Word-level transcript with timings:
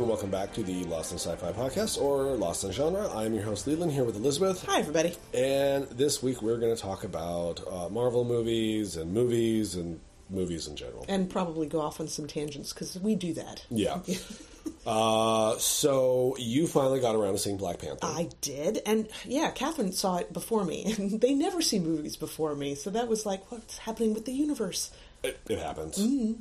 And 0.00 0.08
welcome 0.08 0.30
back 0.30 0.54
to 0.54 0.62
the 0.62 0.82
Lost 0.84 1.12
in 1.12 1.18
Sci-Fi 1.18 1.52
podcast 1.52 2.00
or 2.00 2.34
Lost 2.34 2.64
in 2.64 2.72
Genre. 2.72 3.06
I'm 3.14 3.34
your 3.34 3.42
host 3.42 3.66
Leland 3.66 3.92
here 3.92 4.02
with 4.02 4.16
Elizabeth. 4.16 4.64
Hi, 4.64 4.78
everybody. 4.78 5.14
And 5.34 5.86
this 5.88 6.22
week 6.22 6.40
we're 6.40 6.56
going 6.56 6.74
to 6.74 6.80
talk 6.80 7.04
about 7.04 7.60
uh, 7.70 7.90
Marvel 7.90 8.24
movies 8.24 8.96
and 8.96 9.12
movies 9.12 9.74
and 9.74 10.00
movies 10.30 10.68
in 10.68 10.76
general. 10.76 11.04
And 11.06 11.28
probably 11.28 11.66
go 11.66 11.82
off 11.82 12.00
on 12.00 12.08
some 12.08 12.26
tangents 12.26 12.72
because 12.72 12.98
we 12.98 13.14
do 13.14 13.34
that. 13.34 13.66
Yeah. 13.68 13.98
uh, 14.86 15.58
so 15.58 16.34
you 16.38 16.66
finally 16.66 17.00
got 17.00 17.14
around 17.14 17.32
to 17.32 17.38
seeing 17.38 17.58
Black 17.58 17.80
Panther. 17.80 18.06
I 18.06 18.30
did. 18.40 18.80
And 18.86 19.06
yeah, 19.26 19.50
Catherine 19.50 19.92
saw 19.92 20.16
it 20.16 20.32
before 20.32 20.64
me. 20.64 20.94
And 20.98 21.20
they 21.20 21.34
never 21.34 21.60
see 21.60 21.78
movies 21.78 22.16
before 22.16 22.54
me. 22.54 22.74
So 22.74 22.88
that 22.88 23.06
was 23.06 23.26
like, 23.26 23.52
what's 23.52 23.76
happening 23.76 24.14
with 24.14 24.24
the 24.24 24.32
universe? 24.32 24.90
It, 25.22 25.38
it 25.50 25.58
happens. 25.58 25.98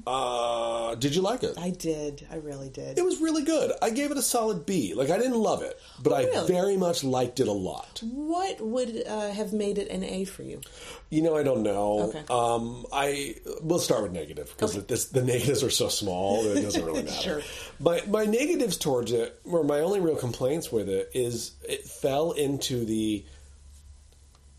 Uh, 0.07 0.95
did 0.95 1.13
you 1.13 1.21
like 1.21 1.43
it? 1.43 1.57
I 1.57 1.71
did. 1.71 2.25
I 2.31 2.37
really 2.37 2.69
did. 2.69 2.97
It 2.97 3.03
was 3.03 3.19
really 3.19 3.43
good. 3.43 3.73
I 3.81 3.89
gave 3.89 4.09
it 4.09 4.17
a 4.17 4.21
solid 4.21 4.65
B. 4.65 4.93
Like 4.93 5.09
I 5.09 5.17
didn't 5.17 5.37
love 5.37 5.61
it, 5.63 5.77
but 6.01 6.13
I 6.13 6.23
really? 6.23 6.47
very 6.47 6.77
much 6.77 7.03
liked 7.03 7.41
it 7.41 7.49
a 7.49 7.53
lot. 7.53 8.01
what 8.03 8.61
would 8.61 9.03
uh, 9.05 9.31
have 9.31 9.51
made 9.51 9.77
it 9.77 9.89
an 9.89 10.03
A 10.05 10.23
for 10.23 10.43
you? 10.43 10.61
You 11.09 11.21
know, 11.21 11.35
I 11.35 11.43
don't 11.43 11.63
know. 11.63 12.09
Okay. 12.09 12.23
Um, 12.29 12.85
I 12.93 13.35
we'll 13.61 13.79
start 13.79 14.03
with 14.03 14.13
negative 14.13 14.53
because 14.55 15.09
the 15.09 15.23
negatives 15.23 15.61
are 15.61 15.69
so 15.69 15.89
small 15.89 16.43
that 16.43 16.57
it 16.57 16.61
doesn't 16.61 16.85
really 16.85 17.03
matter. 17.11 17.41
Sure. 17.41 17.41
My 17.79 18.01
my 18.07 18.25
negatives 18.25 18.77
towards 18.77 19.11
it, 19.11 19.39
or 19.43 19.63
my 19.65 19.79
only 19.81 19.99
real 19.99 20.15
complaints 20.15 20.71
with 20.71 20.87
it, 20.87 21.11
is 21.13 21.51
it 21.67 21.85
fell 21.85 22.31
into 22.31 22.85
the 22.85 23.25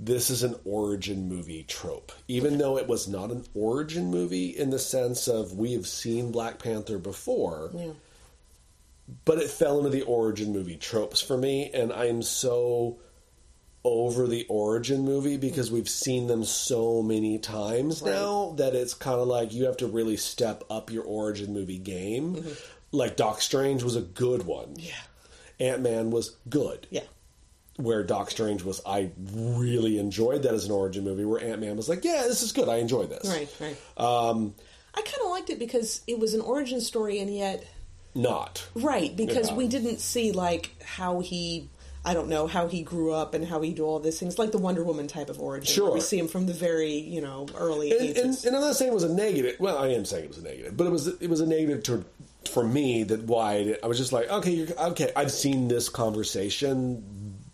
this 0.02 0.30
is 0.30 0.42
an 0.42 0.54
origin 0.64 1.28
movie 1.28 1.62
trope, 1.64 2.10
even 2.26 2.56
though 2.56 2.78
it 2.78 2.88
was 2.88 3.06
not 3.06 3.30
an 3.30 3.44
origin 3.54 4.10
movie 4.10 4.48
in 4.48 4.70
the 4.70 4.78
sense 4.78 5.28
of 5.28 5.52
we 5.52 5.74
have 5.74 5.86
seen 5.86 6.32
Black 6.32 6.58
Panther 6.58 6.98
before. 6.98 7.70
Yeah. 7.74 7.90
But 9.24 9.38
it 9.38 9.50
fell 9.50 9.78
into 9.78 9.90
the 9.90 10.02
origin 10.02 10.52
movie 10.52 10.76
tropes 10.76 11.20
for 11.20 11.36
me, 11.36 11.70
and 11.74 11.92
I'm 11.92 12.22
so 12.22 12.98
over 13.84 14.26
the 14.26 14.46
origin 14.48 15.04
movie 15.04 15.36
because 15.36 15.70
we've 15.70 15.88
seen 15.88 16.26
them 16.28 16.44
so 16.44 17.02
many 17.02 17.38
times 17.38 18.02
Right. 18.02 18.12
now 18.12 18.54
that 18.58 18.74
it's 18.74 18.94
kind 18.94 19.18
of 19.20 19.26
like 19.26 19.52
you 19.52 19.64
have 19.64 19.78
to 19.78 19.86
really 19.86 20.16
step 20.16 20.64
up 20.70 20.90
your 20.90 21.04
origin 21.04 21.52
movie 21.52 21.78
game. 21.78 22.36
Mm-hmm. 22.36 22.50
Like 22.92 23.16
Doc 23.16 23.40
Strange 23.42 23.82
was 23.82 23.96
a 23.96 24.02
good 24.02 24.44
one. 24.46 24.76
Yeah. 24.78 24.92
Ant 25.58 25.82
Man 25.82 26.10
was 26.10 26.36
good. 26.48 26.86
Yeah. 26.90 27.02
Where 27.76 28.02
Doc 28.02 28.30
Strange 28.30 28.62
was, 28.62 28.80
I 28.84 29.10
really 29.32 29.98
enjoyed 29.98 30.42
that 30.42 30.52
as 30.52 30.66
an 30.66 30.72
origin 30.72 31.04
movie. 31.04 31.24
Where 31.24 31.42
Ant 31.42 31.60
Man 31.60 31.76
was 31.76 31.88
like, 31.88 32.04
yeah, 32.04 32.24
this 32.24 32.42
is 32.42 32.52
good. 32.52 32.68
I 32.68 32.76
enjoy 32.76 33.06
this. 33.06 33.26
Right, 33.26 33.48
right. 33.58 33.76
Um, 33.96 34.54
I 34.94 35.00
kind 35.02 35.22
of 35.24 35.30
liked 35.30 35.50
it 35.50 35.58
because 35.58 36.02
it 36.06 36.18
was 36.18 36.34
an 36.34 36.41
origin 36.41 36.80
story 36.80 37.20
and 37.20 37.34
yet. 37.34 37.64
not. 38.14 38.66
Right, 38.74 39.16
because 39.16 39.50
Yeah. 39.50 39.56
we 39.56 39.68
didn't 39.68 40.00
see 40.00 40.32
like 40.32 40.70
how 40.82 41.20
he 41.20 41.68
I 42.04 42.14
don't 42.14 42.28
know 42.28 42.46
how 42.46 42.66
he 42.66 42.82
grew 42.82 43.12
up 43.12 43.34
and 43.34 43.44
how 43.44 43.60
he 43.60 43.72
do 43.72 43.84
all 43.84 44.00
these 44.00 44.18
things 44.18 44.38
like 44.38 44.52
the 44.52 44.58
Wonder 44.58 44.82
Woman 44.82 45.06
type 45.06 45.28
of 45.28 45.38
origin. 45.38 45.66
Sure. 45.72 45.92
we 45.92 46.00
see 46.00 46.18
him 46.18 46.28
from 46.28 46.46
the 46.46 46.54
very 46.54 46.94
you 46.94 47.20
know 47.20 47.46
early 47.56 47.92
and, 47.92 48.00
ages. 48.00 48.44
and, 48.44 48.46
and 48.46 48.56
I'm 48.56 48.62
not 48.62 48.76
saying 48.76 48.91
it 48.91 48.94
was 48.94 49.04
a 49.04 49.14
negative. 49.14 49.56
Well, 49.60 49.78
I 49.78 49.88
am 49.88 50.04
saying 50.04 50.24
it 50.24 50.28
was 50.28 50.38
a 50.38 50.42
negative, 50.42 50.76
but 50.76 50.86
it 50.86 50.91
was 50.91 51.06
it 51.06 51.28
was 51.30 51.41
a 51.41 51.46
negative 51.46 51.82
to 51.84 52.04
for 52.50 52.64
me 52.64 53.04
that 53.04 53.24
why 53.24 53.76
I, 53.82 53.86
was 53.86 53.98
just 53.98 54.12
like, 54.14 54.30
okay, 54.30 54.50
you're, 54.50 54.68
okay, 54.80 55.12
I've 55.14 55.30
seen 55.30 55.68
this 55.68 55.91
conversation 55.91 57.04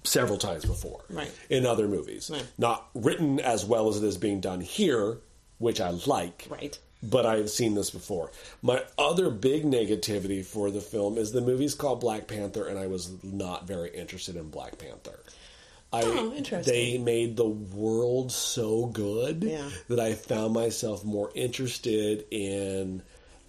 several 0.07 0.39
times 0.39 0.65
before, 0.65 1.05
Right. 1.11 1.31
in 1.51 1.67
other 1.67 1.89
movies, 1.89 2.31
Right. 2.31 2.45
not 2.59 2.89
written 2.95 3.41
as 3.41 3.65
well 3.65 3.89
as 3.89 3.97
it 3.97 4.05
is 4.05 4.17
being 4.17 4.41
done 4.41 4.61
here, 4.61 5.19
which 5.59 5.81
I 5.81 5.91
like, 6.07 6.47
Right. 6.49 6.79
But 7.03 7.27
I've 7.27 7.51
seen 7.51 7.75
this 7.75 7.91
before. 7.91 8.33
My 8.63 8.83
other 8.99 9.29
big 9.31 9.65
negativity 9.65 10.45
for 10.45 10.71
the 10.71 10.81
film 10.81 11.19
is 11.19 11.31
the 11.33 11.43
movie's 11.43 11.75
called 11.75 12.01
Black 12.01 12.27
Panther, 12.27 12.67
and 12.67 12.79
I 12.79 12.87
was 12.87 13.11
not 13.23 13.67
very 13.67 13.91
interested 13.95 14.35
in 14.35 14.49
Black 14.49 14.79
Panther. 14.79 15.21
I, 15.93 16.03
Oh, 16.03 16.33
interesting. 16.33 16.73
They 16.75 16.99
made 16.99 17.37
the 17.37 17.47
world 17.49 18.33
so 18.33 18.87
good 18.87 19.45
Yeah. 19.45 19.71
that 19.89 20.01
I 20.01 20.15
found 20.15 20.55
myself 20.55 21.05
more 21.05 21.31
interested 21.35 22.25
in. 22.31 23.03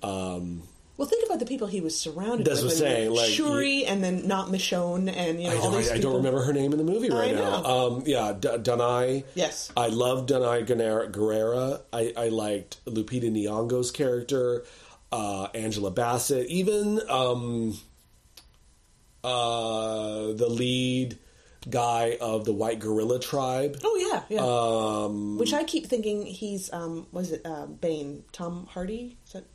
Um, 0.04 0.64
well, 0.98 1.08
think 1.08 1.26
about 1.26 1.40
the 1.40 1.46
people 1.46 1.68
he 1.68 1.80
was 1.80 2.00
surrounded 2.00 2.46
That's 2.46 2.64
with. 2.64 2.74
what 2.74 2.88
I'm 2.88 2.94
saying, 2.96 3.12
like, 3.12 3.30
Shuri, 3.30 3.86
and 3.86 4.04
then 4.04 4.28
not 4.28 4.50
Michonne, 4.50 5.14
and 5.16 5.42
you 5.42 5.50
know 5.50 5.56
I, 5.56 5.60
all 5.60 5.72
don't, 5.72 5.82
these 5.82 5.92
I, 5.92 5.96
I 5.96 6.00
don't 6.00 6.16
remember 6.16 6.42
her 6.42 6.54
name 6.54 6.72
in 6.72 6.78
the 6.80 6.84
movie 6.84 7.10
right 7.10 7.36
I 7.36 7.40
now. 7.40 7.64
Um, 7.64 8.04
yeah, 8.06 8.34
D- 8.38 8.48
Danai. 8.50 9.24
Yes. 9.36 9.72
I 9.78 9.88
love 9.88 10.26
Danai. 10.26 10.66
Gurira. 11.12 11.82
I, 11.94 12.14
I 12.18 12.30
liked 12.30 12.84
Lupita 12.86 13.32
Nyong'o's 13.32 13.92
character, 13.92 14.64
uh, 15.12 15.46
Angela 15.54 15.92
Bassett, 15.92 16.48
even 16.48 17.00
um, 17.10 17.78
uh, 19.24 20.34
the 20.34 20.48
lead 20.50 21.18
guy 21.70 22.18
of 22.22 22.46
the 22.46 22.54
White 22.54 22.80
Gorilla 22.80 23.20
Tribe. 23.20 23.78
Oh 23.84 23.98
yeah, 24.12 24.24
yeah. 24.30 24.42
Um, 24.42 25.38
Which 25.38 25.54
I 25.54 25.64
keep 25.64 25.88
thinking 25.88 26.26
he's 26.26 26.72
um, 26.74 27.08
was 27.12 27.32
it 27.32 27.42
uh, 27.46 27.66
Bane? 27.66 28.24
Tom 28.32 28.68
Hardy? 28.72 29.18
Is 29.26 29.34
that 29.34 29.46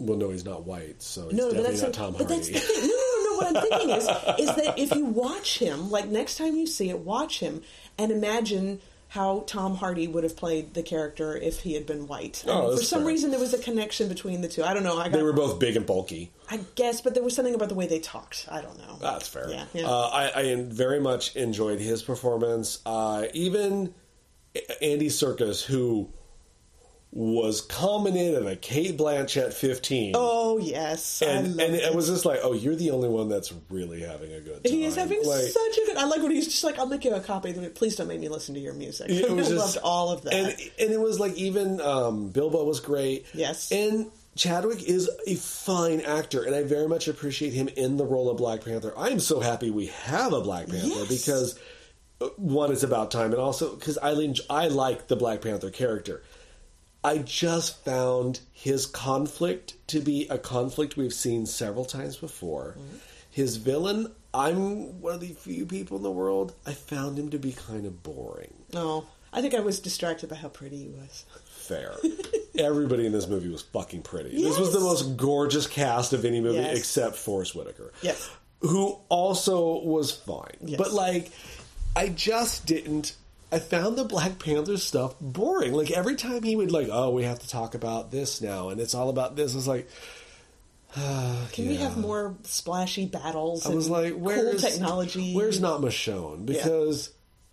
well, 0.00 0.18
no, 0.18 0.30
he's 0.30 0.44
not 0.44 0.64
white, 0.66 1.02
so 1.02 1.28
he's 1.28 1.38
no, 1.38 1.48
but 1.48 1.56
definitely 1.56 1.70
that's 1.70 1.82
not 1.82 1.92
Tom 1.92 2.12
but 2.12 2.26
Hardy. 2.26 2.34
that's 2.34 2.48
the 2.48 2.58
thing. 2.58 2.88
No, 2.88 2.94
no, 2.94 3.24
no. 3.24 3.36
What 3.36 3.56
I'm 3.56 3.62
thinking 3.62 3.90
is 3.90 4.04
is 4.50 4.56
that 4.56 4.78
if 4.78 4.94
you 4.94 5.04
watch 5.04 5.58
him, 5.58 5.90
like 5.90 6.08
next 6.08 6.36
time 6.36 6.56
you 6.56 6.66
see 6.66 6.90
it, 6.90 6.98
watch 7.00 7.40
him 7.40 7.62
and 7.98 8.10
imagine 8.10 8.80
how 9.10 9.42
Tom 9.48 9.74
Hardy 9.74 10.06
would 10.06 10.22
have 10.22 10.36
played 10.36 10.72
the 10.72 10.84
character 10.84 11.36
if 11.36 11.60
he 11.60 11.74
had 11.74 11.84
been 11.84 12.06
white. 12.06 12.44
Oh, 12.46 12.76
for 12.76 12.82
some 12.84 13.00
fair. 13.00 13.08
reason, 13.08 13.32
there 13.32 13.40
was 13.40 13.52
a 13.52 13.58
connection 13.58 14.08
between 14.08 14.40
the 14.40 14.46
two. 14.46 14.62
I 14.62 14.72
don't 14.72 14.84
know. 14.84 14.98
I 14.98 15.08
got, 15.08 15.12
they 15.12 15.22
were 15.24 15.32
both 15.32 15.58
big 15.58 15.76
and 15.76 15.84
bulky. 15.84 16.30
I 16.48 16.60
guess, 16.76 17.00
but 17.00 17.14
there 17.14 17.22
was 17.22 17.34
something 17.34 17.54
about 17.54 17.68
the 17.68 17.74
way 17.74 17.88
they 17.88 17.98
talked. 17.98 18.46
I 18.48 18.60
don't 18.60 18.78
know. 18.78 18.98
That's 19.00 19.26
fair. 19.26 19.50
Yeah, 19.50 19.64
yeah. 19.72 19.86
Uh, 19.88 20.08
I, 20.12 20.40
I 20.40 20.62
very 20.68 21.00
much 21.00 21.34
enjoyed 21.34 21.80
his 21.80 22.04
performance. 22.04 22.78
Uh, 22.86 23.26
even 23.34 23.94
Andy 24.80 25.08
Serkis, 25.08 25.64
who 25.64 26.08
was 27.12 27.60
coming 27.62 28.16
in 28.16 28.34
at 28.36 28.46
a 28.46 28.54
Cate 28.54 28.96
Blanchett 28.96 29.52
15. 29.52 30.12
oh 30.14 30.58
yes, 30.58 31.22
and 31.22 31.60
and 31.60 31.74
it. 31.74 31.82
it 31.82 31.94
was 31.94 32.06
just 32.08 32.24
like, 32.24 32.38
oh, 32.42 32.52
you're 32.52 32.76
the 32.76 32.90
only 32.92 33.08
one 33.08 33.28
that's 33.28 33.52
really 33.68 34.00
having 34.00 34.32
a 34.32 34.40
good 34.40 34.62
time. 34.62 34.72
He 34.72 34.84
is 34.84 34.94
having 34.94 35.18
Like, 35.24 35.42
such 35.42 35.78
a 35.78 35.86
good. 35.86 35.96
I 35.96 36.04
like 36.04 36.22
when 36.22 36.30
he's 36.30 36.46
just 36.46 36.62
like, 36.62 36.78
"I'll 36.78 36.86
make 36.86 37.04
you 37.04 37.12
a 37.14 37.20
copy." 37.20 37.52
Please 37.74 37.96
don't 37.96 38.06
make 38.06 38.20
me 38.20 38.28
listen 38.28 38.54
to 38.54 38.60
your 38.60 38.74
music. 38.74 39.10
It 39.10 39.28
was 39.34 39.48
I 39.48 39.50
just, 39.54 39.74
loved 39.74 39.78
all 39.82 40.10
of 40.12 40.22
that. 40.22 40.34
and 40.34 40.48
and 40.78 40.90
it 40.92 41.00
was 41.00 41.18
like 41.18 41.34
even 41.34 41.80
um, 41.80 42.28
Bilbo 42.28 42.64
was 42.64 42.78
great. 42.80 43.26
Yes. 43.34 43.72
and 43.72 44.06
Chadwick 44.36 44.84
is 44.84 45.10
a 45.26 45.34
fine 45.34 46.00
actor, 46.02 46.44
and 46.44 46.54
I 46.54 46.62
very 46.62 46.86
much 46.86 47.08
appreciate 47.08 47.52
him 47.52 47.66
in 47.76 47.96
the 47.96 48.04
role 48.04 48.30
of 48.30 48.36
Black 48.36 48.64
Panther. 48.64 48.94
I 48.96 49.08
am 49.08 49.18
so 49.18 49.40
happy 49.40 49.70
we 49.70 49.86
have 49.86 50.32
a 50.32 50.40
Black 50.40 50.68
Panther 50.68 50.86
Yes. 50.86 51.08
because 51.08 51.58
uh, 52.20 52.28
one, 52.36 52.70
it's 52.70 52.84
about 52.84 53.10
time, 53.10 53.32
and 53.32 53.40
also 53.40 53.74
because 53.74 53.98
I 53.98 54.10
I 54.48 54.68
like 54.68 55.08
the 55.08 55.16
Black 55.16 55.40
Panther 55.42 55.70
character. 55.70 56.22
I 57.02 57.18
just 57.18 57.84
found 57.84 58.40
his 58.52 58.86
conflict 58.86 59.74
to 59.88 60.00
be 60.00 60.26
a 60.28 60.38
conflict 60.38 60.96
we've 60.96 61.14
seen 61.14 61.46
several 61.46 61.84
times 61.84 62.16
before. 62.16 62.76
Mm-hmm. 62.78 62.96
His 63.30 63.56
villain, 63.56 64.12
I'm 64.34 65.00
one 65.00 65.14
of 65.14 65.20
the 65.20 65.28
few 65.28 65.64
people 65.66 65.96
in 65.96 66.02
the 66.02 66.10
world, 66.10 66.52
I 66.66 66.72
found 66.72 67.18
him 67.18 67.30
to 67.30 67.38
be 67.38 67.52
kind 67.52 67.86
of 67.86 68.02
boring. 68.02 68.52
No, 68.74 69.06
I 69.32 69.40
think 69.40 69.54
I 69.54 69.60
was 69.60 69.80
distracted 69.80 70.28
by 70.28 70.36
how 70.36 70.48
pretty 70.48 70.76
he 70.78 70.88
was. 70.88 71.24
Fair. 71.46 71.94
Everybody 72.58 73.06
in 73.06 73.12
this 73.12 73.28
movie 73.28 73.48
was 73.48 73.62
fucking 73.62 74.02
pretty. 74.02 74.42
This 74.42 74.58
was 74.58 74.72
the 74.72 74.80
most 74.80 75.16
gorgeous 75.16 75.66
cast 75.66 76.12
of 76.12 76.24
any 76.24 76.40
movie 76.40 76.58
Yes. 76.58 76.76
except 76.78 77.16
Forest 77.16 77.54
Whitaker. 77.54 77.92
Yes. 78.02 78.28
Who 78.60 78.98
also 79.08 79.78
was 79.80 80.10
fine. 80.10 80.56
Yes. 80.60 80.76
But 80.78 80.92
like 80.92 81.30
I 81.96 82.08
just 82.08 82.66
didn't 82.66 83.14
I 83.52 83.58
found 83.58 83.96
the 83.96 84.04
Black 84.04 84.38
Panther 84.38 84.76
stuff 84.76 85.14
boring. 85.20 85.72
Like 85.72 85.90
every 85.90 86.16
time 86.16 86.42
he 86.42 86.54
would 86.54 86.70
like, 86.70 86.88
oh, 86.90 87.10
we 87.10 87.24
have 87.24 87.40
to 87.40 87.48
talk 87.48 87.74
about 87.74 88.10
this 88.10 88.40
now, 88.40 88.68
and 88.68 88.80
it's 88.80 88.94
all 88.94 89.08
about 89.08 89.36
this. 89.36 89.54
It's 89.54 89.66
like, 89.66 89.88
Can 90.94 91.68
we 91.68 91.76
have 91.76 91.96
more 91.96 92.36
splashy 92.42 93.06
battles? 93.06 93.64
I 93.64 93.74
was 93.74 93.88
like, 93.88 94.14
where's 94.14 94.60
cool 94.60 94.70
technology? 94.70 95.34
Where's 95.34 95.60
not 95.60 95.80
Michonne? 95.80 96.46
Because 96.46 97.10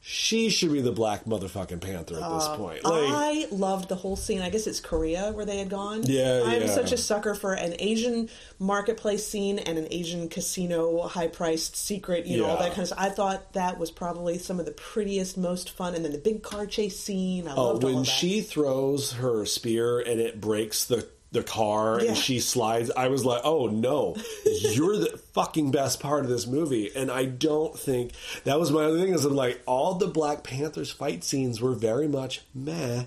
she 0.09 0.50
should 0.50 0.71
be 0.71 0.80
the 0.80 0.94
Black 0.94 1.25
motherfucking 1.25 1.81
Panther 1.81 2.15
at 2.15 2.33
this 2.33 2.48
point. 2.56 2.81
Like, 2.86 2.94
Uh, 2.94 3.13
I 3.13 3.48
loved 3.51 3.89
the 3.89 3.95
whole 3.95 4.15
scene. 4.15 4.42
I 4.42 4.50
guess 4.50 4.65
it's 4.65 4.80
Korea 4.80 5.31
where 5.33 5.44
they 5.44 5.57
had 5.57 5.69
gone. 5.69 6.04
Yeah, 6.06 6.44
I'm 6.45 6.62
yeah. 6.62 6.74
such 6.74 6.94
a 6.94 6.98
sucker 6.98 7.36
for 7.36 7.51
an 7.54 7.75
Asian 7.77 8.30
marketplace 8.57 9.27
scene 9.27 9.59
and 9.59 9.77
an 9.77 9.86
Asian 9.92 10.30
casino, 10.30 11.01
high 11.01 11.27
priced 11.27 11.75
secret, 11.75 12.25
you 12.25 12.38
know, 12.38 12.45
all 12.45 12.56
Yeah. 12.56 12.62
that 12.62 12.69
kind 12.69 12.80
of 12.83 12.88
stuff. 12.88 13.00
I 13.01 13.09
thought 13.09 13.51
that 13.51 13.77
was 13.80 13.92
probably 13.92 14.38
some 14.38 14.62
of 14.62 14.65
the 14.65 14.71
prettiest, 14.71 15.38
most 15.38 15.71
fun. 15.71 15.94
And 15.94 16.06
then 16.06 16.13
the 16.13 16.18
big 16.19 16.42
car 16.42 16.65
chase 16.65 16.98
scene. 16.98 17.45
I 17.45 17.56
Oh, 17.56 17.63
loved 17.74 17.83
all 17.83 17.89
when 17.89 18.00
of 18.00 18.06
that. 18.06 18.12
she 18.12 18.39
throws 18.39 19.12
her 19.12 19.45
spear 19.45 20.00
and 20.00 20.21
it 20.21 20.39
breaks 20.39 20.86
the 20.86 21.06
the 21.31 21.44
car 21.44 22.00
Yeah. 22.01 22.09
and 22.09 22.18
she 22.18 22.39
slides, 22.39 22.89
I 22.95 23.09
was 23.09 23.25
like, 23.25 23.41
"Oh 23.44 23.68
no, 23.68 24.15
you're 24.45 24.97
the 24.97 25.19
fucking 25.33 25.71
best 25.71 26.00
part 26.00 26.24
of 26.24 26.29
this 26.29 26.47
movie." 26.47 26.89
And 26.95 27.12
I 27.12 27.25
don't 27.25 27.77
think 27.77 28.13
that 28.45 28.59
was 28.59 28.71
my 28.71 28.85
other 28.85 29.00
thing 29.00 29.13
is 29.13 29.25
I'm 29.25 29.35
like 29.35 29.62
all 29.65 29.95
the 29.95 30.07
Black 30.07 30.44
Panther's 30.44 30.91
fight 30.91 31.24
scenes 31.24 31.59
were 31.62 31.74
very 31.74 32.07
much 32.07 32.41
meh, 32.56 33.03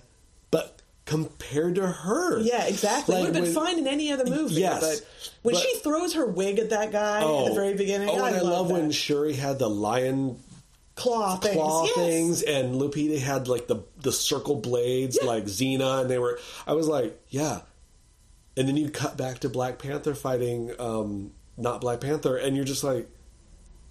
but 0.50 0.82
compared 1.06 1.74
to 1.76 1.86
her. 1.86 2.40
Yeah, 2.40 2.66
exactly. 2.66 3.14
Like 3.14 3.22
it 3.22 3.26
would 3.26 3.34
have 3.36 3.44
been 3.44 3.54
when- 3.54 3.64
fine 3.66 3.78
in 3.78 3.86
any 3.88 4.12
other 4.12 4.26
movie. 4.26 4.56
Yes, 4.56 4.80
but 4.80 5.08
when 5.42 5.54
but- 5.54 5.62
she 5.62 5.76
throws 5.78 6.12
her 6.14 6.26
wig 6.26 6.58
at 6.58 6.70
that 6.70 6.92
guy 6.92 7.16
at 7.20 7.20
the 7.22 7.26
oh. 7.26 7.54
very 7.54 7.74
beginning, 7.74 8.10
Oh, 8.10 8.22
and 8.24 8.36
I, 8.36 8.40
love, 8.42 8.68
that. 8.68 8.74
when 8.74 8.90
Shuri 8.90 9.32
had 9.32 9.58
the 9.58 9.68
lion 9.70 10.38
claw 10.94 11.36
things. 11.36 11.54
claw 11.54 11.84
yes. 11.86 11.94
things, 11.94 12.42
and 12.42 12.74
Lupita 12.74 13.18
had 13.18 13.48
like 13.48 13.66
the 13.66 13.82
the 14.02 14.12
circle 14.12 14.56
blades, 14.56 15.18
Yeah. 15.20 15.26
like 15.28 15.44
Xena, 15.46 16.02
and 16.02 16.10
they 16.10 16.18
were. 16.18 16.38
I 16.66 16.74
was 16.74 16.86
like, 16.86 17.18
yeah. 17.30 17.60
And 18.60 18.68
then 18.68 18.76
you 18.76 18.90
cut 18.90 19.16
back 19.16 19.38
to 19.38 19.48
Black 19.48 19.78
Panther 19.78 20.14
fighting, 20.14 20.72
um, 20.78 21.32
not 21.56 21.80
Black 21.80 22.00
Panther, 22.00 22.36
and 22.36 22.54
you're 22.54 22.64
just 22.66 22.84
like, 22.84 23.08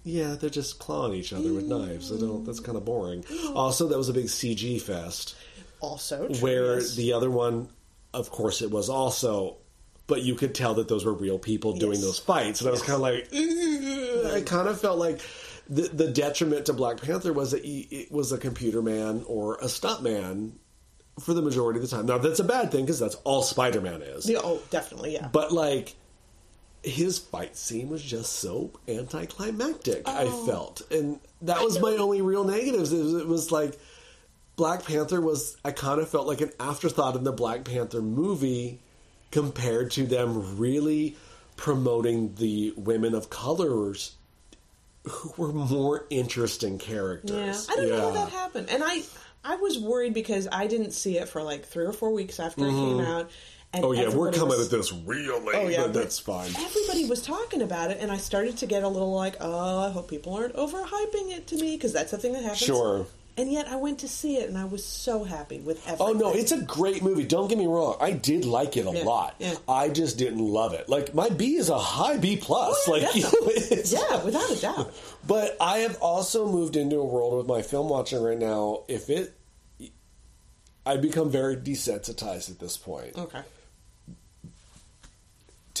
yeah, 0.04 0.36
they're 0.38 0.48
just 0.48 0.78
clawing 0.78 1.14
each 1.14 1.32
other 1.32 1.52
with 1.52 1.64
knives. 1.66 2.12
I 2.12 2.18
don't. 2.18 2.44
That's 2.44 2.60
kind 2.60 2.78
of 2.78 2.84
boring. 2.84 3.24
Also, 3.54 3.88
that 3.88 3.98
was 3.98 4.08
a 4.08 4.12
big 4.12 4.26
CG 4.26 4.80
fest 4.80 5.34
Also, 5.80 6.26
true, 6.28 6.36
where 6.36 6.74
yes. 6.78 6.94
the 6.94 7.12
other 7.14 7.30
one, 7.30 7.68
of 8.14 8.30
course, 8.30 8.62
it 8.62 8.70
was 8.70 8.88
also, 8.88 9.56
but 10.06 10.22
you 10.22 10.36
could 10.36 10.54
tell 10.54 10.74
that 10.74 10.86
those 10.86 11.04
were 11.04 11.14
real 11.14 11.38
people 11.38 11.72
doing 11.72 11.94
Yes. 11.98 12.02
those 12.02 12.18
fights, 12.20 12.60
and 12.60 12.68
I 12.68 12.70
was 12.70 12.82
kind 12.82 12.94
of 12.94 13.00
like, 13.00 13.28
"Ugh." 13.34 14.34
I 14.36 14.40
kind 14.42 14.68
of 14.68 14.80
felt 14.80 14.98
like 15.00 15.20
the 15.68 15.82
the 15.82 16.08
detriment 16.12 16.66
to 16.66 16.72
Black 16.74 17.00
Panther 17.02 17.32
was 17.32 17.50
that 17.50 17.64
he, 17.64 17.80
it 17.90 18.12
was 18.12 18.30
a 18.30 18.38
computer 18.38 18.82
man 18.82 19.24
or 19.26 19.56
a 19.60 19.68
stunt 19.68 20.02
man 20.02 20.58
for 21.18 21.34
the 21.34 21.42
majority 21.42 21.78
of 21.80 21.88
the 21.88 21.94
time. 21.96 22.06
Now 22.06 22.18
that's 22.18 22.38
a 22.40 22.44
bad 22.44 22.70
thing 22.70 22.84
because 22.84 22.98
that's 23.00 23.16
all 23.24 23.42
Spider 23.42 23.80
Man 23.80 24.00
is, 24.02 24.28
Yeah, 24.28 24.38
oh, 24.42 24.60
definitely, 24.70 25.14
yeah. 25.14 25.28
but 25.28 25.52
like. 25.52 25.94
His 26.82 27.18
fight 27.18 27.58
scene 27.58 27.90
was 27.90 28.02
just 28.02 28.32
so 28.36 28.70
anticlimactic. 28.88 30.08
I 30.08 30.24
Oh. 30.24 30.46
felt, 30.46 30.80
and 30.90 31.20
that 31.42 31.60
was 31.62 31.78
my 31.78 31.90
only 31.96 32.22
real 32.22 32.42
negatives. 32.42 32.90
It 32.90 33.02
was, 33.02 33.14
it 33.16 33.26
was 33.28 33.52
like 33.52 33.78
Black 34.56 34.86
Panther 34.86 35.20
was 35.20 35.58
I 35.62 35.72
kind 35.72 36.00
of 36.00 36.08
felt 36.08 36.26
like 36.26 36.40
an 36.40 36.52
afterthought 36.58 37.16
in 37.16 37.24
the 37.24 37.32
Black 37.32 37.64
Panther 37.64 38.00
movie 38.00 38.78
compared 39.30 39.90
to 39.90 40.06
them 40.06 40.56
really 40.58 41.16
promoting 41.58 42.34
the 42.36 42.72
women 42.78 43.14
of 43.14 43.28
colors 43.28 44.12
who 45.06 45.34
were 45.36 45.52
more 45.52 46.06
interesting 46.08 46.78
characters. 46.78 47.66
yeah. 47.68 47.74
I 47.74 47.76
don't 47.76 47.88
know 47.90 48.00
how 48.00 48.10
that 48.24 48.30
happened, 48.32 48.70
and 48.70 48.82
I 48.82 49.02
I 49.44 49.56
was 49.56 49.78
worried 49.78 50.14
because 50.14 50.48
I 50.50 50.66
didn't 50.66 50.92
see 50.92 51.18
it 51.18 51.28
for 51.28 51.42
like 51.42 51.64
three 51.64 51.86
or 51.86 51.92
four 51.92 52.12
weeks 52.12 52.38
after 52.38 52.66
it 52.66 52.70
came 52.70 52.98
mm-hmm. 52.98 53.06
out. 53.06 53.30
And 53.72 53.84
Oh 53.84 53.92
yeah, 53.92 54.08
we're 54.08 54.32
coming 54.32 54.58
was- 54.58 54.66
at 54.66 54.76
this 54.76 54.92
real 54.92 55.40
late, 55.40 55.54
Oh 55.54 55.68
yeah, 55.68 55.82
but 55.82 55.94
that's 55.94 56.18
fine. 56.18 56.50
Everybody 56.58 57.06
was 57.06 57.22
talking 57.22 57.62
about 57.62 57.90
it, 57.90 57.98
and 58.00 58.10
I 58.10 58.16
started 58.16 58.56
to 58.58 58.66
get 58.66 58.82
a 58.82 58.88
little 58.88 59.14
like, 59.14 59.36
"Oh, 59.40 59.78
I 59.78 59.90
hope 59.90 60.10
people 60.10 60.34
aren't 60.34 60.54
overhyping 60.54 61.30
it 61.30 61.46
to 61.48 61.56
me," 61.56 61.76
because 61.76 61.92
that's 61.92 62.10
the 62.10 62.18
thing 62.18 62.32
that 62.32 62.42
happens. 62.42 62.58
Sure. 62.58 63.06
And 63.40 63.50
yet, 63.50 63.68
I 63.68 63.76
went 63.76 64.00
to 64.00 64.08
see 64.08 64.36
it, 64.36 64.50
and 64.50 64.58
I 64.58 64.66
was 64.66 64.84
so 64.84 65.24
happy 65.24 65.60
with 65.60 65.78
everything. 65.86 66.06
Oh 66.06 66.12
no, 66.12 66.32
it's 66.34 66.52
a 66.52 66.60
great 66.60 67.02
movie. 67.02 67.24
Don't 67.24 67.48
get 67.48 67.56
me 67.56 67.66
wrong. 67.66 67.96
I 67.98 68.10
did 68.10 68.44
like 68.44 68.76
it 68.76 68.86
a 68.86 68.90
Yeah, 68.92 69.02
lot. 69.04 69.34
yeah. 69.38 69.54
I 69.66 69.88
just 69.88 70.18
didn't 70.18 70.40
love 70.40 70.74
it. 70.74 70.90
Like 70.90 71.14
my 71.14 71.30
B 71.30 71.54
is 71.54 71.70
a 71.70 71.78
high 71.78 72.18
B 72.18 72.36
plus. 72.36 72.76
Oh, 72.86 72.96
yeah, 72.96 73.06
like 73.06 73.14
you 73.16 73.22
know, 73.22 73.82
yeah, 74.10 74.22
without 74.24 74.50
a 74.50 74.60
doubt. 74.60 74.92
But 75.26 75.56
I 75.58 75.78
have 75.78 75.96
also 76.02 76.46
moved 76.52 76.76
into 76.76 76.96
a 76.96 77.04
world 77.04 77.38
with 77.38 77.46
my 77.46 77.62
film 77.62 77.88
watching 77.88 78.22
right 78.22 78.38
now. 78.38 78.84
If 78.88 79.08
it, 79.08 79.34
I 80.84 80.98
become 80.98 81.30
very 81.30 81.56
desensitized 81.56 82.50
at 82.50 82.58
this 82.58 82.76
point. 82.76 83.16
Okay. 83.16 83.40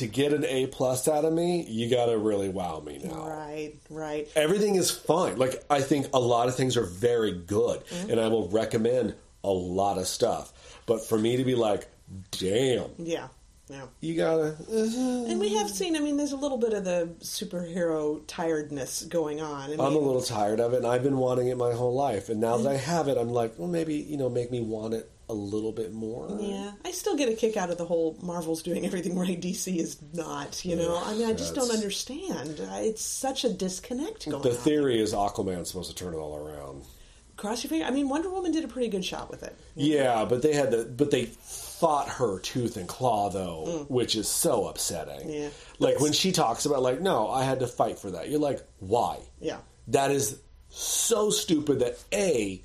To 0.00 0.06
get 0.06 0.32
an 0.32 0.44
A 0.46 0.66
plus 0.66 1.06
out 1.08 1.24
of 1.26 1.32
me, 1.32 1.62
you 1.68 1.88
got 1.90 2.06
to 2.06 2.16
really 2.16 2.48
wow 2.48 2.80
me 2.80 3.00
now. 3.04 3.28
Right, 3.28 3.74
right. 3.90 4.26
Everything 4.34 4.74
is 4.76 4.90
fine. 4.90 5.36
Like 5.38 5.62
I 5.68 5.80
think 5.82 6.06
a 6.14 6.18
lot 6.20 6.48
of 6.48 6.54
things 6.56 6.76
are 6.78 6.84
very 6.84 7.32
good, 7.32 7.84
Mm-hmm. 7.86 8.10
and 8.10 8.20
I 8.20 8.28
will 8.28 8.48
recommend 8.48 9.14
a 9.44 9.50
lot 9.50 9.98
of 9.98 10.06
stuff. 10.06 10.52
But 10.86 11.04
for 11.06 11.18
me 11.18 11.36
to 11.36 11.44
be 11.44 11.54
like, 11.54 11.86
damn, 12.30 12.90
Yeah, 12.98 13.28
yeah. 13.68 13.86
you 14.00 14.16
gotta. 14.16 14.56
And 14.70 15.38
we 15.38 15.54
have 15.56 15.68
seen. 15.70 15.96
I 15.96 16.00
mean, 16.00 16.16
there's 16.16 16.32
a 16.32 16.36
little 16.36 16.58
bit 16.58 16.72
of 16.72 16.84
the 16.84 17.10
superhero 17.20 18.22
tiredness 18.26 19.02
going 19.04 19.40
on. 19.40 19.64
I 19.64 19.68
mean, 19.68 19.80
I'm 19.80 19.94
a 19.94 19.98
little 19.98 20.22
tired 20.22 20.60
of 20.60 20.72
it, 20.72 20.78
and 20.78 20.86
I've 20.86 21.02
been 21.02 21.18
wanting 21.18 21.48
it 21.48 21.56
my 21.56 21.72
whole 21.72 21.94
life. 21.94 22.28
And 22.28 22.40
now 22.40 22.56
that 22.56 22.70
I 22.70 22.76
have 22.76 23.08
it, 23.08 23.18
I'm 23.18 23.30
like, 23.30 23.58
well, 23.58 23.68
maybe 23.68 23.96
you 23.96 24.16
know, 24.16 24.28
make 24.28 24.50
me 24.50 24.60
want 24.60 24.94
it 24.94 25.10
a 25.30 25.32
little 25.32 25.72
bit 25.72 25.92
more. 25.92 26.36
Yeah, 26.40 26.72
I 26.84 26.90
still 26.90 27.16
get 27.16 27.28
a 27.28 27.34
kick 27.34 27.56
out 27.56 27.70
of 27.70 27.78
the 27.78 27.84
whole 27.86 28.18
Marvel's 28.22 28.62
doing 28.62 28.84
everything 28.84 29.16
right. 29.18 29.40
DC 29.40 29.76
is 29.76 29.96
not. 30.12 30.64
You 30.64 30.76
know, 30.76 31.00
I 31.04 31.14
mean, 31.14 31.26
I 31.28 31.32
just 31.32 31.54
don't 31.54 31.70
understand. 31.70 32.60
It's 32.60 33.02
such 33.02 33.44
a 33.44 33.52
disconnect 33.52 34.28
going 34.28 34.42
The 34.42 34.50
on. 34.50 34.56
theory 34.56 35.00
is 35.00 35.14
Aquaman's 35.14 35.68
supposed 35.68 35.90
to 35.90 35.96
turn 35.96 36.14
it 36.14 36.18
all 36.18 36.36
around. 36.36 36.84
Cross 37.36 37.64
your 37.64 37.70
finger. 37.70 37.86
I 37.86 37.90
mean, 37.90 38.08
Wonder 38.10 38.28
Woman 38.28 38.52
did 38.52 38.64
a 38.64 38.68
pretty 38.68 38.88
good 38.88 39.04
shot 39.04 39.30
with 39.30 39.42
it. 39.42 39.56
Yeah, 39.74 40.26
but 40.28 40.42
they 40.42 40.52
had 40.52 40.70
the 40.70 40.84
but 40.84 41.10
they 41.10 41.24
fought 41.24 42.08
her 42.08 42.38
tooth 42.40 42.76
and 42.76 42.86
claw 42.86 43.30
though, 43.30 43.86
which 43.88 44.14
is 44.14 44.28
so 44.28 44.66
upsetting. 44.68 45.28
Mm. 45.28 45.40
Yeah. 45.44 45.48
Like 45.78 46.00
when 46.00 46.12
she 46.12 46.32
talks 46.32 46.66
about 46.66 46.82
like, 46.82 47.00
no, 47.00 47.30
I 47.30 47.44
had 47.44 47.60
to 47.60 47.66
fight 47.66 47.98
for 47.98 48.10
that. 48.10 48.28
You're 48.28 48.40
like, 48.40 48.60
why? 48.80 49.20
Yeah. 49.40 49.58
That 49.88 50.10
is 50.10 50.38
so 50.68 51.30
stupid 51.30 51.78
that 51.80 51.98
A, 52.12 52.62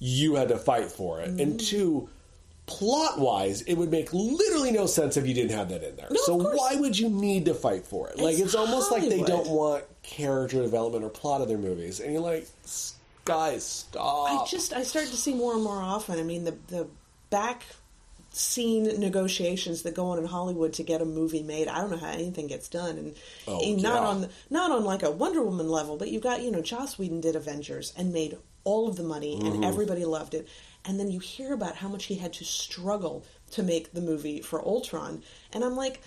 you 0.00 0.34
had 0.34 0.48
to 0.48 0.58
fight 0.58 0.90
for 0.90 1.20
it, 1.20 1.28
Mm-hmm. 1.28 1.40
and 1.40 1.60
two, 1.60 2.08
plot 2.66 3.18
wise, 3.18 3.62
it 3.62 3.74
would 3.74 3.90
make 3.90 4.12
literally 4.12 4.70
no 4.72 4.86
sense 4.86 5.16
if 5.16 5.26
you 5.26 5.34
didn't 5.34 5.50
have 5.56 5.68
that 5.68 5.82
in 5.82 5.94
there. 5.96 6.08
No, 6.10 6.20
so 6.24 6.34
why 6.36 6.74
would 6.76 6.98
you 6.98 7.08
need 7.08 7.44
to 7.46 7.54
fight 7.54 7.84
for 7.84 8.08
it? 8.08 8.18
Like 8.18 8.34
It's 8.34 8.42
it's 8.42 8.54
almost 8.54 8.90
like 8.90 9.08
they 9.08 9.22
don't 9.22 9.48
want 9.48 9.84
character 10.02 10.62
development 10.62 11.04
or 11.04 11.08
plot 11.10 11.40
of 11.42 11.48
their 11.48 11.58
movies, 11.58 12.00
and 12.00 12.12
you're 12.12 12.22
like, 12.22 12.46
"S- 12.64 12.94
guys, 13.24 13.64
stop. 13.64 14.30
I 14.46 14.46
just 14.50 14.72
I 14.72 14.82
started 14.84 15.10
to 15.10 15.16
see 15.16 15.34
more 15.34 15.52
and 15.54 15.62
more 15.62 15.80
often. 15.82 16.18
I 16.18 16.22
mean, 16.22 16.44
the 16.44 16.56
the 16.68 16.86
back 17.28 17.62
scene 18.32 18.84
negotiations 19.00 19.82
that 19.82 19.94
go 19.94 20.06
on 20.06 20.18
in 20.18 20.24
Hollywood 20.24 20.72
to 20.74 20.84
get 20.84 21.02
a 21.02 21.04
movie 21.04 21.42
made. 21.42 21.66
I 21.66 21.78
don't 21.80 21.90
know 21.90 21.96
how 21.96 22.10
anything 22.10 22.46
gets 22.46 22.68
done, 22.68 22.96
and, 22.96 23.14
Oh, 23.48 23.60
and 23.60 23.82
not 23.82 24.02
yeah. 24.02 24.08
on 24.08 24.28
not 24.50 24.70
on 24.70 24.84
like 24.84 25.02
a 25.02 25.10
Wonder 25.10 25.42
Woman 25.42 25.68
level. 25.68 25.96
But 25.96 26.08
you've 26.10 26.22
got 26.22 26.40
you 26.42 26.50
know 26.52 26.62
Joss 26.62 26.98
Whedon 26.98 27.20
did 27.20 27.34
Avengers 27.36 27.92
and 27.96 28.12
made 28.12 28.38
all 28.64 28.88
of 28.88 28.96
the 28.96 29.02
money, 29.02 29.36
Mm-hmm. 29.36 29.46
and 29.54 29.64
everybody 29.64 30.04
loved 30.04 30.34
it. 30.34 30.48
And 30.84 30.98
then 30.98 31.10
you 31.10 31.18
hear 31.20 31.52
about 31.52 31.76
how 31.76 31.88
much 31.88 32.04
he 32.04 32.14
had 32.16 32.32
to 32.34 32.44
struggle 32.44 33.24
to 33.52 33.62
make 33.62 33.92
the 33.92 34.00
movie 34.00 34.40
for 34.40 34.60
Ultron, 34.64 35.22
and 35.52 35.64
I'm 35.64 35.76
like. 35.76 36.00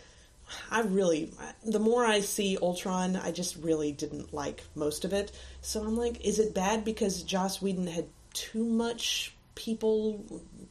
I 0.70 0.82
really, 0.82 1.32
the 1.66 1.80
more 1.80 2.06
I 2.06 2.20
see 2.20 2.58
Ultron, 2.62 3.16
I 3.16 3.32
just 3.32 3.56
really 3.56 3.94
didn't 3.94 4.34
like 4.34 4.62
most 4.76 5.06
of 5.06 5.14
it. 5.14 5.32
So 5.62 5.82
I'm 5.82 5.96
like, 5.98 6.24
is 6.26 6.38
it 6.38 6.54
bad 6.54 6.84
because 6.84 7.24
Joss 7.24 7.62
Whedon 7.62 7.88
had 7.88 8.08
too 8.34 8.64
much 8.66 9.34
people 9.56 10.22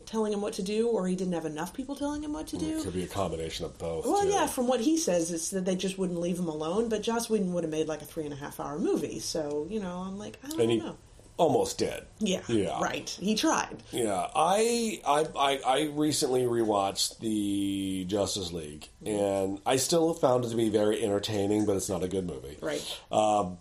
telling 0.04 0.32
him 0.34 0.42
what 0.42 0.52
to 0.54 0.62
do, 0.62 0.88
or 0.88 1.08
he 1.08 1.16
didn't 1.16 1.32
have 1.32 1.46
enough 1.46 1.72
people 1.72 1.96
telling 1.96 2.22
him 2.22 2.34
what 2.34 2.48
to 2.48 2.58
do? 2.58 2.78
It 2.80 2.84
could 2.84 2.92
be 2.92 3.04
a 3.04 3.08
combination 3.08 3.64
of 3.64 3.76
both. 3.78 4.04
Well, 4.04 4.22
too. 4.22 4.28
yeah, 4.28 4.46
from 4.46 4.68
what 4.68 4.80
he 4.82 4.98
says, 4.98 5.32
it's 5.32 5.48
that 5.50 5.64
they 5.64 5.74
just 5.74 5.98
wouldn't 5.98 6.20
leave 6.20 6.38
him 6.38 6.48
alone. 6.48 6.90
But 6.90 7.02
Joss 7.02 7.30
Whedon 7.30 7.52
would 7.54 7.64
have 7.64 7.70
made 7.72 7.88
like 7.88 8.02
a 8.02 8.04
three 8.04 8.24
and 8.24 8.34
a 8.34 8.36
half 8.36 8.60
hour 8.60 8.78
movie. 8.78 9.20
So 9.20 9.66
you 9.70 9.80
know, 9.80 10.04
I'm 10.06 10.18
like, 10.18 10.38
I 10.44 10.48
don't 10.48 10.60
and 10.60 10.70
he 10.70 10.78
know. 10.80 10.96
Almost 11.36 11.78
did. 11.78 12.04
Yeah, 12.18 12.40
yeah, 12.48 12.80
right. 12.80 13.08
He 13.08 13.34
tried. 13.34 13.82
Yeah, 13.90 14.28
I, 14.34 15.00
I 15.06 15.26
I 15.36 15.60
I 15.66 15.90
recently 15.92 16.42
rewatched 16.42 17.18
the 17.18 18.04
Justice 18.06 18.52
League, 18.52 18.88
and 19.04 19.60
I 19.66 19.76
still 19.76 20.14
found 20.14 20.44
it 20.44 20.50
to 20.50 20.56
be 20.56 20.68
very 20.68 21.02
entertaining, 21.02 21.66
but 21.66 21.76
it's 21.76 21.88
not 21.88 22.02
a 22.02 22.08
good 22.08 22.26
movie. 22.26 22.58
Right. 22.60 23.00
Um, 23.10 23.58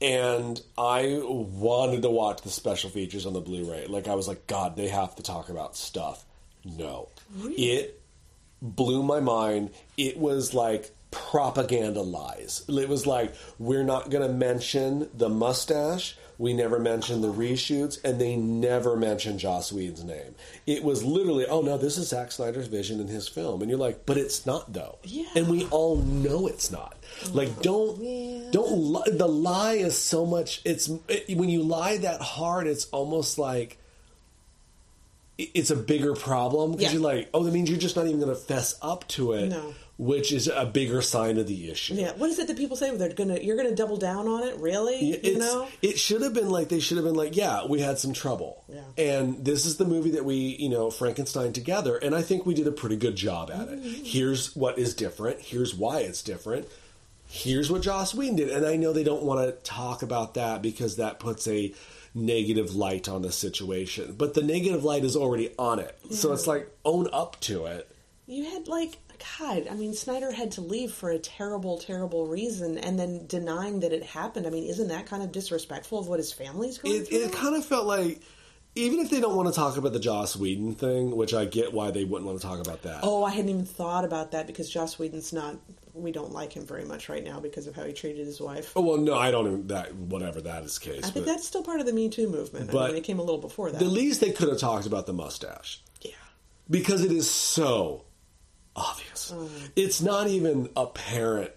and 0.00 0.60
I 0.76 1.20
wanted 1.22 2.02
to 2.02 2.10
watch 2.10 2.42
the 2.42 2.50
special 2.50 2.90
features 2.90 3.26
on 3.26 3.32
the 3.32 3.40
Blu-ray. 3.40 3.86
Like 3.86 4.06
I 4.06 4.14
was 4.14 4.28
like, 4.28 4.46
God, 4.46 4.76
they 4.76 4.88
have 4.88 5.16
to 5.16 5.22
talk 5.22 5.48
about 5.48 5.76
stuff. 5.76 6.24
No, 6.64 7.08
really? 7.36 7.54
it 7.54 8.00
blew 8.62 9.02
my 9.02 9.20
mind. 9.20 9.70
It 9.96 10.18
was 10.18 10.54
like 10.54 10.92
propaganda 11.10 12.02
lies. 12.02 12.64
It 12.68 12.88
was 12.88 13.06
like 13.06 13.34
we're 13.58 13.84
not 13.84 14.10
going 14.10 14.26
to 14.26 14.32
mention 14.32 15.08
the 15.14 15.28
mustache. 15.28 16.16
We 16.40 16.52
never 16.52 16.78
mentioned 16.78 17.24
the 17.24 17.32
reshoots, 17.32 17.98
and 18.04 18.20
they 18.20 18.36
never 18.36 18.96
mentioned 18.96 19.40
Joss 19.40 19.72
Whedon's 19.72 20.04
name. 20.04 20.36
It 20.66 20.84
was 20.84 21.02
literally, 21.04 21.46
oh 21.46 21.62
no, 21.62 21.76
this 21.76 21.98
is 21.98 22.08
Zack 22.10 22.30
Snyder's 22.30 22.68
vision 22.68 23.00
in 23.00 23.08
his 23.08 23.26
film, 23.26 23.60
and 23.60 23.68
you're 23.68 23.78
like, 23.80 24.06
but 24.06 24.16
it's 24.16 24.46
not 24.46 24.72
though. 24.72 24.98
Yeah. 25.02 25.26
And 25.34 25.48
we 25.48 25.64
all 25.66 25.96
know 25.96 26.46
it's 26.46 26.70
not. 26.70 26.96
Like, 27.32 27.48
oh, 27.58 27.62
don't 27.62 28.02
Yeah. 28.04 28.50
don't 28.52 28.70
li- 28.92 29.10
the 29.16 29.26
lie 29.26 29.74
is 29.74 29.98
so 29.98 30.24
much. 30.24 30.62
It's 30.64 30.88
it, 31.08 31.36
when 31.36 31.48
you 31.48 31.64
lie 31.64 31.96
that 31.96 32.20
hard, 32.20 32.68
it's 32.68 32.84
almost 32.92 33.36
like 33.38 33.76
it- 35.38 35.50
it's 35.54 35.70
a 35.70 35.76
bigger 35.76 36.14
problem 36.14 36.72
because 36.72 36.84
Yeah. 36.84 36.92
you're 36.92 37.02
like, 37.02 37.28
oh, 37.34 37.42
that 37.42 37.52
means 37.52 37.68
you're 37.68 37.78
just 37.80 37.96
not 37.96 38.06
even 38.06 38.20
going 38.20 38.30
to 38.34 38.40
fess 38.40 38.76
up 38.80 39.06
to 39.08 39.32
it, 39.32 39.48
No. 39.48 39.74
Which 39.98 40.32
is 40.32 40.46
a 40.46 40.64
bigger 40.64 41.02
sign 41.02 41.38
of 41.38 41.48
the 41.48 41.70
issue. 41.70 41.94
Yeah. 41.94 42.12
What 42.12 42.30
is 42.30 42.38
it 42.38 42.46
that 42.46 42.56
people 42.56 42.76
say? 42.76 42.96
They're 42.96 43.12
gonna 43.12 43.40
you're 43.40 43.56
gonna 43.56 43.74
double 43.74 43.96
down 43.96 44.28
on 44.28 44.44
it? 44.44 44.56
Really? 44.58 45.18
You 45.28 45.38
know? 45.38 45.66
it 45.82 45.98
should 45.98 46.22
have 46.22 46.32
been 46.32 46.48
like 46.50 46.68
they 46.68 46.78
should 46.80 46.96
have 46.96 47.04
been 47.04 47.16
like, 47.16 47.36
yeah, 47.36 47.66
we 47.66 47.80
had 47.80 47.98
some 47.98 48.12
trouble, 48.12 48.64
Yeah. 48.68 48.82
and 48.96 49.44
this 49.44 49.66
is 49.66 49.76
the 49.76 49.84
movie 49.84 50.12
that 50.12 50.24
we, 50.24 50.36
you 50.36 50.68
know, 50.68 50.90
Frankenstein 50.90 51.52
together, 51.52 51.96
and 51.96 52.14
I 52.14 52.22
think 52.22 52.46
we 52.46 52.54
did 52.54 52.66
a 52.68 52.72
pretty 52.72 52.96
good 52.96 53.16
job 53.16 53.50
at 53.50 53.68
it. 53.68 53.82
Mm-hmm. 53.82 54.04
Here's 54.04 54.54
what 54.54 54.78
is 54.78 54.94
different. 54.94 55.40
Here's 55.40 55.74
why 55.74 56.00
it's 56.00 56.22
different. 56.22 56.66
Here's 57.26 57.70
what 57.70 57.82
Joss 57.82 58.14
Whedon 58.14 58.36
did, 58.36 58.50
and 58.50 58.64
I 58.64 58.76
know 58.76 58.92
they 58.92 59.04
don't 59.04 59.22
want 59.24 59.40
to 59.46 59.52
talk 59.68 60.02
about 60.02 60.34
that 60.34 60.62
because 60.62 60.96
that 60.96 61.18
puts 61.18 61.46
a 61.46 61.74
negative 62.14 62.74
light 62.74 63.08
on 63.08 63.22
the 63.22 63.32
situation. 63.32 64.14
But 64.16 64.32
the 64.34 64.42
negative 64.42 64.82
light 64.84 65.04
is 65.04 65.14
already 65.16 65.52
on 65.58 65.78
it. 65.78 65.98
So 66.10 66.32
it's 66.32 66.46
like 66.46 66.70
own 66.84 67.08
up 67.12 67.38
to 67.40 67.66
it. 67.66 67.90
You 68.26 68.44
had 68.44 68.66
like 68.66 68.96
God, 69.38 69.66
I 69.70 69.74
mean, 69.74 69.94
Snyder 69.94 70.30
had 70.32 70.52
to 70.52 70.60
leave 70.60 70.92
for 70.92 71.10
a 71.10 71.18
terrible, 71.18 71.78
terrible 71.78 72.26
reason, 72.26 72.78
and 72.78 72.98
then 72.98 73.26
denying 73.26 73.80
that 73.80 73.92
it 73.92 74.02
happened. 74.02 74.46
I 74.46 74.50
mean, 74.50 74.64
isn't 74.64 74.88
that 74.88 75.06
kind 75.06 75.22
of 75.22 75.32
disrespectful 75.32 75.98
of 75.98 76.08
what 76.08 76.18
his 76.18 76.32
family's 76.32 76.78
going 76.78 76.96
It, 76.96 77.08
through? 77.08 77.24
it 77.24 77.32
kind 77.32 77.56
of 77.56 77.64
felt 77.64 77.86
like, 77.86 78.20
even 78.74 79.00
if 79.00 79.10
they 79.10 79.20
don't 79.20 79.34
want 79.36 79.48
to 79.48 79.54
talk 79.54 79.76
about 79.76 79.92
the 79.92 79.98
Joss 79.98 80.36
Whedon 80.36 80.74
thing, 80.74 81.16
which 81.16 81.34
I 81.34 81.44
get 81.46 81.72
why 81.72 81.90
they 81.90 82.04
wouldn't 82.04 82.26
want 82.26 82.40
to 82.40 82.46
talk 82.46 82.60
about 82.60 82.82
that. 82.82 83.00
oh, 83.02 83.24
I 83.24 83.30
hadn't 83.30 83.48
even 83.50 83.64
thought 83.64 84.04
about 84.04 84.32
that 84.32 84.46
because 84.46 84.70
Joss 84.70 84.98
Whedon's 84.98 85.32
not. 85.32 85.56
We 85.94 86.12
don't 86.12 86.30
like 86.32 86.52
him 86.52 86.64
very 86.64 86.84
much 86.84 87.08
right 87.08 87.24
now 87.24 87.40
because 87.40 87.66
of 87.66 87.74
how 87.74 87.82
he 87.82 87.92
treated 87.92 88.24
his 88.24 88.40
wife. 88.40 88.72
Oh, 88.76 88.82
well, 88.82 88.96
no, 88.98 89.14
I 89.18 89.32
don't 89.32 89.46
even 89.48 89.66
that. 89.66 89.92
Whatever 89.96 90.40
that 90.42 90.62
is 90.62 90.78
the 90.78 90.90
case, 90.92 90.98
I 91.04 91.10
think 91.10 91.26
but 91.26 91.32
that's 91.32 91.44
still 91.44 91.64
part 91.64 91.80
of 91.80 91.86
the 91.86 91.92
Me 91.92 92.08
Too 92.08 92.28
movement. 92.28 92.70
I 92.70 92.72
But 92.72 92.88
mean, 92.90 92.98
it 92.98 93.04
came 93.04 93.18
a 93.18 93.22
little 93.22 93.40
before 93.40 93.72
that. 93.72 93.78
the 93.80 93.84
least 93.86 94.20
they 94.20 94.30
could 94.30 94.48
have 94.48 94.58
talked 94.58 94.86
about 94.86 95.06
the 95.06 95.12
mustache 95.12 95.82
yeah. 96.02 96.12
because 96.70 97.02
it 97.02 97.10
is 97.10 97.28
so 97.28 98.04
obvious. 98.78 99.32
Mm. 99.34 99.70
It's 99.76 100.00
not 100.00 100.28
even 100.28 100.70
apparent. 100.76 101.52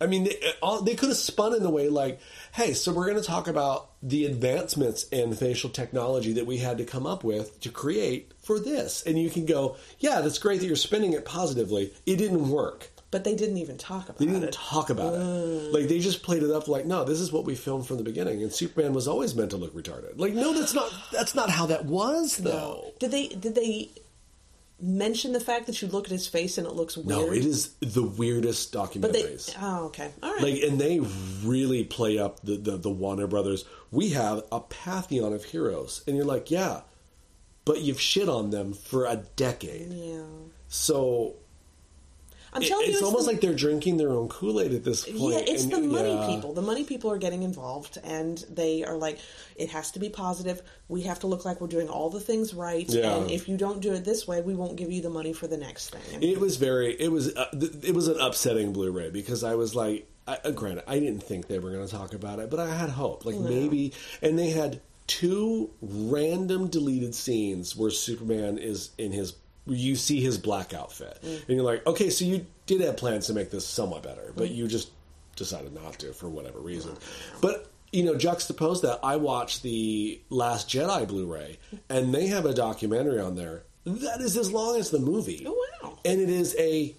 I 0.00 0.06
mean, 0.06 0.24
they, 0.24 0.36
uh, 0.60 0.80
they 0.80 0.96
could 0.96 1.10
have 1.10 1.18
spun 1.18 1.54
in 1.54 1.62
the 1.62 1.70
way 1.70 1.88
like, 1.88 2.18
"Hey, 2.52 2.72
so 2.72 2.92
we're 2.92 3.06
going 3.06 3.20
to 3.20 3.26
talk 3.26 3.46
about 3.46 3.90
the 4.02 4.26
advancements 4.26 5.04
in 5.04 5.32
facial 5.34 5.70
technology 5.70 6.32
that 6.32 6.46
we 6.46 6.58
had 6.58 6.78
to 6.78 6.84
come 6.84 7.06
up 7.06 7.22
with 7.22 7.60
to 7.60 7.68
create 7.68 8.32
for 8.42 8.58
this," 8.58 9.02
and 9.06 9.16
you 9.16 9.30
can 9.30 9.46
go, 9.46 9.76
"Yeah, 10.00 10.20
that's 10.20 10.40
great 10.40 10.60
that 10.60 10.66
you're 10.66 10.74
spinning 10.74 11.12
it 11.12 11.24
positively. 11.24 11.92
It 12.04 12.16
didn't 12.16 12.50
work." 12.50 12.90
But 13.12 13.24
they 13.24 13.36
didn't 13.36 13.58
even 13.58 13.76
talk 13.76 14.08
about 14.08 14.14
it. 14.14 14.18
They 14.20 14.32
didn't 14.32 14.44
it. 14.44 14.52
talk 14.52 14.88
about 14.88 15.12
it. 15.14 15.20
Mm. 15.20 15.72
Like 15.72 15.86
they 15.86 15.98
just 15.98 16.22
played 16.22 16.42
it 16.42 16.50
up 16.50 16.66
like, 16.66 16.86
no, 16.86 17.04
this 17.04 17.20
is 17.20 17.30
what 17.30 17.44
we 17.44 17.54
filmed 17.54 17.86
from 17.86 17.98
the 17.98 18.02
beginning, 18.02 18.42
and 18.42 18.50
Superman 18.50 18.94
was 18.94 19.06
always 19.06 19.34
meant 19.34 19.50
to 19.50 19.58
look 19.58 19.74
retarded. 19.74 20.18
Like, 20.18 20.32
no, 20.32 20.54
that's 20.54 20.74
not 20.74 20.90
that's 21.12 21.34
not 21.34 21.50
how 21.50 21.66
that 21.66 21.84
was 21.84 22.38
though. 22.38 22.92
Did 22.98 23.10
they? 23.10 23.28
Did 23.28 23.54
they 23.54 23.90
mention 24.82 25.32
the 25.32 25.40
fact 25.40 25.66
that 25.66 25.80
you 25.80 25.88
look 25.88 26.06
at 26.06 26.10
his 26.10 26.26
face 26.26 26.58
and 26.58 26.66
it 26.66 26.74
looks 26.74 26.96
weird? 26.96 27.08
No, 27.08 27.32
it 27.32 27.44
is 27.44 27.74
the 27.80 28.02
weirdest 28.02 28.72
they. 29.12 29.54
Oh, 29.60 29.86
okay. 29.86 30.10
All 30.22 30.32
right. 30.34 30.42
like, 30.42 30.62
and 30.62 30.80
they 30.80 31.00
really 31.44 31.84
play 31.84 32.18
up 32.18 32.40
the, 32.42 32.56
the 32.56 32.76
the 32.76 32.90
Warner 32.90 33.26
Brothers. 33.26 33.64
We 33.90 34.10
have 34.10 34.42
a 34.50 34.60
pantheon 34.60 35.32
of 35.32 35.44
heroes, 35.44 36.02
and 36.06 36.16
you're 36.16 36.26
like, 36.26 36.50
yeah, 36.50 36.80
but 37.64 37.80
you've 37.80 38.00
shit 38.00 38.28
on 38.28 38.50
them 38.50 38.72
for 38.74 39.06
a 39.06 39.22
decade. 39.36 39.92
yeah. 39.92 40.22
So 40.68 41.36
I'm 42.54 42.62
it- 42.62 42.68
telling 42.68 42.88
it's 42.88 43.00
you, 43.00 43.06
almost 43.06 43.26
the, 43.26 43.32
like 43.32 43.40
they're 43.40 43.54
drinking 43.54 43.96
their 43.96 44.10
own 44.10 44.28
Kool 44.28 44.60
Aid 44.60 44.72
at 44.72 44.84
this 44.84 45.04
point. 45.06 45.18
Yeah, 45.18 45.38
it's 45.46 45.64
and- 45.64 45.72
the 45.72 45.80
money 45.80 46.12
yeah. 46.12 46.26
people. 46.26 46.52
The 46.52 46.62
money 46.62 46.84
people 46.84 47.10
are 47.10 47.18
getting 47.18 47.42
involved, 47.42 47.98
and 48.04 48.38
they 48.50 48.84
are 48.84 48.96
like, 48.96 49.18
it 49.56 49.70
has 49.70 49.90
to 49.92 49.98
be 49.98 50.08
positive. 50.08 50.60
We 50.88 51.02
have 51.02 51.20
to 51.20 51.26
look 51.26 51.44
like 51.44 51.60
we're 51.60 51.68
doing 51.68 51.88
all 51.88 52.10
the 52.10 52.20
things 52.20 52.52
right. 52.52 52.88
Yeah. 52.88 53.16
And 53.16 53.30
if 53.30 53.48
you 53.48 53.56
don't 53.56 53.80
do 53.80 53.92
it 53.94 54.04
this 54.04 54.28
way, 54.28 54.42
we 54.42 54.54
won't 54.54 54.76
give 54.76 54.92
you 54.92 55.00
the 55.00 55.10
money 55.10 55.32
for 55.32 55.46
the 55.46 55.56
next 55.56 55.90
thing. 55.90 56.22
It 56.22 56.38
was 56.40 56.56
very. 56.56 56.92
It 56.92 57.10
was. 57.10 57.34
Uh, 57.34 57.46
th- 57.58 57.72
it 57.84 57.94
was 57.94 58.08
an 58.08 58.20
upsetting 58.20 58.72
Blu-ray 58.72 59.10
because 59.10 59.42
I 59.44 59.54
was 59.54 59.74
like, 59.74 60.08
I, 60.26 60.38
uh, 60.44 60.50
granted, 60.50 60.84
I 60.86 60.98
didn't 60.98 61.22
think 61.22 61.48
they 61.48 61.58
were 61.58 61.70
going 61.70 61.86
to 61.86 61.92
talk 61.92 62.12
about 62.14 62.38
it, 62.38 62.50
but 62.50 62.60
I 62.60 62.74
had 62.74 62.90
hope. 62.90 63.24
Like 63.24 63.36
maybe, 63.36 63.92
and 64.20 64.38
they 64.38 64.50
had 64.50 64.80
two 65.06 65.70
random 65.80 66.68
deleted 66.68 67.14
scenes 67.14 67.74
where 67.74 67.90
Superman 67.90 68.58
is 68.58 68.90
in 68.98 69.12
his. 69.12 69.34
You 69.66 69.94
see 69.96 70.20
his 70.20 70.38
black 70.38 70.74
outfit, 70.74 71.18
mm. 71.22 71.46
and 71.48 71.56
you're 71.56 71.64
like, 71.64 71.86
okay, 71.86 72.10
so 72.10 72.24
you 72.24 72.46
did 72.66 72.80
have 72.80 72.96
plans 72.96 73.28
to 73.28 73.34
make 73.34 73.50
this 73.50 73.66
somewhat 73.66 74.02
better, 74.02 74.32
but 74.34 74.48
mm. 74.48 74.56
you 74.56 74.66
just 74.66 74.90
decided 75.36 75.72
not 75.72 75.98
to 76.00 76.12
for 76.12 76.28
whatever 76.28 76.58
reason. 76.58 76.92
Mm. 76.92 77.40
But 77.40 77.70
you 77.92 78.04
know, 78.04 78.14
juxtapose 78.14 78.82
that. 78.82 79.00
I 79.02 79.16
watched 79.16 79.62
the 79.62 80.20
Last 80.30 80.68
Jedi 80.68 81.06
Blu-ray, 81.06 81.58
and 81.88 82.12
they 82.14 82.26
have 82.28 82.46
a 82.46 82.54
documentary 82.54 83.20
on 83.20 83.36
there 83.36 83.62
that 83.84 84.20
is 84.20 84.36
as 84.36 84.52
long 84.52 84.78
as 84.78 84.90
the 84.90 84.98
movie. 84.98 85.44
Oh, 85.46 85.66
wow. 85.82 85.98
And 86.04 86.20
it 86.20 86.30
is 86.30 86.56
a 86.58 86.94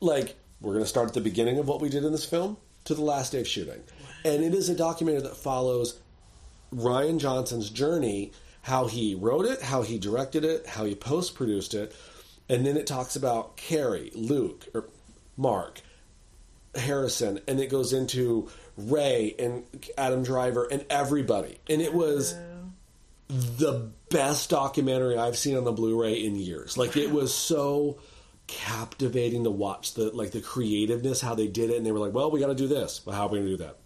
like 0.00 0.36
we're 0.60 0.72
going 0.72 0.84
to 0.84 0.88
start 0.88 1.08
at 1.08 1.14
the 1.14 1.20
beginning 1.20 1.58
of 1.58 1.66
what 1.66 1.80
we 1.80 1.88
did 1.88 2.04
in 2.04 2.12
this 2.12 2.24
film 2.24 2.56
to 2.84 2.94
the 2.94 3.02
last 3.02 3.32
day 3.32 3.40
of 3.40 3.48
shooting, 3.48 3.82
and 4.24 4.42
it 4.44 4.54
is 4.54 4.68
a 4.68 4.74
documentary 4.74 5.22
that 5.22 5.36
follows 5.36 5.98
Rian 6.74 7.18
Johnson's 7.18 7.70
journey, 7.70 8.32
how 8.66 8.88
he 8.88 9.14
wrote 9.14 9.44
it, 9.44 9.62
how 9.62 9.82
he 9.82 9.96
directed 9.96 10.44
it, 10.44 10.66
how 10.66 10.84
he 10.84 10.92
post 10.92 11.36
produced 11.36 11.72
it, 11.72 11.94
and 12.48 12.66
then 12.66 12.76
it 12.76 12.84
talks 12.84 13.14
about 13.14 13.56
Carrie, 13.56 14.10
Luke, 14.12 14.66
or 14.74 14.88
Mark, 15.36 15.82
Harrison, 16.74 17.38
and 17.46 17.60
it 17.60 17.70
goes 17.70 17.92
into 17.92 18.50
Rey 18.76 19.36
and 19.38 19.62
Adam 19.96 20.24
Driver 20.24 20.66
and 20.68 20.84
everybody, 20.90 21.58
and 21.70 21.80
it 21.80 21.94
was 21.94 22.34
the 23.28 23.88
best 24.10 24.50
documentary 24.50 25.16
I've 25.16 25.38
seen 25.38 25.56
on 25.56 25.62
the 25.62 25.70
Blu-ray 25.70 26.14
in 26.14 26.34
years. 26.34 26.76
Like 26.76 26.96
it 26.96 27.12
was 27.12 27.32
so 27.32 28.00
captivating 28.48 29.44
to 29.44 29.50
watch 29.50 29.94
the 29.94 30.10
like 30.10 30.32
the 30.32 30.40
creativeness 30.40 31.20
how 31.20 31.36
they 31.36 31.46
did 31.46 31.70
it, 31.70 31.76
and 31.76 31.86
they 31.86 31.92
were 31.92 32.00
like, 32.00 32.12
"Well, 32.12 32.32
we 32.32 32.40
got 32.40 32.48
to 32.48 32.54
do 32.56 32.66
this. 32.66 33.06
Well, 33.06 33.14
how 33.14 33.26
are 33.26 33.28
we 33.28 33.38
going 33.38 33.50
to 33.50 33.56
do 33.58 33.64
that? 33.64 33.78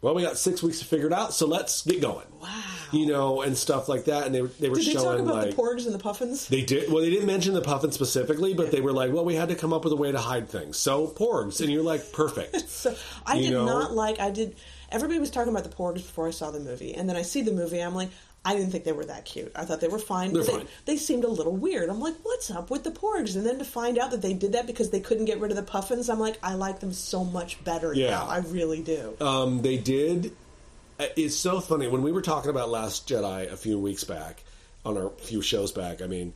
Well, 0.00 0.14
we 0.14 0.22
got 0.22 0.38
six 0.38 0.62
weeks 0.62 0.78
to 0.78 0.84
figure 0.84 1.06
it 1.08 1.12
out, 1.12 1.34
so 1.34 1.46
let's 1.46 1.82
get 1.84 2.00
going." 2.00 2.26
Wow. 2.40 2.48
You 2.92 3.04
know, 3.06 3.42
and 3.42 3.56
stuff 3.56 3.88
like 3.88 4.04
that, 4.06 4.24
and 4.26 4.34
they 4.34 4.40
were 4.40 4.48
they 4.60 4.68
were 4.70 4.76
Did 4.76 4.86
they 4.86 4.92
talk 4.94 5.02
showing 5.02 5.20
about 5.20 5.34
like 5.46 5.50
the 5.56 5.60
porgs 5.62 5.84
and 5.86 5.94
the 5.94 5.98
puffins? 5.98 6.48
they 6.48 6.62
did. 6.62 6.90
Well, 6.90 7.02
they 7.02 7.10
didn't 7.10 7.26
mention 7.26 7.52
the 7.52 7.60
puffins 7.60 7.94
specifically, 7.94 8.54
but 8.54 8.70
they 8.70 8.80
were 8.80 8.92
like, 8.92 9.12
"Well, 9.12 9.24
we 9.24 9.34
had 9.34 9.48
to 9.50 9.54
come 9.54 9.72
up 9.72 9.84
with 9.84 9.92
a 9.92 9.96
way 9.96 10.10
to 10.12 10.18
hide 10.18 10.48
things." 10.48 10.76
So 10.78 11.06
porgs, 11.08 11.60
and 11.60 11.70
you're 11.70 11.82
like, 11.82 12.12
"Perfect." 12.12 12.54
So 12.68 12.94
I 13.26 13.34
You 13.36 13.42
did 13.42 13.52
know? 13.52 13.66
not 13.66 13.92
like. 13.92 14.20
I 14.20 14.30
did. 14.30 14.54
Everybody 14.90 15.18
was 15.20 15.30
talking 15.30 15.52
about 15.52 15.64
the 15.64 15.76
porgs 15.76 15.96
before 15.96 16.26
I 16.28 16.30
saw 16.30 16.50
the 16.50 16.60
movie, 16.60 16.94
and 16.94 17.08
then 17.08 17.16
I 17.16 17.22
see 17.22 17.42
the 17.42 17.52
movie. 17.52 17.80
I'm 17.80 17.94
like, 17.94 18.08
I 18.44 18.54
didn't 18.54 18.70
think 18.70 18.84
they 18.84 18.92
were 18.92 19.04
that 19.04 19.24
cute. 19.24 19.52
I 19.54 19.64
thought 19.64 19.80
they 19.80 19.88
were 19.88 19.98
fine. 19.98 20.32
They're 20.32 20.42
but 20.42 20.50
fine. 20.52 20.66
They, 20.86 20.94
they 20.94 20.96
seemed 20.96 21.24
a 21.24 21.28
little 21.28 21.54
weird. 21.56 21.90
I'm 21.90 22.00
like, 22.00 22.14
what's 22.22 22.50
up 22.50 22.70
with 22.70 22.84
the 22.84 22.90
porgs? 22.90 23.36
And 23.36 23.44
then 23.44 23.58
to 23.58 23.64
find 23.64 23.98
out 23.98 24.10
that 24.12 24.22
they 24.22 24.32
did 24.32 24.52
that 24.52 24.66
because 24.66 24.90
they 24.90 25.00
couldn't 25.00 25.26
get 25.26 25.40
rid 25.40 25.50
of 25.50 25.56
the 25.56 25.62
puffins, 25.62 26.08
I'm 26.08 26.20
like, 26.20 26.38
I 26.42 26.54
like 26.54 26.80
them 26.80 26.92
so 26.92 27.24
much 27.24 27.62
better 27.64 27.92
Yeah. 27.92 28.10
now. 28.10 28.26
I 28.26 28.38
really 28.38 28.82
do. 28.82 29.16
Um, 29.20 29.60
they 29.62 29.76
did. 29.76 30.32
It's 30.98 31.36
so 31.36 31.60
funny 31.60 31.88
when 31.88 32.02
we 32.02 32.10
were 32.10 32.22
talking 32.22 32.50
about 32.50 32.70
Last 32.70 33.08
Jedi 33.08 33.52
a 33.52 33.56
few 33.56 33.78
weeks 33.78 34.04
back 34.04 34.42
on 34.84 34.96
our 34.96 35.10
few 35.10 35.42
shows 35.42 35.70
back. 35.72 36.00
I 36.00 36.06
mean, 36.06 36.32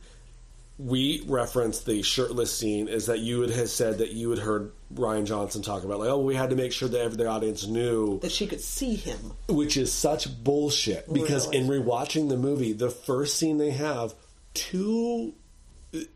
we 0.77 1.23
referenced 1.27 1.85
the 1.85 2.01
shirtless 2.01 2.55
scene. 2.57 2.87
Is 2.87 3.05
that 3.05 3.19
you 3.19 3.41
had 3.41 3.51
has 3.51 3.71
said 3.71 3.99
that 3.99 4.11
you 4.11 4.29
had 4.31 4.39
heard 4.39 4.71
Rian 4.93 5.25
Johnson 5.25 5.61
talk 5.61 5.83
about 5.83 5.99
like, 5.99 6.09
oh, 6.09 6.19
we 6.19 6.35
had 6.35 6.49
to 6.49 6.55
make 6.55 6.71
sure 6.71 6.89
that 6.89 6.99
every 6.99 7.17
the 7.17 7.27
audience 7.27 7.67
knew 7.67 8.19
that 8.21 8.31
she 8.31 8.47
could 8.47 8.61
see 8.61 8.95
him. 8.95 9.33
which 9.47 9.77
is 9.77 9.91
such 9.93 10.43
bullshit 10.43 11.11
because 11.13 11.47
Really? 11.47 11.57
in 11.59 11.67
rewatching 11.67 12.29
the 12.29 12.37
movie, 12.37 12.73
the 12.73 12.89
first 12.89 13.37
scene 13.37 13.57
they 13.57 13.71
have 13.71 14.13
two 14.53 15.33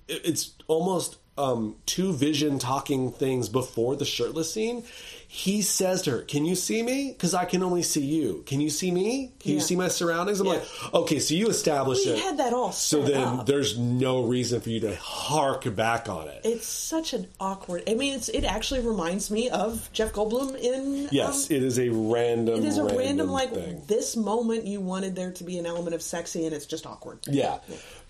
it's 0.08 0.54
almost 0.68 1.18
um 1.38 1.76
two 1.86 2.14
vision 2.14 2.58
talking 2.58 3.12
things 3.12 3.48
before 3.50 3.96
the 3.96 4.06
shirtless 4.06 4.52
scene. 4.52 4.84
He 5.30 5.62
says 5.62 6.04
to 6.04 6.12
her, 6.12 6.22
"Can 6.22 6.46
you 6.46 6.56
see 6.56 6.82
me? 6.82 7.10
Because 7.12 7.34
I 7.34 7.44
can 7.46 7.62
only 7.62 7.84
see 7.84 8.04
you. 8.06 8.44
Can 8.46 8.62
you 8.62 8.70
see 8.70 8.92
me? 8.92 9.34
Can 9.40 9.52
you 9.52 9.60
see 9.60 9.76
my 9.76 9.90
surroundings?" 9.90 10.40
I'm 10.40 10.46
Yeah. 10.48 10.54
like, 10.54 10.94
"Okay, 10.94 11.20
so 11.20 11.34
you 11.34 11.48
establish 11.50 12.06
We 12.06 12.14
it. 12.14 12.20
had 12.20 12.38
that 12.38 12.54
all 12.54 12.72
so 12.72 13.02
then 13.04 13.22
up. 13.22 13.46
there's 13.46 13.78
no 13.78 14.22
reason 14.24 14.62
for 14.62 14.70
you 14.70 14.80
to 14.82 14.96
hark 14.96 15.76
back 15.76 16.08
on 16.08 16.30
it." 16.30 16.42
It's 16.46 16.66
such 16.68 17.14
an 17.14 17.28
awkward. 17.42 17.84
I 17.90 17.96
mean, 17.96 18.14
it's 18.14 18.30
it 18.30 18.46
actually 18.46 18.80
reminds 18.80 19.30
me 19.30 19.50
of 19.50 19.90
Jeff 19.92 20.14
Goldblum 20.14 20.58
in. 20.60 21.10
yes, 21.12 21.50
um, 21.50 21.56
it 21.58 21.64
is 21.64 21.78
a 21.78 21.90
random. 21.90 22.60
it 22.60 22.66
is 22.66 22.78
a 22.78 22.86
random, 22.86 23.30
like 23.30 23.54
thing. 23.54 23.82
this 23.88 24.16
moment 24.16 24.66
you 24.66 24.80
wanted 24.80 25.16
there 25.16 25.32
to 25.34 25.44
be 25.44 25.58
an 25.58 25.66
element 25.66 25.94
of 25.94 26.02
sexy, 26.02 26.46
and 26.46 26.56
it's 26.56 26.66
just 26.66 26.86
awkward. 26.88 27.20
Yeah. 27.30 27.58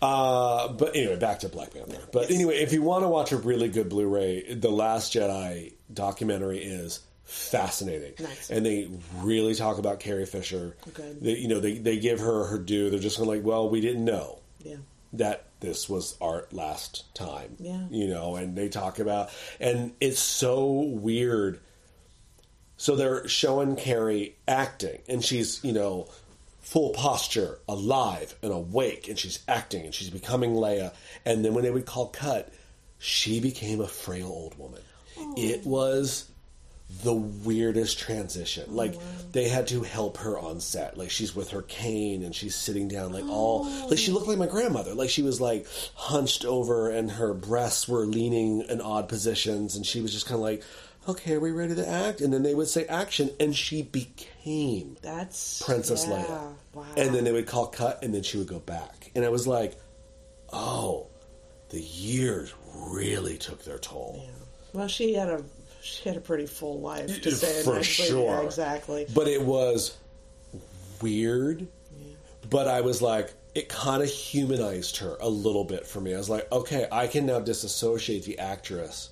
Uh, 0.02 0.68
but 0.68 0.96
anyway, 0.96 1.16
back 1.16 1.40
to 1.40 1.50
Black 1.50 1.74
Panther. 1.74 1.98
But 2.14 2.30
anyway, 2.30 2.58
if 2.60 2.72
you 2.74 2.84
want 2.84 3.04
to 3.04 3.08
watch 3.08 3.32
a 3.32 3.38
really 3.38 3.70
good 3.70 3.90
Blu-ray, 3.90 4.54
the 4.54 4.70
Last 4.70 5.14
Jedi 5.14 5.74
documentary 5.94 6.60
is 6.60 7.00
fascinating, 7.24 8.14
Nice. 8.20 8.50
and 8.50 8.66
they 8.66 8.90
really 9.18 9.54
talk 9.56 9.78
about 9.80 10.00
Carrie 10.00 10.26
Fisher. 10.26 10.76
Good. 10.94 11.22
They, 11.22 11.38
you 11.38 11.48
know, 11.48 11.60
they 11.60 11.78
they 11.78 11.98
give 11.98 12.20
her 12.20 12.46
her 12.46 12.58
due. 12.58 12.90
They're 12.90 13.00
just 13.00 13.18
kind 13.18 13.30
of 13.30 13.36
like, 13.36 13.44
well, 13.46 13.70
we 13.70 13.82
didn't 13.82 14.06
know 14.06 14.40
Yeah. 14.64 14.78
that 15.14 15.44
this 15.60 15.90
was 15.90 16.16
our 16.22 16.48
last 16.52 17.14
time. 17.16 17.56
Yeah. 17.60 17.86
You 17.90 18.08
know, 18.08 18.36
and 18.36 18.56
they 18.58 18.70
talk 18.70 19.00
about, 19.00 19.30
and 19.60 19.92
it's 20.00 20.20
so 20.20 20.70
weird. 20.72 21.60
So 22.78 22.96
they're 22.96 23.28
showing 23.28 23.76
Carrie 23.76 24.36
acting, 24.48 25.00
and 25.10 25.24
she's, 25.26 25.64
you 25.64 25.74
know, 25.74 26.08
full 26.62 26.92
posture, 26.92 27.58
alive 27.68 28.36
and 28.44 28.52
awake, 28.54 29.08
and 29.08 29.18
she's 29.18 29.40
acting, 29.48 29.86
and 29.86 29.94
she's 29.96 30.10
becoming 30.12 30.52
Leia. 30.54 30.94
And 31.26 31.44
then 31.44 31.54
when 31.56 31.64
they 31.64 31.72
would 31.72 31.86
call 31.88 32.08
cut, 32.08 32.54
she 33.00 33.40
became 33.40 33.82
a 33.82 33.88
frail 33.88 34.28
old 34.28 34.58
woman. 34.60 34.82
It 35.36 35.66
was 35.66 36.30
the 37.04 37.14
weirdest 37.14 38.00
transition. 38.00 38.76
Like 38.76 38.96
they 39.32 39.50
had 39.50 39.68
to 39.68 39.84
help 39.84 40.18
her 40.18 40.40
on 40.40 40.60
set. 40.60 40.98
Like 40.98 41.10
she's 41.10 41.36
with 41.36 41.52
her 41.52 41.62
cane 41.64 42.24
and 42.24 42.34
she's 42.34 42.56
sitting 42.56 42.88
down 42.88 43.12
like 43.12 43.26
all 43.26 43.66
like 43.90 43.98
she 43.98 44.12
looked 44.12 44.28
like 44.28 44.38
my 44.38 44.48
grandmother. 44.48 44.94
Like 44.94 45.10
she 45.10 45.22
was 45.22 45.42
like 45.42 45.68
hunched 45.96 46.46
over 46.46 46.90
and 46.90 47.12
her 47.12 47.34
breasts 47.34 47.88
were 47.88 48.06
leaning 48.06 48.62
in 48.62 48.82
odd 48.82 49.10
positions 49.10 49.76
and 49.76 49.86
she 49.86 50.02
was 50.02 50.14
just 50.14 50.26
kind 50.26 50.36
of 50.36 50.42
like 50.42 50.64
okay, 51.08 51.36
are 51.36 51.40
we 51.40 51.52
ready 51.52 51.76
to 51.76 51.88
act? 51.88 52.22
And 52.22 52.34
then 52.34 52.44
they 52.44 52.54
would 52.54 52.68
say 52.68 52.86
action, 52.86 53.30
and 53.40 53.56
she 53.56 53.82
became 53.82 54.98
That's 55.02 55.62
Princess 55.64 56.06
yeah, 56.06 56.24
Leia. 56.24 56.54
Wow. 56.74 56.86
And 56.98 57.16
then 57.16 57.24
they 57.24 57.32
would 57.32 57.48
call 57.48 57.68
cut, 57.68 58.04
and 58.04 58.14
then 58.14 58.24
she 58.24 58.38
would 58.38 58.48
go 58.48 58.60
back. 58.60 59.12
And 59.16 59.24
I 59.24 59.30
was 59.30 59.48
like, 59.48 59.80
oh, 60.52 61.08
the 61.70 61.82
years 61.82 62.54
really 62.76 63.38
took 63.38 63.64
their 63.64 63.78
toll. 63.78 64.22
Yeah. 64.24 64.37
Well, 64.78 64.88
she 64.88 65.16
had 65.16 65.28
a 65.30 65.44
she 65.82 66.08
had 66.08 66.18
a 66.18 66.22
pretty 66.22 66.46
full 66.46 66.80
life 66.82 67.22
to 67.24 67.32
say 67.32 67.64
For 67.64 67.82
sure. 67.84 68.42
Yeah, 68.42 68.46
exactly. 68.46 69.08
But 69.14 69.28
it 69.28 69.42
was 69.42 69.98
weird. 71.02 71.68
But 72.50 72.68
I 72.68 72.82
was 72.82 73.02
like, 73.02 73.34
it 73.56 73.70
kind 73.70 74.04
of 74.04 74.10
humanized 74.10 74.98
her 74.98 75.18
a 75.20 75.28
little 75.28 75.64
bit 75.64 75.86
for 75.88 76.00
me. 76.00 76.14
I 76.14 76.18
was 76.18 76.30
like, 76.30 76.50
okay, 76.52 76.88
I 76.92 77.08
can 77.08 77.26
now 77.26 77.40
disassociate 77.40 78.24
the 78.26 78.38
actress 78.40 79.10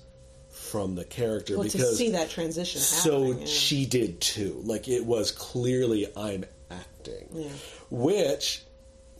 from 0.50 0.94
the 0.94 1.04
character 1.04 1.54
Well, 1.58 1.68
to 1.68 1.72
because 1.78 1.98
see 1.98 2.10
that 2.10 2.30
transition 2.30 2.80
so 2.80 3.32
yeah. 3.32 3.44
she 3.46 3.86
did 3.86 4.20
too. 4.20 4.60
Like 4.64 4.86
it 4.88 5.04
was 5.04 5.30
clearly 5.32 6.06
I'm 6.16 6.44
acting, 6.70 7.28
Yeah. 7.32 7.48
which 7.90 8.62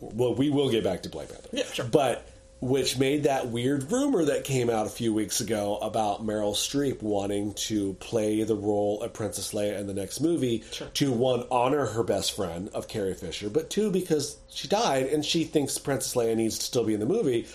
well 0.00 0.34
we 0.34 0.50
will 0.50 0.70
get 0.70 0.84
back 0.84 1.02
to 1.02 1.08
Black 1.08 1.28
Panther, 1.28 1.48
Yeah, 1.52 1.64
sure. 1.64 1.84
but 1.86 2.26
which 2.60 2.98
made 2.98 3.24
that 3.24 3.48
weird 3.48 3.92
rumor 3.92 4.24
that 4.24 4.44
came 4.44 4.70
out 4.70 4.86
a 4.86 4.90
few 4.90 5.12
weeks 5.12 5.40
ago 5.40 5.76
about 5.76 6.24
Meryl 6.26 6.54
Streep 6.54 7.02
wanting 7.02 7.52
to 7.54 7.92
play 7.94 8.42
the 8.44 8.56
role 8.56 9.02
of 9.02 9.12
Princess 9.12 9.52
Leia 9.52 9.78
in 9.78 9.86
the 9.86 9.92
next 9.94 10.20
movie 10.20 10.64
Sure. 10.72 10.88
to 10.94 11.12
one 11.12 11.44
honor 11.50 11.84
her 11.86 12.02
best 12.02 12.32
friend 12.34 12.70
of 12.72 12.88
Carrie 12.88 13.12
Fisher, 13.14 13.50
but 13.50 13.68
two 13.68 13.90
because 13.90 14.36
she 14.48 14.68
died 14.68 15.06
and 15.06 15.24
she 15.24 15.44
thinks 15.44 15.76
Princess 15.76 16.14
Leia 16.14 16.34
needs 16.34 16.58
to 16.58 16.64
still 16.64 16.84
be 16.84 16.94
in 16.94 17.00
the 17.00 17.06
movie 17.06 17.46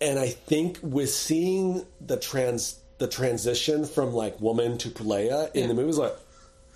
and 0.00 0.18
I 0.18 0.28
think 0.28 0.78
with 0.82 1.10
seeing 1.10 1.84
the 2.00 2.16
trans 2.16 2.78
the 2.98 3.06
transition 3.08 3.84
from 3.84 4.12
like 4.12 4.40
woman 4.40 4.78
to 4.78 4.88
Leia 4.90 5.54
in 5.54 5.62
Yeah. 5.62 5.66
the 5.68 5.74
movie 5.74 5.92
like, 5.92 6.16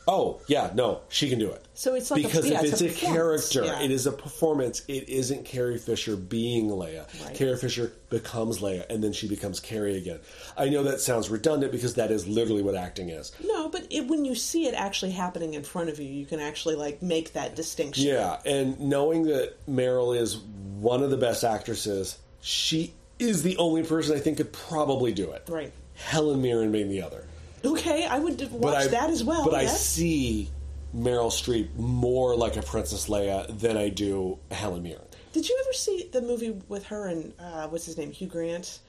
oh 0.08 0.40
yeah, 0.46 0.70
no, 0.74 1.00
she 1.08 1.28
can 1.28 1.38
do 1.38 1.50
it. 1.50 1.64
So 1.74 1.94
it's 1.94 2.10
like 2.10 2.24
a- 2.24 2.26
because 2.26 2.48
yeah, 2.48 2.58
if 2.58 2.72
it's 2.72 2.80
it's, 2.80 3.02
a 3.02 3.06
a, 3.06 3.12
character, 3.12 3.64
yeah. 3.64 3.82
it 3.82 3.90
is 3.90 4.06
a 4.06 4.12
performance. 4.12 4.82
It 4.88 5.08
isn't 5.08 5.44
Carrie 5.44 5.78
Fisher 5.78 6.16
being 6.16 6.68
Leia. 6.68 7.06
Right. 7.24 7.34
Carrie 7.34 7.56
Fisher 7.56 7.92
becomes 8.10 8.60
Leia, 8.60 8.84
and 8.90 9.02
then 9.02 9.12
she 9.12 9.28
becomes 9.28 9.60
Carrie 9.60 9.96
again. 9.96 10.20
I 10.56 10.68
know 10.68 10.82
that 10.84 11.00
sounds 11.00 11.30
redundant 11.30 11.72
because 11.72 11.94
that 11.94 12.10
is 12.10 12.26
literally 12.26 12.62
what 12.62 12.74
acting 12.74 13.08
is. 13.08 13.32
No, 13.44 13.68
but 13.68 13.86
it, 13.90 14.06
when 14.08 14.24
you 14.24 14.34
see 14.34 14.66
it 14.66 14.74
actually 14.74 15.12
happening 15.12 15.54
in 15.54 15.62
front 15.62 15.88
of 15.88 15.98
you, 15.98 16.06
you 16.06 16.26
can 16.26 16.40
actually 16.40 16.76
like 16.76 17.02
make 17.02 17.32
that 17.32 17.56
distinction. 17.56 18.04
Yeah, 18.04 18.38
and 18.44 18.78
knowing 18.80 19.24
that 19.24 19.54
Meryl 19.66 20.18
is 20.18 20.36
one 20.36 21.02
of 21.02 21.10
the 21.10 21.16
best 21.16 21.44
actresses, 21.44 22.18
she 22.40 22.94
is 23.18 23.42
the 23.42 23.56
only 23.56 23.82
person 23.82 24.16
I 24.16 24.20
think 24.20 24.38
could 24.38 24.52
probably 24.52 25.12
do 25.12 25.30
it. 25.30 25.44
Right. 25.48 25.72
Helen 25.94 26.42
Mirren 26.42 26.72
being 26.72 26.88
the 26.88 27.02
other. 27.02 27.24
Okay, 27.64 28.06
I 28.06 28.18
would 28.18 28.50
watch 28.52 28.74
I, 28.74 28.86
that 28.88 29.10
as 29.10 29.22
well. 29.22 29.44
But 29.44 29.54
I 29.54 29.66
see 29.66 30.50
Meryl 30.94 31.30
Streep 31.30 31.74
more 31.76 32.36
like 32.36 32.56
a 32.56 32.62
Princess 32.62 33.08
Leia 33.08 33.46
than 33.58 33.76
I 33.76 33.88
do 33.88 34.38
Helen 34.50 34.82
Mirren. 34.82 35.02
Did 35.32 35.48
you 35.48 35.58
ever 35.64 35.72
see 35.72 36.08
the 36.12 36.20
movie 36.20 36.50
with 36.68 36.84
her 36.86 37.08
and 37.08 37.32
uh, 37.38 37.68
what's 37.68 37.86
his 37.86 37.96
name, 37.96 38.12
Hugh 38.12 38.26
Grant? 38.26 38.80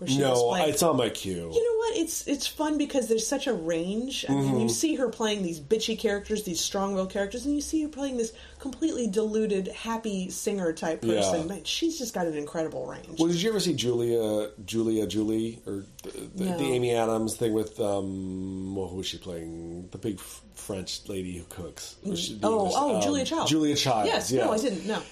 Where 0.00 0.08
she 0.08 0.14
was 0.14 0.22
No, 0.40 0.48
playing- 0.48 0.68
it's 0.70 0.82
on 0.82 0.96
my 0.96 1.10
queue. 1.10 1.50
You 1.52 1.62
know 1.62 1.78
what? 1.78 1.96
It's 1.98 2.26
it's 2.26 2.46
fun 2.46 2.78
because 2.78 3.06
there's 3.08 3.26
such 3.26 3.46
a 3.46 3.52
range. 3.52 4.24
I 4.28 4.32
Mm-hmm. 4.32 4.60
you 4.60 4.68
see 4.70 4.94
her 4.94 5.10
playing 5.10 5.42
these 5.42 5.60
bitchy 5.60 5.98
characters, 5.98 6.42
these 6.44 6.58
strong-willed 6.60 7.10
characters, 7.10 7.44
and 7.44 7.54
you 7.54 7.60
see 7.60 7.82
her 7.82 7.88
playing 7.88 8.16
this 8.16 8.32
completely 8.58 9.06
deluded, 9.08 9.68
happy 9.68 10.30
singer 10.30 10.72
type 10.72 11.00
Yeah. 11.04 11.16
person. 11.16 11.48
Man, 11.48 11.64
she's 11.64 11.98
just 11.98 12.14
got 12.14 12.26
an 12.26 12.34
incredible 12.36 12.86
range. 12.86 13.18
well, 13.18 13.28
did 13.28 13.42
you 13.42 13.50
ever 13.50 13.60
see 13.60 13.74
Julia, 13.74 14.50
Julia, 14.64 15.06
Julie, 15.06 15.60
or 15.66 15.84
the, 16.02 16.10
the, 16.34 16.44
No. 16.46 16.56
the 16.58 16.64
Amy 16.64 16.94
Adams 16.94 17.36
thing 17.36 17.52
with 17.52 17.78
um, 17.78 18.74
well, 18.74 18.88
who 18.88 18.96
was 18.96 19.06
she 19.06 19.18
playing? 19.18 19.88
The 19.90 19.98
big 19.98 20.18
French 20.54 21.06
lady 21.08 21.36
who 21.36 21.44
cooks. 21.44 21.96
Oh, 22.06 22.10
was, 22.10 22.34
oh, 22.42 22.96
um, 22.96 23.02
Julia 23.02 23.24
Child. 23.26 23.48
Julia 23.48 23.76
Child. 23.76 24.06
Yes, 24.06 24.30
yeah. 24.32 24.44
no, 24.46 24.52
I 24.52 24.58
didn't. 24.58 24.86
No. 24.86 25.02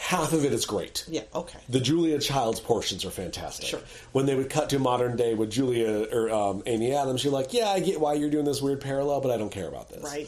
Half 0.00 0.32
of 0.32 0.46
it 0.46 0.52
is 0.54 0.64
great. 0.64 1.04
Yeah. 1.08 1.20
Okay. 1.34 1.58
The 1.68 1.78
Julia 1.78 2.18
Child's 2.18 2.58
portions 2.58 3.04
are 3.04 3.10
fantastic. 3.10 3.66
Sure. 3.66 3.80
When 4.12 4.24
they 4.24 4.34
would 4.34 4.48
cut 4.48 4.70
to 4.70 4.78
modern 4.78 5.14
day 5.16 5.34
with 5.34 5.50
Julia 5.50 6.08
or 6.10 6.30
um, 6.30 6.62
Amy 6.64 6.94
Adams, 6.94 7.22
you're 7.22 7.34
like, 7.34 7.52
yeah, 7.52 7.68
I 7.68 7.80
get 7.80 8.00
why 8.00 8.14
you're 8.14 8.30
doing 8.30 8.46
this 8.46 8.62
weird 8.62 8.80
parallel, 8.80 9.20
but 9.20 9.30
I 9.30 9.36
don't 9.36 9.52
care 9.52 9.68
about 9.68 9.90
this. 9.90 10.02
Right. 10.02 10.26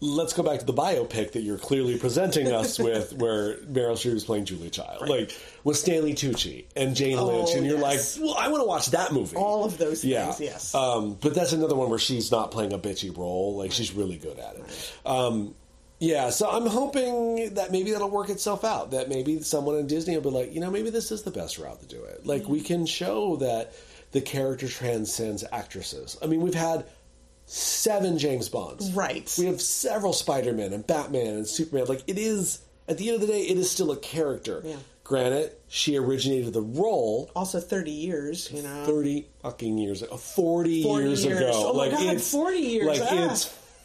Let's 0.00 0.34
go 0.34 0.42
back 0.42 0.58
to 0.60 0.66
the 0.66 0.74
biopic 0.74 1.32
that 1.32 1.40
you're 1.40 1.56
clearly 1.56 1.96
presenting 1.98 2.52
us 2.52 2.78
with, 2.80 3.14
where 3.14 3.56
Meryl 3.60 3.94
Streep 3.94 4.14
is 4.14 4.24
playing 4.24 4.44
Julia 4.44 4.68
Child, 4.68 5.08
like 5.08 5.34
with 5.64 5.78
Stanley 5.78 6.12
Tucci 6.12 6.66
and 6.76 6.94
Jane 6.94 7.18
Oh, 7.18 7.26
Lynch, 7.26 7.56
and 7.56 7.64
you're 7.64 7.78
yes. 7.80 8.18
like, 8.18 8.24
well, 8.26 8.36
I 8.38 8.48
want 8.48 8.62
to 8.62 8.66
watch 8.68 8.90
that 8.90 9.12
movie. 9.12 9.36
All 9.36 9.64
of 9.64 9.78
those 9.78 10.04
yeah. 10.04 10.26
things. 10.26 10.40
Yes. 10.40 10.74
Um, 10.74 11.16
but 11.18 11.34
that's 11.34 11.52
another 11.52 11.74
one 11.76 11.88
where 11.88 11.98
she's 11.98 12.30
not 12.30 12.50
playing 12.50 12.74
a 12.74 12.78
bitchy 12.78 13.16
role; 13.16 13.56
like 13.56 13.72
she's 13.72 13.92
really 13.94 14.18
good 14.18 14.38
at 14.38 14.56
it. 14.56 14.92
Um, 15.06 15.54
yeah, 16.00 16.30
so 16.30 16.50
I'm 16.50 16.66
hoping 16.66 17.54
that 17.54 17.70
maybe 17.72 17.92
that'll 17.92 18.10
work 18.10 18.28
itself 18.28 18.64
out. 18.64 18.90
That 18.90 19.08
maybe 19.08 19.40
someone 19.42 19.76
in 19.76 19.86
Disney 19.86 20.14
will 20.16 20.30
be 20.30 20.36
like, 20.36 20.54
you 20.54 20.60
know, 20.60 20.70
maybe 20.70 20.90
this 20.90 21.10
is 21.12 21.22
the 21.22 21.30
best 21.30 21.58
route 21.58 21.80
to 21.80 21.86
do 21.86 22.02
it. 22.02 22.26
Like 22.26 22.48
we 22.48 22.60
can 22.60 22.86
show 22.86 23.36
that 23.36 23.72
the 24.12 24.20
character 24.20 24.68
transcends 24.68 25.44
actresses. 25.52 26.16
I 26.22 26.26
mean, 26.26 26.40
we've 26.40 26.54
had 26.54 26.86
seven 27.46 28.18
James 28.18 28.48
Bonds. 28.48 28.92
Right. 28.92 29.32
We 29.38 29.46
have 29.46 29.60
several 29.60 30.12
Spider-Man 30.12 30.72
and 30.72 30.86
Batman 30.86 31.34
and 31.34 31.46
Superman. 31.46 31.86
Like 31.86 32.02
it 32.06 32.18
is 32.18 32.60
at 32.88 32.98
the 32.98 33.08
end 33.08 33.16
of 33.16 33.20
the 33.22 33.26
day, 33.28 33.42
it 33.42 33.56
is 33.56 33.70
still 33.70 33.90
a 33.90 33.96
character. 33.96 34.62
Yeah. 34.64 34.76
Granted, 35.04 35.52
she 35.68 35.96
originated 35.96 36.54
the 36.54 36.62
role 36.62 37.30
also, 37.36 37.60
thirty 37.60 37.90
years. 37.90 38.50
You 38.50 38.62
know. 38.62 38.84
30 38.86 39.26
fucking 39.42 39.76
years 39.76 40.00
ago 40.00 40.16
40, 40.16 40.82
40 40.82 41.04
years, 41.04 41.24
years. 41.24 41.40
ago 41.40 41.50
Oh 41.52 41.72
my 41.74 41.88
like 41.88 41.90
God, 41.90 42.14
it's 42.14 42.30
40 42.30 42.58
years, 42.58 42.86
like 42.86 43.02
ah. 43.02 43.30
it's 43.30 43.44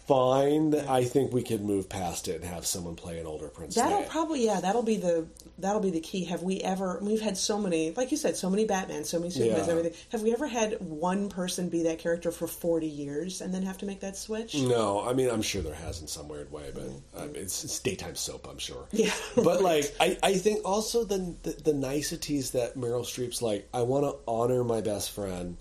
fine 0.09 0.73
i 0.89 1.03
think 1.03 1.31
we 1.31 1.43
could 1.43 1.61
move 1.61 1.87
past 1.87 2.27
it 2.27 2.37
and 2.41 2.43
have 2.45 2.65
someone 2.65 2.95
play 2.95 3.19
an 3.19 3.27
older 3.27 3.47
prince 3.47 3.75
That'll 3.75 4.03
probably 4.03 4.43
yeah. 4.45 4.59
That'll 4.59 4.81
be 4.83 4.97
the 4.97 5.27
that'll 5.59 5.81
be 5.81 5.91
the 5.91 5.99
key. 5.99 6.23
Have 6.25 6.41
we 6.41 6.59
ever? 6.61 6.99
We've 7.01 7.21
had 7.21 7.37
so 7.37 7.59
many, 7.59 7.91
like 7.91 8.09
you 8.11 8.17
said, 8.17 8.35
so 8.35 8.49
many 8.49 8.65
Batman, 8.65 9.03
so 9.03 9.19
many 9.19 9.31
Supermans, 9.31 9.67
Yeah. 9.67 9.71
everything. 9.71 9.93
Have 10.11 10.21
we 10.23 10.33
ever 10.33 10.47
had 10.47 10.79
one 10.81 11.29
person 11.29 11.69
be 11.69 11.83
that 11.83 11.99
character 11.99 12.31
for 12.31 12.47
forty 12.47 12.87
years 12.87 13.41
and 13.41 13.53
then 13.53 13.61
have 13.63 13.77
to 13.79 13.85
make 13.85 13.99
that 14.01 14.17
switch? 14.17 14.55
no 14.55 15.07
i 15.07 15.13
mean 15.13 15.29
i'm 15.29 15.41
sure 15.43 15.61
there 15.61 15.73
has 15.75 16.01
in 16.01 16.07
some 16.07 16.27
weird 16.27 16.51
way 16.51 16.71
but 16.73 17.21
um, 17.21 17.29
it's, 17.35 17.63
it's 17.63 17.79
daytime 17.79 18.15
soap 18.15 18.47
i'm 18.49 18.57
sure 18.57 18.85
Yeah. 18.91 19.11
but 19.35 19.61
like 19.61 19.93
I, 19.99 20.17
I 20.23 20.33
think 20.33 20.65
also 20.65 21.03
the, 21.03 21.35
the 21.43 21.51
the 21.63 21.73
niceties 21.73 22.51
that 22.51 22.75
meryl 22.75 23.03
streep's 23.03 23.41
like 23.41 23.67
i 23.73 23.81
want 23.83 24.05
to 24.05 24.15
honor 24.27 24.63
my 24.63 24.81
best 24.81 25.11
friend 25.11 25.57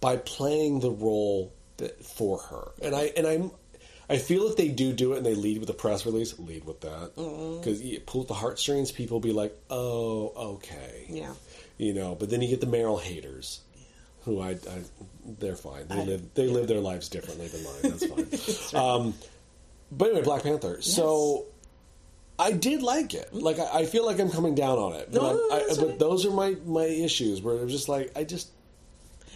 by 0.00 0.16
playing 0.16 0.80
the 0.80 0.90
role 0.90 1.52
for 2.02 2.38
her 2.38 2.68
and 2.82 2.94
i 2.94 3.04
and 3.16 3.26
i'm 3.26 3.50
I 4.10 4.18
feel 4.18 4.48
if 4.48 4.56
they 4.56 4.68
do 4.68 4.92
do 4.92 5.12
it 5.14 5.18
and 5.18 5.26
they 5.26 5.34
lead 5.36 5.58
with 5.58 5.70
a 5.70 5.74
press 5.74 6.04
release, 6.04 6.36
lead 6.38 6.64
with 6.64 6.80
that 6.80 7.12
because 7.14 7.80
you 7.80 8.00
pull 8.00 8.22
at 8.22 8.28
the 8.28 8.34
heartstrings. 8.34 8.90
People 8.92 9.16
will 9.16 9.20
be 9.22 9.32
like, 9.32 9.56
"Oh, 9.70 10.32
okay, 10.54 11.06
Yeah. 11.08 11.32
you 11.78 11.94
know." 11.94 12.14
But 12.16 12.28
then 12.30 12.42
you 12.42 12.48
get 12.48 12.60
the 12.60 12.66
Meryl 12.66 13.00
haters, 13.00 13.60
who 14.24 14.40
I, 14.40 14.50
I 14.50 14.82
they're 15.38 15.54
fine. 15.56 15.86
They 15.88 16.00
I- 16.00 16.04
live 16.04 16.34
they 16.34 16.48
live 16.48 16.66
their 16.66 16.80
lives 16.80 17.08
differently 17.08 17.46
than 17.48 17.62
mine. 17.62 17.82
That's 17.82 18.66
fine. 18.72 18.80
um, 18.82 19.14
but 19.92 20.06
anyway, 20.08 20.22
Black 20.24 20.42
Panther. 20.42 20.82
So 20.82 21.46
I 22.38 22.52
did 22.52 22.82
like 22.82 23.14
it. 23.14 23.32
Like 23.32 23.58
I, 23.60 23.80
I 23.80 23.86
feel 23.86 24.04
like 24.06 24.18
I'm 24.18 24.30
coming 24.30 24.54
down 24.54 24.78
on 24.78 24.94
it, 24.94 25.10
but, 25.12 25.22
No, 25.22 25.28
I'm- 25.28 25.36
no, 25.36 25.56
I, 25.56 25.58
that's 25.60 25.78
but 25.78 25.98
those 25.98 26.26
are 26.26 26.30
my 26.32 26.56
my 26.66 26.84
issues 26.86 27.42
where 27.42 27.62
it's 27.62 27.72
just 27.72 27.88
like 27.88 28.10
I 28.16 28.24
just 28.24 28.48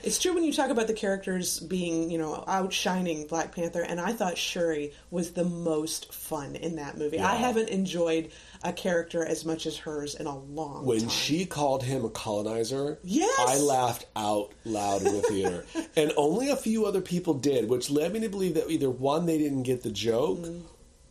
It's 0.04 0.18
true 0.18 0.34
when 0.34 0.44
you 0.44 0.52
talk 0.52 0.70
about 0.70 0.86
the 0.86 0.92
characters 0.92 1.58
being, 1.60 2.10
you 2.10 2.18
know, 2.18 2.44
outshining 2.46 3.26
Black 3.26 3.54
Panther, 3.54 3.80
and 3.80 3.98
I 4.00 4.12
thought 4.12 4.36
Shuri 4.36 4.92
was 5.10 5.32
the 5.32 5.44
most 5.44 6.12
fun 6.12 6.56
in 6.56 6.76
that 6.76 6.98
movie. 6.98 7.18
I 7.18 7.36
haven't 7.36 7.70
enjoyed 7.70 8.30
a 8.62 8.72
character 8.72 9.24
as 9.24 9.44
much 9.46 9.64
as 9.66 9.78
hers 9.78 10.14
in 10.14 10.26
a 10.26 10.36
long 10.38 10.80
time. 10.80 10.86
when 10.86 11.00
time. 11.00 11.08
she 11.08 11.46
called 11.46 11.82
him 11.82 12.04
a 12.04 12.10
colonizer, 12.10 12.98
Yes! 13.02 13.34
I 13.38 13.56
laughed 13.58 14.06
out 14.14 14.52
loud 14.64 15.02
in 15.02 15.14
the 15.14 15.22
theater. 15.22 15.64
and 15.96 16.12
only 16.18 16.50
a 16.50 16.56
few 16.56 16.84
other 16.84 17.00
people 17.00 17.34
did, 17.34 17.68
which 17.70 17.88
led 17.90 18.12
me 18.12 18.20
to 18.20 18.28
believe 18.28 18.54
that 18.54 18.70
either 18.70 18.90
one, 18.90 19.24
they 19.24 19.38
didn't 19.38 19.62
get 19.62 19.82
the 19.82 19.90
joke, 19.90 20.38
Mm. 20.38 20.62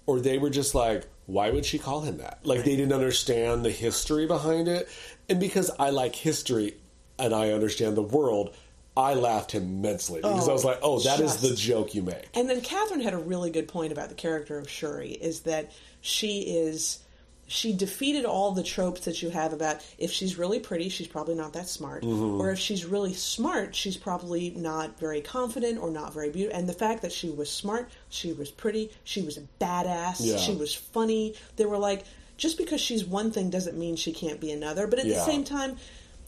or 0.05 0.19
they 0.19 0.37
were 0.37 0.49
just 0.51 0.75
like, 0.75 1.05
why 1.25 1.49
would 1.49 1.65
she 1.65 1.79
call 1.79 2.01
him 2.01 2.17
that? 2.17 2.39
Like 2.43 2.63
they 2.63 2.75
didn't 2.75 2.93
understand 2.93 3.65
the 3.65 3.71
history 3.71 4.27
behind 4.27 4.67
it. 4.67 4.87
And 5.29 5.39
because 5.39 5.71
I 5.79 5.89
like 5.89 6.15
history 6.15 6.75
and 7.17 7.33
I 7.33 7.51
understand 7.51 7.95
the 7.95 8.01
world, 8.03 8.53
I 8.95 9.15
laughed 9.15 9.55
immensely 9.55 10.21
because 10.21 10.47
I 10.47 10.53
was 10.53 10.63
Oh, 10.63 10.67
like, 10.67 10.79
oh, 10.83 10.99
that 10.99 11.19
is 11.19 11.31
just- 11.33 11.41
the 11.41 11.55
joke 11.55 11.95
you 11.95 12.03
make. 12.03 12.29
And 12.35 12.49
then 12.49 12.61
Catherine 12.61 13.01
had 13.01 13.13
a 13.13 13.17
really 13.17 13.49
good 13.49 13.67
point 13.67 13.91
about 13.91 14.09
the 14.09 14.15
character 14.15 14.57
of 14.59 14.69
Shuri 14.69 15.11
is 15.11 15.41
that 15.41 15.71
she 16.01 16.41
is 16.41 16.99
she 17.45 17.73
defeated 17.73 18.23
all 18.23 18.51
the 18.53 18.63
tropes 18.63 19.01
that 19.01 19.21
you 19.21 19.29
have 19.29 19.51
about 19.51 19.77
if 19.97 20.09
she's 20.11 20.37
really 20.37 20.59
pretty, 20.59 20.87
she's 20.89 21.07
probably 21.09 21.35
not 21.35 21.53
that 21.53 21.67
smart, 21.67 22.01
Mm-hmm. 22.03 22.39
or 22.39 22.51
if 22.51 22.57
she's 22.59 22.85
really 22.85 23.13
smart, 23.13 23.75
she's 23.75 23.97
probably 23.97 24.51
not 24.51 24.97
very 24.97 25.19
confident 25.21 25.77
or 25.77 25.91
not 25.91 26.13
very 26.13 26.29
beautiful. 26.29 26.57
And 26.57 26.69
the 26.69 26.73
fact 26.73 27.01
that 27.01 27.11
she 27.11 27.29
was 27.29 27.51
smart, 27.51 27.89
she 28.09 28.31
was 28.31 28.49
pretty, 28.49 28.91
she 29.03 29.21
was 29.21 29.37
a 29.37 29.41
badass, 29.59 30.17
Yeah. 30.19 30.37
she 30.37 30.55
was 30.55 30.73
funny. 30.73 31.35
They 31.57 31.65
were 31.65 31.77
like 31.77 32.05
just 32.37 32.57
because 32.57 32.79
she's 32.81 33.03
one 33.05 33.29
thing 33.31 33.49
doesn't 33.49 33.77
mean 33.77 33.97
she 33.97 34.13
can't 34.13 34.39
be 34.39 34.51
another. 34.51 34.87
But 34.87 34.99
at 34.99 35.05
the 35.05 35.19
same 35.19 35.43
time, 35.43 35.77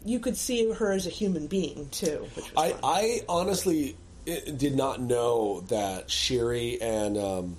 you 0.05 0.19
could 0.19 0.37
see 0.37 0.71
her 0.71 0.91
as 0.91 1.05
a 1.07 1.09
human 1.09 1.47
being 1.47 1.89
too. 1.89 2.25
I, 2.55 2.69
fun. 2.71 2.79
I 2.83 3.21
honestly 3.27 3.97
did 4.25 4.75
not 4.75 5.01
know 5.01 5.61
that 5.69 6.09
Shuri 6.09 6.79
and 6.81 7.17
um, 7.17 7.57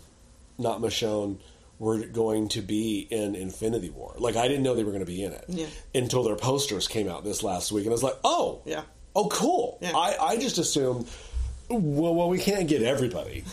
not 0.59 0.80
Michonne 0.80 1.38
were 1.78 1.98
going 2.06 2.48
to 2.48 2.62
be 2.62 3.06
in 3.11 3.35
Infinity 3.35 3.90
War. 3.90 4.14
Like 4.18 4.37
I 4.37 4.48
didn't 4.48 4.62
know 4.62 4.74
they 4.74 4.85
were 4.85 4.92
going 4.92 5.04
to 5.04 5.11
be 5.11 5.22
in 5.22 5.32
it 5.32 5.44
Yeah. 5.48 5.66
until 5.94 6.22
their 6.22 6.37
posters 6.37 6.88
came 6.88 7.09
out 7.09 7.22
this 7.24 7.42
last 7.42 7.70
week, 7.72 7.85
and 7.85 7.90
I 7.90 7.92
was 7.92 8.02
like, 8.02 8.18
oh, 8.24 8.62
Yeah. 8.64 8.82
oh, 9.14 9.28
cool. 9.28 9.78
Yeah. 9.82 9.92
I, 9.94 10.16
I 10.18 10.37
just 10.38 10.56
assumed, 10.59 11.06
well, 11.68 12.14
well, 12.14 12.28
we 12.30 12.38
can't 12.38 12.66
get 12.68 12.82
everybody. 12.82 13.44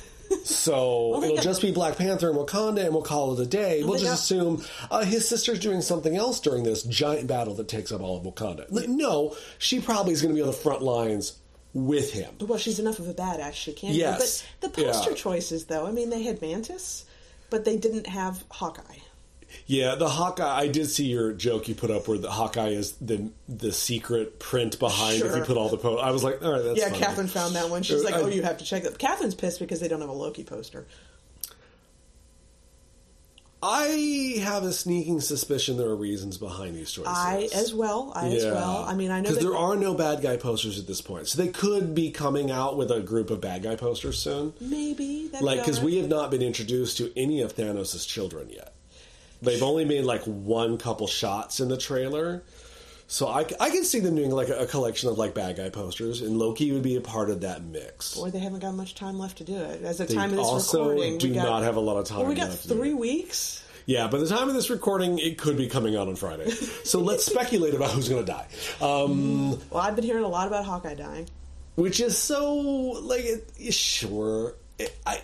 So 0.43 1.21
it'll 1.23 1.35
got- 1.35 1.43
just 1.43 1.61
be 1.61 1.71
Black 1.71 1.97
Panther 1.97 2.29
and 2.29 2.37
Wakanda, 2.37 2.83
and 2.85 2.93
we'll 2.93 3.03
call 3.03 3.33
it 3.33 3.39
a 3.41 3.45
day. 3.45 3.83
we'll 3.83 3.93
just 3.93 4.05
got- 4.05 4.13
assume 4.13 4.65
uh, 4.91 5.03
his 5.05 5.27
sister's 5.27 5.59
doing 5.59 5.81
something 5.81 6.15
else 6.15 6.39
during 6.39 6.63
this 6.63 6.83
giant 6.83 7.27
battle 7.27 7.53
that 7.55 7.67
takes 7.67 7.91
up 7.91 8.01
all 8.01 8.17
of 8.17 8.23
Wakanda. 8.23 8.69
No, 8.87 9.35
she 9.57 9.79
probably 9.79 10.13
is 10.13 10.21
going 10.21 10.33
to 10.33 10.37
be 10.37 10.41
on 10.41 10.47
the 10.47 10.53
front 10.53 10.81
lines 10.81 11.37
with 11.73 12.11
him. 12.13 12.35
Well, 12.41 12.59
she's 12.59 12.79
enough 12.79 12.99
of 12.99 13.07
a 13.07 13.13
badass 13.13 13.53
she 13.53 13.73
can. 13.73 13.91
be. 13.93 13.97
Yes. 13.97 14.43
But 14.59 14.73
the 14.73 14.83
poster 14.83 15.09
Yeah. 15.11 15.15
choices, 15.15 15.65
though, 15.65 15.85
I 15.87 15.91
mean, 15.91 16.09
they 16.09 16.23
had 16.23 16.41
Mantis, 16.41 17.05
but 17.49 17.65
they 17.65 17.77
didn't 17.77 18.07
have 18.07 18.43
Hawkeye. 18.49 18.99
Yeah, 19.65 19.95
the 19.95 20.09
Hawkeye. 20.09 20.59
I 20.61 20.67
did 20.67 20.89
see 20.89 21.05
your 21.05 21.31
joke 21.31 21.67
you 21.67 21.75
put 21.75 21.89
up 21.89 22.07
where 22.07 22.17
the 22.17 22.31
Hawkeye 22.31 22.69
is 22.69 22.93
the 22.93 23.29
the 23.47 23.71
secret 23.71 24.39
print 24.39 24.77
behind. 24.77 25.21
If 25.21 25.35
you 25.35 25.43
put 25.43 25.57
all 25.57 25.69
the 25.69 25.77
po 25.77 25.97
I 25.97 26.11
was 26.11 26.23
like, 26.23 26.43
all 26.43 26.51
right, 26.51 26.63
that's 26.63 26.79
yeah, 26.79 26.89
funny. 26.89 26.99
Catherine 26.99 27.27
found 27.27 27.55
that 27.55 27.69
one. 27.69 27.81
She's 27.83 28.01
Uh, 28.01 28.05
like, 28.05 28.15
I- 28.15 28.21
"Oh, 28.21 28.27
you 28.27 28.43
have 28.43 28.57
to 28.57 28.65
check 28.65 28.83
that." 28.83 28.97
Catherine's 28.99 29.35
pissed 29.35 29.59
because 29.59 29.79
they 29.79 29.87
don't 29.87 30.01
have 30.01 30.09
a 30.09 30.13
Loki 30.13 30.43
poster. 30.43 30.85
I 33.65 34.39
have 34.41 34.63
a 34.65 34.73
sneaking 34.73 35.21
suspicion 35.21 35.77
there 35.77 35.87
are 35.87 35.95
reasons 35.95 36.37
behind 36.37 36.75
these 36.75 36.91
choices. 36.91 37.13
I 37.15 37.47
as 37.55 37.73
well. 37.73 38.11
I 38.13 38.27
as 38.27 38.43
well. 38.43 38.83
I 38.85 38.93
mean, 38.93 39.09
I 39.09 39.21
know 39.21 39.29
because 39.29 39.41
there 39.41 39.55
are 39.55 39.77
no 39.77 39.93
bad 39.93 40.21
guy 40.21 40.35
posters 40.35 40.77
at 40.77 40.85
this 40.85 40.99
point, 40.99 41.29
so 41.29 41.41
they 41.41 41.47
could 41.47 41.95
be 41.95 42.11
coming 42.11 42.51
out 42.51 42.75
with 42.75 42.91
a 42.91 42.99
group 42.99 43.29
of 43.29 43.39
bad 43.39 43.63
guy 43.63 43.77
posters 43.77 44.19
soon. 44.19 44.51
maybe 44.59 45.29
Like, 45.39 45.59
because 45.59 45.79
we 45.79 45.95
have 45.99 46.09
not 46.09 46.29
been 46.29 46.41
introduced 46.41 46.97
to 46.97 47.17
any 47.17 47.39
of 47.39 47.55
Thanos' 47.55 48.05
children 48.05 48.49
yet. 48.49 48.73
They've 49.43 49.63
only 49.63 49.85
made 49.85 50.03
like 50.05 50.23
one 50.23 50.77
couple 50.77 51.07
shots 51.07 51.59
in 51.59 51.67
the 51.69 51.77
trailer. 51.77 52.43
So 53.07 53.27
I, 53.27 53.45
I 53.59 53.69
can 53.69 53.83
see 53.83 53.99
them 53.99 54.15
doing 54.15 54.31
like 54.31 54.49
a, 54.49 54.59
a 54.61 54.65
collection 54.65 55.09
of 55.09 55.17
like 55.17 55.35
bad 55.35 55.57
guy 55.57 55.69
posters, 55.69 56.21
and 56.21 56.37
Loki 56.37 56.71
would 56.71 56.81
be 56.81 56.95
a 56.95 57.01
part 57.01 57.29
of 57.29 57.41
that 57.41 57.63
mix. 57.63 58.15
Boy, 58.15 58.31
they 58.31 58.39
haven't 58.39 58.59
got 58.61 58.73
much 58.73 58.95
time 58.95 59.19
left 59.19 59.37
to 59.39 59.43
do 59.43 59.55
it. 59.55 59.83
As 59.83 59.97
the 59.99 60.05
They 60.05 60.15
time 60.15 60.31
of 60.31 60.37
this 60.37 60.45
also 60.45 60.89
recording, 60.89 61.17
do 61.19 61.27
we 61.29 61.35
got, 61.35 61.43
not 61.43 61.63
have 61.63 61.75
a 61.75 61.79
lot 61.81 61.97
of 61.97 62.05
time 62.07 62.19
Well, 62.19 62.27
we 62.29 62.35
got 62.35 62.51
three 62.53 62.93
weeks. 62.93 63.63
Yeah, 63.85 64.07
by 64.07 64.17
the 64.17 64.27
time 64.27 64.47
of 64.47 64.55
this 64.55 64.69
recording, 64.69 65.19
it 65.19 65.37
could 65.37 65.57
be 65.57 65.67
coming 65.67 65.95
out 65.97 66.07
on 66.07 66.15
Friday. 66.15 66.49
So 66.49 67.01
let's 67.01 67.25
speculate 67.31 67.73
about 67.73 67.91
who's 67.91 68.07
going 68.07 68.25
to 68.25 68.31
die. 68.31 68.47
Um, 68.81 69.59
Well, 69.69 69.81
I've 69.83 69.95
been 69.95 70.05
hearing 70.05 70.23
a 70.23 70.29
lot 70.29 70.47
about 70.47 70.63
Hawkeye 70.65 70.95
dying. 70.95 71.27
which 71.75 71.99
is 71.99 72.17
so 72.17 72.55
like 72.55 73.25
it, 73.25 73.73
sure 73.73 74.55
it, 74.79 74.95
i 75.05 75.19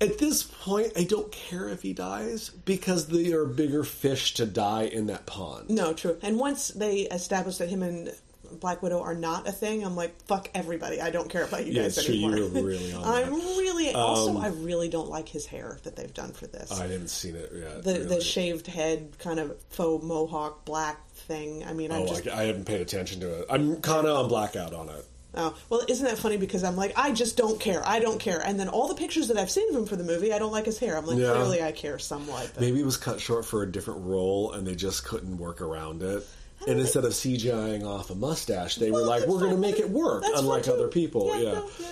at 0.00 0.18
this 0.18 0.42
point 0.42 0.92
i 0.96 1.04
don't 1.04 1.30
care 1.32 1.68
if 1.68 1.82
he 1.82 1.92
dies 1.92 2.50
because 2.64 3.06
there 3.08 3.40
are 3.40 3.46
bigger 3.46 3.84
fish 3.84 4.34
to 4.34 4.46
die 4.46 4.82
in 4.84 5.06
that 5.06 5.26
pond 5.26 5.68
No, 5.70 5.92
true. 5.92 6.16
And 6.22 6.38
once 6.38 6.68
they 6.68 7.00
establish 7.02 7.58
that 7.58 7.68
him 7.68 7.82
and 7.82 8.12
Black 8.58 8.82
Widow 8.82 9.00
are 9.00 9.14
not 9.14 9.46
a 9.46 9.52
thing, 9.52 9.84
I'm 9.84 9.94
like, 9.94 10.20
fuck 10.26 10.50
everybody. 10.56 11.00
I 11.00 11.10
don't 11.10 11.30
care 11.30 11.44
about 11.44 11.66
you 11.66 11.72
Yeah, 11.72 11.82
guys 11.82 12.04
true. 12.04 12.14
anymore. 12.14 12.36
You 12.36 12.48
were 12.52 12.62
really 12.62 12.92
on 12.94 13.04
I'm 13.04 13.30
that. 13.30 13.56
really 13.60 13.90
um, 13.90 14.00
also 14.00 14.38
I 14.38 14.48
really 14.48 14.88
don't 14.88 15.08
like 15.08 15.28
his 15.28 15.46
hair 15.46 15.78
that 15.84 15.94
they've 15.94 16.12
done 16.12 16.32
for 16.32 16.48
this. 16.48 16.72
i 16.72 16.82
haven't 16.82 17.08
seen 17.10 17.36
it 17.36 17.48
yet 17.54 17.84
the 17.84 17.92
really. 17.92 18.06
the 18.06 18.20
shaved 18.20 18.66
head 18.66 19.12
kind 19.20 19.38
of 19.38 19.56
faux 19.70 20.04
mohawk 20.04 20.64
black 20.64 21.08
thing. 21.10 21.64
I 21.64 21.72
mean, 21.74 21.92
I'm 21.92 22.02
oh 22.02 22.06
just 22.08 22.26
I, 22.26 22.40
I 22.40 22.42
haven't 22.46 22.64
paid 22.64 22.80
attention 22.80 23.20
to 23.20 23.40
it 23.40 23.46
i'm 23.50 23.80
kind 23.82 24.06
of 24.06 24.16
on 24.24 24.28
blackout 24.28 24.72
on 24.74 24.88
it 24.88 25.06
oh 25.34 25.54
well, 25.68 25.82
isn't 25.88 26.04
that 26.04 26.18
funny? 26.18 26.36
Because 26.36 26.64
I'm 26.64 26.76
like, 26.76 26.92
I 26.96 27.12
just 27.12 27.36
don't 27.36 27.60
care. 27.60 27.86
I 27.86 27.98
don't 28.00 28.18
care. 28.20 28.40
And 28.44 28.58
then 28.58 28.68
all 28.68 28.88
the 28.88 28.94
pictures 28.94 29.28
that 29.28 29.36
I've 29.36 29.50
seen 29.50 29.68
of 29.70 29.76
him 29.76 29.86
for 29.86 29.96
the 29.96 30.04
movie, 30.04 30.32
I 30.32 30.38
don't 30.38 30.52
like 30.52 30.66
his 30.66 30.78
hair. 30.78 30.96
I'm 30.96 31.06
like, 31.06 31.18
Yeah. 31.18 31.32
clearly 31.32 31.62
I 31.62 31.72
care 31.72 31.98
somewhat. 31.98 32.50
But 32.54 32.60
maybe 32.60 32.80
it 32.80 32.84
was 32.84 32.96
cut 32.96 33.20
short 33.20 33.44
for 33.44 33.62
a 33.62 33.70
different 33.70 34.04
role 34.04 34.52
and 34.52 34.66
they 34.66 34.74
just 34.74 35.04
couldn't 35.04 35.38
work 35.38 35.60
around 35.60 36.02
it 36.02 36.26
and 36.66 36.78
instead 36.78 37.04
of 37.04 37.12
CGIing 37.12 37.86
off 37.86 38.10
a 38.10 38.14
mustache, 38.14 38.76
they 38.76 38.90
were 38.90 39.00
like, 39.00 39.26
"We're 39.26 39.38
going 39.38 39.52
to 39.52 39.56
make 39.56 39.78
it 39.78 39.88
work," 39.88 40.22
That's 40.22 40.40
unlike 40.40 40.68
other 40.68 40.88
people. 40.88 41.28
Yeah, 41.28 41.42
Yeah, 41.42 41.52
no, 41.52 41.70
yeah. 41.78 41.86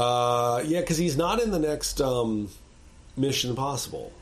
Uh, 0.00 0.62
yeah, 0.66 0.80
because 0.80 0.98
he's 0.98 1.16
not 1.16 1.40
in 1.42 1.50
the 1.50 1.58
next 1.58 2.00
um, 2.00 2.48
Mission 3.16 3.50
Impossible. 3.50 4.12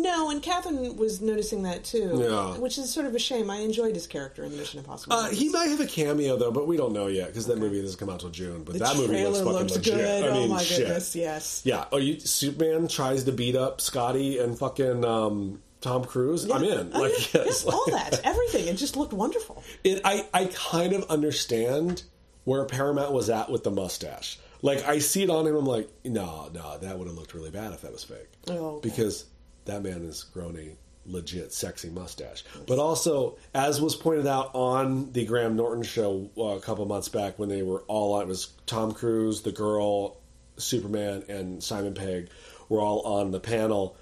No, 0.00 0.30
and 0.30 0.40
Catherine 0.40 0.96
was 0.96 1.20
noticing 1.20 1.64
that 1.64 1.82
too. 1.82 2.20
Yeah. 2.22 2.56
Which 2.58 2.78
is 2.78 2.92
sort 2.92 3.06
of 3.06 3.14
a 3.16 3.18
shame. 3.18 3.50
I 3.50 3.56
enjoyed 3.56 3.94
his 3.94 4.06
character 4.06 4.44
in 4.44 4.52
the 4.52 4.56
Mission 4.56 4.78
Impossible. 4.78 5.16
Uh, 5.16 5.28
he 5.30 5.48
might 5.48 5.66
have 5.70 5.80
a 5.80 5.86
cameo 5.86 6.36
though, 6.36 6.52
but 6.52 6.68
we 6.68 6.76
don't 6.76 6.92
know 6.92 7.08
yet 7.08 7.26
because 7.28 7.46
that 7.48 7.58
movie 7.58 7.82
doesn't 7.82 7.98
come 7.98 8.08
out 8.08 8.20
till 8.20 8.30
June. 8.30 8.62
But 8.62 8.74
the 8.74 8.78
that 8.80 8.96
movie 8.96 9.08
trailer 9.08 9.30
looks 9.30 9.38
fucking 9.40 9.52
looks 9.54 9.74
legit. 9.76 9.94
good. 9.94 10.24
I 10.24 10.28
oh 10.28 10.34
mean, 10.34 10.50
my 10.50 10.62
shit. 10.62 10.78
goodness, 10.86 11.16
yes. 11.16 11.62
Yeah. 11.64 11.84
Oh, 11.90 11.96
you 11.96 12.20
Superman 12.20 12.86
tries 12.86 13.24
to 13.24 13.32
beat 13.32 13.56
up 13.56 13.80
Scotty 13.80 14.38
and 14.38 14.56
fucking 14.56 15.04
um, 15.04 15.62
Tom 15.80 16.04
Cruise. 16.04 16.48
I'm 16.48 16.62
in. 16.62 16.92
Oh, 16.94 17.00
Like, 17.00 17.34
yeah, 17.34 17.42
yes, 17.46 17.64
yeah, 17.66 17.72
all 17.72 17.84
that, 17.90 18.20
everything. 18.22 18.68
It 18.68 18.76
just 18.76 18.96
looked 18.96 19.12
wonderful. 19.12 19.64
It, 19.82 20.00
I 20.04 20.26
I 20.32 20.44
kind 20.54 20.92
of 20.92 21.04
understand 21.10 22.04
where 22.44 22.64
Paramount 22.66 23.12
was 23.12 23.28
at 23.30 23.50
with 23.50 23.64
the 23.64 23.70
mustache. 23.72 24.38
Like 24.62 24.86
I 24.88 25.00
see 25.00 25.22
it 25.24 25.30
on 25.30 25.46
him, 25.46 25.56
I'm 25.56 25.66
like, 25.66 25.88
no, 26.04 26.50
no, 26.54 26.78
that 26.78 26.98
would 26.98 27.08
have 27.08 27.16
looked 27.16 27.34
really 27.34 27.50
bad 27.50 27.72
if 27.72 27.80
that 27.82 27.92
was 27.92 28.04
fake. 28.04 28.28
Oh, 28.48 28.76
okay. 28.76 28.88
because 28.88 29.24
that 29.68 29.82
man 29.82 30.04
has 30.04 30.24
grown 30.24 30.56
a 30.56 30.76
legit 31.06 31.52
sexy 31.52 31.88
mustache. 31.88 32.44
But 32.66 32.78
also, 32.78 33.38
as 33.54 33.80
was 33.80 33.96
pointed 33.96 34.26
out 34.26 34.50
on 34.54 35.12
the 35.12 35.24
Graham 35.24 35.56
Norton 35.56 35.82
show 35.82 36.30
uh, 36.36 36.56
a 36.56 36.60
couple 36.60 36.84
months 36.84 37.08
back, 37.08 37.38
when 37.38 37.48
they 37.48 37.62
were 37.62 37.82
all 37.88 38.14
on, 38.14 38.22
it 38.22 38.28
was 38.28 38.48
Tom 38.66 38.92
Cruise, 38.92 39.42
the 39.42 39.52
girl, 39.52 40.18
Superman, 40.56 41.24
and 41.28 41.62
Simon 41.62 41.94
Pegg 41.94 42.28
were 42.68 42.80
all 42.80 43.00
on 43.02 43.30
the 43.30 43.40
panel, 43.40 43.96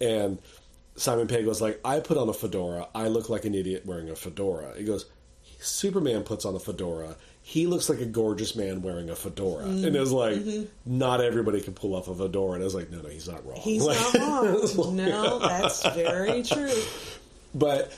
and 0.00 0.40
Simon 0.96 1.28
Pegg 1.28 1.46
was 1.46 1.60
like, 1.60 1.80
"I 1.84 2.00
put 2.00 2.16
on 2.16 2.28
a 2.28 2.32
fedora. 2.32 2.88
I 2.94 3.08
look 3.08 3.28
like 3.28 3.44
an 3.44 3.54
idiot 3.54 3.86
wearing 3.86 4.10
a 4.10 4.16
fedora." 4.16 4.74
He 4.76 4.84
goes, 4.84 5.06
"Superman 5.60 6.24
puts 6.24 6.44
on 6.44 6.56
a 6.56 6.58
fedora." 6.58 7.16
He 7.48 7.66
looks 7.66 7.88
like 7.88 8.00
a 8.00 8.04
gorgeous 8.04 8.54
man 8.54 8.82
wearing 8.82 9.08
a 9.08 9.16
fedora, 9.16 9.64
mm-hmm. 9.64 9.86
and 9.86 9.96
it 9.96 9.98
was 9.98 10.12
like, 10.12 10.36
mm-hmm. 10.36 10.64
not 10.84 11.22
everybody 11.22 11.62
can 11.62 11.72
pull 11.72 11.94
off 11.94 12.06
a 12.06 12.14
fedora. 12.14 12.52
And 12.52 12.62
I 12.62 12.64
was 12.64 12.74
like, 12.74 12.90
no, 12.90 13.00
no, 13.00 13.08
he's 13.08 13.26
not 13.26 13.46
wrong. 13.46 13.56
He's 13.56 13.82
Like- 13.82 13.96
not 14.14 14.44
wrong. 14.76 14.96
No, 14.96 15.38
that's 15.38 15.82
very 15.94 16.42
true. 16.54 16.74
but 17.54 17.90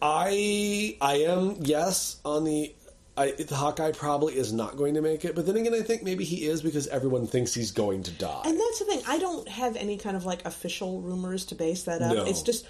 I 0.00 0.96
I 1.02 1.16
am 1.28 1.56
yes 1.60 2.18
on 2.24 2.44
the 2.44 2.74
I, 3.14 3.32
the 3.32 3.56
Hawkeye 3.56 3.92
probably 3.92 4.38
is 4.38 4.54
not 4.54 4.78
going 4.78 4.94
to 4.94 5.02
make 5.02 5.26
it, 5.26 5.34
but 5.34 5.44
then 5.44 5.58
again, 5.58 5.74
I 5.74 5.82
think 5.82 6.02
maybe 6.02 6.24
he 6.24 6.46
is 6.46 6.62
because 6.62 6.86
everyone 6.86 7.26
thinks 7.26 7.52
he's 7.52 7.72
going 7.72 8.04
to 8.04 8.10
die. 8.12 8.42
And 8.46 8.58
that's 8.58 8.78
the 8.78 8.86
thing. 8.86 9.02
I 9.06 9.18
don't 9.18 9.46
have 9.48 9.76
any 9.76 9.98
kind 9.98 10.16
of 10.16 10.24
like 10.24 10.46
official 10.46 11.02
rumors 11.02 11.44
to 11.46 11.56
base 11.56 11.82
that 11.82 12.00
up. 12.00 12.14
No. 12.14 12.24
It's 12.24 12.40
just 12.40 12.64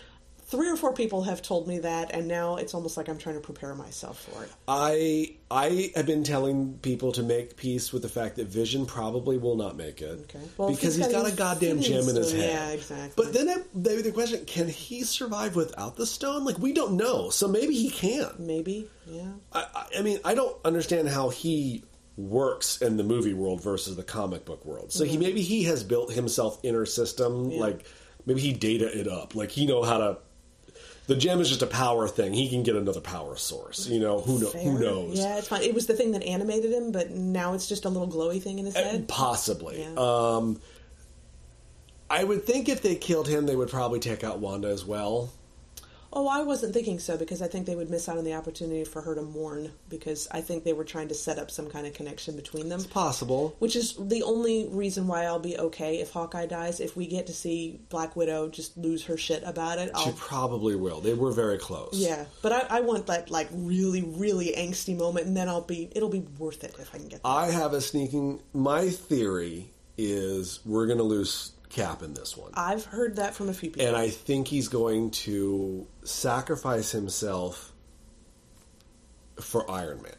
three 0.48 0.68
or 0.68 0.76
four 0.76 0.92
people 0.92 1.22
have 1.22 1.42
told 1.42 1.68
me 1.68 1.78
that, 1.80 2.11
and 2.12 2.26
now 2.26 2.56
it's 2.56 2.74
almost 2.74 2.96
like 2.96 3.08
I'm 3.08 3.18
trying 3.18 3.37
to 3.37 3.40
prepare 3.40 3.74
myself 3.74 4.20
for 4.20 4.44
it. 4.44 4.50
I 4.66 5.37
I 5.50 5.92
have 5.94 6.06
been 6.06 6.24
telling 6.24 6.78
people 6.78 7.12
to 7.12 7.22
make 7.22 7.56
peace 7.56 7.92
with 7.92 8.02
the 8.02 8.08
fact 8.08 8.37
that 8.37 8.48
Vision 8.48 8.87
probably 8.87 9.38
will 9.38 9.56
not 9.56 9.76
make 9.76 10.02
it 10.02 10.20
Okay. 10.22 10.40
Well, 10.56 10.70
because 10.70 10.96
he's 10.96 11.04
he's 11.04 11.14
got 11.14 11.24
got 11.24 11.32
a 11.32 11.37
goddamn 11.37 11.80
gem 11.80 12.08
in 12.08 12.16
his 12.16 12.32
head. 12.32 12.50
Yeah, 12.50 12.70
exactly. 12.70 13.12
But 13.22 13.32
then 13.32 13.48
I, 13.48 13.62
the, 13.74 14.02
the 14.02 14.12
question: 14.12 14.44
Can 14.46 14.68
he 14.68 15.04
survive 15.04 15.54
without 15.54 15.96
the 15.96 16.06
stone? 16.06 16.44
Like 16.44 16.58
we 16.58 16.72
don't 16.72 16.96
know, 16.96 17.30
so 17.30 17.46
maybe 17.48 17.74
he 17.74 17.90
can. 17.90 18.30
Maybe, 18.38 18.88
yeah. 19.06 19.32
I, 19.52 19.87
I- 19.98 20.02
mean, 20.02 20.18
I 20.24 20.34
don't 20.34 20.56
understand 20.64 21.08
how 21.08 21.28
he 21.28 21.84
works 22.16 22.82
in 22.82 22.96
the 22.96 23.04
movie 23.04 23.34
world 23.34 23.62
versus 23.62 23.94
the 23.96 24.02
comic 24.02 24.44
book 24.44 24.64
world. 24.64 24.92
So 24.92 25.04
he 25.04 25.12
mm-hmm. 25.12 25.22
maybe 25.22 25.42
he 25.42 25.64
has 25.64 25.84
built 25.84 26.12
himself 26.12 26.58
inner 26.62 26.87
system, 26.87 27.50
Yeah. 27.50 27.61
like 27.61 27.84
maybe 28.26 28.40
he 28.40 28.52
data 28.52 28.87
it 28.98 29.06
up, 29.06 29.34
like 29.34 29.50
he 29.50 29.66
know 29.66 29.82
how 29.82 29.98
to. 29.98 30.18
The 31.08 31.16
gem 31.16 31.40
is 31.40 31.48
just 31.48 31.62
a 31.62 31.66
power 31.66 32.06
thing. 32.06 32.34
He 32.34 32.48
can 32.50 32.62
get 32.62 32.76
another 32.76 33.00
power 33.00 33.34
source. 33.36 33.86
You 33.88 33.98
know 33.98 34.20
who 34.20 34.38
know, 34.40 34.48
Fair. 34.48 34.62
who 34.62 34.78
knows? 34.78 35.18
Yeah, 35.18 35.38
it's 35.38 35.48
fine. 35.48 35.62
It 35.62 35.74
was 35.74 35.86
the 35.86 35.94
thing 35.94 36.12
that 36.12 36.22
animated 36.22 36.70
him, 36.70 36.92
but 36.92 37.10
now 37.10 37.54
it's 37.54 37.66
just 37.66 37.84
a 37.86 37.88
little 37.88 38.06
glowy 38.08 38.40
thing 38.42 38.58
in 38.58 38.66
his 38.66 38.76
Uh, 38.76 38.82
head. 38.84 39.08
Possibly. 39.08 39.80
Yeah. 39.80 39.94
Um, 39.96 40.60
I 42.10 42.24
would 42.24 42.44
think 42.44 42.68
if 42.68 42.82
they 42.82 42.94
killed 42.94 43.26
him, 43.26 43.46
they 43.46 43.56
would 43.56 43.68
probably 43.70 44.00
take 44.00 44.22
out 44.22 44.38
Wanda 44.38 44.68
as 44.68 44.84
well. 44.84 45.30
Oh, 46.12 46.26
I 46.26 46.42
wasn't 46.42 46.72
thinking 46.72 46.98
so 46.98 47.16
because 47.16 47.42
I 47.42 47.48
think 47.48 47.66
they 47.66 47.76
would 47.76 47.90
miss 47.90 48.08
out 48.08 48.16
on 48.18 48.24
the 48.24 48.34
opportunity 48.34 48.84
for 48.84 49.02
her 49.02 49.14
to 49.14 49.22
mourn 49.22 49.72
because 49.88 50.26
I 50.30 50.40
think 50.40 50.64
they 50.64 50.72
were 50.72 50.84
trying 50.84 51.08
to 51.08 51.14
set 51.14 51.38
up 51.38 51.50
some 51.50 51.68
kind 51.70 51.86
of 51.86 51.92
connection 51.94 52.34
between 52.34 52.68
them. 52.68 52.80
It's 52.80 52.88
Possible. 52.88 53.54
Which 53.58 53.76
is 53.76 53.94
the 53.98 54.22
only 54.22 54.66
reason 54.70 55.06
why 55.06 55.24
I'll 55.24 55.38
be 55.38 55.58
okay 55.58 56.00
if 56.00 56.10
Hawkeye 56.10 56.46
dies. 56.46 56.80
If 56.80 56.96
we 56.96 57.06
get 57.06 57.26
to 57.26 57.32
see 57.34 57.80
Black 57.90 58.16
Widow 58.16 58.48
just 58.48 58.76
lose 58.76 59.04
her 59.04 59.16
shit 59.16 59.42
about 59.44 59.78
it, 59.78 59.90
She 59.98 60.06
I'll. 60.10 60.12
probably 60.14 60.76
will. 60.76 61.00
They 61.00 61.14
were 61.14 61.32
very 61.32 61.58
close. 61.58 61.90
Yeah, 61.92 62.24
but 62.42 62.52
I, 62.52 62.78
I 62.78 62.80
want 62.80 63.06
that 63.06 63.30
like 63.30 63.48
really, 63.52 64.02
really 64.02 64.54
angsty 64.56 64.96
moment, 64.96 65.26
and 65.26 65.36
then 65.36 65.48
I'll 65.48 65.60
be 65.60 65.90
it'll 65.94 66.08
be 66.08 66.26
worth 66.38 66.64
it 66.64 66.74
if 66.78 66.94
I 66.94 66.98
can 66.98 67.08
get 67.08 67.22
that. 67.22 67.28
I 67.28 67.50
have 67.50 67.72
a 67.74 67.80
sneaking. 67.80 68.40
My 68.54 68.88
theory 68.88 69.70
is 69.98 70.60
we're 70.64 70.86
going 70.86 70.98
to 70.98 71.04
lose 71.04 71.52
Cap 71.70 72.02
in 72.02 72.14
this 72.14 72.37
one, 72.37 72.52
I've 72.54 72.85
heard 72.87 73.16
that 73.16 73.35
from 73.35 73.48
a 73.48 73.52
few 73.52 73.70
people. 73.70 73.87
and 73.87 73.96
I 73.96 74.09
think 74.09 74.48
he's 74.48 74.68
going 74.68 75.11
to 75.11 75.87
sacrifice 76.02 76.90
himself 76.92 77.72
for 79.40 79.70
Iron 79.70 80.02
Man. 80.02 80.12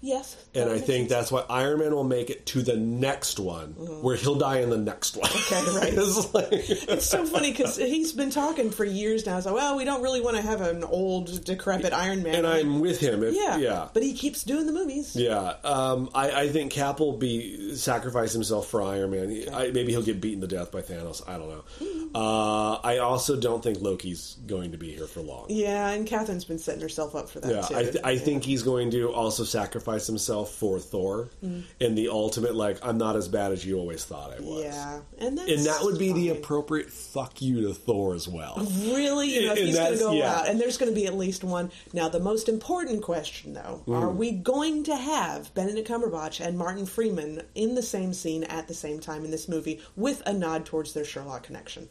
Yes. 0.00 0.36
And 0.52 0.68
I 0.68 0.78
think 0.78 1.08
that's 1.08 1.30
why 1.30 1.44
Iron 1.48 1.78
Man 1.78 1.94
will 1.94 2.02
make 2.02 2.28
it 2.28 2.44
to 2.46 2.62
the 2.62 2.76
next 2.76 3.38
one, 3.38 3.68
where 4.02 4.16
he'll 4.16 4.34
die 4.34 4.58
in 4.60 4.70
the 4.70 4.76
next 4.78 5.16
one. 5.16 5.30
Okay, 5.30 5.62
right. 5.76 5.92
it's 5.94 6.34
like, 6.34 6.48
It's 6.50 7.06
so 7.06 7.24
funny 7.24 7.52
because 7.52 7.76
he's 7.76 8.12
been 8.12 8.30
talking 8.30 8.70
for 8.72 8.84
years 8.84 9.24
now. 9.26 9.38
So, 9.38 9.54
well, 9.54 9.76
we 9.76 9.84
don't 9.84 10.02
really 10.02 10.20
want 10.20 10.36
to 10.36 10.42
have 10.42 10.60
an 10.60 10.82
old, 10.82 11.44
decrepit 11.44 11.92
Iron 11.92 12.24
Man. 12.24 12.34
and 12.34 12.46
I'm 12.48 12.80
with 12.80 12.98
him. 12.98 13.22
If, 13.22 13.34
yeah, 13.36 13.58
yeah, 13.58 13.88
But 13.94 14.02
he 14.02 14.12
keeps 14.12 14.42
doing 14.42 14.66
the 14.66 14.72
movies. 14.72 15.14
Yeah, 15.14 15.54
um, 15.62 16.10
I, 16.16 16.30
I 16.32 16.48
think 16.48 16.72
Cap 16.72 16.98
will 16.98 17.16
be 17.16 17.76
sacrifice 17.76 18.32
himself 18.32 18.66
for 18.66 18.82
Iron 18.82 19.10
Man. 19.12 19.44
I, 19.54 19.70
maybe 19.70 19.92
he'll 19.92 20.02
get 20.02 20.20
beaten 20.20 20.40
to 20.40 20.48
death 20.48 20.72
by 20.72 20.82
Thanos. 20.82 21.22
I 21.28 21.38
don't 21.38 21.48
know. 21.48 21.64
Hmm. 21.78 22.16
Uh, 22.16 22.74
I 22.82 22.98
also 22.98 23.38
don't 23.38 23.62
think 23.62 23.80
Loki's 23.80 24.36
going 24.48 24.72
to 24.72 24.78
be 24.78 24.90
here 24.90 25.06
for 25.06 25.20
long. 25.20 25.46
Yeah, 25.48 25.90
and 25.90 26.08
Catherine's 26.08 26.44
been 26.44 26.58
setting 26.58 26.80
herself 26.82 27.14
up 27.14 27.28
for 27.30 27.38
that 27.38 27.52
Yeah, 27.52 27.60
too. 27.62 27.76
I, 27.76 27.82
th- 27.84 27.96
I 28.02 28.18
think 28.18 28.42
he's 28.42 28.64
going 28.64 28.90
to 28.90 29.12
also 29.12 29.44
sacrifice 29.44 30.08
himself 30.08 30.39
for 30.44 30.78
Thor 30.78 31.30
Hmm. 31.40 31.60
in 31.78 31.94
the 31.94 32.08
ultimate. 32.08 32.54
Like, 32.54 32.78
I'm 32.82 32.98
not 32.98 33.16
as 33.16 33.28
bad 33.28 33.52
as 33.52 33.64
you 33.64 33.78
always 33.78 34.04
thought 34.04 34.32
I 34.36 34.40
was. 34.40 34.64
Yeah, 34.64 35.00
and 35.18 35.36
that's 35.38 35.50
and 35.50 35.64
that 35.66 35.82
would 35.82 35.98
be 35.98 36.12
the 36.12 36.30
appropriate 36.30 36.90
fuck 36.90 37.40
you 37.42 37.62
to 37.62 37.74
Thor 37.74 38.14
as 38.14 38.26
well. 38.28 38.56
Really, 38.84 39.34
you 39.34 39.42
know, 39.46 39.50
And 39.52 39.58
he's 39.58 39.76
going 39.76 39.92
to 39.92 39.98
go 39.98 40.12
yeah. 40.12 40.34
out, 40.40 40.48
and 40.48 40.60
there's 40.60 40.76
going 40.78 40.90
to 40.92 40.94
be 40.94 41.06
at 41.06 41.14
least 41.14 41.44
one. 41.44 41.70
Now, 41.92 42.08
the 42.08 42.20
most 42.20 42.48
important 42.48 43.02
question, 43.02 43.54
though, 43.54 43.82
Hmm. 43.86 43.94
are 43.94 44.10
we 44.10 44.30
going 44.32 44.84
to 44.84 44.96
have 44.96 45.52
Benedict 45.54 45.88
Cumberbatch 45.88 46.44
and 46.44 46.56
Martin 46.58 46.86
Freeman 46.86 47.42
in 47.54 47.74
the 47.74 47.82
same 47.82 48.12
scene 48.12 48.44
at 48.44 48.68
the 48.68 48.74
same 48.74 49.00
time 49.00 49.24
in 49.24 49.30
this 49.30 49.48
movie 49.48 49.80
with 49.96 50.22
a 50.26 50.32
nod 50.32 50.64
towards 50.66 50.92
their 50.92 51.04
Sherlock 51.04 51.42
connection? 51.44 51.88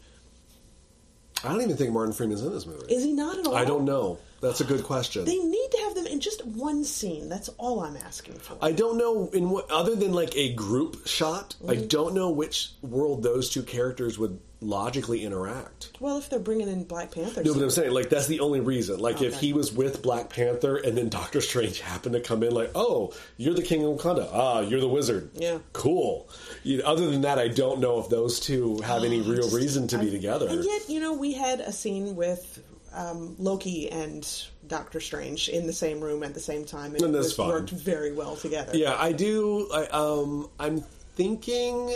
I 1.44 1.48
don't 1.48 1.62
even 1.62 1.76
think 1.76 1.92
Martin 1.92 2.12
Freeman's 2.12 2.42
in 2.42 2.52
this 2.52 2.66
movie. 2.66 2.92
Is 2.92 3.02
he 3.04 3.12
not 3.12 3.38
at 3.38 3.46
all? 3.46 3.54
I 3.56 3.64
don't 3.64 3.84
know. 3.84 4.18
That's 4.40 4.60
a 4.60 4.64
good 4.64 4.84
question. 4.84 5.24
They 5.24 5.36
need 5.36 5.68
to 5.72 5.78
have 5.84 5.94
them 5.94 6.06
in 6.06 6.20
just 6.20 6.44
one 6.46 6.82
scene. 6.84 7.28
That's 7.28 7.48
all 7.58 7.80
I'm 7.80 7.96
asking 7.96 8.34
for. 8.34 8.56
I 8.62 8.72
don't 8.72 8.96
know 8.96 9.28
in 9.32 9.50
what 9.50 9.70
other 9.70 9.94
than 9.94 10.12
like 10.12 10.34
a 10.36 10.52
group 10.54 11.06
shot. 11.06 11.56
I 11.68 11.74
Mm-hmm. 11.76 11.86
don't 11.88 12.14
know 12.14 12.30
which 12.30 12.70
world 12.82 13.22
those 13.22 13.50
two 13.50 13.62
characters 13.62 14.18
would 14.18 14.38
logically 14.60 15.24
interact. 15.24 15.90
well, 16.00 16.18
if 16.18 16.28
they're 16.28 16.38
bringing 16.38 16.68
in 16.68 16.84
Black 16.84 17.10
Panther, 17.12 17.42
No, 17.42 17.54
but 17.54 17.62
I'm 17.62 17.70
saying 17.70 17.92
like 17.92 18.10
that's 18.10 18.26
the 18.26 18.40
only 18.40 18.60
reason. 18.60 19.00
Like 19.00 19.22
if 19.22 19.40
he 19.40 19.52
was 19.52 19.72
with 19.72 20.02
Black 20.02 20.28
Panther 20.30 20.76
and 20.76 20.96
then 20.96 21.08
Doctor 21.08 21.40
Strange 21.40 21.80
happened 21.92 22.14
to 22.14 22.20
come 22.20 22.42
in, 22.42 22.52
like, 22.52 22.70
oh, 22.74 23.12
you're 23.36 23.54
the 23.54 23.62
King 23.62 23.84
of 23.84 23.98
Wakanda. 23.98 24.28
Ah, 24.32 24.60
you're 24.60 24.80
the 24.80 24.88
wizard. 24.88 25.30
Yeah. 25.34 25.58
cool. 25.72 26.28
You 26.62 26.78
know, 26.78 26.84
other 26.84 27.10
than 27.10 27.22
that, 27.22 27.38
I 27.38 27.48
don't 27.48 27.80
know 27.80 27.98
if 28.00 28.08
those 28.08 28.38
two 28.40 28.78
have 28.82 29.02
any 29.04 29.20
real 29.30 29.50
reason 29.50 29.88
to 29.88 29.98
be 29.98 30.10
together. 30.10 30.48
And 30.48 30.64
yet, 30.64 30.88
you 30.88 31.00
know, 31.00 31.14
we 31.14 31.32
had 31.32 31.60
a 31.60 31.72
scene 31.72 32.14
with 32.16 32.62
um, 32.92 33.36
Loki 33.38 33.90
and 33.90 34.26
Doctor 34.66 35.00
Strange 35.00 35.48
in 35.48 35.66
the 35.66 35.72
same 35.72 36.00
room 36.00 36.22
at 36.22 36.34
the 36.34 36.40
same 36.40 36.64
time, 36.64 36.94
and, 36.94 37.02
And 37.02 37.14
it 37.16 37.38
worked 37.38 37.70
very 37.70 38.12
well 38.12 38.36
together. 38.36 38.76
Yeah, 38.76 38.96
I 38.98 39.12
do. 39.12 39.68
I, 39.72 39.86
um, 39.86 40.50
I'm 40.58 40.80
thinking. 41.14 41.94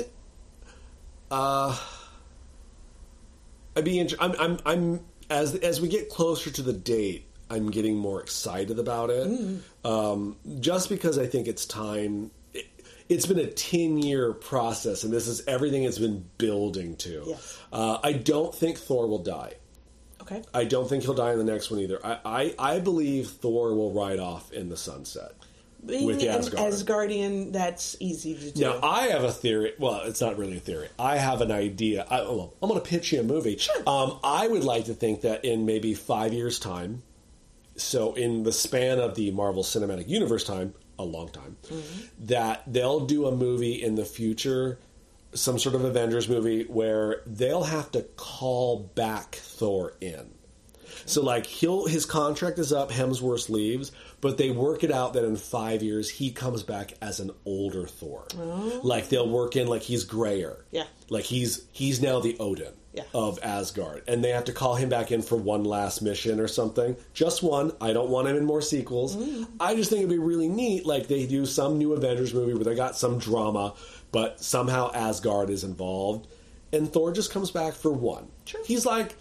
Uh, 1.31 1.77
I'd 3.77 3.85
be. 3.85 3.99
Int- 3.99 4.15
I'm. 4.21 4.33
I'm. 4.39 4.59
I'm. 4.65 5.01
As 5.31 5.55
as 5.57 5.81
we 5.81 5.89
get 5.89 6.11
closer 6.11 6.51
to 6.51 6.63
the 6.63 6.73
date, 6.73 7.29
I'm 7.51 7.71
getting 7.71 7.97
more 7.97 8.21
excited 8.21 8.79
about 8.79 9.11
it. 9.11 9.27
Mm-hmm. 9.27 9.87
Um, 9.87 10.37
just 10.61 10.89
because 10.89 11.19
I 11.19 11.27
think 11.27 11.49
it's 11.49 11.67
time. 11.67 12.31
It, 12.53 12.67
it's 13.09 13.27
been 13.27 13.39
a 13.39 13.47
ten 13.47 13.99
year 13.99 14.33
process, 14.33 15.05
and 15.05 15.13
this 15.13 15.27
is 15.27 15.47
everything 15.47 15.85
it's 15.85 15.99
been 15.99 16.29
building 16.39 16.97
to. 16.97 17.25
Yes. 17.27 17.59
Uh, 17.73 17.99
I 18.03 18.13
don't 18.13 18.55
think 18.55 18.79
Thor 18.79 19.07
will 19.07 19.23
die. 19.23 19.55
Okay. 20.23 20.43
I 20.55 20.65
don't 20.65 20.89
think 20.89 21.03
he'll 21.03 21.13
die 21.13 21.33
in 21.33 21.39
the 21.39 21.45
next 21.45 21.71
one 21.71 21.81
either. 21.81 22.01
I, 22.03 22.19
I, 22.25 22.55
I 22.59 22.81
believe 22.81 23.29
Thor 23.29 23.75
will 23.75 23.93
ride 23.93 24.19
off 24.19 24.53
in 24.53 24.71
the 24.71 24.77
sunset. 24.77 25.33
Being 25.87 26.07
With 26.07 26.23
an 26.23 26.29
Asgard. 26.29 26.73
Asgardian, 26.73 27.53
that's 27.53 27.97
easy 28.01 28.35
to 28.35 28.51
do. 28.51 28.63
Now, 28.63 28.81
I 28.83 29.09
have 29.09 29.25
a 29.25 29.33
theory. 29.33 29.73
Well, 29.79 30.03
it's 30.05 30.21
not 30.21 30.39
really 30.39 30.57
a 30.57 30.61
theory. 30.61 30.89
I 30.99 31.17
have 31.17 31.41
an 31.41 31.53
idea. 31.53 32.07
I, 32.09 32.23
well, 32.23 32.55
I'm 32.63 32.69
going 32.69 32.81
to 32.81 32.87
pitch 32.87 33.13
you 33.13 33.21
a 33.21 33.23
movie. 33.23 33.61
Um, 33.87 34.19
I 34.25 34.49
would 34.49 34.65
like 34.65 34.87
to 34.87 34.95
think 34.95 35.23
that 35.23 35.45
in 35.45 35.67
maybe 35.67 35.95
five 35.95 36.33
years' 36.33 36.59
time, 36.59 37.03
so 37.77 38.15
in 38.15 38.45
the 38.45 38.53
span 38.53 38.99
of 38.99 39.15
the 39.15 39.31
Marvel 39.33 39.63
Cinematic 39.63 40.09
Universe 40.09 40.45
time, 40.45 40.75
a 40.99 41.05
long 41.05 41.29
time, 41.29 41.57
that 42.21 42.63
they'll 42.67 43.01
do 43.01 43.27
a 43.27 43.35
movie 43.35 43.83
in 43.83 43.97
the 43.97 44.05
future, 44.05 44.79
some 45.33 45.59
sort 45.59 45.75
of 45.75 45.85
Avengers 45.85 46.29
movie, 46.29 46.65
where 46.65 47.23
they'll 47.27 47.65
have 47.65 47.91
to 47.93 48.03
call 48.17 48.79
back 48.95 49.35
Thor 49.35 49.95
in. 50.01 50.31
So 51.07 51.23
like 51.23 51.47
he'll 51.47 51.87
his 51.87 52.07
contract 52.07 52.59
is 52.59 52.73
up, 52.73 52.91
Hemsworth 52.91 53.51
leaves, 53.51 53.91
but 54.25 54.39
they 54.39 54.51
work 54.51 54.83
it 54.83 54.91
out 54.91 55.13
that 55.13 55.23
in 55.23 55.37
five 55.37 55.83
years 55.83 56.09
he 56.09 56.31
comes 56.31 56.63
back 56.63 56.95
as 57.03 57.21
an 57.21 57.31
older 57.45 57.87
Thor. 57.87 58.27
Oh. 58.39 58.81
Like 58.83 59.11
they'll 59.11 59.29
work 59.29 59.55
in 59.55 59.67
like 59.67 59.83
he's 59.83 60.05
grayer. 60.05 60.65
Yeah. 60.71 60.85
Like 61.11 61.25
he's 61.25 61.67
he's 61.73 62.01
now 62.01 62.21
the 62.21 62.35
Odin 62.41 62.73
Yeah. 62.95 63.03
of 63.13 63.39
Asgard. 63.43 64.03
And 64.09 64.25
they 64.25 64.31
have 64.31 64.45
to 64.45 64.53
call 64.55 64.77
him 64.77 64.89
back 64.89 65.13
in 65.13 65.21
for 65.21 65.37
one 65.37 65.65
last 65.65 66.01
mission 66.01 66.41
or 66.41 66.49
something. 66.49 66.97
Just 67.13 67.43
one. 67.43 67.73
I 67.83 67.93
don't 67.93 68.09
want 68.09 68.27
him 68.27 68.37
in 68.37 68.47
more 68.47 68.63
sequels. 68.63 69.15
Mm. 69.15 69.47
I 69.61 69.75
just 69.75 69.91
think 69.91 69.99
it'd 69.99 70.09
be 70.09 70.17
really 70.19 70.49
neat, 70.49 70.87
like 70.87 71.07
they 71.07 71.27
do 71.27 71.45
some 71.45 71.77
new 71.77 71.93
Avengers 71.93 72.33
movie 72.33 72.55
where 72.55 72.65
they 72.65 72.75
got 72.75 72.97
some 72.97 73.19
drama, 73.19 73.75
but 74.11 74.41
somehow 74.41 74.91
Asgard 74.95 75.51
is 75.51 75.65
involved. 75.65 76.29
And 76.73 76.91
Thor 76.91 77.13
just 77.13 77.31
comes 77.31 77.51
back 77.51 77.75
for 77.75 77.93
one. 77.93 78.29
Sure. 78.47 78.65
He's 78.65 78.87
like 78.87 79.17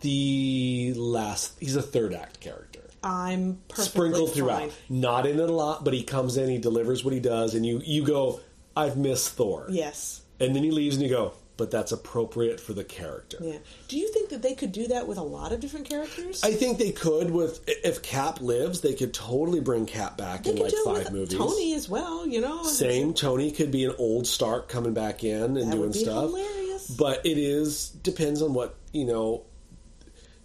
the 0.00 0.94
last 0.96 1.54
he's 1.60 1.76
a 1.76 1.82
third 1.82 2.14
act 2.14 2.40
character 2.40 2.67
I'm 3.08 3.58
perfectly 3.68 3.84
sprinkled 3.84 4.34
throughout 4.34 4.60
fine. 4.60 4.70
not 4.88 5.26
in 5.26 5.40
it 5.40 5.48
a 5.48 5.52
lot 5.52 5.84
but 5.84 5.94
he 5.94 6.02
comes 6.02 6.36
in 6.36 6.48
he 6.48 6.58
delivers 6.58 7.04
what 7.04 7.14
he 7.14 7.20
does 7.20 7.54
and 7.54 7.64
you 7.66 7.80
you 7.84 8.04
go 8.04 8.40
i've 8.76 8.96
missed 8.96 9.30
thor 9.30 9.66
Yes. 9.70 10.20
and 10.40 10.54
then 10.54 10.62
he 10.62 10.70
leaves 10.70 10.96
and 10.96 11.02
you 11.04 11.10
go 11.10 11.32
but 11.56 11.72
that's 11.72 11.90
appropriate 11.90 12.60
for 12.60 12.72
the 12.72 12.84
character 12.84 13.36
Yeah. 13.40 13.58
Do 13.88 13.98
you 13.98 14.06
think 14.12 14.28
that 14.28 14.42
they 14.42 14.54
could 14.54 14.70
do 14.70 14.86
that 14.88 15.08
with 15.08 15.18
a 15.18 15.22
lot 15.24 15.50
of 15.52 15.58
different 15.58 15.88
characters? 15.88 16.44
i 16.44 16.52
think 16.52 16.78
they 16.78 16.92
could 16.92 17.30
with 17.32 17.64
if 17.66 18.00
cap 18.02 18.40
lives 18.40 18.80
they 18.80 18.94
could 18.94 19.12
totally 19.12 19.58
bring 19.60 19.84
cap 19.86 20.16
back 20.16 20.44
they 20.44 20.50
in 20.52 20.56
like 20.58 20.72
five 20.84 21.10
movies 21.12 21.36
Tony 21.36 21.74
as 21.74 21.88
well. 21.88 22.26
You 22.26 22.40
know. 22.42 22.62
same 22.62 23.12
tony 23.14 23.50
could 23.50 23.72
be 23.72 23.84
an 23.86 23.94
old 23.98 24.26
stark 24.28 24.68
coming 24.68 24.94
back 24.94 25.24
in 25.24 25.56
and 25.56 25.72
That 25.72 25.76
doing 25.76 25.92
stuff 25.92 26.30
hilarious. 26.30 26.86
but 26.90 27.26
it 27.26 27.38
is 27.38 27.88
depends 27.88 28.40
on 28.42 28.54
what 28.54 28.76
you 28.92 29.04
know 29.06 29.42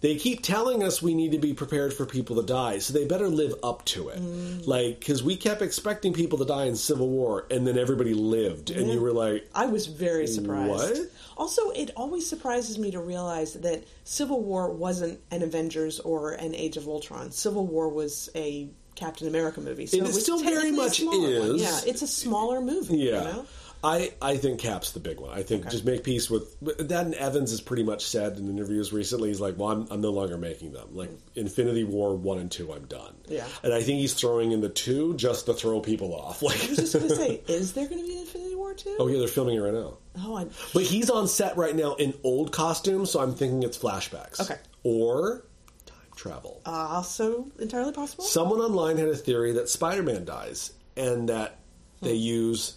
they 0.04 0.16
keep 0.16 0.42
telling 0.42 0.82
us 0.82 1.00
we 1.02 1.14
need 1.14 1.32
to 1.32 1.38
be 1.38 1.52
prepared 1.54 1.92
for 1.92 2.04
people 2.06 2.36
to 2.36 2.42
die 2.42 2.78
so 2.78 2.92
they 2.92 3.04
better 3.06 3.28
live 3.28 3.54
up 3.62 3.84
to 3.86 4.08
it 4.10 4.20
Mm. 4.20 4.66
like 4.66 4.98
because 5.00 5.22
we 5.22 5.36
kept 5.36 5.62
expecting 5.62 6.12
people 6.12 6.38
to 6.38 6.44
die 6.44 6.66
in 6.66 6.76
civil 6.76 7.08
war 7.08 7.46
and 7.50 7.66
then 7.66 7.76
everybody 7.78 8.14
lived 8.14 8.70
and 8.70 8.90
you 8.92 9.00
were 9.00 9.12
like 9.12 9.48
I 9.54 9.66
was 9.66 9.86
very 9.86 10.26
surprised. 10.26 10.70
What? 10.98 11.10
Also, 11.36 11.70
it 11.70 11.90
always 11.96 12.28
surprises 12.28 12.78
me 12.78 12.92
to 12.92 13.00
realize 13.00 13.54
that 13.54 13.82
Civil 14.04 14.40
War 14.42 14.70
wasn't 14.70 15.18
an 15.32 15.42
Avengers 15.42 15.98
or 15.98 16.32
an 16.34 16.54
Age 16.54 16.76
of 16.76 16.86
Ultron. 16.86 17.32
Civil 17.32 17.66
War 17.66 17.88
was 17.88 18.30
a 18.36 18.68
Captain 18.94 19.26
America 19.26 19.60
movie. 19.60 19.86
So 19.86 19.96
It 19.96 20.04
it, 20.10 20.12
still 20.14 20.38
very 20.38 20.70
much 20.70 21.00
smaller 21.00 21.40
one. 21.40 21.56
is. 21.56 21.62
Yeah, 21.62 21.80
it's 21.90 22.02
a 22.02 22.06
smaller 22.06 22.60
movie. 22.60 22.98
yeah 22.98 23.18
You 23.18 23.24
know? 23.32 23.46
I, 23.84 24.14
I 24.22 24.38
think 24.38 24.60
Cap's 24.60 24.92
the 24.92 25.00
big 25.00 25.20
one. 25.20 25.36
I 25.36 25.42
think 25.42 25.68
just 25.68 25.84
make 25.84 26.04
peace 26.04 26.30
with 26.30 26.58
that. 26.60 27.04
And 27.04 27.14
Evans 27.14 27.50
has 27.50 27.60
pretty 27.60 27.82
much 27.82 28.06
said 28.06 28.38
in 28.38 28.48
interviews 28.48 28.94
recently, 28.94 29.28
he's 29.28 29.42
like, 29.42 29.58
"Well, 29.58 29.70
I'm, 29.70 29.86
I'm 29.90 30.00
no 30.00 30.10
longer 30.10 30.38
making 30.38 30.72
them. 30.72 30.88
Like 30.92 31.10
Infinity 31.34 31.84
War 31.84 32.16
one 32.16 32.38
and 32.38 32.50
two, 32.50 32.72
I'm 32.72 32.86
done." 32.86 33.14
Yeah. 33.28 33.46
and 33.62 33.74
I 33.74 33.82
think 33.82 34.00
he's 34.00 34.14
throwing 34.14 34.52
in 34.52 34.62
the 34.62 34.70
two 34.70 35.14
just 35.16 35.46
to 35.46 35.54
throw 35.54 35.80
people 35.80 36.14
off. 36.14 36.42
Like, 36.44 36.62
I 36.62 36.68
was 36.68 36.76
just 36.76 36.92
going 36.92 37.08
to 37.08 37.16
say, 37.16 37.40
is 37.48 37.72
there 37.72 37.88
going 37.88 38.02
to 38.02 38.06
be 38.06 38.14
an 38.14 38.20
Infinity 38.20 38.54
War 38.54 38.74
too? 38.74 38.96
oh 38.98 39.06
yeah, 39.06 39.18
they're 39.18 39.28
filming 39.28 39.56
it 39.56 39.60
right 39.60 39.72
now. 39.72 39.96
Oh, 40.18 40.36
I, 40.36 40.46
But 40.74 40.82
he's 40.82 41.08
on 41.08 41.26
set 41.26 41.56
right 41.56 41.74
now 41.74 41.94
in 41.94 42.12
old 42.22 42.52
costumes, 42.52 43.10
so 43.10 43.20
I'm 43.20 43.34
thinking 43.34 43.62
it's 43.62 43.78
flashbacks. 43.78 44.40
Okay. 44.40 44.58
Or 44.82 45.46
time 45.86 45.96
travel. 46.16 46.60
Uh, 46.66 46.70
also 46.70 47.50
entirely 47.58 47.92
possible. 47.92 48.24
Someone 48.24 48.60
online 48.60 48.98
had 48.98 49.08
a 49.08 49.16
theory 49.16 49.52
that 49.52 49.70
Spider 49.70 50.02
Man 50.02 50.26
dies 50.26 50.72
and 50.96 51.30
that 51.30 51.58
they 52.02 52.16
hmm. 52.16 52.22
use 52.22 52.76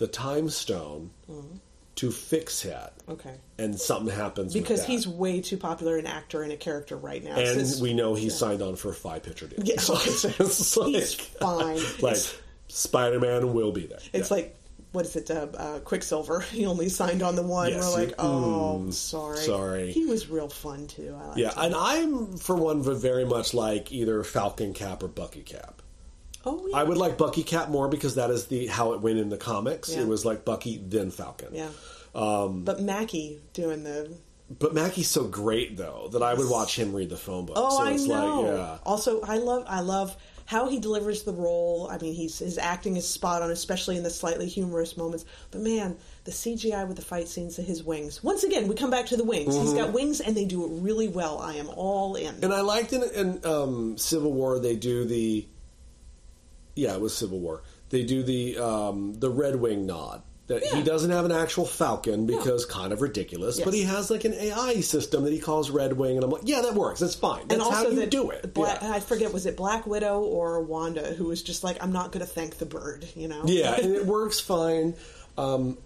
the 0.00 0.08
time 0.08 0.48
stone 0.48 1.10
to 1.96 2.10
fix 2.10 2.64
it. 2.64 2.92
Okay. 3.08 3.34
And 3.58 3.78
something 3.78 4.14
happens 4.14 4.54
with 4.54 4.62
Because 4.64 4.84
he's 4.86 5.06
way 5.06 5.42
too 5.42 5.58
popular 5.58 5.98
an 5.98 6.06
actor 6.06 6.42
and 6.42 6.50
a 6.50 6.56
character 6.56 6.96
right 6.96 7.22
now. 7.22 7.36
and 7.36 7.70
we 7.82 7.92
know 7.92 8.14
he's 8.14 8.34
signed 8.34 8.62
on 8.62 8.76
for 8.76 8.88
a 8.90 8.94
five 8.94 9.22
picture 9.22 9.46
deal. 9.46 9.60
Yeah, 9.62 9.76
So 9.78 9.94
it's 9.94 10.76
like, 10.78 10.88
he's 10.94 11.14
fine. 11.14 11.78
like 12.00 12.16
Spider 12.68 13.20
Man 13.20 13.52
will 13.52 13.72
be 13.72 13.86
there. 13.86 13.98
It's 14.14 14.30
Yeah. 14.30 14.36
like 14.36 14.56
what 14.92 15.04
is 15.04 15.14
it? 15.14 15.30
Uh, 15.30 15.46
uh, 15.56 15.78
Quicksilver. 15.80 16.40
He 16.40 16.66
only 16.66 16.88
signed 16.88 17.22
on 17.22 17.36
the 17.36 17.42
one. 17.44 17.68
Yes, 17.70 17.84
We're 17.94 18.06
like, 18.06 18.14
oh, 18.18 18.82
mm, 18.86 18.92
sorry. 18.92 19.36
sorry. 19.36 19.92
He 19.92 20.04
was 20.06 20.28
real 20.28 20.48
fun 20.48 20.88
too. 20.88 21.16
I 21.16 21.36
Yeah, 21.36 21.50
him. 21.52 21.58
and 21.66 21.74
I'm 21.76 22.36
for 22.38 22.56
one 22.56 22.82
very 22.82 23.24
much 23.24 23.54
like 23.54 23.92
either 23.92 24.24
Falcon 24.24 24.72
Cap 24.74 25.02
or 25.04 25.08
Bucky 25.08 25.42
Cap. 25.42 25.80
Oh 26.44 26.66
yeah. 26.68 26.76
I 26.76 26.84
would 26.84 26.98
like 26.98 27.18
Bucky 27.18 27.42
Cap 27.42 27.68
more 27.68 27.88
because 27.88 28.14
that 28.14 28.30
is 28.30 28.46
the 28.46 28.66
how 28.66 28.92
it 28.92 29.00
went 29.00 29.18
in 29.18 29.28
the 29.28 29.36
comics. 29.36 29.94
Yeah. 29.94 30.02
It 30.02 30.08
was 30.08 30.24
like 30.24 30.44
Bucky 30.44 30.80
then 30.82 31.10
Falcon. 31.10 31.54
Yeah. 31.54 31.68
Um, 32.14 32.64
but 32.64 32.80
Mackie 32.80 33.40
doing 33.52 33.84
the 33.84 34.10
but 34.58 34.74
Mackie's 34.74 35.08
so 35.08 35.24
great 35.24 35.76
though 35.76 36.08
that 36.12 36.22
I 36.22 36.34
would 36.34 36.50
watch 36.50 36.76
him 36.76 36.92
read 36.92 37.08
the 37.08 37.16
phone 37.16 37.46
book. 37.46 37.56
Oh, 37.58 37.78
so 37.78 37.84
I 37.84 37.92
it's 37.92 38.06
know. 38.06 38.40
Like, 38.40 38.56
yeah. 38.56 38.78
Also, 38.84 39.20
I 39.22 39.36
love 39.36 39.64
I 39.68 39.80
love 39.80 40.16
how 40.50 40.68
he 40.68 40.80
delivers 40.80 41.22
the 41.22 41.32
role. 41.32 41.88
I 41.88 41.98
mean, 41.98 42.12
he's 42.12 42.40
his 42.40 42.58
acting 42.58 42.96
is 42.96 43.08
spot 43.08 43.42
on, 43.42 43.52
especially 43.52 43.96
in 43.96 44.02
the 44.02 44.10
slightly 44.10 44.48
humorous 44.48 44.96
moments. 44.96 45.24
But 45.52 45.60
man, 45.60 45.96
the 46.24 46.32
CGI 46.32 46.88
with 46.88 46.96
the 46.96 47.04
fight 47.04 47.28
scenes, 47.28 47.60
of 47.60 47.64
his 47.64 47.84
wings. 47.84 48.24
Once 48.24 48.42
again, 48.42 48.66
we 48.66 48.74
come 48.74 48.90
back 48.90 49.06
to 49.06 49.16
the 49.16 49.22
wings. 49.22 49.54
He's 49.54 49.74
got 49.74 49.92
wings, 49.92 50.20
and 50.20 50.36
they 50.36 50.46
do 50.46 50.64
it 50.64 50.82
really 50.82 51.06
well. 51.06 51.38
I 51.38 51.54
am 51.54 51.68
all 51.68 52.16
in. 52.16 52.34
Mm-hmm. 52.34 52.44
And 52.44 52.52
I 52.52 52.62
liked 52.62 52.92
in, 52.92 53.04
in 53.14 53.46
um, 53.46 53.98
Civil 53.98 54.32
War 54.32 54.58
they 54.58 54.74
do 54.74 55.04
the 55.04 55.46
yeah 56.80 56.94
it 56.94 57.00
was 57.00 57.16
Civil 57.16 57.40
War 57.40 57.62
they 57.90 58.04
do 58.04 58.22
the 58.22 58.58
um, 58.58 59.14
the 59.14 59.30
Red 59.30 59.56
Wing 59.56 59.86
nod 59.86 60.22
that 60.46 60.64
he 60.64 60.82
doesn't 60.82 61.10
have 61.10 61.24
an 61.24 61.30
actual 61.30 61.64
Falcon 61.64 62.26
because 62.26 62.66
kind 62.66 62.92
of 62.92 63.02
ridiculous, 63.02 63.60
but 63.60 63.72
he 63.72 63.84
has 63.84 64.10
like 64.10 64.24
an 64.24 64.34
AI 64.34 64.80
system 64.80 65.22
that 65.22 65.32
he 65.32 65.38
calls 65.38 65.70
Red 65.70 65.92
Wing, 65.92 66.16
and 66.16 66.24
I'm 66.24 66.30
like 66.30 66.42
yeah 66.44 66.62
that 66.62 66.74
works 66.74 67.00
that's 67.00 67.14
fine 67.14 67.46
that's 67.46 67.54
and 67.54 67.62
also 67.62 67.94
how 67.94 68.00
you 68.00 68.06
do 68.06 68.30
it 68.30 68.52
Black, 68.52 68.82
yeah. 68.82 68.92
I 68.92 69.00
forget 69.00 69.32
was 69.32 69.46
it 69.46 69.56
Black 69.56 69.86
Widow 69.86 70.20
or 70.20 70.60
Wanda 70.62 71.12
who 71.14 71.26
was 71.26 71.42
just 71.42 71.62
like, 71.62 71.82
I'm 71.82 71.92
not 71.92 72.12
going 72.12 72.24
to 72.24 72.32
thank 72.32 72.58
the 72.58 72.66
bird. 72.66 73.06
You 73.14 73.28
know? 73.28 73.42
Yeah, 73.44 73.74
and 73.82 73.94
it 73.94 74.06
works 74.06 74.40
fine. 74.40 74.94
Um, 75.38 75.78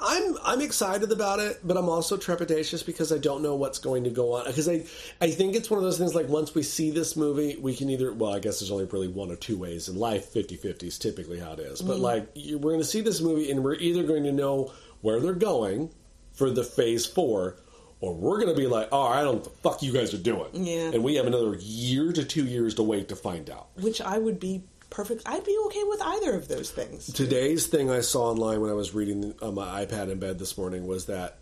I'm 0.00 0.36
I'm 0.44 0.60
excited 0.60 1.12
about 1.12 1.40
it, 1.40 1.60
but 1.62 1.76
I'm 1.76 1.88
also 1.88 2.16
trepidatious 2.16 2.84
because 2.84 3.12
I 3.12 3.18
don't 3.18 3.42
know 3.42 3.54
what's 3.54 3.78
going 3.78 4.04
to 4.04 4.10
go 4.10 4.34
on. 4.34 4.46
Because 4.46 4.68
I 4.68 4.84
I 5.20 5.30
think 5.30 5.54
it's 5.54 5.70
one 5.70 5.78
of 5.78 5.84
those 5.84 5.98
things 5.98 6.14
like 6.14 6.28
once 6.28 6.54
we 6.54 6.62
see 6.62 6.90
this 6.90 7.16
movie, 7.16 7.56
we 7.60 7.76
can 7.76 7.90
either 7.90 8.12
well, 8.12 8.34
I 8.34 8.38
guess 8.38 8.60
there's 8.60 8.70
only 8.70 8.86
really 8.86 9.08
one 9.08 9.30
or 9.30 9.36
two 9.36 9.58
ways 9.58 9.88
in 9.88 9.96
life. 9.96 10.32
50-50 10.32 10.82
is 10.84 10.98
typically 10.98 11.38
how 11.38 11.52
it 11.52 11.60
is. 11.60 11.82
But 11.82 11.94
mm-hmm. 11.94 12.02
like 12.02 12.28
we're 12.34 12.58
going 12.72 12.78
to 12.78 12.84
see 12.84 13.00
this 13.02 13.20
movie, 13.20 13.50
and 13.50 13.62
we're 13.62 13.74
either 13.74 14.02
going 14.02 14.24
to 14.24 14.32
know 14.32 14.72
where 15.02 15.20
they're 15.20 15.34
going 15.34 15.90
for 16.32 16.50
the 16.50 16.64
Phase 16.64 17.06
Four. 17.06 17.56
Or 18.02 18.14
we're 18.14 18.40
gonna 18.40 18.54
be 18.54 18.66
like, 18.66 18.88
oh, 18.92 19.02
I 19.02 19.16
don't 19.20 19.24
know 19.24 19.32
what 19.32 19.44
the 19.44 19.50
fuck 19.50 19.82
you 19.82 19.92
guys 19.92 20.14
are 20.14 20.16
doing, 20.16 20.48
Yeah. 20.54 20.90
and 20.94 21.04
we 21.04 21.16
have 21.16 21.26
another 21.26 21.54
year 21.56 22.14
to 22.14 22.24
two 22.24 22.46
years 22.46 22.76
to 22.76 22.82
wait 22.82 23.10
to 23.10 23.14
find 23.14 23.50
out. 23.50 23.68
Which 23.78 24.00
I 24.00 24.16
would 24.16 24.40
be 24.40 24.62
perfect. 24.90 25.22
I'd 25.26 25.44
be 25.44 25.56
okay 25.66 25.84
with 25.84 26.00
either 26.02 26.34
of 26.34 26.48
those 26.48 26.70
things. 26.70 27.06
Today's 27.12 27.66
thing 27.66 27.90
I 27.90 28.00
saw 28.00 28.30
online 28.30 28.60
when 28.60 28.70
I 28.70 28.74
was 28.74 28.94
reading 28.94 29.34
on 29.40 29.54
my 29.54 29.84
iPad 29.84 30.10
in 30.10 30.18
bed 30.18 30.38
this 30.38 30.58
morning 30.58 30.86
was 30.86 31.06
that 31.06 31.38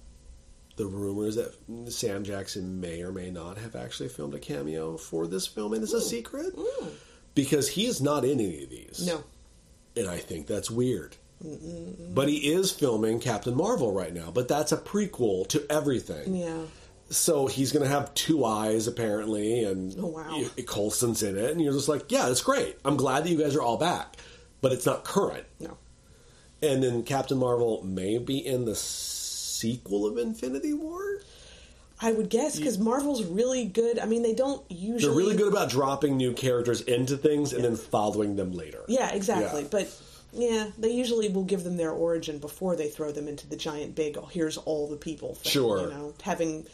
the 0.76 0.86
rumors 0.86 1.36
that 1.36 1.52
Sam 1.90 2.22
Jackson 2.24 2.80
may 2.80 3.02
or 3.02 3.10
may 3.10 3.30
not 3.30 3.58
have 3.58 3.74
actually 3.74 4.08
filmed 4.10 4.34
a 4.34 4.38
cameo 4.38 4.96
for 4.96 5.26
this 5.26 5.46
film, 5.46 5.72
and 5.72 5.82
it's 5.82 5.92
a 5.92 6.00
secret 6.00 6.54
because 7.34 7.68
he 7.70 7.86
is 7.86 8.00
not 8.00 8.24
in 8.24 8.38
any 8.38 8.62
of 8.62 8.70
these. 8.70 9.04
No. 9.06 9.24
and 9.96 10.08
I 10.08 10.18
think 10.18 10.46
that's 10.46 10.70
weird. 10.70 11.16
But 11.40 12.28
he 12.28 12.52
is 12.52 12.70
filming 12.72 13.20
Captain 13.20 13.56
Marvel 13.56 13.92
right 13.92 14.12
now, 14.12 14.30
but 14.32 14.48
that's 14.48 14.72
a 14.72 14.76
prequel 14.76 15.48
to 15.48 15.64
everything. 15.70 16.34
Yeah. 16.34 16.62
So 17.10 17.46
he's 17.46 17.72
going 17.72 17.82
to 17.84 17.88
have 17.88 18.12
two 18.14 18.44
eyes 18.44 18.86
apparently, 18.86 19.64
and 19.64 19.94
Oh, 19.98 20.06
wow. 20.08 20.44
Coulson's 20.66 21.22
in 21.22 21.38
it, 21.38 21.50
and 21.50 21.60
you're 21.60 21.72
just 21.72 21.88
like, 21.88 22.10
yeah, 22.12 22.26
that's 22.26 22.42
great. 22.42 22.76
I'm 22.84 22.96
glad 22.96 23.24
that 23.24 23.30
you 23.30 23.38
guys 23.38 23.56
are 23.56 23.62
all 23.62 23.78
back, 23.78 24.16
but 24.60 24.72
it's 24.72 24.84
not 24.84 25.04
current. 25.04 25.46
No. 25.58 25.78
And 26.60 26.82
then 26.82 27.04
Captain 27.04 27.38
Marvel 27.38 27.82
may 27.82 28.18
be 28.18 28.44
in 28.44 28.64
the 28.66 28.74
sequel 28.74 30.06
of 30.06 30.18
Infinity 30.18 30.74
War. 30.74 31.00
I 32.00 32.12
would 32.12 32.28
guess 32.30 32.56
because 32.58 32.78
Marvel's 32.78 33.24
really 33.24 33.64
good. 33.64 33.98
I 33.98 34.06
mean, 34.06 34.22
they 34.22 34.34
don't 34.34 34.62
usually. 34.70 35.00
They're 35.00 35.10
really 35.24 35.36
good 35.36 35.52
about 35.52 35.68
dropping 35.70 36.16
new 36.16 36.32
characters 36.32 36.80
into 36.82 37.16
things 37.16 37.52
and 37.52 37.64
then 37.64 37.74
following 37.76 38.36
them 38.36 38.52
later. 38.52 38.84
Yeah, 38.86 39.10
exactly. 39.12 39.62
Yeah. 39.62 39.68
But 39.70 40.00
yeah, 40.32 40.66
they 40.78 40.90
usually 40.90 41.28
will 41.28 41.42
give 41.44 41.64
them 41.64 41.76
their 41.76 41.90
origin 41.90 42.38
before 42.38 42.76
they 42.76 42.88
throw 42.88 43.10
them 43.10 43.26
into 43.26 43.48
the 43.48 43.56
giant 43.56 43.96
big. 43.96 44.16
Oh, 44.16 44.26
here's 44.26 44.58
all 44.58 44.86
the 44.88 44.96
people. 44.96 45.34
Thing, 45.34 45.50
Sure. 45.50 45.80
You 45.80 45.90
know, 45.90 46.14
having 46.22 46.66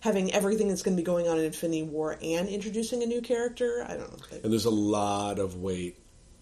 having 0.00 0.32
everything 0.32 0.68
that's 0.68 0.82
going 0.82 0.96
to 0.96 1.00
be 1.00 1.04
going 1.04 1.28
on 1.28 1.38
in 1.38 1.44
Infinity 1.44 1.82
War 1.82 2.16
and 2.22 2.48
introducing 2.48 3.02
a 3.02 3.06
new 3.06 3.20
character. 3.20 3.84
I 3.86 3.96
don't 3.96 4.10
know. 4.10 4.38
And 4.42 4.52
there's 4.52 4.64
a 4.64 4.70
lot 4.70 5.38
of 5.38 5.56
weight 5.56 5.98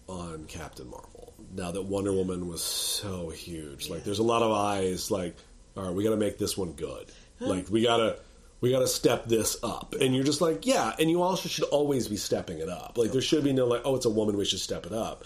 on 0.07 0.45
Captain 0.45 0.89
Marvel 0.89 1.33
now 1.55 1.71
that 1.71 1.83
Wonder 1.83 2.13
Woman 2.13 2.47
was 2.47 2.63
so 2.63 3.29
huge. 3.29 3.89
Like, 3.89 4.03
there's 4.03 4.19
a 4.19 4.23
lot 4.23 4.41
of 4.41 4.51
eyes. 4.51 5.09
Like, 5.09 5.35
all 5.75 5.85
right, 5.85 5.93
we 5.93 6.03
got 6.03 6.11
to 6.11 6.17
make 6.17 6.37
this 6.37 6.57
one 6.57 6.73
good. 6.73 7.11
Like, 7.39 7.69
we 7.69 7.83
gotta. 7.83 8.19
We 8.59 8.71
got 8.71 8.79
to 8.79 8.87
step 8.87 9.27
this 9.27 9.55
up, 9.61 9.93
and 10.01 10.15
you're 10.15 10.23
just 10.23 10.41
like, 10.41 10.65
yeah. 10.65 10.91
And 10.99 11.11
you 11.11 11.21
also 11.21 11.47
should 11.47 11.65
always 11.65 12.07
be 12.07 12.17
stepping 12.17 12.57
it 12.57 12.69
up. 12.69 12.97
Like 12.97 13.11
there 13.11 13.21
should 13.21 13.43
be 13.43 13.53
no 13.53 13.67
like, 13.67 13.83
oh, 13.85 13.95
it's 13.95 14.07
a 14.07 14.09
woman, 14.09 14.35
we 14.35 14.45
should 14.45 14.59
step 14.59 14.87
it 14.87 14.93
up. 14.93 15.25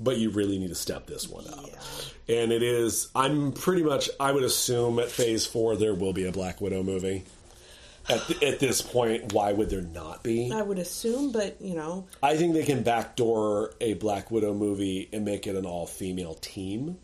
But 0.00 0.16
you 0.16 0.30
really 0.30 0.58
need 0.58 0.70
to 0.70 0.74
step 0.74 1.06
this 1.06 1.28
one 1.28 1.46
up. 1.48 1.68
And 2.30 2.50
it 2.50 2.62
is. 2.62 3.08
I'm 3.14 3.52
pretty 3.52 3.82
much. 3.82 4.08
I 4.18 4.32
would 4.32 4.42
assume 4.42 4.98
at 5.00 5.10
Phase 5.10 5.44
Four 5.44 5.76
there 5.76 5.92
will 5.92 6.14
be 6.14 6.24
a 6.24 6.32
Black 6.32 6.62
Widow 6.62 6.82
movie. 6.82 7.24
At, 8.08 8.42
at 8.42 8.58
this 8.58 8.82
point, 8.82 9.32
why 9.32 9.52
would 9.52 9.70
there 9.70 9.82
not 9.82 10.22
be? 10.22 10.50
I 10.52 10.62
would 10.62 10.78
assume, 10.78 11.32
but 11.32 11.60
you 11.60 11.74
know, 11.74 12.06
I 12.22 12.36
think 12.36 12.54
they 12.54 12.64
can 12.64 12.82
backdoor 12.82 13.74
a 13.80 13.94
Black 13.94 14.30
Widow 14.30 14.54
movie 14.54 15.08
and 15.12 15.24
make 15.24 15.46
it 15.46 15.56
an 15.56 15.66
all 15.66 15.86
female 15.86 16.34
team. 16.34 16.98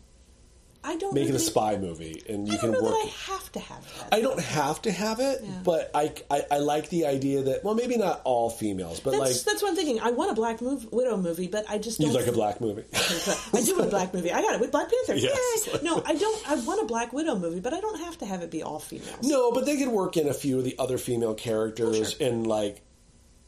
I 0.81 0.95
don't 0.95 1.13
Make 1.13 1.27
it 1.27 1.35
a 1.35 1.39
spy 1.39 1.77
movie, 1.77 2.23
and 2.29 2.47
I 2.49 2.53
you 2.53 2.57
don't 2.57 2.59
can 2.59 2.71
know 2.71 2.81
work. 2.83 2.93
that 2.93 3.05
I 3.05 3.31
have 3.33 3.51
to 3.51 3.59
have 3.59 3.97
that. 3.99 4.13
I 4.13 4.21
don't 4.21 4.39
have 4.39 4.81
to 4.83 4.91
have 4.91 5.19
it, 5.19 5.41
Yeah. 5.43 5.49
but 5.65 5.91
I, 5.93 6.13
I 6.31 6.45
I 6.51 6.57
like 6.59 6.87
the 6.89 7.05
idea 7.05 7.43
that 7.43 7.65
well, 7.65 7.75
maybe 7.75 7.97
not 7.97 8.21
all 8.23 8.49
females, 8.49 9.01
but 9.01 9.11
that's 9.11 9.21
like 9.21 9.43
that's 9.43 9.61
what 9.61 9.71
I'm 9.71 9.75
thinking. 9.75 9.99
I 9.99 10.11
want 10.11 10.31
a 10.31 10.35
Black 10.35 10.59
mov- 10.59 10.89
Widow 10.91 11.17
movie, 11.17 11.47
but 11.47 11.69
I 11.69 11.79
just 11.79 11.99
you 11.99 12.05
don't. 12.05 12.15
like 12.15 12.27
a 12.27 12.31
black 12.31 12.61
movie. 12.61 12.85
I 12.93 13.61
do 13.61 13.73
want 13.75 13.87
a 13.87 13.89
Black 13.89 14.13
movie. 14.13 14.31
I 14.31 14.41
got 14.41 14.55
it 14.55 14.61
with 14.61 14.71
Black 14.71 14.89
Panther. 14.89 15.15
Yes. 15.21 15.67
Yay! 15.67 15.79
No, 15.83 16.01
I 16.05 16.15
don't. 16.15 16.49
I 16.49 16.55
want 16.55 16.81
a 16.81 16.85
Black 16.85 17.11
Widow 17.11 17.37
movie, 17.37 17.59
but 17.59 17.73
I 17.73 17.81
don't 17.81 17.99
have 17.99 18.17
to 18.19 18.25
have 18.25 18.41
it 18.41 18.49
be 18.49 18.63
all 18.63 18.79
females. 18.79 19.21
no, 19.23 19.51
but 19.51 19.65
they 19.65 19.75
could 19.77 19.89
work 19.89 20.15
in 20.15 20.29
a 20.29 20.33
few 20.33 20.59
of 20.59 20.63
the 20.63 20.75
other 20.79 20.97
female 20.97 21.33
characters 21.35 21.99
Oh, 21.99 22.03
sure. 22.17 22.27
and 22.27 22.47
like 22.47 22.81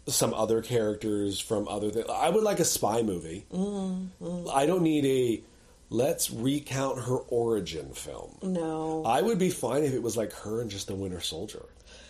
some 0.07 0.33
other 0.33 0.61
characters 0.61 1.39
from 1.39 1.67
other 1.69 1.91
things. 1.91 2.07
I 2.11 2.29
would 2.29 2.43
like 2.43 2.59
a 2.59 2.65
spy 2.65 3.03
movie. 3.03 3.45
Mm-hmm. 3.53 4.49
I 4.53 4.65
don't 4.65 4.81
need 4.83 5.05
a 5.05 5.41
let's 5.91 6.32
recount 6.32 6.97
her 7.04 7.17
origin 7.17 7.91
film. 7.93 8.32
No. 8.41 9.04
I 9.06 9.21
would 9.21 9.38
be 9.38 9.49
fine 9.51 9.84
if 9.84 9.93
it 9.93 10.01
was 10.01 10.17
like 10.17 10.32
her 10.34 10.62
and 10.62 10.71
just 10.71 10.88
the 10.88 10.95
Winter 10.95 11.19
Soldier, 11.21 11.65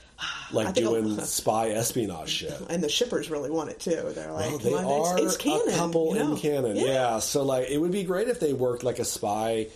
like 0.54 0.68
I 0.68 0.72
think 0.72 0.86
I'll- 0.88 0.94
doing 1.02 1.20
spy 1.26 1.72
espionage 1.72 2.30
shit. 2.30 2.54
and 2.70 2.82
the 2.84 2.88
shippers 2.90 3.30
really 3.30 3.50
want 3.50 3.72
it 3.72 3.80
too. 3.80 4.12
They're 4.16 4.32
like, 4.32 4.50
Well, 4.52 4.58
they 4.60 4.72
"Come 4.72 4.86
on, 4.86 5.10
are 5.10 5.18
it's, 5.18 5.34
it's 5.34 5.38
canon. 5.38 5.68
a 5.68 5.72
couple 5.78 6.14
you 6.16 6.24
know? 6.24 6.32
in 6.34 6.38
canon, 6.38 6.76
Yeah. 6.78 6.84
yeah. 6.86 7.20
So 7.20 7.44
like, 7.44 7.70
it 7.70 7.80
would 7.80 7.92
be 7.92 8.04
great 8.04 8.28
if 8.30 8.40
they 8.40 8.54
worked 8.54 8.84
like 8.84 9.00
a 9.00 9.06
spy, 9.06 9.68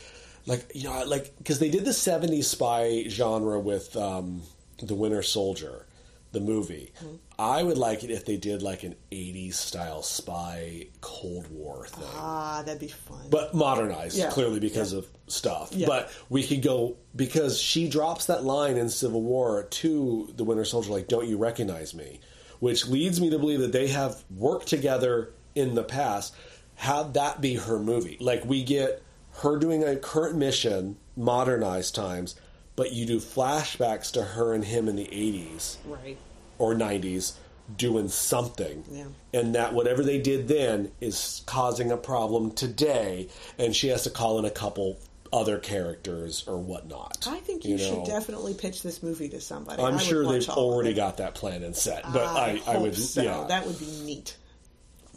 like 0.45 0.71
you 0.75 0.83
know, 0.85 1.03
like 1.05 1.35
because 1.39 1.57
they 1.59 1.69
did 1.71 1.83
the 1.83 1.91
'70s 1.91 2.43
spy 2.45 3.05
genre 3.09 3.59
with 3.59 3.97
um, 3.97 4.43
the 4.81 4.93
Winter 4.93 5.23
Soldier, 5.23 5.85
the 6.31 6.39
movie. 6.39 6.93
Mm-hmm. 7.03 7.15
I 7.37 7.63
would 7.63 7.77
like 7.77 8.03
it 8.03 8.11
if 8.11 8.25
they 8.25 8.37
did 8.37 8.61
like 8.61 8.83
an 8.83 8.95
'80s 9.11 9.55
style 9.55 10.01
spy 10.03 10.87
Cold 11.01 11.47
War 11.51 11.85
thing. 11.87 12.03
Ah, 12.15 12.63
that'd 12.65 12.79
be 12.79 12.87
fun. 12.87 13.27
but 13.29 13.53
modernized 13.53 14.17
Yeah. 14.17 14.29
clearly 14.29 14.59
because 14.59 14.93
of 14.93 15.05
stuff. 15.27 15.69
Yeah. 15.73 15.87
But 15.87 16.11
we 16.29 16.43
could 16.45 16.61
go 16.61 16.95
because 17.15 17.59
she 17.59 17.89
drops 17.89 18.27
that 18.27 18.43
line 18.45 18.77
in 18.77 18.89
Civil 18.89 19.21
War 19.21 19.63
to 19.63 20.31
the 20.37 20.43
Winter 20.45 20.63
Soldier, 20.65 20.91
like 20.91 21.07
"Don't 21.07 21.27
you 21.27 21.37
recognize 21.37 21.93
me?" 21.93 22.19
Which 22.59 22.87
leads 22.87 23.19
me 23.19 23.29
to 23.31 23.37
believe 23.39 23.59
that 23.59 23.73
they 23.73 23.87
have 23.87 24.23
worked 24.35 24.67
together 24.67 25.31
in 25.55 25.75
the 25.75 25.83
past. 25.83 26.33
Have 26.75 27.13
that 27.13 27.41
be 27.41 27.55
her 27.55 27.79
movie. 27.79 28.17
Like 28.21 28.45
we 28.45 28.63
get 28.63 29.01
her 29.39 29.57
doing 29.57 29.83
a 29.83 29.97
current 29.97 30.37
mission, 30.37 30.95
modernized 31.17 31.95
times, 31.95 32.35
but 32.77 32.93
you 32.93 33.05
do 33.05 33.19
flashbacks 33.19 34.09
to 34.13 34.23
her 34.23 34.53
and 34.53 34.63
him 34.63 34.87
in 34.87 34.95
the 34.95 35.07
eighties 35.13 35.77
right. 35.85 36.17
Or 36.57 36.73
90s 36.73 37.33
doing 37.77 38.07
something. 38.07 38.83
Yeah. 38.91 39.05
And 39.33 39.55
that 39.55 39.73
whatever 39.73 40.03
they 40.03 40.19
did 40.19 40.47
then 40.47 40.91
is 41.01 41.41
causing 41.45 41.91
a 41.91 41.97
problem 41.97 42.51
today, 42.51 43.29
and 43.57 43.75
she 43.75 43.87
has 43.89 44.03
to 44.03 44.09
call 44.09 44.39
in 44.39 44.45
a 44.45 44.51
couple 44.51 44.99
other 45.33 45.57
characters 45.57 46.45
or 46.47 46.57
whatnot. 46.57 47.27
I 47.29 47.39
think 47.39 47.65
you, 47.65 47.77
should 47.77 47.97
know? 47.99 48.05
definitely 48.05 48.53
pitch 48.53 48.83
this 48.83 49.01
movie 49.03 49.29
to 49.29 49.41
somebody. 49.41 49.81
I'm 49.81 49.95
I 49.95 49.97
sure 49.97 50.25
they've 50.25 50.47
already 50.49 50.93
got 50.93 51.17
that 51.17 51.35
plan 51.35 51.63
and 51.63 51.75
set, 51.75 52.03
but 52.13 52.23
I, 52.23 52.61
I, 52.67 52.73
hope 52.73 52.81
would, 52.83 52.95
so. 52.95 53.21
yeah. 53.21 53.45
That 53.47 53.65
would 53.65 53.79
be 53.79 53.87
neat. 54.05 54.37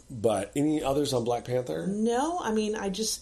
but 0.09 0.51
any 0.55 0.83
others 0.83 1.13
on 1.13 1.23
Black 1.23 1.45
Panther? 1.45 1.87
No, 1.87 2.39
I 2.39 2.51
mean, 2.51 2.75
I 2.75 2.89
just 2.89 3.21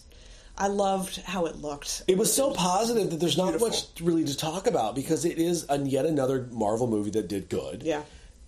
I 0.56 0.66
loved 0.66 1.20
how 1.22 1.46
it 1.46 1.56
looked. 1.56 2.02
It 2.08 2.18
was 2.18 2.34
so 2.34 2.50
positive 2.50 3.10
that 3.10 3.20
there's 3.20 3.38
not 3.38 3.50
Beautiful. 3.50 3.68
much 3.68 3.86
really 4.00 4.24
to 4.24 4.36
talk 4.36 4.66
about 4.66 4.96
because 4.96 5.24
it 5.24 5.38
is 5.38 5.64
an, 5.64 5.86
yet 5.86 6.04
another 6.04 6.48
Marvel 6.50 6.88
movie 6.88 7.10
that 7.10 7.28
did 7.28 7.48
good. 7.48 7.84
Yeah. 7.84 8.02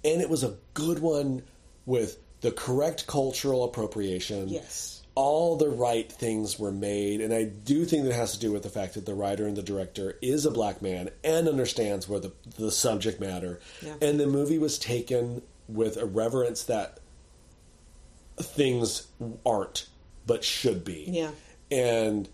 And 0.04 0.20
it 0.20 0.30
was 0.30 0.44
a 0.44 0.56
good 0.74 0.98
one 0.98 1.42
with 1.86 2.18
the 2.40 2.50
correct 2.50 3.06
cultural 3.06 3.64
appropriation. 3.64 4.48
Yes. 4.48 5.02
All 5.14 5.56
the 5.56 5.68
right 5.68 6.10
things 6.10 6.58
were 6.58 6.72
made. 6.72 7.20
And 7.20 7.34
I 7.34 7.44
do 7.44 7.84
think 7.84 8.04
that 8.04 8.14
has 8.14 8.32
to 8.32 8.38
do 8.38 8.52
with 8.52 8.62
the 8.62 8.70
fact 8.70 8.94
that 8.94 9.04
the 9.04 9.14
writer 9.14 9.46
and 9.46 9.56
the 9.56 9.62
director 9.62 10.16
is 10.22 10.46
a 10.46 10.50
black 10.50 10.80
man 10.80 11.10
and 11.22 11.48
understands 11.48 12.08
where 12.08 12.20
the, 12.20 12.32
the 12.56 12.70
subject 12.70 13.20
matter. 13.20 13.60
Yeah. 13.82 13.94
And 14.00 14.18
the 14.18 14.26
movie 14.26 14.58
was 14.58 14.78
taken 14.78 15.42
with 15.68 15.96
a 15.96 16.06
reverence 16.06 16.64
that 16.64 17.00
things 18.38 19.08
aren't 19.44 19.86
but 20.26 20.44
should 20.44 20.84
be. 20.84 21.06
Yeah. 21.08 21.30
And 21.70 22.28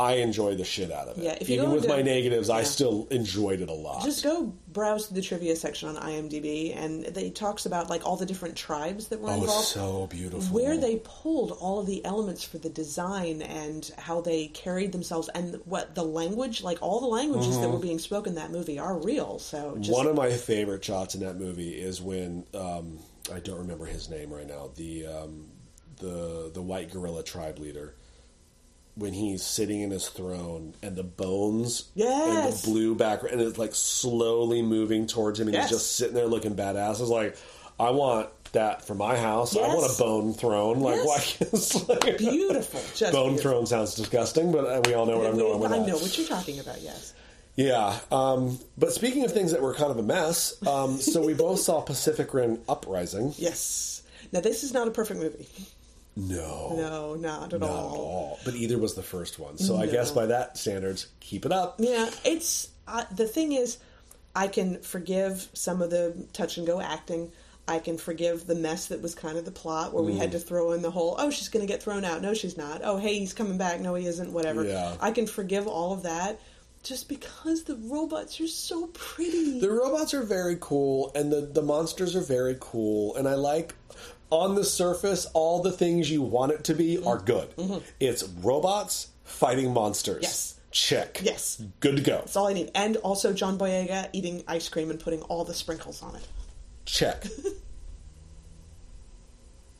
I 0.00 0.12
enjoy 0.14 0.54
the 0.54 0.64
shit 0.64 0.90
out 0.90 1.08
of 1.08 1.18
it. 1.18 1.24
Yeah, 1.24 1.36
if 1.40 1.48
you 1.48 1.56
even 1.56 1.66
go 1.66 1.74
with 1.74 1.84
into- 1.84 1.96
my 1.96 2.02
negatives, 2.02 2.48
I 2.48 2.58
yeah. 2.60 2.64
still 2.64 3.06
enjoyed 3.10 3.60
it 3.60 3.68
a 3.68 3.74
lot. 3.74 4.02
Just 4.02 4.24
go 4.24 4.52
browse 4.72 5.08
the 5.08 5.20
trivia 5.20 5.56
section 5.56 5.88
on 5.88 5.96
IMDb, 5.96 6.74
and 6.76 7.04
it 7.04 7.34
talks 7.34 7.66
about 7.66 7.90
like 7.90 8.06
all 8.06 8.16
the 8.16 8.24
different 8.26 8.56
tribes 8.56 9.08
that 9.08 9.20
were 9.20 9.30
involved. 9.30 9.50
oh, 9.50 9.52
involved. 9.52 9.66
so 9.66 10.06
beautiful. 10.06 10.40
where 10.54 10.76
they 10.76 11.00
pulled 11.04 11.52
all 11.52 11.80
of 11.80 11.86
the 11.86 12.04
elements 12.04 12.42
for 12.42 12.58
the 12.58 12.70
design 12.70 13.42
and 13.42 13.90
how 13.98 14.20
they 14.20 14.46
carried 14.48 14.92
themselves 14.92 15.28
and 15.34 15.60
what 15.64 15.94
the 15.94 16.02
language 16.02 16.62
like 16.62 16.78
all 16.80 17.00
the 17.00 17.06
languages 17.06 17.58
that 17.60 17.68
were 17.68 17.78
being 17.78 17.98
spoken 17.98 18.30
in 18.30 18.36
that 18.36 18.50
movie 18.50 18.78
are 18.78 18.96
real 18.98 19.38
so 19.38 19.76
just 19.76 19.90
Mm-hmm. 19.90 19.92
One 19.92 20.06
of 20.06 20.16
my 20.16 20.30
favorite 20.30 20.84
shots 20.84 21.14
in 21.14 21.20
that 21.22 21.36
movie 21.36 21.70
is 21.70 22.00
when 22.00 22.44
um, 22.54 22.98
I 23.32 23.40
don't 23.40 23.58
remember 23.58 23.84
his 23.84 24.08
name 24.08 24.32
right 24.32 24.46
now. 24.46 24.70
The 24.76 25.06
um, 25.06 25.46
the 25.98 26.50
the 26.54 26.62
white 26.62 26.90
gorilla 26.90 27.22
tribe 27.22 27.58
leader 27.58 27.94
when 29.00 29.12
he's 29.12 29.42
sitting 29.42 29.80
in 29.80 29.90
his 29.90 30.08
throne 30.08 30.74
and 30.82 30.94
the 30.94 31.02
bones 31.02 31.90
and 31.96 32.52
the 32.52 32.60
blue 32.64 32.94
background 32.94 33.32
and 33.40 33.42
it's 33.48 33.58
like 33.58 33.74
slowly 33.74 34.62
moving 34.62 35.06
towards 35.06 35.40
him 35.40 35.48
and 35.48 35.54
Yes. 35.54 35.70
he's 35.70 35.78
just 35.78 35.96
sitting 35.96 36.14
there 36.14 36.26
looking 36.26 36.54
badass. 36.54 37.00
It's 37.00 37.10
like 37.10 37.36
I 37.78 37.90
want 37.90 38.28
that 38.52 38.84
for 38.86 38.94
my 38.94 39.16
house. 39.16 39.56
I 39.56 39.60
want 39.60 39.90
a 39.94 39.98
bone 39.98 40.34
throne. 40.34 40.80
Like 40.80 40.96
Yes. 40.96 41.06
why? 41.06 41.46
It's 41.52 41.88
like, 41.88 42.18
beautiful 42.18 42.80
just 42.94 43.12
Bone 43.12 43.30
beautiful. 43.30 43.38
throne 43.52 43.66
sounds 43.66 43.94
disgusting, 43.94 44.52
but 44.52 44.64
uh, 44.66 44.82
we 44.86 44.94
all 44.94 45.06
know 45.06 45.18
what 45.18 45.26
I'm 45.28 45.38
going 45.38 45.58
with 45.60 45.72
I 45.72 45.78
that. 45.78 45.88
know 45.88 45.96
what 45.96 46.16
you're 46.18 46.26
talking 46.28 46.58
about 46.60 46.80
yes 46.82 47.14
Yeah, 47.56 47.98
um, 48.12 48.58
but 48.78 48.92
speaking 48.92 49.24
of 49.24 49.32
things 49.32 49.52
that 49.52 49.60
were 49.62 49.74
kind 49.74 49.90
of 49.90 49.98
a 49.98 50.02
mess, 50.02 50.54
um, 50.66 50.96
so 51.00 51.24
we 51.24 51.34
both 51.34 51.60
saw 51.60 51.80
Pacific 51.80 52.32
Rim 52.34 52.60
Uprising. 52.68 53.32
yes 53.38 54.02
now 54.32 54.40
this 54.40 54.62
is 54.62 54.72
not 54.74 54.86
a 54.88 54.90
perfect 54.90 55.18
movie 55.20 55.48
No, 56.28 56.74
no 56.76 57.14
not 57.14 57.52
at 57.52 57.60
not 57.60 57.68
at 57.68 57.72
all 57.74 57.96
all. 57.96 58.38
But 58.44 58.54
either 58.54 58.78
was 58.78 58.94
the 58.94 59.02
first 59.02 59.38
one, 59.38 59.58
so 59.58 59.76
I 59.76 59.86
guess 59.86 60.10
by 60.10 60.26
that 60.26 60.56
standards, 60.58 61.06
keep 61.20 61.46
it 61.46 61.52
up. 61.52 61.76
Yeah, 61.78 62.10
it's 62.24 62.68
uh, 62.86 63.04
the 63.14 63.26
thing 63.26 63.52
is, 63.52 63.78
I 64.34 64.48
can 64.48 64.80
forgive 64.82 65.48
some 65.54 65.80
of 65.82 65.90
the 65.90 66.26
touch 66.32 66.56
and 66.58 66.66
go 66.66 66.80
acting. 66.80 67.32
I 67.68 67.78
can 67.78 67.98
forgive 67.98 68.46
the 68.46 68.54
mess 68.56 68.86
that 68.86 69.00
was 69.00 69.14
kind 69.14 69.38
of 69.38 69.44
the 69.44 69.52
plot 69.52 69.92
where 69.92 70.02
we 70.02 70.12
Mm. 70.14 70.18
had 70.18 70.32
to 70.32 70.40
throw 70.40 70.72
in 70.72 70.82
the 70.82 70.90
whole, 70.90 71.14
oh, 71.18 71.30
she's 71.30 71.48
going 71.48 71.64
to 71.64 71.72
get 71.72 71.80
thrown 71.80 72.04
out. 72.04 72.20
No, 72.20 72.34
she's 72.34 72.56
not. 72.56 72.80
Oh, 72.82 72.96
hey, 72.96 73.18
he's 73.20 73.32
coming 73.32 73.58
back. 73.58 73.80
No, 73.80 73.94
he 73.94 74.06
isn't. 74.06 74.32
Whatever. 74.32 74.64
Yeah. 74.64 74.96
I 75.00 75.12
can 75.12 75.26
forgive 75.28 75.68
all 75.68 75.92
of 75.92 76.02
that 76.02 76.40
just 76.82 77.08
because 77.08 77.62
the 77.64 77.76
robots 77.76 78.40
are 78.40 78.48
so 78.48 78.86
pretty. 78.88 79.60
The 79.60 79.70
robots 79.70 80.14
are 80.14 80.22
very 80.22 80.56
cool, 80.60 81.12
and 81.14 81.30
the 81.32 81.42
the 81.42 81.62
monsters 81.62 82.16
are 82.16 82.22
very 82.22 82.56
cool, 82.58 83.14
and 83.16 83.28
I 83.28 83.34
like. 83.34 83.74
On 84.30 84.54
the 84.54 84.64
surface, 84.64 85.26
all 85.34 85.60
the 85.62 85.72
things 85.72 86.10
you 86.10 86.22
want 86.22 86.52
it 86.52 86.64
to 86.64 86.74
be 86.74 86.96
Mm-hmm. 86.96 87.08
are 87.08 87.18
good. 87.18 87.48
It's 87.98 88.22
robots 88.24 89.08
fighting 89.24 89.72
monsters. 89.72 90.22
Yes. 90.22 90.54
Check. 90.70 91.20
Yes. 91.22 91.60
Good 91.80 91.96
to 91.96 92.02
go. 92.02 92.18
That's 92.18 92.36
all 92.36 92.46
I 92.46 92.52
need. 92.52 92.70
And 92.76 92.96
also 92.98 93.32
John 93.32 93.58
Boyega 93.58 94.08
eating 94.12 94.44
ice 94.46 94.68
cream 94.68 94.90
and 94.90 95.00
putting 95.00 95.20
all 95.22 95.44
the 95.44 95.54
sprinkles 95.54 96.00
on 96.02 96.14
it. 96.16 96.26
Check. 96.84 97.24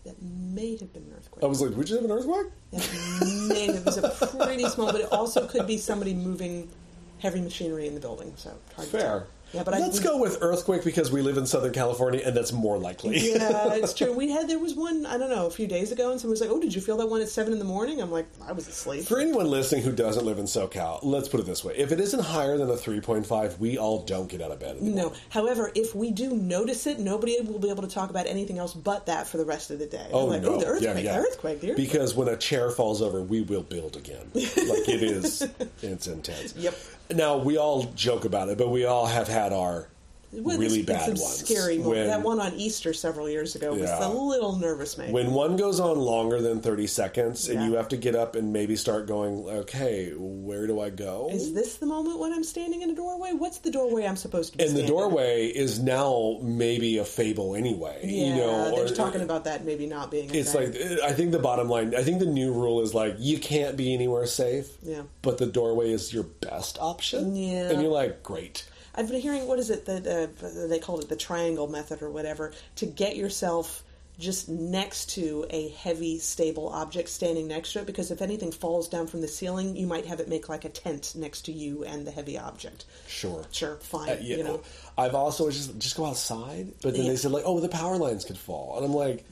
That 0.05 0.14
may 0.22 0.76
have 0.78 0.92
been 0.94 1.03
an 1.03 1.12
earthquake. 1.16 1.44
I 1.44 1.46
was 1.46 1.61
like, 1.61 1.76
would 1.76 1.88
you 1.88 1.96
have 1.96 2.05
an 2.07 2.11
earthquake? 2.11 2.46
That 2.72 3.48
may 3.51 3.66
have, 3.66 3.76
it 3.76 3.84
was 3.84 3.98
a 3.98 4.09
pretty 4.44 4.64
small, 4.70 4.90
but 4.92 5.03
it 5.03 5.12
also 5.12 5.46
could 5.46 5.66
be 5.66 5.76
somebody 5.76 6.14
moving 6.14 6.70
heavy 7.18 7.42
machinery 7.42 7.86
in 7.86 7.94
the 7.94 8.01
building. 8.01 8.32
So 8.36 8.51
hard 8.76 8.88
to 8.90 8.96
Fair. 8.98 9.26
Yeah, 9.53 9.64
but 9.64 9.74
Let's 9.74 9.98
we- 9.98 10.05
go 10.05 10.18
with 10.18 10.38
earthquake 10.40 10.84
because 10.84 11.11
we 11.11 11.22
live 11.22 11.36
in 11.36 11.46
Southern 11.46 11.72
California, 11.72 12.22
and 12.24 12.36
that's 12.36 12.53
more 12.53 12.78
likely. 12.78 13.18
Yeah, 13.18 13.72
it's 13.74 13.94
true. 13.94 14.12
We 14.12 14.30
had 14.30 14.48
there 14.48 14.59
was 14.59 14.74
one 14.74 15.07
I 15.07 15.18
don't 15.18 15.30
know 15.30 15.46
a 15.46 15.51
few 15.51 15.66
days 15.66 15.90
ago, 15.90 16.11
and 16.11 16.20
someone 16.20 16.32
was 16.32 16.40
like, 16.40 16.51
"Oh, 16.51 16.61
did 16.61 16.74
you 16.74 16.80
feel 16.80 16.96
that 16.98 17.09
one 17.09 17.20
at 17.20 17.28
seven 17.28 17.53
in 17.53 17.59
the 17.59 17.64
morning?" 17.64 18.01
I'm 18.01 18.11
like, 18.11 18.28
"I 18.46 18.53
was 18.53 18.68
asleep." 18.68 19.05
For 19.05 19.18
anyone 19.18 19.51
listening 19.51 19.82
who 19.82 19.92
doesn't 19.92 20.24
live 20.24 20.38
in 20.38 20.44
SoCal, 20.44 21.01
let's 21.03 21.28
put 21.28 21.40
it 21.40 21.46
this 21.46 21.64
way: 21.64 21.74
if 21.76 21.90
it 21.90 21.98
isn't 22.01 22.22
higher 22.22 22.57
than 22.57 22.70
a 22.70 22.76
three 22.76 23.01
point 23.01 23.26
five, 23.26 23.59
we 23.59 23.76
all 23.76 24.03
don't 24.05 24.28
get 24.28 24.40
out 24.40 24.53
of 24.53 24.61
bed. 24.61 24.76
Anymore. 24.76 25.11
No. 25.11 25.12
However, 25.30 25.72
if 25.74 25.94
we 25.94 26.12
do 26.12 26.30
notice 26.30 26.86
it, 26.86 27.01
nobody 27.01 27.40
will 27.40 27.59
be 27.59 27.70
able 27.70 27.82
to 27.82 27.88
talk 27.88 28.11
about 28.11 28.26
anything 28.26 28.59
else 28.59 28.72
but 28.74 29.07
that 29.07 29.26
for 29.26 29.36
the 29.36 29.44
rest 29.44 29.70
of 29.70 29.78
the 29.78 29.86
day. 29.86 30.09
Oh 30.12 30.26
like, 30.26 30.42
no! 30.42 30.55
Oh, 30.55 30.61
the 30.61 30.66
earthquake, 30.66 30.96
yeah, 30.96 31.01
yeah. 31.01 31.12
the 31.12 31.26
earthquake, 31.26 31.61
the 31.61 31.70
earthquake. 31.72 31.88
Because 31.88 32.14
when 32.14 32.28
a 32.28 32.36
chair 32.36 32.70
falls 32.70 33.03
over, 33.03 33.20
we 33.20 33.40
will 33.40 33.62
build 33.62 33.96
again. 33.96 34.30
like 34.34 34.88
it 34.88 35.03
is, 35.03 35.48
it's 35.82 36.07
intense. 36.07 36.55
Yep. 36.61 36.74
Now 37.15 37.37
we 37.37 37.59
all 37.59 37.85
joke 37.95 38.25
about 38.25 38.49
it, 38.49 38.59
but 38.59 38.69
we 38.69 38.85
all 38.85 39.07
have 39.07 39.29
had 39.29 39.53
our 39.53 39.89
really 40.33 40.83
bad 40.83 41.09
ones. 41.09 41.39
Scary. 41.47 41.78
When- 41.78 42.07
That 42.07 42.22
one 42.22 42.41
on 42.41 42.55
Easter 42.55 42.93
several 42.93 43.28
years 43.28 43.55
ago 43.55 43.72
was 43.72 43.83
Yeah. 43.83 44.07
a 44.07 44.11
little 44.12 44.57
nervous, 44.57 44.97
maybe. 44.99 45.12
When 45.12 45.33
one 45.33 45.57
goes 45.57 45.81
on 45.81 45.99
longer 45.99 46.41
than 46.41 46.61
30 46.61 46.87
seconds 46.87 47.49
and 47.49 47.64
you 47.64 47.74
have 47.76 47.89
to 47.89 47.97
get 47.97 48.14
up 48.14 48.37
and 48.37 48.53
maybe 48.53 48.76
start 48.76 49.07
going, 49.07 49.45
okay, 49.49 50.12
where 50.16 50.66
do 50.66 50.81
I 50.81 50.91
go? 50.91 51.28
Is 51.33 51.53
this 51.53 51.76
the 51.76 51.87
moment 51.87 52.18
when 52.18 52.33
I'm 52.33 52.45
standing 52.45 52.83
in 52.83 52.91
a 52.91 52.95
doorway? 52.95 53.33
What's 53.33 53.59
the 53.59 53.70
doorway 53.70 54.07
I'm 54.07 54.16
supposed 54.16 54.53
to 54.53 54.59
be 54.59 54.64
and 54.64 54.76
the 54.76 54.81
in? 54.83 54.87
doorway 54.87 55.47
is 55.47 55.78
now 55.81 56.39
maybe 56.43 56.99
a 56.99 57.05
fable 57.05 57.55
anyway. 57.55 58.01
Yeah, 58.05 58.24
you 58.26 58.35
know, 58.37 58.70
they're 58.76 58.85
or- 58.87 58.89
talking 58.89 59.20
about 59.22 59.45
that 59.45 59.64
maybe 59.64 59.87
not 59.87 60.11
being. 60.11 60.31
A 60.31 60.35
It's 60.39 60.53
thing. 60.53 60.72
like 60.72 60.81
I 61.03 61.12
think 61.12 61.33
the 61.33 61.39
bottom 61.39 61.68
line. 61.68 61.95
I 61.97 62.03
think 62.03 62.18
the 62.20 62.26
new 62.26 62.53
rule 62.53 62.81
is 62.83 62.95
like 62.95 63.16
you 63.18 63.39
can't 63.39 63.76
be 63.76 63.93
anywhere 63.95 64.26
safe. 64.26 64.68
Yeah. 64.83 65.03
But 65.22 65.39
the 65.39 65.47
doorway 65.47 65.91
is 65.93 66.12
your 66.12 66.24
best 66.24 66.78
option. 66.81 67.35
Yeah. 67.37 67.70
And 67.70 67.83
you're 67.83 67.91
like, 67.93 68.22
great. 68.22 68.64
I've 68.95 69.09
been 69.09 69.20
hearing 69.20 69.47
what 69.47 69.59
is 69.59 69.70
it 69.70 69.86
that 69.86 70.07
uh, 70.07 70.66
they 70.68 70.78
called 70.78 71.03
it 71.03 71.09
the 71.09 71.16
triangle 71.16 71.68
method 71.68 72.03
or 72.03 72.11
whatever 72.11 72.53
to 72.76 72.86
get 72.86 73.16
yourself 73.16 73.84
just 74.18 74.51
next 74.51 75.09
to 75.11 75.47
a 75.49 75.70
heavy 75.70 76.18
stable 76.18 76.68
object 76.68 77.09
standing 77.09 77.49
next 77.49 77.72
to 77.72 77.78
it 77.80 77.86
because 77.86 78.11
if 78.11 78.20
anything 78.20 78.53
falls 78.53 78.86
down 78.86 79.07
from 79.07 79.22
the 79.22 79.28
ceiling 79.28 79.74
you 79.76 79.86
might 79.86 80.05
have 80.05 80.20
it 80.20 80.28
make 80.28 80.47
like 80.47 80.66
a 80.66 80.68
tent 80.68 81.14
next 81.16 81.43
to 81.43 81.53
you 81.53 81.84
and 81.84 82.07
the 82.07 82.11
heavy 82.11 82.36
object 82.38 82.84
Sure. 83.09 83.47
sure 83.51 83.76
fine 83.76 84.11
Uh, 84.11 84.16
yeah, 84.20 84.36
you 84.36 84.45
know 84.45 84.61
I've 85.01 85.14
also 85.14 85.51
just 85.51 85.78
just 85.78 85.96
go 85.96 86.05
outside, 86.07 86.72
but 86.82 86.92
then 86.94 87.05
Yeah. 87.05 87.11
they 87.11 87.16
said 87.16 87.30
like, 87.32 87.44
oh, 87.46 87.59
the 87.61 87.68
power 87.68 87.96
lines 87.96 88.24
could 88.24 88.38
fall, 88.38 88.76
and 88.76 88.84
I'm 88.84 88.92
like, 88.94 89.24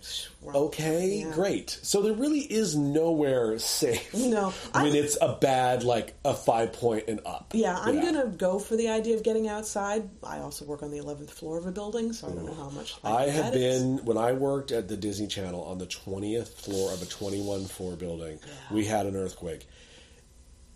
okay, 0.54 1.18
yeah. 1.26 1.32
great. 1.32 1.78
So 1.82 2.00
there 2.02 2.12
really 2.14 2.40
is 2.40 2.74
nowhere 2.76 3.58
safe. 3.58 4.14
No, 4.14 4.52
I 4.74 4.84
mean 4.84 4.96
it's 4.96 5.18
a 5.20 5.34
bad 5.40 5.84
like 5.84 6.14
a 6.24 6.32
five 6.34 6.72
point 6.72 7.04
and 7.08 7.20
up. 7.26 7.52
yeah 7.54 7.76
i'm 7.78 8.00
gonna 8.00 8.26
go 8.26 8.58
for 8.58 8.76
the 8.76 8.88
idea 8.88 9.14
of 9.16 9.22
getting 9.22 9.48
outside 9.48 10.08
i 10.24 10.38
also 10.38 10.64
work 10.64 10.82
on 10.82 10.90
the 10.90 10.98
11th 10.98 11.30
floor 11.30 11.58
of 11.58 11.66
a 11.66 11.72
building 11.72 12.12
so 12.12 12.26
i 12.28 12.30
don't 12.30 12.44
know 12.46 12.54
how 12.54 12.70
much 12.70 12.94
like 13.02 13.14
I 13.14 13.30
have 13.30 13.52
that 13.52 13.56
is. 13.56 13.82
been 13.82 14.04
when 14.04 14.16
I 14.18 14.32
worked 14.32 14.72
at 14.72 14.88
the 14.88 14.96
Disney 14.96 15.26
Channel 15.26 15.62
on 15.64 15.78
the 15.78 15.86
twentieth 15.86 16.58
floor 16.60 16.92
of 16.92 17.02
a 17.02 17.06
twenty-one 17.06 17.66
floor 17.66 17.96
building. 17.96 18.38
We 18.70 18.84
had 18.84 19.06
an 19.06 19.16
earthquake. 19.16 19.66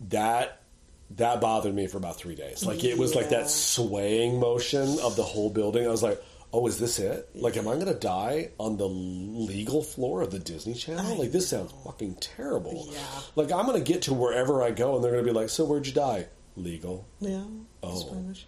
That 0.09 0.61
that 1.11 1.41
bothered 1.41 1.73
me 1.75 1.87
for 1.87 1.97
about 1.97 2.17
three 2.17 2.35
days. 2.35 2.65
Like 2.65 2.83
it 2.83 2.97
was 2.97 3.15
like 3.15 3.29
that 3.29 3.49
swaying 3.49 4.39
motion 4.39 4.97
of 5.03 5.15
the 5.15 5.23
whole 5.23 5.49
building. 5.49 5.85
I 5.85 5.89
was 5.91 6.01
like, 6.03 6.21
"Oh, 6.51 6.65
is 6.67 6.79
this 6.79 6.99
it? 6.99 7.29
Like, 7.35 7.55
am 7.57 7.67
I 7.67 7.73
going 7.75 7.85
to 7.87 7.93
die 7.93 8.49
on 8.59 8.77
the 8.77 8.87
legal 8.87 9.83
floor 9.83 10.21
of 10.21 10.31
the 10.31 10.39
Disney 10.39 10.73
Channel? 10.73 11.17
like, 11.17 11.31
this 11.31 11.47
sounds 11.49 11.73
fucking 11.83 12.15
terrible. 12.15 12.87
Yeah. 12.91 12.99
Like, 13.35 13.51
I'm 13.51 13.65
going 13.65 13.83
to 13.83 13.91
get 13.93 14.03
to 14.03 14.13
wherever 14.13 14.63
I 14.63 14.71
go, 14.71 14.95
and 14.95 15.03
they're 15.03 15.11
going 15.11 15.23
to 15.25 15.31
be 15.31 15.37
like, 15.37 15.49
"So 15.49 15.65
where'd 15.65 15.85
you 15.87 15.93
die? 15.93 16.27
Legal." 16.55 17.07
yeah 17.19 17.43
Oh. 17.83 18.13
much- 18.15 18.47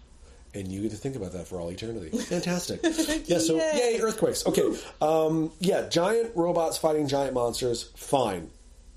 and 0.54 0.68
you 0.72 0.80
get 0.80 0.90
to 0.92 0.96
think 0.96 1.16
about 1.16 1.32
that 1.32 1.46
for 1.46 1.60
all 1.60 1.68
eternity. 1.70 2.16
Fantastic. 2.18 2.80
yeah, 3.26 3.36
so 3.38 3.56
Yay. 3.56 3.72
yay, 3.96 4.00
earthquakes. 4.00 4.46
Okay. 4.46 4.74
Um, 5.02 5.52
yeah, 5.60 5.86
giant 5.90 6.32
robots 6.34 6.78
fighting 6.78 7.08
giant 7.08 7.34
monsters, 7.34 7.90
fine. 7.94 8.50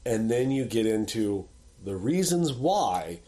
And 0.05 0.31
then 0.31 0.51
you 0.51 0.63
get 0.63 0.85
into 0.85 1.49
the 1.83 1.97
reasons 1.97 2.53
why 2.53 3.19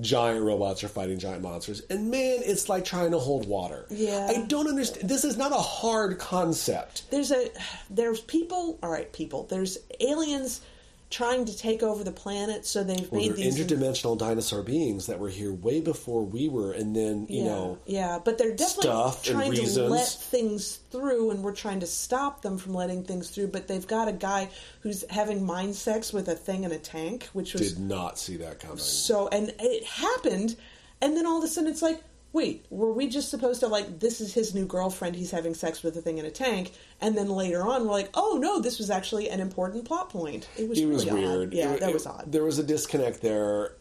giant 0.00 0.44
robots 0.44 0.84
are 0.84 0.88
fighting 0.88 1.18
giant 1.18 1.42
monsters. 1.42 1.82
And 1.88 2.10
man, 2.10 2.40
it's 2.44 2.68
like 2.68 2.84
trying 2.84 3.12
to 3.12 3.18
hold 3.18 3.48
water. 3.48 3.86
Yeah. 3.90 4.28
I 4.30 4.44
don't 4.46 4.68
understand. 4.68 5.08
This 5.08 5.24
is 5.24 5.36
not 5.36 5.52
a 5.52 5.56
hard 5.56 6.18
concept. 6.18 7.10
there's 7.10 7.32
a 7.32 7.48
there's 7.90 8.20
people 8.20 8.78
all 8.82 8.90
right 8.90 9.12
people 9.12 9.44
there's 9.44 9.78
aliens 10.00 10.60
trying 11.08 11.44
to 11.44 11.56
take 11.56 11.82
over 11.82 12.02
the 12.02 12.10
planet 12.10 12.66
so 12.66 12.82
they've 12.82 13.10
Well, 13.12 13.20
made 13.20 13.36
these 13.36 13.56
interdimensional 13.58 14.18
dinosaur 14.18 14.62
beings 14.62 15.06
that 15.06 15.18
were 15.20 15.28
here 15.28 15.52
way 15.52 15.80
before 15.80 16.24
we 16.24 16.48
were, 16.48 16.72
and 16.72 16.96
then, 16.96 17.26
you 17.28 17.42
yeah, 17.42 17.44
know, 17.44 17.78
yeah 17.86 18.18
but 18.24 18.38
they're 18.38 18.54
definitely 18.54 19.12
trying 19.22 19.52
to 19.52 19.82
let 19.88 20.08
things 20.08 20.80
through 20.90 21.30
and 21.30 21.44
we're 21.44 21.54
trying 21.54 21.80
to 21.80 21.86
stop 21.86 22.42
them 22.42 22.58
from 22.58 22.74
letting 22.74 23.04
things 23.04 23.30
through 23.30 23.46
but 23.48 23.68
they've 23.68 23.86
got 23.86 24.08
a 24.08 24.12
guy 24.12 24.48
who's 24.80 25.04
having 25.10 25.44
mind 25.46 25.74
sex 25.74 26.12
with 26.12 26.28
a 26.28 26.34
thing 26.34 26.64
in 26.64 26.72
a 26.72 26.78
tank 26.78 27.28
which 27.32 27.52
was 27.52 27.74
did 27.74 27.80
not 27.82 28.18
see 28.18 28.36
that 28.36 28.58
coming. 28.58 28.78
so 28.78 29.28
and 29.28 29.54
it 29.60 29.84
happened 29.84 30.56
and 31.00 31.16
then 31.16 31.24
all 31.26 31.38
of 31.38 31.44
a 31.44 31.48
sudden 31.48 31.70
it's 31.70 31.82
like 31.82 32.02
wait 32.36 32.66
were 32.70 32.92
we 32.92 33.08
just 33.08 33.30
supposed 33.30 33.60
to 33.60 33.66
like 33.66 33.98
this 34.00 34.20
is 34.20 34.32
his 34.34 34.54
new 34.54 34.66
girlfriend 34.66 35.16
he's 35.16 35.30
having 35.30 35.54
sex 35.54 35.82
with 35.82 35.96
a 35.96 36.00
thing 36.00 36.18
in 36.18 36.24
a 36.26 36.30
tank 36.30 36.72
and 37.00 37.16
then 37.16 37.28
later 37.28 37.62
on 37.62 37.84
we're 37.84 37.92
like 37.92 38.10
oh 38.14 38.38
no 38.40 38.60
this 38.60 38.78
was 38.78 38.90
actually 38.90 39.28
an 39.30 39.40
important 39.40 39.84
plot 39.84 40.10
point 40.10 40.48
it 40.58 40.68
was 40.68 40.78
it 40.78 40.86
was 40.86 41.06
really 41.06 41.20
weird. 41.24 41.48
odd. 41.48 41.54
yeah 41.54 41.72
It- 41.72 41.80
that 41.80 41.90
it- 41.90 41.94
was 41.94 42.06
odd 42.06 42.24
There 42.30 42.44
was 42.44 42.58
a 42.58 42.62
disconnect 42.62 43.22
there. 43.22 43.72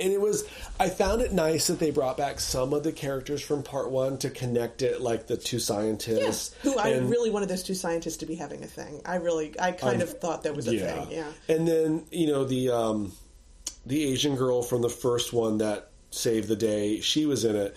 And 0.00 0.12
it 0.12 0.20
was, 0.20 0.44
I 0.80 0.88
found 0.88 1.22
it 1.22 1.32
nice 1.32 1.68
that 1.68 1.78
they 1.78 1.92
brought 1.92 2.16
back 2.16 2.40
some 2.40 2.72
of 2.74 2.82
the 2.82 2.90
characters 2.90 3.40
from 3.40 3.62
part 3.62 3.92
one 3.92 4.18
to 4.18 4.28
connect 4.28 4.82
it, 4.82 5.00
like 5.00 5.28
the 5.28 5.36
two 5.36 5.60
scientists. 5.60 6.18
yes 6.18 6.54
who 6.62 6.76
i 6.76 6.88
And- 6.88 7.08
really 7.08 7.30
wanted 7.30 7.48
those 7.48 7.62
two 7.62 7.74
scientists 7.76 8.16
to 8.18 8.26
be 8.26 8.34
having 8.34 8.64
a 8.64 8.66
thing 8.66 9.00
i 9.06 9.14
really 9.16 9.54
i 9.60 9.70
kind 9.70 10.02
Um, 10.02 10.08
of 10.08 10.18
thought 10.18 10.42
that 10.42 10.56
was 10.56 10.66
a 10.66 10.76
thing 10.76 11.06
yeah 11.12 11.30
And 11.48 11.66
then, 11.68 12.06
you 12.10 12.26
know, 12.26 12.44
the, 12.44 12.70
um, 12.70 13.12
the 13.86 14.02
Asian 14.12 14.34
girl 14.34 14.62
from 14.62 14.82
the 14.82 14.88
first 14.90 15.32
one 15.32 15.58
that 15.58 15.90
saved 16.10 16.48
the 16.48 16.56
day. 16.56 17.00
She 17.00 17.26
was 17.26 17.44
in 17.44 17.54
it. 17.56 17.76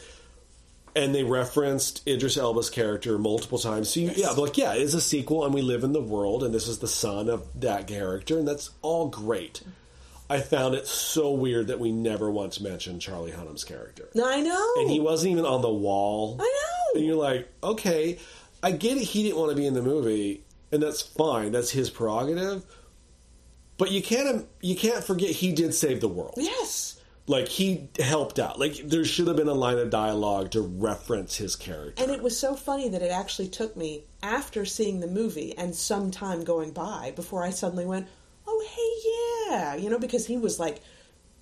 And 0.97 1.13
they 1.13 1.23
referenced 1.23 2.07
Idris 2.07 2.37
Elba's 2.37 2.69
character 2.69 3.17
multiple 3.19 3.59
times. 3.59 3.89
So 3.89 3.99
you, 3.99 4.11
yeah, 4.15 4.29
but 4.35 4.41
like 4.41 4.57
yeah, 4.57 4.73
it 4.73 4.81
is 4.81 4.93
a 4.95 5.01
sequel, 5.01 5.45
and 5.45 5.53
we 5.53 5.61
live 5.61 5.83
in 5.83 5.93
the 5.93 6.01
world, 6.01 6.43
and 6.43 6.53
this 6.53 6.67
is 6.67 6.79
the 6.79 6.87
son 6.87 7.29
of 7.29 7.47
that 7.61 7.87
character, 7.87 8.39
and 8.39 8.47
that's 8.47 8.71
all 8.81 9.07
great. 9.07 9.61
I 10.29 10.41
found 10.41 10.75
it 10.75 10.87
so 10.87 11.31
weird 11.31 11.67
that 11.67 11.79
we 11.79 11.91
never 11.91 12.29
once 12.29 12.59
mentioned 12.59 13.01
Charlie 13.01 13.31
Hunnam's 13.31 13.63
character, 13.63 14.09
I 14.21 14.41
know. 14.41 14.73
and 14.77 14.89
he 14.89 14.99
wasn't 14.99 15.33
even 15.33 15.45
on 15.45 15.61
the 15.61 15.71
wall. 15.71 16.37
I 16.39 16.43
know. 16.43 16.99
And 16.99 17.05
you're 17.05 17.15
like, 17.15 17.47
okay, 17.63 18.17
I 18.61 18.71
get 18.71 18.97
it. 18.97 19.03
He 19.03 19.23
didn't 19.23 19.37
want 19.37 19.51
to 19.51 19.55
be 19.55 19.65
in 19.67 19.73
the 19.75 19.81
movie, 19.81 20.41
and 20.71 20.81
that's 20.81 21.01
fine. 21.01 21.51
That's 21.51 21.69
his 21.71 21.89
prerogative. 21.89 22.65
But 23.77 23.91
you 23.91 24.01
can't 24.01 24.47
you 24.61 24.75
can't 24.75 25.03
forget 25.03 25.29
he 25.29 25.51
did 25.53 25.73
save 25.73 26.01
the 26.01 26.07
world. 26.07 26.33
Yes. 26.37 26.96
Like 27.27 27.49
he 27.49 27.89
helped 27.99 28.39
out. 28.39 28.57
Like 28.57 28.75
there 28.87 29.03
should 29.03 29.27
have 29.27 29.35
been 29.35 29.49
a 29.49 29.53
line 29.53 29.77
of 29.77 29.89
dialogue 29.89 30.51
to 30.51 30.61
reference 30.61 31.35
his 31.35 31.55
character. 31.57 32.01
And 32.01 32.11
it 32.11 32.23
was 32.23 32.39
so 32.39 32.55
funny 32.55 32.87
that 32.89 33.01
it 33.01 33.11
actually 33.11 33.49
took 33.49 33.75
me 33.75 34.05
after 34.23 34.63
seeing 34.63 35.01
the 35.01 35.07
movie 35.07 35.55
and 35.57 35.75
some 35.75 36.09
time 36.09 36.43
going 36.45 36.71
by 36.71 37.11
before 37.15 37.43
I 37.43 37.49
suddenly 37.49 37.85
went, 37.85 38.07
"Oh, 38.47 38.65
hey, 38.69 39.51
yeah," 39.51 39.75
you 39.75 39.89
know, 39.89 39.99
because 39.99 40.25
he 40.27 40.37
was 40.37 40.57
like, 40.57 40.81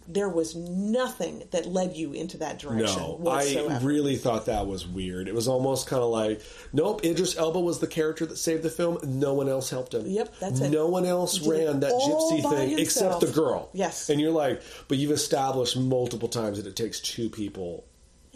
there 0.08 0.30
was 0.30 0.56
nothing 0.56 1.43
that 1.51 1.66
led 1.66 1.95
you 1.95 2.14
into 2.14 2.38
that 2.38 2.60
direction 2.60 3.01
no, 3.01 3.16
whatsoever. 3.16 3.74
I 3.74 3.80
really 3.80 4.18
thought 4.18 4.45
that 4.45 4.68
was 4.68 4.88
weird. 4.88 5.28
It 5.28 5.34
was 5.34 5.47
almost 5.47 5.88
kind 5.88 6.03
of 6.03 6.10
like, 6.10 6.41
nope, 6.74 7.03
Idris 7.03 7.38
Elba 7.38 7.60
was 7.60 7.80
the 7.80 7.88
character 7.88 8.26
that 8.26 8.38
saved 8.38 8.64
the 8.64 8.70
film. 8.70 8.99
No 9.03 9.34
one 9.34 9.49
else 9.49 9.70
helped 9.70 9.93
him. 9.93 10.06
Yep, 10.06 10.36
that's 10.39 10.60
it. 10.60 10.70
No 10.70 10.88
one 10.88 11.06
else 11.06 11.38
He 11.38 11.49
ran 11.49 11.80
that 11.80 11.91
Gipsy 11.91 12.41
thing 12.49 12.80
except 12.80 13.22
the 13.22 13.28
girl. 13.28 13.70
Yes. 13.74 14.10
And 14.10 14.22
you're 14.22 14.32
like, 14.32 14.62
but 14.88 14.97
you've 14.97 15.12
established 15.12 15.78
multiple 15.78 16.30
times 16.30 16.58
that 16.58 16.68
it 16.68 16.76
takes 16.76 16.99
two 16.99 17.30
people 17.30 17.84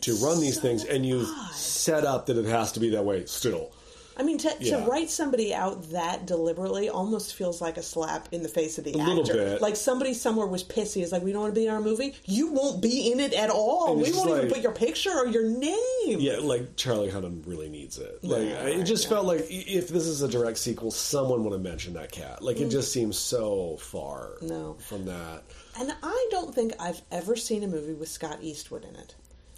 to 0.02 0.16
run 0.16 0.40
these 0.40 0.56
so 0.56 0.62
things, 0.62 0.86
and 0.86 1.06
you 1.06 1.26
odd. 1.28 1.54
set 1.54 2.06
up 2.06 2.28
that 2.28 2.38
it 2.38 2.46
has 2.46 2.72
to 2.74 2.80
be 2.80 2.90
that 2.92 3.04
way 3.04 3.26
still. 3.26 3.72
I 4.20 4.24
mean, 4.24 4.38
to, 4.40 4.54
Yeah. 4.60 4.82
to 4.84 4.90
write 4.90 5.10
somebody 5.10 5.54
out 5.54 5.92
that 5.92 6.26
deliberately 6.26 6.90
almost 6.90 7.36
feels 7.36 7.62
like 7.62 7.78
a 7.78 7.82
slap 7.82 8.28
in 8.34 8.44
the 8.44 8.50
face 8.50 8.78
of 8.78 8.84
the 8.84 8.92
A 8.94 9.00
actor. 9.00 9.14
little 9.16 9.34
bit. 9.34 9.62
Like 9.62 9.78
somebody 9.78 10.14
somewhere 10.14 10.46
was 10.46 10.62
pissy. 10.62 11.02
Is 11.02 11.14
like, 11.14 11.24
we 11.24 11.32
don't 11.32 11.42
want 11.42 11.56
to 11.56 11.60
be 11.60 11.66
in 11.68 11.74
our 11.74 11.80
movie. 11.80 12.16
You 12.26 12.52
won't 12.52 12.82
be 12.82 13.12
in 13.14 13.22
it 13.22 13.32
at 13.34 13.50
all. 13.50 13.96
We 13.96 14.04
won't 14.04 14.14
just 14.16 14.28
even 14.28 14.50
put 14.50 14.60
your 14.62 14.74
picture 14.74 15.12
or 15.12 15.26
your 15.28 15.46
name. 15.50 16.20
Yeah, 16.20 16.40
like 16.42 16.76
Charlie 16.76 17.10
Hunnam 17.10 17.48
really 17.48 17.70
needs 17.70 17.98
it. 17.98 18.22
Like 18.22 18.42
Yeah, 18.44 18.64
it 18.68 18.84
just 18.84 19.08
felt 19.08 19.26
like 19.26 19.46
if 19.50 19.88
this 19.88 20.06
is 20.06 20.22
a 20.22 20.28
direct 20.28 20.58
sequel, 20.58 20.92
someone 20.92 21.44
would 21.46 21.54
have 21.54 21.62
mentioned 21.62 21.96
that 21.96 22.12
cat. 22.12 22.44
Like 22.44 22.58
Mm. 22.58 22.64
it 22.64 22.70
just 22.72 22.92
seems 22.92 23.18
so 23.18 23.78
far 23.78 24.34
No. 24.42 24.76
from 24.80 25.06
that. 25.06 25.44
And 25.80 25.94
I 26.04 26.28
don't 26.30 26.54
think 26.54 26.74
I've 26.78 27.02
ever 27.10 27.38
seen 27.38 27.64
a 27.64 27.68
movie 27.68 27.94
with 27.94 28.10
Scott 28.10 28.40
Eastwood 28.42 28.84
in 28.84 28.96
it. 28.98 29.16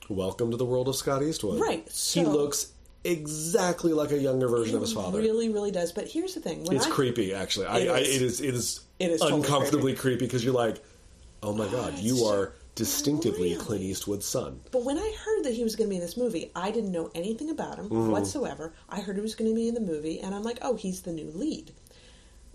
Welcome 0.07 0.51
to 0.51 0.57
the 0.57 0.65
world 0.65 0.87
of 0.87 0.95
Scott 0.95 1.23
Eastwood. 1.23 1.59
Right, 1.59 1.89
he 1.89 2.23
looks 2.25 2.67
exactly 3.03 3.93
like 3.93 4.11
a 4.11 4.17
younger 4.17 4.47
version 4.47 4.75
of 4.75 4.81
his 4.81 4.93
father. 4.93 5.19
Really, 5.19 5.49
really 5.49 5.71
does. 5.71 5.91
But 5.91 6.07
here's 6.07 6.33
the 6.33 6.41
thing: 6.41 6.63
when 6.65 6.77
it's 6.77 6.87
I, 6.87 6.91
creepy, 6.91 7.33
actually. 7.33 7.65
It 7.67 7.89
I, 7.89 7.97
is. 7.99 8.15
it 8.15 8.21
is. 8.21 8.41
It 8.41 8.53
is. 8.55 8.79
It 8.99 9.11
is 9.11 9.21
totally 9.21 9.41
uncomfortably 9.41 9.95
creepy 9.95 10.25
because 10.25 10.43
you're 10.45 10.53
like, 10.53 10.77
oh 11.41 11.53
my 11.53 11.67
god, 11.67 11.93
it's 11.93 12.03
you 12.03 12.25
are 12.25 12.53
distinctively 12.75 13.51
Really? 13.53 13.63
Clint 13.65 13.83
Eastwood's 13.83 14.25
son. 14.25 14.61
But 14.71 14.83
when 14.85 14.97
I 14.97 15.15
heard 15.25 15.43
that 15.45 15.53
he 15.53 15.63
was 15.63 15.75
going 15.75 15.87
to 15.87 15.89
be 15.89 15.95
in 15.97 16.01
this 16.01 16.15
movie, 16.17 16.51
I 16.55 16.71
didn't 16.71 16.91
know 16.91 17.09
anything 17.15 17.49
about 17.49 17.77
him 17.77 17.85
Mm-hmm. 17.89 18.11
whatsoever. 18.11 18.73
I 18.89 19.01
heard 19.01 19.15
he 19.15 19.21
was 19.21 19.35
going 19.35 19.49
to 19.49 19.55
be 19.55 19.67
in 19.67 19.73
the 19.73 19.81
movie, 19.81 20.19
and 20.19 20.33
I'm 20.35 20.43
like, 20.43 20.59
oh, 20.61 20.75
he's 20.75 21.01
the 21.01 21.11
new 21.11 21.29
lead. 21.33 21.71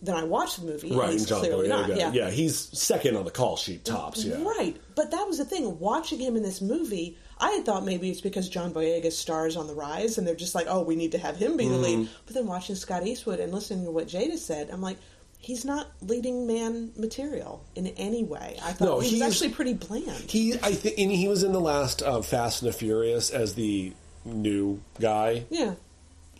Then 0.00 0.14
I 0.14 0.24
watched 0.24 0.60
the 0.60 0.66
movie, 0.66 0.88
and 0.90 0.98
Right, 0.98 1.10
he's 1.12 1.22
and 1.22 1.28
John 1.28 1.40
clearly 1.40 1.68
Boyega. 1.68 1.88
not. 1.88 1.96
Yeah. 1.96 2.12
Yeah. 2.12 2.30
he's 2.30 2.56
second 2.56 3.16
on 3.16 3.24
the 3.24 3.30
call 3.30 3.56
sheet, 3.56 3.84
tops. 3.84 4.24
Yeah, 4.24 4.42
Right. 4.42 4.76
But 4.94 5.10
that 5.10 5.26
was 5.26 5.38
the 5.38 5.44
thing. 5.44 5.78
Watching 5.80 6.18
him 6.20 6.36
in 6.36 6.42
this 6.42 6.60
movie, 6.60 7.18
I 7.38 7.50
had 7.52 7.66
thought 7.66 7.84
maybe 7.84 8.10
it's 8.10 8.20
because 8.22 8.48
John 8.48 8.72
Boyega's 8.72 9.16
stars 9.18 9.56
on 9.56 9.66
the 9.66 9.74
rise 9.74 10.16
and 10.18 10.26
they're 10.26 10.34
just 10.34 10.54
like, 10.54 10.66
oh, 10.70 10.82
we 10.82 10.96
need 10.96 11.12
to 11.12 11.18
have 11.18 11.36
him 11.36 11.56
be 11.56 11.68
the 11.68 11.74
Mm-hmm. 11.74 11.82
lead. 11.82 12.08
But 12.24 12.34
then 12.34 12.46
watching 12.46 12.76
Scott 12.76 13.06
Eastwood 13.06 13.40
and 13.40 13.52
listening 13.52 13.84
to 13.84 13.90
what 13.90 14.06
Jada 14.08 14.38
said, 14.38 14.70
I'm 14.72 14.80
like, 14.80 14.96
he's 15.38 15.64
not 15.64 15.86
leading 16.00 16.46
man 16.46 16.92
material 16.96 17.62
in 17.74 17.88
any 17.88 18.24
way. 18.24 18.56
I 18.64 18.72
thought 18.72 18.84
No, 18.86 19.00
he 19.00 19.06
was 19.06 19.10
he's- 19.10 19.22
actually 19.30 19.50
pretty 19.50 19.74
bland. 19.74 20.30
He, 20.30 20.54
I 20.54 20.72
think, 20.72 20.98
and 20.98 21.10
he 21.12 21.28
was 21.28 21.42
in 21.42 21.52
the 21.52 21.60
last 21.60 22.02
uh, 22.02 22.22
Fast 22.22 22.62
and 22.62 22.72
the 22.72 22.76
Furious 22.76 23.30
as 23.30 23.54
the 23.54 23.92
new 24.24 24.80
guy. 24.98 25.44
yeah, 25.50 25.74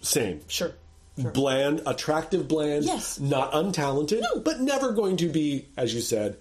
Same. 0.00 0.40
sure. 0.48 0.72
sure. 1.20 1.30
Bland, 1.30 1.82
attractive, 1.86 2.48
bland. 2.48 2.84
Yes. 2.84 3.20
Not 3.20 3.52
untalented. 3.52 4.20
No. 4.22 4.40
But 4.40 4.60
never 4.60 4.92
going 4.92 5.18
to 5.18 5.28
be, 5.28 5.66
as 5.76 5.94
you 5.94 6.00
said, 6.00 6.36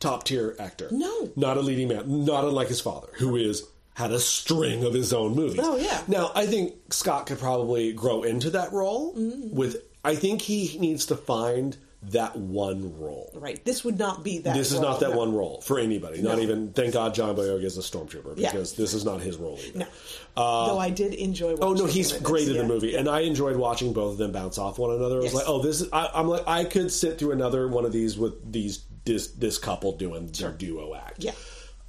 top 0.00 0.24
tier 0.24 0.56
actor. 0.58 0.88
No. 0.90 1.30
Not 1.36 1.56
a 1.56 1.60
leading 1.60 1.88
man. 1.88 2.24
Not 2.24 2.44
unlike 2.44 2.68
his 2.68 2.80
father, 2.80 3.08
who 3.18 3.36
is 3.36 3.62
had 3.94 4.12
a 4.12 4.20
string 4.20 4.84
of 4.84 4.94
his 4.94 5.12
own 5.12 5.34
movies. 5.34 5.60
Oh, 5.62 5.76
yeah. 5.76 6.02
Now 6.08 6.32
I 6.34 6.46
think 6.46 6.74
Scott 6.92 7.26
could 7.26 7.38
probably 7.38 7.92
grow 7.92 8.22
into 8.22 8.50
that 8.50 8.72
role. 8.72 9.14
Mm-hmm. 9.14 9.54
With 9.54 9.76
I 10.04 10.14
think 10.14 10.40
he 10.42 10.78
needs 10.78 11.06
to 11.06 11.16
find 11.16 11.76
that 12.04 12.34
one 12.34 12.98
role. 12.98 13.30
Right. 13.34 13.62
This 13.62 13.84
would 13.84 13.98
not 13.98 14.24
be 14.24 14.38
that. 14.38 14.56
This 14.56 14.72
is 14.72 14.80
not 14.80 15.00
that 15.00 15.10
no. 15.10 15.18
one 15.18 15.34
role 15.34 15.60
for 15.60 15.78
anybody. 15.78 16.22
Not 16.22 16.38
even. 16.38 16.72
Thank 16.72 16.94
God 16.94 17.14
John 17.14 17.36
Boyega 17.36 17.62
is 17.62 17.76
a 17.76 17.82
stormtrooper 17.82 18.34
Yeah. 18.38 18.50
because 18.52 18.72
this 18.74 18.94
is 18.94 19.04
not 19.04 19.20
his 19.20 19.36
role 19.36 19.58
either. 19.62 19.80
No. 19.80 19.86
Though 20.34 20.78
I 20.78 20.88
did 20.88 21.12
enjoy. 21.12 21.56
Watching 21.56 21.64
Oh 21.64 21.72
no, 21.74 21.84
he's 21.84 22.12
in 22.12 22.22
great 22.22 22.48
in 22.48 22.54
the 22.54 22.60
yeah. 22.60 22.66
movie, 22.66 22.96
and 22.96 23.06
I 23.06 23.20
enjoyed 23.20 23.56
watching 23.56 23.92
both 23.92 24.12
of 24.12 24.18
them 24.18 24.32
bounce 24.32 24.56
off 24.56 24.78
one 24.78 24.92
another. 24.96 25.16
I 25.16 25.18
was 25.18 25.24
Yes. 25.26 25.34
like, 25.34 25.44
oh, 25.46 25.60
this 25.60 25.82
is. 25.82 25.92
I, 25.92 26.08
I'm 26.14 26.26
like, 26.28 26.48
I 26.48 26.64
could 26.64 26.90
sit 26.90 27.18
through 27.18 27.32
another 27.32 27.68
one 27.68 27.84
of 27.84 27.92
these 27.92 28.16
with 28.16 28.50
these 28.50 28.78
this 29.04 29.28
this 29.28 29.58
couple 29.58 29.92
doing 29.96 30.26
their 30.32 30.52
duo 30.52 30.94
act. 30.94 31.22
Yeah. 31.24 31.32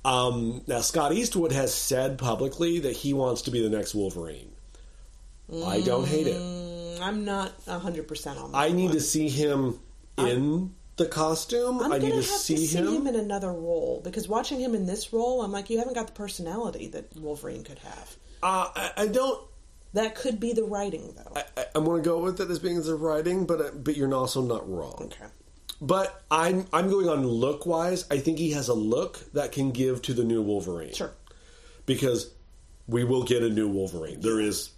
Um, 0.04 0.64
now 0.68 0.82
Scott 0.82 1.14
Eastwood 1.14 1.52
has 1.52 1.74
said 1.74 2.18
publicly 2.18 2.80
that 2.80 2.96
he 2.96 3.14
wants 3.14 3.44
to 3.44 3.52
be 3.52 3.62
the 3.62 3.70
next 3.70 3.94
Wolverine. 3.94 4.52
I 5.66 5.82
don't 5.82 6.08
hate 6.08 6.28
it. 6.28 6.40
Mm, 6.40 7.02
I'm 7.02 7.26
not 7.26 7.52
hundred 7.68 8.08
percent 8.08 8.40
on. 8.40 8.52
That 8.54 8.58
I 8.58 8.70
need 8.70 8.86
one. 8.86 8.94
to 8.94 9.02
see 9.02 9.28
him 9.30 9.80
in 10.18 10.74
the 10.98 11.06
costume. 11.06 11.80
I'm 11.82 11.92
I 11.92 11.98
need 11.98 12.10
gonna 12.10 12.22
have 12.22 12.26
see, 12.26 12.56
to 12.56 12.62
see 12.68 12.78
him. 12.78 12.88
him 12.88 13.08
in 13.08 13.16
another 13.16 13.52
role 13.52 14.02
because 14.04 14.28
watching 14.28 14.60
him 14.60 14.74
in 14.76 14.86
this 14.86 15.12
role, 15.12 15.42
I'm 15.42 15.52
like, 15.52 15.70
you 15.70 15.78
haven't 15.78 15.94
got 15.96 16.08
the 16.08 16.14
personality 16.14 16.88
that 16.90 17.16
Wolverine 17.18 17.64
could 17.64 17.80
have. 17.80 18.16
uh, 18.44 18.70
I, 18.76 18.92
I 18.98 19.08
don't. 19.08 19.46
That 19.94 20.16
could 20.16 20.40
be 20.40 20.54
the 20.54 20.64
writing, 20.64 21.14
though. 21.18 21.34
I, 21.58 21.66
I'm 21.76 21.84
going 21.84 22.02
to 22.02 22.10
go 22.10 22.20
with 22.20 22.40
it 22.40 22.50
as 22.50 22.60
being 22.60 22.82
the 22.82 22.96
writing, 22.96 23.46
but 23.46 23.60
uh, 23.60 23.72
but 23.76 23.98
you're 23.98 24.14
also 24.14 24.42
not 24.42 24.68
wrong. 24.70 25.12
okay. 25.14 25.26
But 25.82 26.22
I'm 26.30 26.68
I'm 26.72 26.90
going 26.90 27.10
on 27.10 27.26
look 27.26 27.66
wise. 27.66 28.06
I 28.12 28.18
think 28.20 28.38
he 28.38 28.52
has 28.52 28.68
a 28.70 28.74
look 28.74 29.20
that 29.34 29.52
can 29.52 29.72
give 29.72 30.02
to 30.04 30.14
the 30.14 30.24
new 30.24 30.42
Wolverine. 30.42 30.94
Sure. 30.94 31.12
Because 31.88 32.32
we 32.88 33.04
will 33.04 33.24
get 33.24 33.42
a 33.42 33.50
new 33.50 33.68
Wolverine. 33.68 34.22
There 34.22 34.40
is 34.40 34.70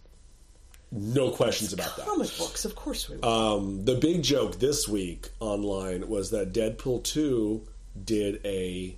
no 0.91 1.32
questions 1.32 1.74
about 1.74 1.97
that. 1.97 2.06
Comic 2.06 2.30
books, 2.38 2.66
of 2.66 2.76
course 2.76 3.10
we 3.10 3.18
will. 3.18 3.28
Um, 3.28 3.84
the 3.86 3.95
big 3.95 4.24
joke 4.24 4.60
this 4.60 4.88
week 4.88 5.30
online 5.39 6.08
was 6.08 6.30
that 6.32 6.54
Deadpool 6.54 7.04
2 7.04 7.68
did 8.06 8.39
a 8.45 8.95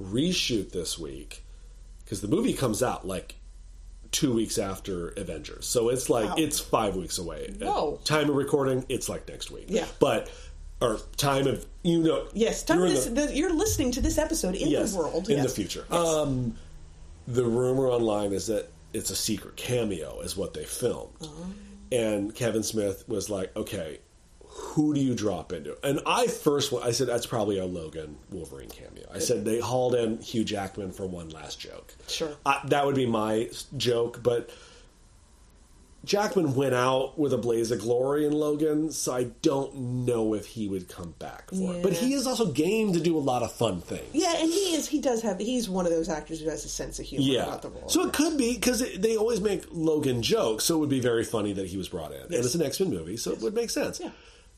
reshoot 0.00 0.70
this 0.72 0.98
week 0.98 1.44
because 2.04 2.20
the 2.20 2.28
movie 2.28 2.52
comes 2.52 2.82
out 2.82 3.06
like 3.06 3.36
two 4.12 4.32
weeks 4.34 4.58
after 4.58 5.08
Avengers. 5.16 5.66
So 5.66 5.88
it's 5.88 6.08
like, 6.10 6.26
Wow. 6.28 6.34
it's 6.38 6.60
five 6.60 6.94
weeks 6.94 7.18
away. 7.18 7.54
At 7.60 8.04
time 8.04 8.28
of 8.28 8.36
recording, 8.36 8.84
it's 8.88 9.08
like 9.08 9.26
next 9.28 9.50
week. 9.50 9.66
Yeah. 9.68 9.86
But, 9.98 10.30
or 10.80 10.98
time 11.16 11.46
of, 11.46 11.64
you 11.82 12.02
know. 12.02 12.26
yes, 12.34 12.62
time 12.62 12.78
you're 12.78 12.88
this, 12.88 13.06
the- 13.06 13.26
the, 13.26 13.36
you're 13.36 13.52
listening 13.54 13.92
to 13.92 14.00
this 14.00 14.18
episode 14.18 14.54
in 14.54 14.68
yes, 14.68 14.92
the 14.92 14.98
world. 14.98 15.28
in 15.28 15.38
yes. 15.38 15.46
the 15.46 15.52
future. 15.54 15.86
Yes. 15.90 16.06
Um, 16.06 16.56
the 17.26 17.44
rumor 17.44 17.88
online 17.88 18.32
is 18.32 18.48
that 18.48 18.70
it's 18.92 19.10
a 19.10 19.16
secret 19.16 19.56
cameo, 19.56 20.20
is 20.20 20.36
what 20.36 20.54
they 20.54 20.64
filmed. 20.64 21.12
Oh. 21.22 21.46
And 21.90 22.34
Kevin 22.34 22.62
Smith 22.62 23.04
was 23.08 23.30
like, 23.30 23.54
"Okay, 23.56 24.00
who 24.46 24.94
do 24.94 25.00
you 25.00 25.14
drop 25.14 25.52
into?" 25.52 25.76
And 25.82 26.00
I 26.06 26.26
first, 26.26 26.72
I 26.72 26.90
said 26.90 27.06
that's 27.06 27.26
probably 27.26 27.58
a 27.58 27.66
Logan 27.66 28.16
Wolverine 28.30 28.68
cameo. 28.68 29.06
I 29.12 29.20
said 29.20 29.44
they 29.44 29.60
hauled 29.60 29.94
in 29.94 30.18
Hugh 30.20 30.44
Jackman 30.44 30.92
for 30.92 31.06
one 31.06 31.28
last 31.30 31.60
joke. 31.60 31.94
Sure. 32.08 32.36
I, 32.44 32.60
that 32.66 32.84
would 32.84 32.96
be 32.96 33.06
my 33.06 33.48
joke, 33.76 34.22
but. 34.22 34.50
Jackman 36.04 36.54
went 36.54 36.74
out 36.74 37.18
with 37.18 37.32
a 37.32 37.38
blaze 37.38 37.70
of 37.70 37.80
glory 37.80 38.26
in 38.26 38.32
Logan, 38.32 38.92
so 38.92 39.12
I 39.12 39.24
don't 39.42 39.74
know 40.04 40.34
if 40.34 40.46
he 40.46 40.68
would 40.68 40.88
come 40.88 41.14
back 41.18 41.50
for 41.50 41.74
it. 41.76 41.82
But 41.82 41.92
he 41.94 42.12
is 42.14 42.26
also 42.26 42.52
game 42.52 42.92
to 42.92 43.00
do 43.00 43.16
a 43.16 43.20
lot 43.20 43.42
of 43.42 43.52
fun 43.52 43.80
things. 43.80 44.08
yeah, 44.12 44.34
and 44.36 44.50
he 44.50 44.74
is. 44.74 44.86
He 44.88 45.00
does 45.00 45.22
have. 45.22 45.38
He's 45.38 45.68
one 45.68 45.86
of 45.86 45.92
those 45.92 46.08
actors 46.08 46.40
who 46.40 46.48
has 46.50 46.64
a 46.64 46.68
sense 46.68 46.98
of 46.98 47.06
humor 47.06 47.24
Yeah. 47.26 47.42
about 47.44 47.62
the 47.62 47.70
role. 47.70 47.88
So 47.88 48.06
it 48.06 48.12
could 48.12 48.36
be 48.36 48.54
because 48.54 48.84
they 48.98 49.16
always 49.16 49.40
make 49.40 49.64
Logan 49.72 50.22
jokes, 50.22 50.64
so 50.64 50.76
it 50.76 50.78
would 50.78 50.88
be 50.90 51.00
very 51.00 51.24
funny 51.24 51.52
that 51.54 51.66
he 51.66 51.76
was 51.76 51.88
brought 51.88 52.12
in. 52.12 52.20
And 52.22 52.30
Yes. 52.32 52.44
it's 52.46 52.54
an 52.54 52.62
X 52.62 52.80
Men 52.80 52.90
movie, 52.90 53.16
so 53.16 53.32
it 53.32 53.40
would 53.40 53.54
make 53.54 53.70
sense. 53.70 53.98
Yeah. 54.00 54.10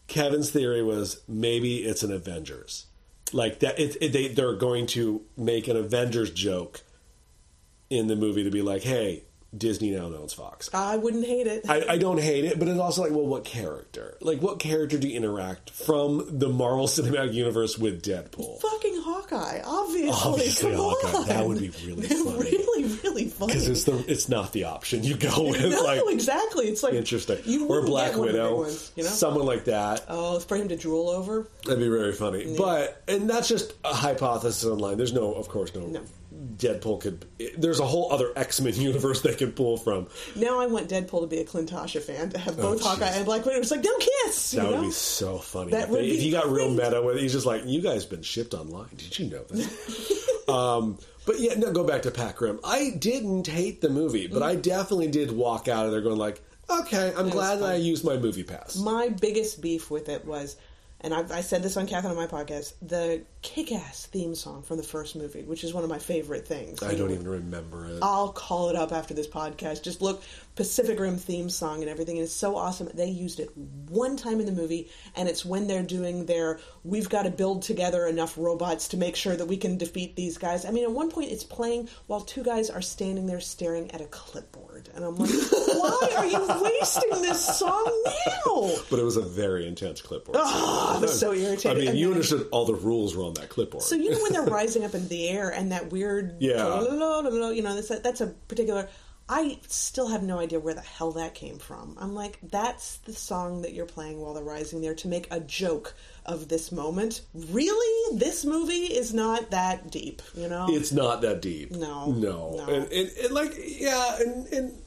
Kevin's 0.09 0.51
theory 0.51 0.82
was 0.82 1.20
maybe 1.28 1.78
it's 1.84 2.03
an 2.03 2.12
Avengers, 2.12 2.86
like 3.32 3.61
that. 3.61 3.78
It, 3.78 3.97
it, 4.01 4.12
they 4.12 4.28
they're 4.28 4.55
going 4.57 4.86
to 4.88 5.22
make 5.36 5.68
an 5.68 5.76
Avengers 5.76 6.30
joke 6.30 6.82
in 7.90 8.07
the 8.09 8.16
movie 8.16 8.44
to 8.44 8.51
be 8.51 8.62
like, 8.62 8.82
hey. 8.82 9.22
Disney 9.57 9.91
now 9.91 10.05
owns 10.07 10.33
Fox. 10.33 10.69
I 10.75 10.97
wouldn't 10.97 11.25
hate 11.27 11.47
it. 11.47 11.69
I, 11.69 11.85
I 11.91 11.99
don't 11.99 12.21
hate 12.21 12.45
it, 12.45 12.59
but 12.59 12.69
it's 12.69 12.79
also 12.81 13.03
like, 13.03 13.13
well, 13.13 13.27
what 13.27 13.45
character? 13.45 14.17
Like, 14.21 14.41
what 14.41 14.59
character 14.59 14.99
do 14.99 15.09
you 15.09 15.17
interact 15.17 15.71
from 15.71 16.39
the 16.39 16.49
Marvel 16.49 16.87
Cinematic 16.89 17.33
Universe 17.35 17.79
with 17.79 18.03
Deadpool? 18.03 18.61
Fucking 18.61 19.01
Hawkeye, 19.03 19.61
obviously. 19.65 20.11
Obviously, 20.33 20.71
Come 20.73 20.81
Hawkeye. 20.81 21.19
on. 21.19 21.27
That 21.29 21.47
would 21.47 21.59
be 21.59 21.71
really 21.87 22.07
funny. 22.09 22.39
really, 22.39 22.85
really 23.03 23.25
funny. 23.29 23.53
Because 23.55 23.69
it's 23.69 23.85
the 23.85 24.05
it's 24.09 24.29
not 24.29 24.53
the 24.53 24.65
option 24.65 25.03
you 25.05 25.17
go 25.17 25.43
with. 25.51 25.61
no, 25.71 25.83
like 25.83 26.03
exactly. 26.09 26.67
It's 26.67 26.83
like 26.83 26.95
interesting, 26.95 27.39
You 27.45 27.67
or 27.69 27.85
Black 27.85 28.11
get 28.13 28.19
one 28.19 28.29
of 28.29 28.35
the 28.35 28.39
big 28.41 28.49
Widow, 28.51 28.61
ones, 28.63 28.93
you 28.97 29.03
know? 29.05 29.09
someone 29.11 29.47
like 29.47 29.65
that. 29.67 30.05
Oh, 30.09 30.39
for 30.41 30.57
him 30.57 30.69
to 30.69 30.77
drool 30.77 31.09
over. 31.11 31.47
That'd 31.65 31.79
be 31.81 31.89
very 31.89 32.13
funny. 32.13 32.55
But 32.57 33.03
and 33.09 33.29
that's 33.29 33.49
just 33.49 33.73
a 33.85 33.95
hypothesis 33.95 34.65
online. 34.65 34.97
There's 34.97 35.13
no, 35.13 35.33
of 35.35 35.49
course, 35.49 35.75
no. 35.75 35.87
No. 35.87 36.01
Deadpool 36.57 37.01
could. 37.01 37.25
There's 37.59 37.81
a 37.81 37.87
whole 37.87 38.13
other 38.13 38.33
X 38.37 38.61
Men 38.61 38.75
universe 38.77 39.21
they 39.23 39.35
could 39.35 39.55
pull 39.57 39.77
from. 39.77 40.07
Now 40.35 40.61
I 40.61 40.67
want 40.67 40.89
Deadpool 40.89 41.21
to 41.23 41.27
be 41.27 41.39
a 41.39 41.45
Clintasha 41.45 42.01
fan 42.03 42.31
to 42.31 42.39
have 42.39 42.57
both 42.57 42.81
Oh, 42.83 42.89
Hawkeye 42.89 43.07
and 43.11 43.25
Black 43.25 43.45
Widow. 43.45 43.59
It's 43.59 43.71
like 43.71 43.85
no 43.85 43.97
kiss. 43.99 44.53
That 44.53 44.65
would 44.67 44.75
know? 44.77 44.83
be 44.83 44.91
so 44.91 45.39
funny. 45.39 45.71
That 45.73 45.85
if, 45.85 45.89
would 45.91 46.01
they- 46.01 46.11
be 46.11 46.17
if 46.19 46.23
you 46.23 46.33
got 46.33 46.49
real 46.49 46.71
meta 46.71 47.03
with 47.03 47.17
it, 47.17 47.23
he's 47.23 47.33
just 47.33 47.47
like, 47.47 47.63
"You 47.67 47.81
guys 47.83 48.05
been 48.05 48.23
shipped 48.23 48.55
online. 48.55 48.89
Did 48.97 49.19
you 49.19 49.31
know 49.31 49.45
that?" 49.45 50.49
um, 50.53 50.99
but 51.27 51.41
yeah, 51.41 51.55
no. 51.55 51.73
Go 51.73 51.85
back 51.85 52.03
to 52.03 52.11
Pac 52.11 52.41
Rim. 52.41 52.61
I 52.65 52.91
didn't 52.99 53.47
hate 53.47 53.81
the 53.81 53.91
movie, 53.91 54.27
but 54.27 54.43
I 54.43 54.55
definitely 54.55 55.09
did 55.09 55.33
walk 55.33 55.69
out 55.69 55.87
of 55.87 55.93
there 55.93 56.01
going 56.01 56.17
like, 56.19 56.41
"Okay, 56.71 57.13
I'm 57.17 57.29
glad 57.31 57.57
that 57.61 57.69
I 57.71 57.75
used 57.77 58.05
my 58.05 58.17
movie 58.17 58.45
pass." 58.45 58.77
My 58.77 59.09
biggest 59.09 59.61
beef 59.61 59.91
with 59.91 60.09
it 60.09 60.25
was, 60.25 60.57
and 61.01 61.12
I've, 61.14 61.30
I 61.30 61.40
said 61.42 61.62
this 61.62 61.76
on 61.76 61.86
Catherine 61.86 62.12
on 62.12 62.16
my 62.16 62.26
podcast, 62.26 62.72
the 62.82 63.22
kick-ass 63.42 64.07
theme 64.07 64.34
song 64.34 64.62
from 64.62 64.76
the 64.76 64.82
first 64.82 65.14
movie, 65.14 65.42
which 65.42 65.62
is 65.62 65.72
one 65.72 65.84
of 65.84 65.90
my 65.90 65.99
favorite 65.99 66.49
things. 66.49 66.82
I 66.82 66.94
don't 66.94 67.11
even 67.12 67.28
remember 67.28 67.86
it. 67.86 67.99
I'll 68.03 68.32
call 68.32 68.70
it 68.70 68.76
up 68.76 68.92
after 68.92 69.14
this 69.14 69.28
podcast. 69.28 69.82
Just 69.82 70.03
look 70.03 70.22
Pacific 70.57 70.99
Rim 70.99 71.16
theme 71.18 71.51
song 71.51 71.82
and 71.82 71.90
everything. 71.90 72.16
And 72.16 72.24
it's 72.24 72.32
so 72.32 72.57
awesome. 72.57 72.88
They 72.94 73.07
used 73.09 73.40
it 73.40 73.51
one 73.88 74.16
time 74.16 74.40
in 74.40 74.47
the 74.47 74.53
movie, 74.53 74.90
and 75.14 75.28
it's 75.28 75.44
when 75.44 75.68
they're 75.68 75.82
doing 75.82 76.26
their 76.26 76.61
"We've 76.82 77.09
got 77.09 77.22
to 77.24 77.30
build 77.30 77.62
together 77.62 78.07
enough 78.07 78.36
robots 78.38 78.88
to 78.88 78.97
make 78.97 79.16
sure 79.16 79.36
that 79.36 79.47
we 79.47 79.59
can 79.59 79.76
defeat 79.76 80.16
these 80.16 80.38
guys." 80.38 80.64
I 80.64 80.70
mean, 80.70 80.84
at 80.84 80.90
one 80.92 81.11
point, 81.11 81.30
it's 81.30 81.44
playing 81.44 81.88
while 82.07 82.22
two 82.22 82.42
guys 82.42 82.70
are 82.70 82.82
standing 82.82 83.26
there 83.26 83.40
staring 83.40 83.90
at 83.90 84.01
a 84.01 84.07
clipboard, 84.07 84.88
and 84.94 85.05
I'm 85.05 85.16
like, 85.16 85.30
"Why 85.30 86.14
are 86.16 86.26
you 86.26 86.62
wasting 86.62 87.22
this 87.22 87.59
song 87.59 88.03
now?" 88.07 88.72
But 88.90 88.99
it 88.99 89.05
was 89.05 89.16
a 89.16 89.22
very 89.22 89.68
intense 89.68 90.01
clipboard. 90.01 90.38
Oh, 90.49 90.86
Ah, 90.87 90.97
it 90.99 91.03
was 91.03 91.18
so 91.18 91.32
irritating. 91.32 91.70
I 91.70 91.74
mean, 91.80 91.89
And 91.89 91.99
you 91.99 92.07
then- 92.09 92.14
understood 92.14 92.49
all 92.53 92.64
the 92.64 92.74
rules 92.74 93.14
were 93.16 93.24
on 93.24 93.34
that 93.34 93.49
clipboard. 93.49 93.82
So 93.84 93.95
you 93.97 94.11
know 94.11 94.18
when 94.22 94.32
they're 94.32 94.43
rising 94.61 94.84
up 94.84 94.95
into 94.95 95.09
the 95.09 95.28
air 95.28 95.51
and 95.51 95.72
that 95.72 95.91
weird, 95.91 96.37
Yeah. 96.41 96.80
you 97.53 97.62
know, 97.62 97.74
that's 97.74 97.91
a, 97.91 97.99
that's 97.99 98.20
a 98.20 98.28
particular. 98.28 98.89
I 99.28 99.59
still 99.66 100.07
have 100.07 100.22
no 100.22 100.39
idea 100.39 100.61
where 100.61 100.72
the 100.74 100.80
hell 100.82 101.11
that 101.12 101.34
came 101.34 101.59
from. 101.59 101.97
I'm 102.01 102.14
like, 102.14 102.39
that's 102.45 102.99
the 102.99 103.12
song 103.12 103.62
that 103.62 103.72
you're 103.72 103.84
playing 103.84 104.20
while 104.20 104.34
they're 104.34 104.45
rising 104.45 104.80
there 104.82 104.95
to 104.95 105.09
make 105.09 105.26
a 105.32 105.41
joke 105.41 105.95
of 106.24 106.47
this 106.47 106.70
moment. 106.70 107.22
Really, 107.34 108.16
this 108.18 108.45
movie 108.45 108.84
is 108.84 109.12
not 109.12 109.51
that 109.51 109.91
deep, 109.91 110.22
you 110.37 110.49
know. 110.49 110.66
it's 110.68 110.93
not 110.93 111.22
that 111.22 111.43
deep. 111.43 111.72
No. 111.72 112.12
no, 112.12 112.55
No. 112.57 112.72
And, 112.72 112.93
and, 112.93 113.11
and 113.24 113.32
like 113.34 113.53
yeah, 113.59 114.16
and 114.20 114.47
and 114.53 114.78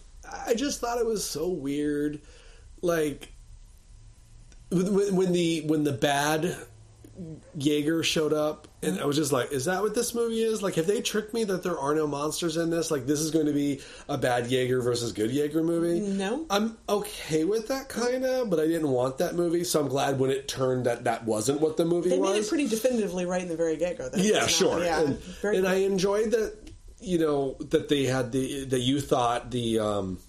I 0.48 0.54
just 0.54 0.80
thought 0.80 1.00
it 1.00 1.06
was 1.06 1.26
so 1.26 1.50
weird, 1.50 2.22
like 2.82 3.34
when, 4.70 5.16
when 5.16 5.32
the 5.32 5.62
when 5.62 5.84
the 5.84 5.94
bad 5.94 6.56
Jaeger 7.58 8.02
showed 8.02 8.32
up, 8.32 8.68
and 8.82 9.00
I 9.00 9.06
was 9.06 9.18
just 9.18 9.32
like, 9.34 9.52
"Is 9.52 9.66
that 9.66 9.82
what 9.82 9.94
this 9.94 10.16
movie 10.16 10.42
is? 10.42 10.64
Like, 10.64 10.76
have 10.76 10.88
they 10.88 11.02
tricked 11.02 11.34
me 11.34 11.44
that 11.46 11.64
there 11.64 11.78
are 11.78 11.94
no 11.94 12.08
monsters 12.08 12.56
in 12.56 12.70
this? 12.70 12.92
Like, 12.92 13.06
this 13.06 13.20
is 13.20 13.32
going 13.32 13.48
to 13.48 13.54
be 13.54 13.82
a 14.08 14.18
bad 14.18 14.50
Jaeger 14.50 14.82
versus 14.82 15.12
good 15.12 15.32
Jaeger 15.32 15.64
movie?" 15.64 16.00
No. 16.00 16.46
I'm 16.50 16.78
okay 16.88 17.44
with 17.44 17.68
that 17.68 17.90
kind 17.90 18.24
of, 18.24 18.50
but 18.50 18.60
I 18.60 18.68
didn't 18.68 18.90
want 18.90 19.18
that 19.18 19.36
movie, 19.36 19.66
so 19.66 19.82
I'm 19.82 19.90
glad 19.90 20.18
when 20.18 20.30
it 20.30 20.48
turned 20.48 20.86
that 20.86 21.04
that 21.04 21.26
wasn't 21.26 21.60
what 21.60 21.76
the 21.76 21.86
movie 21.86 22.10
they 22.10 22.18
was. 22.18 22.32
made 22.32 22.40
it 22.40 22.48
pretty 22.48 22.68
definitively 22.68 23.26
right 23.26 23.42
in 23.42 23.50
the 23.50 23.58
very 23.58 23.76
get 23.76 23.98
go. 23.98 24.10
Yeah, 24.16 24.48
sure. 24.48 24.82
Yeah, 24.82 25.02
and 25.02 25.20
and. 25.44 25.68
I 25.68 25.76
enjoyed 25.76 26.32
that. 26.32 26.56
You 27.02 27.18
know 27.18 27.56
that 27.70 27.88
they 27.88 28.04
had 28.04 28.32
the 28.34 28.66
that 28.66 28.80
you 28.80 29.00
thought 29.00 29.52
the 29.52 29.80
um, 29.80 30.20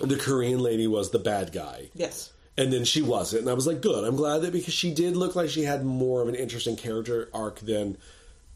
the 0.00 0.16
Korean 0.16 0.60
lady 0.60 0.86
was 0.86 1.10
the 1.10 1.18
bad 1.18 1.52
guy, 1.52 1.88
yes. 1.94 2.32
And 2.60 2.70
then 2.70 2.84
she 2.84 3.00
wasn't. 3.00 3.40
And 3.40 3.50
I 3.50 3.54
was 3.54 3.66
like, 3.66 3.80
good. 3.80 4.04
I'm 4.04 4.16
glad 4.16 4.42
that 4.42 4.52
because 4.52 4.74
she 4.74 4.92
did 4.92 5.16
look 5.16 5.34
like 5.34 5.48
she 5.48 5.62
had 5.62 5.82
more 5.82 6.20
of 6.20 6.28
an 6.28 6.34
interesting 6.34 6.76
character 6.76 7.30
arc 7.32 7.60
than 7.60 7.96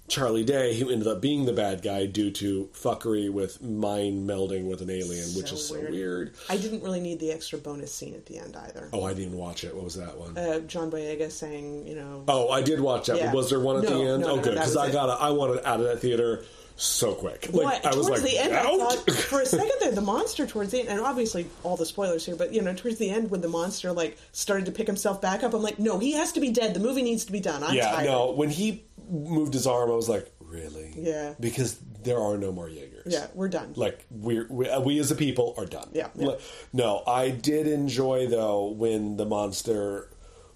Charlie 0.06 0.44
Day, 0.44 0.78
who 0.78 0.90
ended 0.90 1.08
up 1.08 1.20
being 1.22 1.46
the 1.46 1.52
bad 1.52 1.80
guy 1.82 2.04
due 2.06 2.30
to 2.32 2.68
fuckery 2.74 3.30
with 3.30 3.62
mind 3.62 4.28
melding 4.28 4.66
with 4.68 4.82
an 4.82 4.90
alien, 4.90 5.28
which 5.34 5.50
is 5.50 5.68
so 5.68 5.74
weird. 5.76 5.90
weird. 5.90 6.34
I 6.50 6.58
didn't 6.58 6.82
really 6.82 7.00
need 7.00 7.20
the 7.20 7.32
extra 7.32 7.58
bonus 7.58 7.92
scene 7.94 8.14
at 8.14 8.26
the 8.26 8.38
end 8.38 8.54
either. 8.54 8.90
Oh, 8.92 9.04
I 9.04 9.14
didn't 9.14 9.36
watch 9.36 9.64
it. 9.64 9.74
What 9.74 9.84
was 9.84 9.94
that 9.94 10.16
one? 10.18 10.36
Uh, 10.36 10.60
John 10.60 10.90
Boyega 10.90 11.30
saying, 11.30 11.86
you 11.86 11.94
know, 11.94 12.22
Oh, 12.28 12.50
I 12.50 12.60
did 12.60 12.80
watch 12.80 13.06
that. 13.06 13.16
Yeah. 13.16 13.32
Was 13.32 13.48
there 13.48 13.60
one 13.60 13.78
at 13.78 13.84
No, 13.84 13.98
the 14.04 14.10
end? 14.10 14.22
no, 14.22 14.30
oh, 14.32 14.36
no, 14.36 14.42
good 14.42 14.54
because 14.54 14.68
was 14.74 14.76
I 14.76 14.88
it. 14.88 14.92
got 14.92 15.20
I 15.20 15.30
wanted 15.30 15.64
out 15.64 15.80
of 15.80 15.86
that 15.86 16.00
theater 16.00 16.44
so 16.76 17.14
quick. 17.14 17.48
Like? 17.52 17.84
I 17.86 17.94
was 17.94 18.08
towards 18.08 18.22
like, 18.24 18.32
the 18.32 18.38
end, 18.38 18.52
I 18.52 18.62
thought 18.64 19.08
for 19.10 19.40
a 19.40 19.46
second 19.46 19.70
there, 19.80 19.92
the 19.92 20.00
monster 20.02 20.44
towards 20.44 20.72
the 20.72 20.80
end, 20.80 20.88
and 20.88 21.00
obviously 21.00 21.46
all 21.62 21.76
the 21.76 21.86
spoilers 21.86 22.26
here, 22.26 22.34
but 22.36 22.52
you 22.52 22.60
know, 22.62 22.74
towards 22.74 22.98
the 22.98 23.10
end 23.10 23.30
when 23.30 23.40
the 23.42 23.48
monster 23.48 23.92
like 23.92 24.18
started 24.32 24.66
to 24.66 24.72
pick 24.72 24.86
himself 24.88 25.22
back 25.22 25.44
up, 25.44 25.54
I'm 25.54 25.62
like, 25.62 25.78
no, 25.78 25.98
he 25.98 26.12
has 26.12 26.32
to 26.32 26.40
be 26.40 26.50
dead. 26.50 26.74
The 26.74 26.80
movie 26.80 27.02
needs 27.02 27.24
to 27.26 27.32
be 27.32 27.40
done. 27.40 27.62
I'm 27.62 27.74
yeah, 27.74 27.90
tired. 27.92 28.06
no. 28.06 28.32
When 28.32 28.50
he 28.50 28.84
moved 29.10 29.54
his 29.54 29.66
arm, 29.66 29.90
I 29.90 29.94
was 29.94 30.08
like, 30.08 30.30
really? 30.40 30.92
Yeah. 30.96 31.34
Because 31.40 31.78
there 32.02 32.20
are 32.20 32.36
no 32.36 32.52
more 32.52 32.68
Jaegers. 32.68 33.12
Yeah, 33.12 33.26
we're 33.34 33.48
done. 33.48 33.72
Like 33.76 34.04
we're, 34.10 34.46
we, 34.50 34.68
we 34.80 34.98
as 34.98 35.10
a 35.10 35.14
people 35.14 35.54
are 35.56 35.66
done. 35.66 35.88
Yeah, 35.92 36.08
yeah. 36.14 36.36
No, 36.72 37.02
I 37.06 37.30
did 37.30 37.66
enjoy 37.66 38.26
though 38.28 38.66
when 38.66 39.16
the 39.16 39.24
monster 39.26 40.10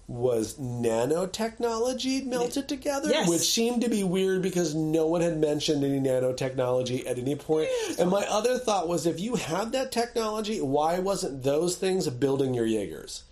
was 0.07 0.55
nanotechnology 0.57 2.25
melted 2.25 2.67
together, 2.67 3.09
Yes. 3.09 3.29
which 3.29 3.41
seemed 3.41 3.81
to 3.81 3.89
be 3.89 4.03
weird 4.03 4.41
because 4.41 4.73
no 4.73 5.05
one 5.07 5.21
had 5.21 5.37
mentioned 5.37 5.83
any 5.83 5.99
nanotechnology 5.99 7.05
at 7.07 7.19
any 7.19 7.35
point. 7.35 7.69
And 7.99 8.09
my 8.09 8.25
other 8.27 8.57
thought 8.57 8.87
was, 8.87 9.05
if 9.05 9.19
you 9.19 9.35
have 9.35 9.71
that 9.73 9.91
technology, 9.91 10.61
why 10.61 10.97
wasn't 10.99 11.43
those 11.43 11.75
things 11.75 12.07
building 12.09 12.53
your 12.55 12.65
Jaegers? 12.65 13.23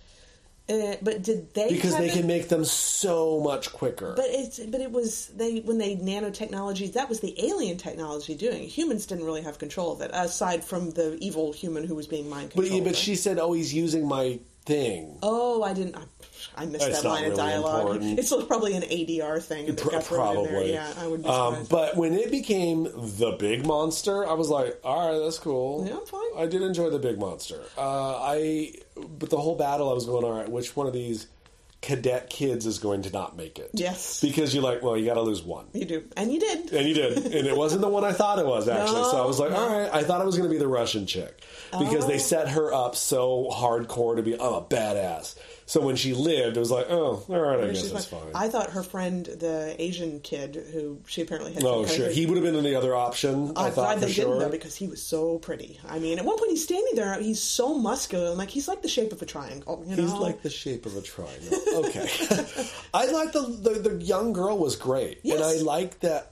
Uh, 0.70 0.96
but 1.02 1.24
did 1.24 1.54
they? 1.54 1.70
Because 1.70 1.98
they 1.98 2.10
can 2.10 2.28
make 2.28 2.50
them 2.50 2.66
so 2.66 3.40
much 3.40 3.72
quicker. 3.72 4.14
But 4.18 4.26
it's 4.28 4.60
but 4.60 4.82
it 4.82 4.92
was 4.92 5.28
they 5.28 5.60
when 5.62 5.78
they 5.78 5.96
nanotechnology 5.96 6.92
that 6.94 7.08
was 7.08 7.22
the 7.22 7.34
alien 7.46 7.78
technology 7.78 8.36
doing. 8.36 8.64
it. 8.64 8.68
Humans 8.68 9.06
didn't 9.06 9.24
really 9.26 9.44
have 9.44 9.60
control 9.60 9.94
of 9.94 10.02
it 10.02 10.12
aside 10.14 10.66
from 10.66 10.92
the 10.92 11.18
evil 11.22 11.54
human 11.54 11.86
who 11.86 11.96
was 11.96 12.06
being 12.08 12.30
mind 12.30 12.50
But, 12.54 12.64
controlled. 12.64 12.84
yeah, 12.84 12.90
but 12.90 12.98
she 12.98 13.16
said, 13.16 13.40
"Oh, 13.40 13.54
he's 13.54 13.74
using 13.74 14.06
my 14.08 14.40
thing." 14.68 15.18
Oh, 15.24 15.64
I 15.64 15.74
didn't. 15.74 15.96
I, 15.96 16.04
I 16.56 16.66
missed 16.66 16.90
that 16.92 17.04
line 17.04 17.26
of 17.32 17.38
dialogue. 17.38 17.82
important. 17.82 18.20
It's 18.20 18.34
probably 18.46 18.74
an 18.74 18.84
ADR 18.84 19.42
thing. 19.42 19.76
Pro- 19.76 19.92
got 19.92 20.04
thrown 20.04 20.38
in 20.38 20.44
there. 20.44 20.52
probably. 20.52 20.74
Yeah, 20.74 20.94
I 20.98 21.08
would 21.08 21.24
be 21.24 21.30
Um, 21.30 21.66
but 21.70 21.96
when 21.98 22.14
it 22.14 22.32
became 22.32 22.84
the 22.94 23.36
big 23.40 23.66
monster, 23.66 24.28
I 24.28 24.34
was 24.34 24.50
like, 24.50 24.80
"All 24.84 25.12
right, 25.12 25.20
that's 25.24 25.40
cool." 25.40 25.86
Yeah, 25.88 26.00
fine. 26.06 26.22
I 26.44 26.46
did 26.48 26.62
enjoy 26.62 26.90
the 26.90 27.00
big 27.00 27.20
monster. 27.20 27.62
Uh, 27.78 28.18
I, 28.22 28.74
but 29.20 29.30
the 29.30 29.38
whole 29.38 29.56
battle, 29.56 29.90
I 29.90 29.94
was 29.94 30.06
going, 30.06 30.24
"All 30.24 30.32
right, 30.38 30.50
which 30.50 30.76
one 30.76 30.88
of 30.88 30.94
these 30.94 31.28
cadet 31.82 32.30
kids 32.30 32.66
is 32.66 32.80
going 32.80 33.04
to 33.04 33.12
not 33.12 33.38
make 33.38 33.60
it?" 33.60 33.70
Yes. 33.74 34.20
because 34.22 34.54
you're 34.54 34.64
like, 34.64 34.82
"Well, 34.82 34.98
you 34.98 35.06
got 35.06 35.14
to 35.16 35.22
lose 35.22 35.44
one." 35.44 35.66
you 35.74 35.86
do, 35.86 36.04
and 36.18 36.32
you 36.34 36.40
did. 36.40 36.72
And 36.74 36.88
you 36.88 36.94
did, 36.96 37.18
and 37.18 37.48
it 37.48 37.56
wasn't 37.56 37.82
the 37.82 37.88
one 37.90 38.04
I 38.04 38.12
thought 38.14 38.40
it 38.40 38.46
was 38.46 38.68
actually. 38.70 39.04
so 39.04 39.22
I 39.22 39.26
was 39.26 39.40
like, 39.40 39.52
No. 39.52 39.58
"All 39.58 39.80
right." 39.80 39.90
I 39.94 40.04
thought 40.04 40.22
it 40.22 40.26
was 40.26 40.38
going 40.38 40.50
to 40.50 40.54
be 40.54 40.60
the 40.60 40.68
Russian 40.68 41.06
chick 41.06 41.42
because 41.80 42.06
Oh. 42.06 42.08
they 42.08 42.18
set 42.18 42.50
her 42.50 42.74
up 42.74 42.96
so 42.96 43.50
hardcore 43.54 44.16
to 44.16 44.24
be, 44.24 44.34
"I'm 44.34 44.54
a 44.54 44.62
badass." 44.62 45.36
So 45.68 45.82
when 45.82 45.98
she 45.98 46.14
lived, 46.14 46.56
it 46.56 46.60
was 46.62 46.72
like, 46.72 46.88
"Oh, 46.90 47.26
all 47.28 47.40
right, 47.40 47.60
I 47.60 47.68
guess 47.68 47.92
that's 47.92 48.06
fine. 48.06 48.22
fine." 48.22 48.32
I 48.34 48.48
thought 48.48 48.70
her 48.70 48.84
friend, 48.84 49.26
the 49.26 49.76
Asian 49.78 50.22
kid, 50.22 50.56
who 50.72 51.02
she 51.08 51.22
apparently 51.22 51.52
had. 51.52 51.64
Oh, 51.66 51.86
sure. 51.86 52.10
He 52.10 52.26
would 52.26 52.38
have 52.38 52.44
been 52.46 52.64
the 52.64 52.76
other 52.76 52.96
option. 52.96 53.52
I 53.58 53.66
I'm 53.66 53.72
thought 53.74 53.98
glad 53.98 54.00
they 54.00 54.10
sure. 54.14 54.26
didn't 54.26 54.40
though 54.40 54.50
because 54.50 54.78
he 54.78 54.88
was 54.88 55.04
so 55.04 55.40
pretty. 55.40 55.78
I 55.86 56.00
mean, 56.00 56.20
at 56.20 56.26
one 56.26 56.38
point 56.38 56.52
he's 56.52 56.64
standing 56.64 56.96
there, 56.96 57.22
he's 57.22 57.42
so 57.44 57.78
muscular, 57.78 58.30
and 58.30 58.38
like 58.38 58.50
he's 58.50 58.70
like 58.70 58.82
the 58.82 58.88
shape 58.88 59.12
of 59.12 59.22
a 59.22 59.26
triangle. 59.26 59.84
You 59.86 59.98
know? 59.98 60.04
He's 60.04 60.14
like 60.14 60.42
the 60.42 60.50
shape 60.50 60.86
of 60.86 60.96
a 60.96 61.02
triangle. 61.02 61.60
Okay. 61.76 62.10
I 62.94 63.12
like 63.12 63.34
the, 63.34 63.42
the 63.42 63.90
the 63.90 64.04
young 64.04 64.32
girl 64.32 64.58
was 64.58 64.78
great, 64.78 65.20
and 65.26 65.44
I 65.44 65.56
like 65.56 66.00
that. 66.00 66.32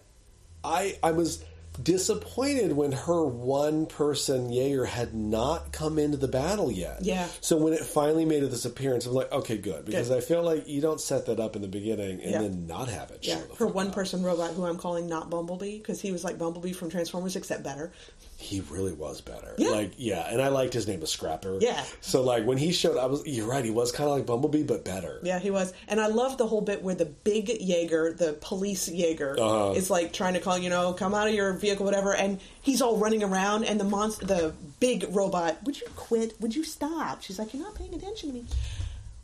I 0.64 0.98
I 1.04 1.12
was 1.12 1.44
disappointed 1.82 2.74
when 2.74 2.92
her 2.92 3.24
one 3.26 3.86
person 3.86 4.52
Jaeger 4.52 4.86
had 4.86 5.14
not 5.14 5.72
come 5.72 5.98
into 6.00 6.18
the 6.18 6.28
battle 6.28 6.72
yet. 6.72 7.00
Yeah. 7.02 7.28
So 7.42 7.58
when 7.58 7.74
it 7.74 7.82
finally 7.82 8.26
made 8.26 8.44
this 8.44 8.66
appearance, 8.66 9.06
I'm 9.06 9.14
like, 9.14 9.32
okay, 9.32 9.58
good, 9.58 9.86
because 9.86 10.10
Good. 10.10 10.18
I 10.18 10.22
feel 10.22 10.44
like 10.44 10.68
you 10.68 10.82
don't 10.82 11.00
set 11.02 11.26
that 11.28 11.40
up 11.40 11.56
in 11.56 11.62
the 11.62 11.68
beginning 11.68 12.22
and 12.22 12.32
Yeah. 12.32 12.42
then 12.42 12.68
not 12.68 12.88
have 12.90 13.12
it. 13.12 13.20
yeah, 13.22 13.40
her 13.58 13.68
one 13.68 13.88
up. 13.88 13.94
person 13.94 14.24
robot 14.24 14.52
who 14.54 14.66
I'm 14.66 14.78
calling 14.78 15.08
not 15.08 15.30
Bumblebee 15.30 15.78
because 15.78 16.02
he 16.02 16.12
was 16.12 16.24
like 16.24 16.38
Bumblebee 16.38 16.74
from 16.74 16.90
Transformers 16.90 17.36
except 17.36 17.64
better. 17.64 17.92
He 18.38 18.60
really 18.70 18.94
was 18.94 19.22
better. 19.22 19.56
Yeah. 19.58 19.70
Like, 19.70 19.94
yeah, 19.98 20.28
and 20.30 20.42
I 20.42 20.50
liked 20.50 20.74
his 20.74 20.88
name 20.88 21.00
was 21.00 21.10
Scrapper. 21.12 21.58
Yeah. 21.62 21.84
So 22.02 22.22
like 22.22 22.46
when 22.46 22.58
he 22.58 22.72
showed, 22.74 22.98
I 22.98 23.06
was 23.06 23.26
you're 23.26 23.48
right. 23.48 23.64
He 23.64 23.72
was 23.72 23.92
kind 23.92 24.10
of 24.10 24.16
like 24.18 24.26
Bumblebee, 24.26 24.64
but 24.64 24.84
better. 24.84 25.20
Yeah, 25.24 25.40
he 25.40 25.52
was, 25.52 25.74
and 25.88 26.00
I 26.02 26.08
love 26.08 26.38
the 26.38 26.46
whole 26.46 26.62
bit 26.62 26.84
where 26.84 26.96
the 26.96 27.06
big 27.06 27.50
Jaeger, 27.62 28.14
the 28.14 28.34
police 28.34 28.88
Jaeger, 28.90 29.38
Uh-huh. 29.40 29.72
is 29.76 29.90
like 29.90 30.14
trying 30.14 30.34
to 30.34 30.40
call 30.40 30.58
you 30.58 30.70
know, 30.70 30.94
come 30.94 31.14
out 31.14 31.28
of 31.28 31.34
your 31.34 31.54
vehicle, 31.66 31.86
whatever, 31.86 32.14
and 32.16 32.40
he's 32.62 32.82
all 32.82 32.98
running 32.98 33.24
around, 33.24 33.64
and 33.64 33.80
the 33.80 33.84
monster, 33.84 34.26
the 34.26 34.54
big 34.80 35.06
robot, 35.10 35.64
would 35.64 35.80
you 35.80 35.88
quit? 35.96 36.40
Would 36.42 36.56
you 36.56 36.64
stop? 36.64 37.22
She's 37.22 37.40
like, 37.40 37.54
you're 37.54 37.64
not 37.64 37.76
paying 37.76 37.94
attention 37.94 38.30
to 38.30 38.36
me. 38.36 38.46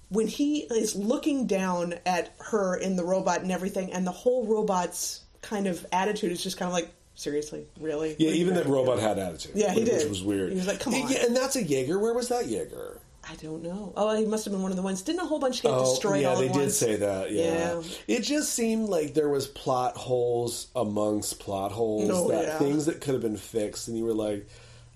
When 0.10 0.28
he 0.28 0.62
is 0.62 0.96
looking 0.96 1.48
down 1.48 1.96
at 2.06 2.34
her 2.40 2.76
in 2.76 2.96
the 2.96 3.04
robot 3.04 3.42
and 3.42 3.52
everything, 3.52 3.94
and 3.94 4.06
the 4.06 4.12
whole 4.12 4.46
robot's 4.46 5.22
kind 5.42 5.68
of 5.68 5.86
attitude 5.92 6.32
is 6.32 6.44
just 6.44 6.58
kind 6.58 6.68
of 6.68 6.74
like, 6.74 6.92
seriously, 7.16 7.66
really? 7.80 8.16
Yeah, 8.20 8.32
even 8.32 8.56
that 8.56 8.66
robot 8.66 9.00
had 9.00 9.20
attitude. 9.20 9.54
Yeah, 9.56 9.72
he 9.72 9.82
which 9.82 9.90
did. 9.90 10.10
was 10.10 10.24
weird. 10.24 10.52
He 10.52 10.58
was 10.58 10.68
like, 10.68 10.80
"Come 10.80 10.94
on." 10.96 11.10
Yeah, 11.10 11.26
and 11.26 11.36
that's 11.36 11.56
a 11.56 11.64
Jaeger. 11.64 12.00
Where 12.00 12.14
was 12.14 12.30
that 12.30 12.48
Jaeger? 12.48 13.00
I 13.30 13.36
don't 13.36 13.62
know. 13.62 13.94
Oh, 13.96 14.16
he 14.18 14.26
must 14.26 14.46
have 14.46 14.52
been 14.52 14.64
one 14.64 14.72
of 14.72 14.78
the 14.78 14.84
ones. 14.84 15.02
Didn't 15.04 15.22
a 15.22 15.26
whole 15.26 15.40
bunch 15.40 15.62
get 15.62 15.72
oh, 15.72 15.80
destroyed 15.92 16.18
Oh, 16.18 16.20
yeah, 16.22 16.30
all 16.30 16.36
they 16.38 16.48
did 16.48 16.56
once? 16.56 16.78
say 16.78 16.96
that. 16.98 17.32
Yeah. 17.32 17.80
Yeah. 17.80 17.82
it 18.08 18.22
just 18.22 18.54
seemed 18.54 18.90
like 18.90 19.14
there 19.14 19.30
was 19.30 19.48
plot 19.48 19.96
holes 19.96 20.68
amongst 20.76 21.40
plot 21.40 21.72
holes. 21.72 22.10
Oh, 22.12 22.30
that 22.30 22.46
yeah. 22.46 22.58
things 22.58 22.88
that 22.88 23.02
could 23.02 23.14
have 23.14 23.22
been 23.22 23.38
fixed, 23.38 23.88
and 23.88 23.98
you 23.98 24.06
were 24.06 24.14
like, 24.14 24.48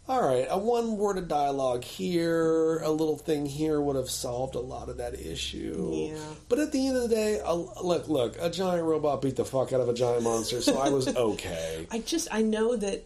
"All 0.08 0.22
right, 0.22 0.48
a 0.50 0.58
one 0.58 0.98
word 0.98 1.18
of 1.20 1.28
dialogue 1.28 1.84
here, 1.84 2.80
a 2.80 2.90
little 2.90 3.18
thing 3.18 3.46
here 3.46 3.80
would 3.80 3.96
have 3.96 4.10
solved 4.10 4.56
a 4.56 4.60
lot 4.60 4.90
of 4.90 4.98
that 4.98 5.14
issue." 5.20 6.10
Yeah. 6.12 6.18
But 6.50 6.60
at 6.60 6.72
the 6.72 6.88
end 6.88 6.98
of 6.98 7.04
the 7.04 7.16
day, 7.16 7.40
a, 7.44 7.54
look, 7.54 8.08
look, 8.10 8.38
a 8.42 8.50
giant 8.50 8.86
robot 8.86 9.22
beat 9.22 9.36
the 9.36 9.46
fuck 9.46 9.72
out 9.72 9.82
of 9.82 9.90
a 9.90 9.94
giant 9.94 10.24
monster, 10.24 10.62
so 10.62 10.78
I 10.80 10.90
was 10.90 11.08
okay. 11.16 11.86
I 11.92 12.00
just 12.00 12.28
I 12.32 12.42
know 12.42 12.76
that 12.76 13.06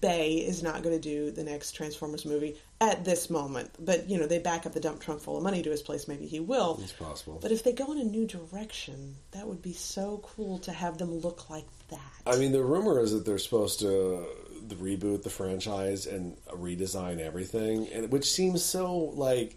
Bay 0.00 0.36
is 0.36 0.62
not 0.62 0.82
going 0.82 0.94
to 0.94 1.00
do 1.00 1.30
the 1.30 1.44
next 1.44 1.72
Transformers 1.72 2.24
movie 2.24 2.56
at 2.80 3.04
this 3.04 3.28
moment, 3.28 3.70
but 3.78 4.08
you 4.08 4.18
know 4.18 4.26
they 4.26 4.38
back 4.38 4.64
up 4.64 4.72
the 4.72 4.80
dump 4.80 5.00
trunk 5.00 5.20
full 5.20 5.36
of 5.36 5.42
money 5.42 5.62
to 5.62 5.70
his 5.70 5.82
place. 5.82 6.08
Maybe 6.08 6.26
he 6.26 6.40
will. 6.40 6.78
It's 6.82 6.92
possible. 6.92 7.38
But 7.42 7.52
if 7.52 7.64
they 7.64 7.72
go 7.72 7.92
in 7.92 7.98
a 7.98 8.04
new 8.04 8.26
direction, 8.26 9.16
that 9.32 9.46
would 9.46 9.60
be 9.60 9.74
so 9.74 10.22
cool 10.22 10.58
to 10.60 10.72
have 10.72 10.96
them 10.96 11.14
look 11.18 11.50
like 11.50 11.66
that. 11.90 12.00
I 12.26 12.36
mean, 12.36 12.52
the 12.52 12.62
rumor 12.62 12.98
is 12.98 13.12
that 13.12 13.26
they're 13.26 13.36
supposed 13.38 13.80
to 13.80 14.24
the 14.66 14.74
reboot 14.76 15.22
the 15.22 15.28
franchise 15.30 16.06
and 16.06 16.38
redesign 16.46 17.18
everything, 17.20 17.86
and 17.88 18.10
which 18.10 18.30
seems 18.30 18.64
so 18.64 18.94
like 18.96 19.54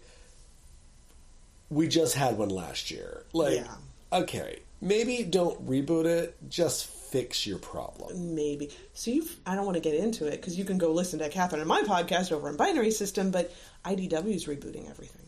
we 1.70 1.88
just 1.88 2.14
had 2.14 2.36
one 2.38 2.50
last 2.50 2.90
year. 2.90 3.24
Like, 3.32 3.56
Yeah. 3.56 3.74
okay, 4.12 4.58
maybe 4.80 5.22
don't 5.22 5.66
reboot 5.66 6.04
it, 6.06 6.36
just 6.48 6.86
fix 7.10 7.46
your 7.46 7.58
problem. 7.58 8.34
Maybe. 8.34 8.70
So 8.94 9.10
you've, 9.10 9.36
I 9.46 9.54
don't 9.54 9.64
want 9.66 9.76
to 9.76 9.80
get 9.82 9.94
into 9.94 10.26
it 10.26 10.32
because 10.32 10.58
you 10.58 10.64
can 10.64 10.78
go 10.78 10.92
listen 10.92 11.18
to 11.20 11.28
Catherine 11.28 11.60
and 11.60 11.68
my 11.68 11.82
podcast 11.82 12.32
over 12.32 12.48
in 12.48 12.56
Binary 12.56 12.90
System, 12.90 13.30
but 13.30 13.52
IDW 13.84 14.34
is 14.34 14.46
rebooting 14.46 14.88
everything. 14.90 15.22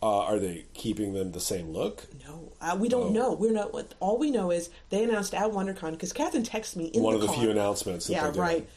Uh, 0.00 0.20
are 0.20 0.38
they 0.38 0.64
keeping 0.74 1.12
them 1.12 1.32
the 1.32 1.40
same 1.40 1.70
look? 1.72 2.06
No, 2.24 2.52
uh, 2.60 2.76
we 2.78 2.88
don't 2.88 3.08
Oh. 3.08 3.10
know. 3.10 3.32
We're 3.32 3.50
not. 3.52 3.74
All 3.98 4.16
we 4.16 4.30
know 4.30 4.52
is 4.52 4.70
they 4.90 5.02
announced 5.02 5.34
at 5.34 5.50
WonderCon 5.50 5.90
because 5.92 6.12
Catherine 6.12 6.44
texted 6.44 6.76
me 6.76 6.84
in 6.86 7.02
one 7.02 7.14
the 7.14 7.16
of 7.16 7.22
the 7.22 7.26
car. 7.32 7.36
few 7.36 7.50
announcements. 7.50 8.08
Yeah, 8.08 8.30
right. 8.36 8.68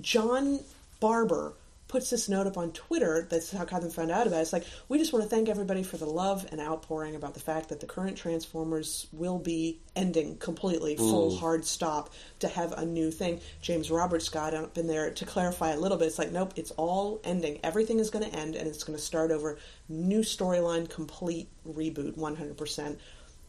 John 0.00 0.60
Barber 1.00 1.54
puts 1.90 2.08
this 2.08 2.28
note 2.28 2.46
up 2.46 2.56
on 2.56 2.70
Twitter. 2.70 3.26
That's 3.28 3.50
how 3.50 3.64
Catherine 3.64 3.90
found 3.90 4.10
out 4.10 4.26
about 4.26 4.38
it. 4.38 4.42
It's 4.42 4.52
like, 4.52 4.64
we 4.88 4.96
just 4.96 5.12
want 5.12 5.24
to 5.24 5.28
thank 5.28 5.48
everybody 5.48 5.82
for 5.82 5.96
the 5.96 6.06
love 6.06 6.46
and 6.52 6.60
outpouring 6.60 7.16
about 7.16 7.34
the 7.34 7.40
fact 7.40 7.68
that 7.68 7.80
the 7.80 7.86
current 7.86 8.16
Transformers 8.16 9.08
will 9.12 9.38
be 9.38 9.80
ending 9.96 10.36
completely, 10.36 10.96
full 10.96 11.36
hard 11.36 11.66
stop 11.66 12.12
to 12.38 12.48
have 12.48 12.72
a 12.72 12.86
new 12.86 13.10
thing. 13.10 13.40
James 13.60 13.90
Roberts 13.90 14.28
got 14.28 14.54
up 14.54 14.78
in 14.78 14.86
there 14.86 15.10
to 15.10 15.26
clarify 15.26 15.72
a 15.72 15.78
little 15.78 15.98
bit. 15.98 16.06
It's 16.06 16.18
like, 16.18 16.30
nope, 16.30 16.52
it's 16.56 16.70
all 16.72 17.20
ending. 17.24 17.58
Everything 17.64 17.98
is 17.98 18.08
going 18.08 18.30
to 18.30 18.36
end 18.36 18.54
and 18.54 18.68
it's 18.68 18.84
going 18.84 18.96
to 18.96 19.04
start 19.04 19.32
over. 19.32 19.58
New 19.88 20.20
storyline, 20.20 20.88
complete 20.88 21.48
reboot, 21.68 22.16
100%. 22.16 22.98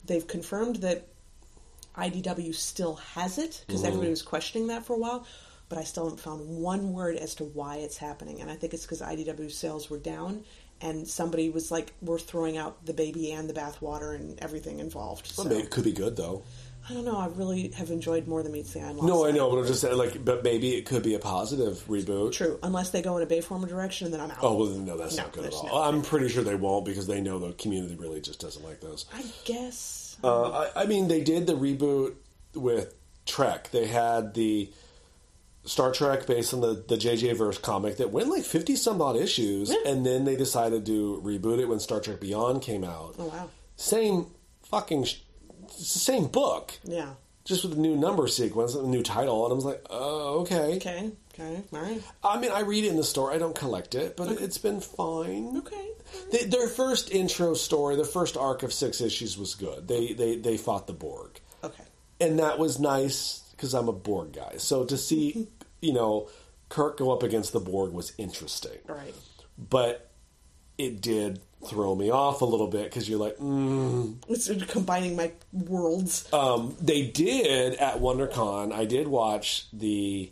They've 0.06 0.26
confirmed 0.28 0.78
that 0.78 1.08
IDW 1.96 2.56
still 2.56 2.96
has 2.96 3.38
it 3.38 3.64
because 3.68 3.84
everybody 3.84 4.10
was 4.10 4.24
questioning 4.24 4.68
that 4.68 4.86
for 4.86 4.94
a 4.94 4.98
while, 4.98 5.28
but 5.72 5.80
I 5.80 5.86
still 5.86 6.03
haven't 6.03 6.19
found 6.19 6.45
one 6.61 6.91
word 6.91 7.15
as 7.15 7.34
to 7.36 7.45
why 7.45 7.78
it's 7.78 7.95
happening. 7.95 8.41
And 8.41 8.51
I 8.51 8.55
think 8.57 8.74
it's 8.74 8.84
because 8.84 9.01
IDW 9.01 9.49
sales 9.49 9.89
were 9.89 9.97
down, 9.99 10.43
and 10.82 11.07
somebody 11.07 11.49
was 11.49 11.72
like, 11.72 11.93
"We're 12.01 12.19
throwing 12.19 12.57
out 12.57 12.86
the 12.86 12.91
baby 12.93 13.32
and 13.32 13.49
the 13.49 13.53
bathwater 13.53 14.13
and 14.13 14.38
everything 14.39 14.80
involved." 14.80 15.28
So 15.28 15.43
Well, 15.45 15.53
it 15.53 15.69
could 15.69 15.86
be 15.86 15.93
good 15.93 16.17
though. 16.17 16.43
I 16.89 16.93
don't 16.93 17.05
know. 17.05 17.15
I 17.15 17.28
really 17.28 17.69
have 17.69 17.89
enjoyed 17.89 18.28
more 18.28 18.43
than 18.43 18.51
meets 18.51 18.74
the 18.74 18.82
eye. 18.82 18.91
No, 18.91 19.26
I 19.26 19.32
know, 19.32 19.49
but 19.49 19.59
I'm 19.59 19.67
just 19.67 19.80
saying, 19.80 19.95
like, 19.97 20.26
but 20.26 20.43
maybe 20.43 20.74
it 20.76 20.86
could 20.86 21.03
be 21.03 21.13
a 21.13 21.19
positive 21.19 21.86
reboot. 21.88 22.34
True, 22.34 22.59
unless 22.63 22.89
they 22.89 23.01
go 23.01 23.15
in 23.15 23.24
a 23.24 23.28
Bayformer 23.28 23.69
direction, 23.69 24.05
and 24.07 24.13
then 24.13 24.19
I'm 24.19 24.32
out. 24.32 24.39
Oh 24.41 24.55
well, 24.57 24.67
then 24.67 24.84
no, 24.84 24.97
that's 24.97 25.15
No, 25.15 25.24
not 25.24 25.32
good 25.32 25.45
at 25.45 25.53
all. 25.53 25.67
no- 25.67 25.78
I'm 25.84 26.01
pretty 26.01 26.28
sure 26.28 26.43
they 26.43 26.55
won't 26.55 26.84
because 26.84 27.07
they 27.07 27.22
know 27.22 27.39
the 27.39 27.53
community 27.53 27.95
really 27.95 28.19
just 28.19 28.41
doesn't 28.41 28.65
like 28.65 28.82
those. 28.82 29.05
I 29.13 29.24
guess. 29.45 30.17
Uh, 30.22 30.65
I, 30.76 30.82
I 30.82 30.86
mean, 30.86 31.07
they 31.07 31.22
did 31.22 31.47
the 31.47 31.53
reboot 31.53 32.15
with 32.55 32.93
Trek. 33.26 33.72
They 33.72 33.86
had 33.88 34.34
the 34.34 34.69
Star 35.64 35.91
Trek 35.91 36.26
based 36.26 36.53
on 36.53 36.62
the 36.62 36.84
the 36.88 36.95
JJ 36.97 37.36
verse 37.38 37.57
comic 37.57 37.97
that 37.97 38.12
went 38.12 38.30
like 38.30 38.43
fifty 38.43 38.76
some 38.76 39.01
odd 39.01 39.16
issues, 39.16 39.70
Yeah. 39.70 39.91
and 39.91 40.05
then 40.05 40.26
they 40.26 40.36
decided 40.36 40.86
to 40.88 41.22
reboot 41.24 41.59
it 41.59 41.66
when 41.66 41.80
Star 41.80 41.99
Trek 41.99 42.20
Beyond 42.20 42.62
came 42.62 42.84
out. 42.84 43.16
oh 43.20 43.26
wow. 43.26 43.49
Same 43.76 44.28
fucking, 44.64 45.03
sh- 45.05 45.22
it's 45.66 45.93
the 45.93 45.99
same 45.99 46.28
book, 46.28 46.74
Yeah. 46.84 47.14
just 47.45 47.64
with 47.64 47.74
a 47.74 47.80
new 47.80 47.95
number 47.95 48.28
sequence, 48.28 48.74
a 48.76 48.84
new 48.84 49.03
title, 49.03 49.45
and 49.45 49.51
I 49.51 49.55
was 49.55 49.66
like, 49.66 49.86
oh, 49.89 50.39
okay. 50.41 50.76
Okay. 50.78 51.12
Okay. 51.34 51.62
All 51.74 51.80
right. 51.82 52.01
I 52.24 52.39
mean, 52.39 52.51
I 52.51 52.59
read 52.62 52.84
it 52.84 52.89
in 52.89 52.97
the 52.97 53.03
store. 53.03 53.32
I 53.32 53.38
don't 53.38 53.55
collect 53.55 53.95
it, 53.95 54.18
but 54.18 54.30
it's 54.41 54.57
been 54.57 54.82
fine. 54.82 55.57
Okay. 55.57 55.88
They, 56.32 56.43
their 56.45 56.68
first 56.68 57.09
intro 57.12 57.53
story, 57.53 57.95
the 57.95 58.03
first 58.03 58.36
arc 58.36 58.64
of 58.64 58.74
six 58.74 58.99
issues 58.99 59.38
was 59.38 59.55
good. 59.55 59.88
They 59.88 60.12
they 60.14 60.36
they 60.38 60.57
fought 60.57 60.88
the 60.88 60.93
Borg, 60.93 61.39
Okay. 61.64 61.84
and 62.20 62.39
that 62.39 62.59
was 62.59 62.80
nice 62.80 63.41
because 63.62 63.76
I'm 63.76 63.88
a 63.88 63.93
Borg 63.93 64.34
guy. 64.34 64.55
So 64.57 64.86
to 64.86 64.97
see, 64.97 65.47
you 65.84 65.93
know, 65.93 66.30
Kirk 66.70 66.97
go 66.97 67.12
up 67.12 67.22
against 67.22 67.53
the 67.53 67.59
Borg 67.59 67.91
was 67.91 68.12
interesting, 68.18 68.80
right. 68.88 69.14
but 69.55 70.09
it 70.80 70.99
did 70.99 71.39
throw 71.68 71.93
me 71.93 72.09
off 72.09 72.41
a 72.41 72.45
little 72.45 72.66
bit 72.66 72.86
because 72.86 73.07
you're 73.07 73.20
like, 73.20 73.38
mm. 73.38 74.16
It's 74.28 74.49
combining 74.66 75.16
my 75.16 75.32
worlds. 75.53 76.28
um, 76.34 76.76
they 76.82 77.03
did 77.03 77.76
at 77.76 77.99
WonderCon. 77.99 78.74
I 78.74 78.86
did 78.86 79.07
watch 79.07 79.68
the 79.72 80.32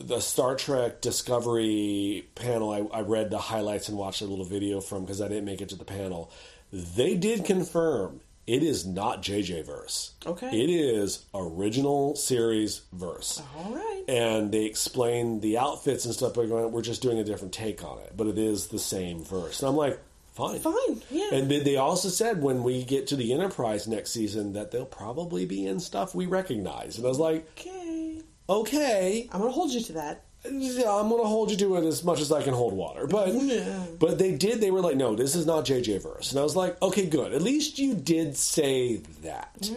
the 0.00 0.20
Star 0.20 0.54
Trek 0.54 1.00
Discovery 1.00 2.28
panel. 2.34 2.70
I, 2.70 2.98
I 2.98 3.00
read 3.00 3.30
the 3.30 3.38
highlights 3.38 3.88
and 3.88 3.96
watched 3.96 4.20
a 4.20 4.26
little 4.26 4.44
video 4.44 4.82
from 4.82 5.00
because 5.00 5.22
I 5.22 5.28
didn't 5.28 5.46
make 5.46 5.62
it 5.62 5.70
to 5.70 5.76
the 5.76 5.84
panel. 5.86 6.30
They 6.70 7.16
did 7.16 7.46
confirm 7.46 8.20
it 8.48 8.62
is 8.62 8.86
not 8.86 9.22
JJ 9.22 9.66
verse. 9.66 10.12
Okay. 10.26 10.48
it 10.48 10.70
is 10.70 11.24
original 11.34 12.16
series 12.16 12.80
verse. 12.92 13.42
All 13.56 13.74
right. 13.74 14.04
And 14.08 14.50
they 14.50 14.64
explain 14.64 15.40
the 15.40 15.58
outfits 15.58 16.04
and 16.06 16.14
stuff, 16.14 16.32
but 16.34 16.48
going, 16.48 16.72
we're 16.72 16.82
just 16.82 17.02
doing 17.02 17.18
a 17.18 17.24
different 17.24 17.52
take 17.52 17.84
on 17.84 17.98
it, 17.98 18.14
but 18.16 18.26
it 18.26 18.38
is 18.38 18.68
the 18.68 18.78
same 18.78 19.22
verse. 19.22 19.60
And 19.60 19.68
I'm 19.68 19.76
like, 19.76 20.00
fine, 20.32 20.60
Fine. 20.60 21.02
Yeah. 21.10 21.28
and 21.32 21.50
they- 21.50 21.60
they 21.60 21.76
also 21.76 22.08
said 22.08 22.40
when 22.42 22.62
we 22.62 22.84
get 22.84 23.06
to 23.08 23.16
the 23.16 23.32
Enterprise 23.34 23.86
next 23.86 24.10
season 24.12 24.54
that 24.54 24.70
they'll 24.70 24.86
probably 24.86 25.44
be 25.44 25.66
in 25.66 25.78
stuff 25.80 26.14
we 26.14 26.26
recognize. 26.26 26.96
And 26.96 27.04
I 27.04 27.08
was 27.10 27.18
like, 27.18 27.46
okay. 27.60 28.22
okay, 28.48 29.28
I'm 29.32 29.40
going 29.40 29.52
to 29.52 29.54
hold 29.54 29.72
you 29.72 29.82
to 29.82 29.92
that. 29.94 30.24
Yeah, 30.52 30.90
I'm 30.92 31.08
to 31.08 31.16
hold 31.24 31.50
you 31.50 31.56
to 31.58 31.76
it 31.76 31.84
as 31.84 32.02
much 32.04 32.20
as 32.20 32.30
I 32.32 32.42
can 32.42 32.54
hold 32.54 32.72
water. 32.74 33.06
But 33.06 33.32
Yeah. 33.32 33.84
but 33.98 34.18
they 34.18 34.34
did. 34.36 34.60
They 34.60 34.70
were 34.70 34.80
like, 34.80 34.96
no, 34.96 35.14
this 35.14 35.34
is 35.34 35.46
not 35.46 35.64
JJ 35.64 36.02
verse. 36.02 36.30
And 36.30 36.40
I 36.40 36.42
was 36.42 36.56
like, 36.56 36.80
okay, 36.82 37.06
good. 37.06 37.32
At 37.32 37.42
least 37.42 37.78
you 37.78 37.94
did 37.94 38.36
say 38.36 38.96
that. 39.22 39.70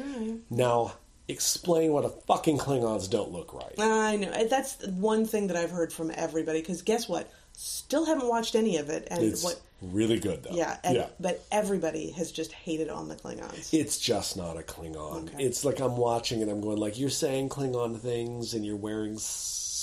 Now 0.50 0.94
explain 1.28 1.94
what 1.94 2.04
a 2.06 2.10
fucking 2.10 2.58
Klingons 2.58 3.10
don't 3.10 3.32
look 3.32 3.54
right. 3.54 3.74
I 3.80 4.18
know. 4.18 4.48
That's 4.48 4.86
one 4.88 5.26
thing 5.26 5.48
that 5.48 5.56
I've 5.58 5.72
heard 5.72 5.94
from 5.94 6.12
everybody. 6.14 6.60
Because 6.62 6.82
guess 6.82 7.08
what? 7.08 7.32
Still 7.54 8.06
haven't 8.06 8.28
watched 8.28 8.56
any 8.56 8.78
of 8.78 8.90
it. 8.90 9.08
And 9.12 9.24
It's 9.24 9.44
what? 9.44 9.60
really 9.82 10.20
good 10.20 10.44
though. 10.44 10.54
Yeah. 10.56 10.78
And, 10.84 10.96
yeah. 10.96 11.08
But 11.20 11.44
everybody 11.52 12.12
has 12.12 12.32
just 12.32 12.52
hated 12.52 12.90
on 12.90 13.08
the 13.08 13.16
Klingons. 13.16 13.74
It's 13.74 13.98
just 14.00 14.36
not 14.36 14.58
a 14.58 14.62
Klingon. 14.62 15.28
Okay. 15.30 15.44
It's 15.44 15.64
like 15.64 15.80
I'm 15.80 15.96
watching 15.98 16.42
and 16.42 16.50
I'm 16.52 16.62
going 16.62 16.78
like 16.78 17.00
you're 17.00 17.10
saying 17.10 17.50
Klingon 17.50 17.98
things 17.98 18.54
and 18.54 18.66
you're 18.66 18.76
wearing 18.78 19.18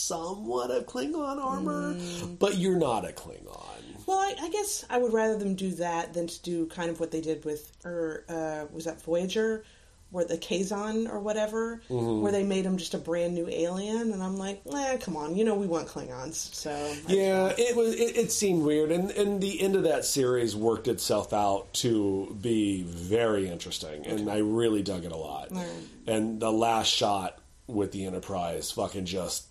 somewhat 0.09 0.71
of 0.71 0.87
Klingon 0.87 1.39
armor, 1.43 1.95
Mm. 1.95 2.39
but 2.39 2.57
you're 2.57 2.79
not 2.79 3.05
a 3.09 3.13
Klingon. 3.13 4.07
well, 4.07 4.19
I, 4.19 4.35
I 4.41 4.49
guess 4.51 4.85
I 4.89 4.99
would 4.99 5.13
rather 5.13 5.37
them 5.39 5.55
do 5.55 5.71
that 5.73 6.15
than 6.15 6.27
to 6.27 6.43
do 6.43 6.67
kind 6.67 6.91
of 6.91 6.99
what 7.01 7.11
they 7.11 7.21
did 7.21 7.45
with, 7.45 7.71
or 7.85 8.25
uh, 8.29 8.65
was 8.73 8.85
that 8.87 9.03
Voyager, 9.03 9.65
where 10.11 10.25
the 10.25 10.39
Kazon 10.39 11.07
or 11.13 11.21
whatever, 11.21 11.83
Mm-hmm. 11.91 12.23
where 12.23 12.33
they 12.33 12.43
made 12.43 12.65
him 12.65 12.79
just 12.79 12.95
a 12.95 12.99
brand 12.99 13.35
new 13.35 13.47
alien, 13.51 14.11
and 14.13 14.23
I'm 14.23 14.39
like, 14.39 14.63
eh, 14.75 14.97
come 14.97 15.17
on, 15.19 15.37
you 15.37 15.45
know 15.45 15.55
we 15.55 15.67
want 15.67 15.89
Klingons, 15.89 16.55
so 16.55 16.71
Yeah, 17.09 17.53
it 17.59 17.77
was. 17.77 17.95
It, 17.95 18.17
it 18.17 18.33
seemed 18.33 18.63
weird, 18.63 18.91
and 18.91 19.11
and 19.11 19.43
the 19.43 19.61
end 19.61 19.77
of 19.77 19.83
that 19.83 20.07
series 20.07 20.57
worked 20.57 20.89
itself 20.89 21.35
out 21.35 21.71
to 21.85 22.35
be 22.41 22.83
very 22.85 23.49
interesting, 23.51 24.07
and 24.07 24.31
I 24.31 24.39
really 24.39 24.83
dug 24.83 25.05
it 25.05 25.13
a 25.13 25.17
lot. 25.17 25.49
Right. 25.53 25.69
And 26.07 26.41
the 26.41 26.51
last 26.53 26.89
shot 26.89 27.39
with 27.67 27.93
the 27.93 28.07
Enterprise, 28.07 28.71
fucking 28.71 29.05
just 29.05 29.45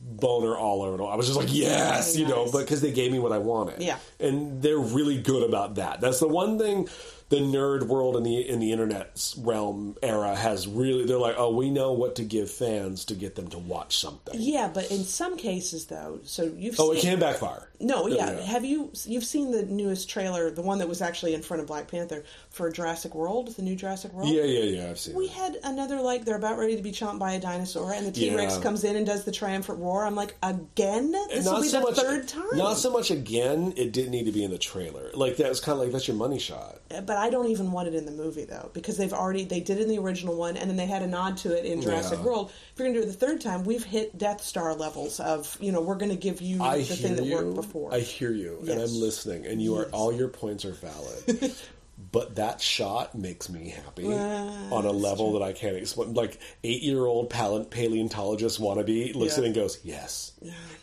boner 0.00 0.56
all 0.56 0.82
over. 0.82 1.02
it. 1.02 1.06
I 1.06 1.16
was 1.16 1.26
just 1.26 1.38
like, 1.38 1.52
yes, 1.52 2.16
you 2.16 2.26
know, 2.26 2.50
because 2.50 2.80
they 2.80 2.92
gave 2.92 3.12
me 3.12 3.18
what 3.18 3.32
I 3.32 3.38
wanted. 3.38 3.82
Yeah. 3.82 3.98
and 4.20 4.62
they're 4.62 4.78
really 4.78 5.20
good 5.20 5.42
about 5.48 5.76
that. 5.76 6.00
That's 6.00 6.20
the 6.20 6.28
one 6.28 6.58
thing 6.58 6.88
the 7.30 7.36
nerd 7.36 7.82
world 7.88 8.16
in 8.16 8.22
the 8.22 8.48
in 8.48 8.58
the 8.58 8.72
internet 8.72 9.34
realm 9.38 9.96
era 10.02 10.34
has 10.34 10.66
really 10.66 11.04
they're 11.04 11.18
like, 11.18 11.34
oh, 11.36 11.54
we 11.54 11.70
know 11.70 11.92
what 11.92 12.16
to 12.16 12.24
give 12.24 12.50
fans 12.50 13.04
to 13.06 13.14
get 13.14 13.34
them 13.34 13.48
to 13.48 13.58
watch 13.58 13.98
something. 13.98 14.34
Yeah, 14.38 14.70
but 14.72 14.90
in 14.90 15.04
some 15.04 15.36
cases, 15.36 15.86
though, 15.86 16.20
so 16.24 16.44
you've 16.56 16.76
Oh, 16.78 16.92
seen, 16.94 16.98
it 16.98 17.02
can 17.02 17.20
backfire. 17.20 17.68
No, 17.80 18.06
yeah. 18.08 18.32
Yeah. 18.32 18.40
Have 18.40 18.64
you 18.64 18.90
you've 19.04 19.24
seen 19.24 19.50
the 19.52 19.62
newest 19.62 20.08
trailer, 20.08 20.50
the 20.50 20.62
one 20.62 20.78
that 20.78 20.88
was 20.88 21.00
actually 21.02 21.34
in 21.34 21.42
front 21.42 21.60
of 21.60 21.66
Black 21.66 21.86
Panther 21.88 22.24
for 22.50 22.70
Jurassic 22.70 23.14
World, 23.14 23.54
the 23.56 23.62
new 23.62 23.76
Jurassic 23.76 24.12
World? 24.12 24.28
Yeah, 24.30 24.44
yeah, 24.44 24.64
yeah. 24.82 24.90
I've 24.90 24.98
seen. 24.98 25.14
We 25.14 25.26
it. 25.26 25.30
had 25.32 25.56
another 25.62 26.00
like 26.00 26.24
they're 26.24 26.36
about 26.36 26.58
ready 26.58 26.76
to 26.76 26.82
be 26.82 26.92
chomped 26.92 27.18
by 27.18 27.32
a 27.32 27.40
dinosaur, 27.40 27.92
and 27.92 28.06
the 28.06 28.10
T 28.12 28.34
Rex 28.34 28.54
Yeah. 28.56 28.62
comes 28.62 28.84
in 28.84 28.96
and 28.96 29.06
does 29.06 29.24
the 29.24 29.32
triumphant 29.32 29.78
roar. 29.80 30.04
I'm 30.06 30.14
like, 30.16 30.34
again, 30.42 31.12
this 31.12 31.44
not 31.44 31.56
will 31.56 31.62
be 31.62 31.68
so 31.68 31.80
the 31.80 31.86
much, 31.86 31.96
third 31.98 32.26
time. 32.28 32.56
Not 32.56 32.78
so 32.78 32.90
much 32.90 33.10
again. 33.10 33.74
It 33.76 33.92
didn't 33.92 34.10
need 34.12 34.24
to 34.26 34.32
be 34.32 34.42
in 34.44 34.50
the 34.50 34.58
trailer. 34.58 35.10
Like 35.14 35.36
that 35.36 35.48
was 35.50 35.60
kind 35.60 35.74
of 35.78 35.84
like 35.84 35.92
that's 35.92 36.08
your 36.08 36.16
money 36.16 36.38
shot. 36.38 36.78
but 36.88 37.17
I 37.18 37.30
don't 37.30 37.48
even 37.48 37.70
want 37.72 37.88
it 37.88 37.94
in 37.94 38.04
the 38.06 38.12
movie 38.12 38.44
though, 38.44 38.70
because 38.72 38.96
they've 38.96 39.12
already 39.12 39.44
they 39.44 39.60
did 39.60 39.78
it 39.78 39.82
in 39.82 39.88
the 39.88 39.98
original 39.98 40.36
one, 40.36 40.56
and 40.56 40.68
then 40.70 40.76
they 40.76 40.86
had 40.86 41.02
a 41.02 41.06
nod 41.06 41.36
to 41.38 41.56
it 41.56 41.64
in 41.64 41.80
Jurassic 41.82 42.18
Yeah. 42.18 42.24
World. 42.24 42.50
If 42.72 42.78
you're 42.78 42.88
gonna 42.88 43.00
do 43.00 43.04
it 43.04 43.06
the 43.10 43.26
third 43.26 43.40
time, 43.40 43.64
we've 43.64 43.84
hit 43.84 44.16
Death 44.16 44.42
Star 44.42 44.74
levels 44.74 45.20
of 45.20 45.56
you 45.60 45.72
know 45.72 45.80
we're 45.80 45.96
gonna 45.96 46.16
give 46.16 46.40
you 46.40 46.62
I 46.62 46.78
the 46.78 46.84
thing 46.84 47.16
that 47.16 47.24
you. 47.24 47.34
worked 47.34 47.54
before. 47.54 47.92
I 47.94 48.00
hear 48.00 48.30
you, 48.32 48.58
and 48.60 48.80
I'm 48.80 48.94
listening, 49.00 49.46
and 49.46 49.60
you 49.60 49.76
are 49.76 49.84
all 49.86 50.12
your 50.12 50.28
points 50.28 50.64
are 50.64 50.72
valid. 50.72 51.54
but 52.12 52.36
that 52.36 52.60
shot 52.60 53.16
makes 53.16 53.48
me 53.50 53.70
happy 53.70 54.04
Well, 54.06 54.72
on 54.72 54.84
a 54.86 54.92
level 54.92 55.32
that 55.32 55.42
I 55.42 55.52
can't 55.52 55.74
explain. 55.76 56.14
Like 56.14 56.38
eight 56.62 56.82
year 56.82 57.04
old 57.04 57.28
paleontologist 57.30 58.60
wannabe 58.60 59.14
looks 59.14 59.32
at 59.36 59.38
Yeah. 59.38 59.44
it 59.44 59.46
and 59.46 59.54
goes, 59.54 59.78
"Yes," 59.82 60.32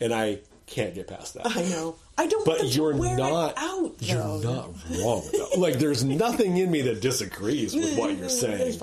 and 0.01 0.13
I 0.13 0.39
can't 0.67 0.95
get 0.95 1.07
past 1.07 1.35
that. 1.35 1.45
I 1.45 1.61
know. 1.63 1.95
I 2.17 2.27
don't. 2.27 2.45
But 2.45 2.75
you're 2.75 2.93
not. 2.93 3.53
Out. 3.57 3.95
you're 3.99 4.17
though. 4.17 4.39
not 4.39 4.99
wrong. 4.99 5.23
Though. 5.31 5.59
Like 5.59 5.79
there's 5.79 6.03
nothing 6.03 6.57
in 6.57 6.71
me 6.71 6.81
that 6.83 7.01
disagrees 7.01 7.75
with 7.75 7.97
what 7.97 8.17
you're 8.17 8.29
saying. 8.29 8.79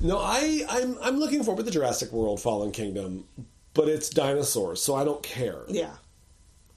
No, 0.00 0.18
I, 0.18 0.64
I'm 0.68 0.98
I'm 1.02 1.16
looking 1.18 1.44
forward 1.44 1.60
to 1.60 1.64
the 1.64 1.70
Jurassic 1.70 2.12
World 2.12 2.40
Fallen 2.40 2.72
Kingdom, 2.72 3.24
but 3.74 3.88
it's 3.88 4.10
dinosaurs, 4.10 4.82
so 4.82 4.94
I 4.94 5.04
don't 5.04 5.22
care. 5.22 5.60
Yeah. 5.68 5.92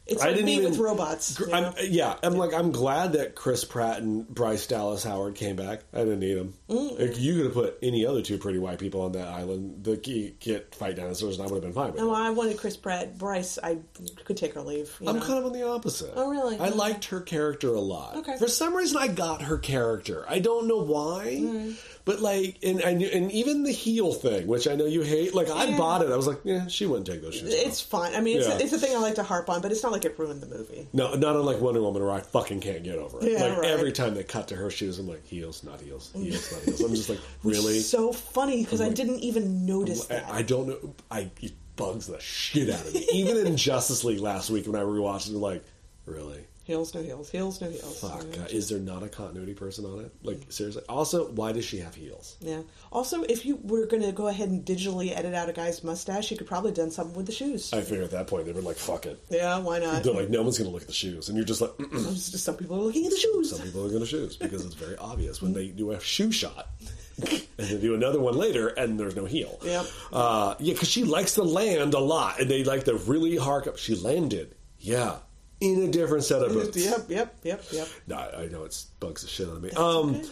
It's 0.07 0.21
I 0.21 0.27
like 0.27 0.35
didn't 0.35 0.45
me 0.45 0.55
even 0.57 0.69
with 0.71 0.79
robots. 0.79 1.33
gr- 1.35 1.47
you 1.49 1.53
I'm, 1.55 1.73
yeah, 1.81 2.15
I'm 2.21 2.33
like 2.35 2.53
I'm 2.53 2.71
glad 2.71 3.13
that 3.13 3.33
Chris 3.33 3.63
Pratt 3.65 4.01
and 4.03 4.27
Bryce 4.27 4.67
Dallas 4.67 5.03
Howard 5.03 5.33
came 5.35 5.55
back. 5.55 5.81
I 5.93 5.99
didn't 5.99 6.19
need 6.19 6.35
them. 6.35 6.53
Like, 6.67 7.19
you 7.19 7.35
could 7.37 7.43
have 7.45 7.53
put 7.53 7.77
any 7.81 8.05
other 8.05 8.21
two 8.21 8.37
pretty 8.37 8.59
white 8.59 8.77
people 8.77 9.01
on 9.01 9.13
that 9.13 9.27
island 9.27 9.83
that 9.85 10.03
get 10.39 10.75
fight 10.75 10.95
dinosaurs, 10.95 11.39
and 11.39 11.47
I 11.47 11.51
would 11.51 11.55
have 11.55 11.63
been 11.63 11.73
fine 11.73 11.91
with 11.93 12.01
No, 12.01 12.13
it. 12.13 12.17
I 12.19 12.29
wanted 12.29 12.57
Chris 12.57 12.77
Pratt. 12.77 13.17
Bryce, 13.17 13.57
I 13.63 13.79
could 14.25 14.37
take 14.37 14.55
or 14.55 14.61
leave. 14.61 14.95
You 15.01 15.09
I'm 15.09 15.15
know? 15.19 15.25
kind 15.25 15.39
of 15.39 15.45
on 15.45 15.53
the 15.53 15.67
opposite. 15.67 16.11
Oh, 16.15 16.29
really? 16.29 16.59
I 16.59 16.69
liked 16.69 17.05
her 17.05 17.21
character 17.21 17.73
a 17.73 17.81
lot. 17.81 18.15
Okay. 18.17 18.37
For 18.37 18.47
some 18.47 18.75
reason, 18.75 18.97
I 18.97 19.07
got 19.07 19.41
her 19.43 19.57
character. 19.57 20.23
I 20.27 20.37
don't 20.39 20.67
know 20.67 20.83
why, 20.83 21.37
mm. 21.41 21.75
But 22.05 22.21
like, 22.21 22.59
and 22.63 22.83
I 22.83 22.93
knew, 22.93 23.07
and 23.07 23.31
even 23.31 23.63
the 23.63 23.71
heel 23.71 24.13
thing, 24.13 24.45
which 24.47 24.67
I 24.67 24.75
know 24.75 24.85
you 24.85 25.01
hate. 25.01 25.33
Like, 25.33 25.49
I 25.49 25.65
Yeah. 25.65 25.77
bought 25.77 26.01
it. 26.03 26.11
I 26.11 26.15
was 26.15 26.27
like, 26.27 26.39
yeah, 26.43 26.67
she 26.67 26.85
wouldn't 26.85 27.07
take 27.07 27.21
those 27.23 27.35
shoes. 27.35 27.51
It's 27.53 27.81
off. 27.81 27.87
fine. 27.87 28.13
I 28.15 28.21
mean, 28.21 28.37
it's, 28.37 28.47
Yeah. 28.47 28.57
a, 28.57 28.59
it's 28.59 28.73
a 28.73 28.79
thing 28.79 28.95
I 28.95 28.99
like 28.99 29.15
to 29.15 29.23
harp 29.23 29.49
on, 29.49 29.61
but 29.61 29.71
it's 29.71 29.81
not 29.83 29.91
like 29.91 30.05
it 30.05 30.17
ruined 30.19 30.41
the 30.41 30.47
movie. 30.47 30.87
No, 30.93 31.15
not 31.15 31.35
unlike 31.35 31.59
Wonder 31.59 31.81
Woman, 31.81 32.01
where 32.03 32.11
I 32.11 32.21
fucking 32.21 32.59
can't 32.61 32.83
get 32.83 32.97
over 32.97 33.19
it. 33.21 33.31
Yeah, 33.33 33.43
like 33.43 33.57
right. 33.57 33.69
every 33.71 33.91
time 33.91 34.13
they 34.13 34.23
cut 34.23 34.47
to 34.49 34.55
her 34.55 34.69
shoes, 34.69 34.99
I'm 34.99 35.07
like, 35.07 35.25
heels, 35.25 35.63
not 35.63 35.81
heels, 35.81 36.11
heels, 36.13 36.51
not 36.51 36.61
heels. 36.61 36.81
I'm 36.81 36.93
just 36.95 37.09
like, 37.09 37.19
really? 37.43 37.79
So 37.79 38.13
funny 38.13 38.63
because 38.63 38.81
I 38.81 38.89
didn't 38.89 39.19
even 39.19 39.65
notice 39.65 40.05
that. 40.05 40.25
I, 40.29 40.37
I 40.37 40.41
don't 40.43 40.67
know. 40.67 40.93
I 41.09 41.31
it 41.41 41.53
bugs 41.75 42.07
the 42.07 42.19
shit 42.21 42.69
out 42.69 42.85
of 42.85 42.93
me. 42.93 43.05
Even 43.13 43.45
in 43.47 43.57
Justice 43.57 44.03
League 44.03 44.19
last 44.21 44.49
week 44.49 44.67
when 44.67 44.75
I 44.75 44.83
rewatched 44.83 45.29
it, 45.29 45.35
I'm 45.35 45.41
like, 45.41 45.63
really? 46.05 46.45
Heels, 46.65 46.95
no 46.95 47.03
heels. 47.03 47.29
Heels, 47.29 47.61
no 47.61 47.69
heels. 47.69 48.01
Fuck. 48.01 48.23
You 48.23 48.39
know, 48.39 48.43
uh, 48.43 48.47
is 48.49 48.69
there 48.69 48.79
not 48.79 49.03
a 49.03 49.07
continuity 49.07 49.53
person 49.53 49.85
on 49.85 49.99
it? 49.99 50.11
Like 50.23 50.39
seriously. 50.49 50.81
Also, 50.89 51.29
why 51.31 51.51
does 51.51 51.63
she 51.63 51.77
have 51.77 51.93
heels? 51.93 52.37
yeah. 52.41 52.61
Also, 52.91 53.21
if 53.21 53.45
you 53.45 53.59
were 53.61 53.85
going 53.85 54.01
to 54.01 54.11
go 54.11 54.27
ahead 54.27 54.49
and 54.49 54.65
digitally 54.65 55.15
edit 55.15 55.35
out 55.35 55.47
a 55.47 55.53
guy's 55.53 55.83
mustache, 55.83 56.31
you 56.31 56.37
could 56.37 56.47
probably 56.47 56.71
done 56.71 56.89
something 56.89 57.15
with 57.15 57.27
the 57.27 57.31
shoes. 57.31 57.71
I 57.71 57.81
figure 57.81 58.03
at 58.03 58.11
that 58.11 58.25
point 58.25 58.47
they 58.47 58.51
were 58.51 58.61
like, 58.61 58.77
"Fuck 58.77 59.05
it." 59.05 59.23
yeah, 59.29 59.59
why 59.59 59.77
not? 59.77 60.03
They're 60.03 60.13
like, 60.13 60.29
"No 60.31 60.41
one's 60.41 60.57
gonna 60.57 60.71
look 60.71 60.81
at 60.81 60.87
the 60.87 60.93
shoes," 60.93 61.29
and 61.29 61.37
you're 61.37 61.45
just 61.45 61.61
like. 61.61 61.71
Just 62.15 62.43
some 62.43 62.55
people 62.57 62.77
are 62.77 62.81
looking 62.81 63.05
at 63.05 63.11
the 63.11 63.17
shoes. 63.17 63.51
"Some 63.51 63.61
people 63.61 63.85
are 63.85 63.89
gonna 63.89 64.05
shoes 64.05 64.35
because 64.35 64.65
it's 64.65 64.75
very 64.75 64.97
obvious 64.97 65.41
when 65.41 65.53
they 65.53 65.67
do 65.67 65.91
a 65.91 65.99
shoe 65.99 66.31
shot." 66.31 66.69
and 67.31 67.45
they 67.57 67.77
do 67.79 67.93
another 67.95 68.19
one 68.19 68.35
later, 68.35 68.67
and 68.69 68.99
there's 68.99 69.15
no 69.15 69.25
heel. 69.25 69.59
Yep. 69.63 69.85
Uh, 70.11 70.55
yeah, 70.59 70.73
because 70.73 70.89
she 70.89 71.03
likes 71.03 71.35
to 71.35 71.43
land 71.43 71.93
a 71.93 71.99
lot, 71.99 72.39
and 72.39 72.49
they 72.49 72.63
like 72.63 72.85
to 72.85 72.95
really 72.95 73.37
hark 73.37 73.67
up. 73.67 73.77
She 73.77 73.95
landed, 73.95 74.55
yeah, 74.79 75.17
in 75.59 75.83
a 75.83 75.87
different 75.87 76.23
set 76.23 76.41
of 76.41 76.53
boots. 76.53 76.77
Yep, 76.77 77.09
yep, 77.09 77.35
yep, 77.43 77.63
yep. 77.71 77.87
No, 78.07 78.17
I 78.17 78.47
know 78.47 78.63
it 78.63 78.83
bugs 78.99 79.21
the 79.21 79.27
shit 79.27 79.47
out 79.47 79.57
of 79.57 79.63
me. 79.63 79.71
Um, 79.71 80.15
okay. 80.15 80.29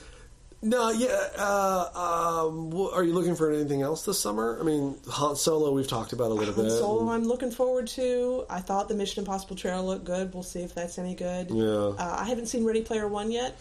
no, 0.61 0.89
yeah. 0.91 1.29
Uh, 1.37 2.47
um, 2.47 2.73
are 2.93 3.03
you 3.03 3.13
looking 3.13 3.35
for 3.35 3.51
anything 3.51 3.81
else 3.81 4.05
this 4.05 4.19
summer? 4.19 4.57
I 4.59 4.63
mean, 4.63 4.97
Han 5.09 5.35
Solo 5.35 5.71
we've 5.71 5.87
talked 5.87 6.13
about 6.13 6.31
a 6.31 6.33
little 6.33 6.53
Han 6.53 6.65
bit. 6.65 6.71
Solo, 6.71 7.09
I'm 7.09 7.23
looking 7.23 7.51
forward 7.51 7.87
to. 7.87 8.45
I 8.49 8.59
thought 8.59 8.89
the 8.89 8.95
Mission 8.95 9.21
Impossible 9.21 9.55
trailer 9.55 9.81
looked 9.81 10.05
good. 10.05 10.33
We'll 10.33 10.43
see 10.43 10.61
if 10.61 10.75
that's 10.75 10.97
any 10.97 11.15
good. 11.15 11.49
Yeah. 11.51 11.63
Uh, 11.65 12.17
I 12.19 12.25
haven't 12.25 12.47
seen 12.47 12.65
Ready 12.65 12.81
Player 12.81 13.07
One 13.07 13.31
yet. 13.31 13.59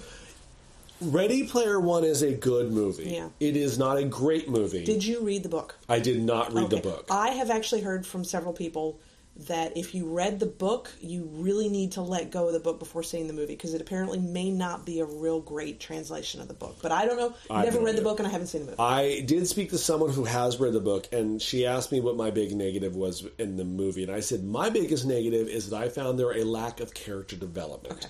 Ready 1.01 1.47
Player 1.49 1.81
One 1.81 2.05
is 2.05 2.23
a 2.23 2.33
good 2.33 2.71
movie. 2.71 3.11
Yeah. 3.11 3.29
It 3.41 3.57
is 3.57 3.77
not 3.79 3.99
a 3.99 4.05
great 4.05 4.49
movie. 4.49 4.85
Did 4.85 5.05
you 5.05 5.21
read 5.21 5.43
the 5.43 5.49
book? 5.49 5.77
I 5.89 5.99
did 5.99 6.23
not 6.23 6.53
read 6.53 6.71
the 6.71 6.77
book. 6.77 7.07
I 7.11 7.31
have 7.31 7.51
actually 7.51 7.81
heard 7.81 8.07
from 8.07 8.23
several 8.25 8.53
people 8.53 9.01
that 9.35 9.76
if 9.78 9.95
you 9.95 10.07
read 10.07 10.39
the 10.41 10.47
book, 10.47 10.93
you 11.01 11.28
really 11.33 11.68
need 11.68 11.93
to 11.93 12.03
let 12.03 12.30
go 12.30 12.49
of 12.49 12.53
the 12.53 12.61
book 12.61 12.78
before 12.78 13.03
seeing 13.03 13.26
the 13.26 13.33
movie 13.33 13.55
because 13.55 13.72
it 13.72 13.80
apparently 13.80 14.18
may 14.18 14.51
not 14.51 14.85
be 14.85 15.01
a 15.01 15.07
real 15.07 15.41
great 15.41 15.80
translation 15.80 16.41
of 16.43 16.49
the 16.49 16.55
book. 16.55 16.76
But 16.83 16.93
I 16.93 17.07
don't 17.07 17.16
know. 17.16 17.35
I 17.51 17.64
Never 17.64 17.80
read 17.80 17.97
the 17.97 18.03
book 18.03 18.18
and 18.18 18.28
I 18.28 18.30
haven't 18.30 18.49
seen 18.49 18.66
the 18.66 18.72
movie. 18.72 18.78
I 18.83 19.20
did 19.20 19.49
speak 19.49 19.70
to 19.70 19.78
someone 19.78 20.11
who 20.11 20.24
has 20.24 20.61
read 20.61 20.74
the 20.74 20.80
book, 20.80 21.09
and 21.12 21.41
she 21.41 21.66
asked 21.66 21.91
me 21.93 22.01
what 22.01 22.14
my 22.14 22.30
big 22.30 22.55
negative 22.55 22.95
was 22.95 23.26
in 23.39 23.57
the 23.57 23.64
movie, 23.64 24.03
and 24.03 24.12
I 24.12 24.20
said 24.20 24.45
my 24.45 24.68
biggest 24.68 25.07
negative 25.07 25.49
is 25.49 25.70
that 25.70 25.83
I 25.83 25.89
found 25.89 26.18
there 26.18 26.33
a 26.33 26.45
lack 26.45 26.80
of 26.80 26.93
character 26.93 27.35
development. 27.37 28.07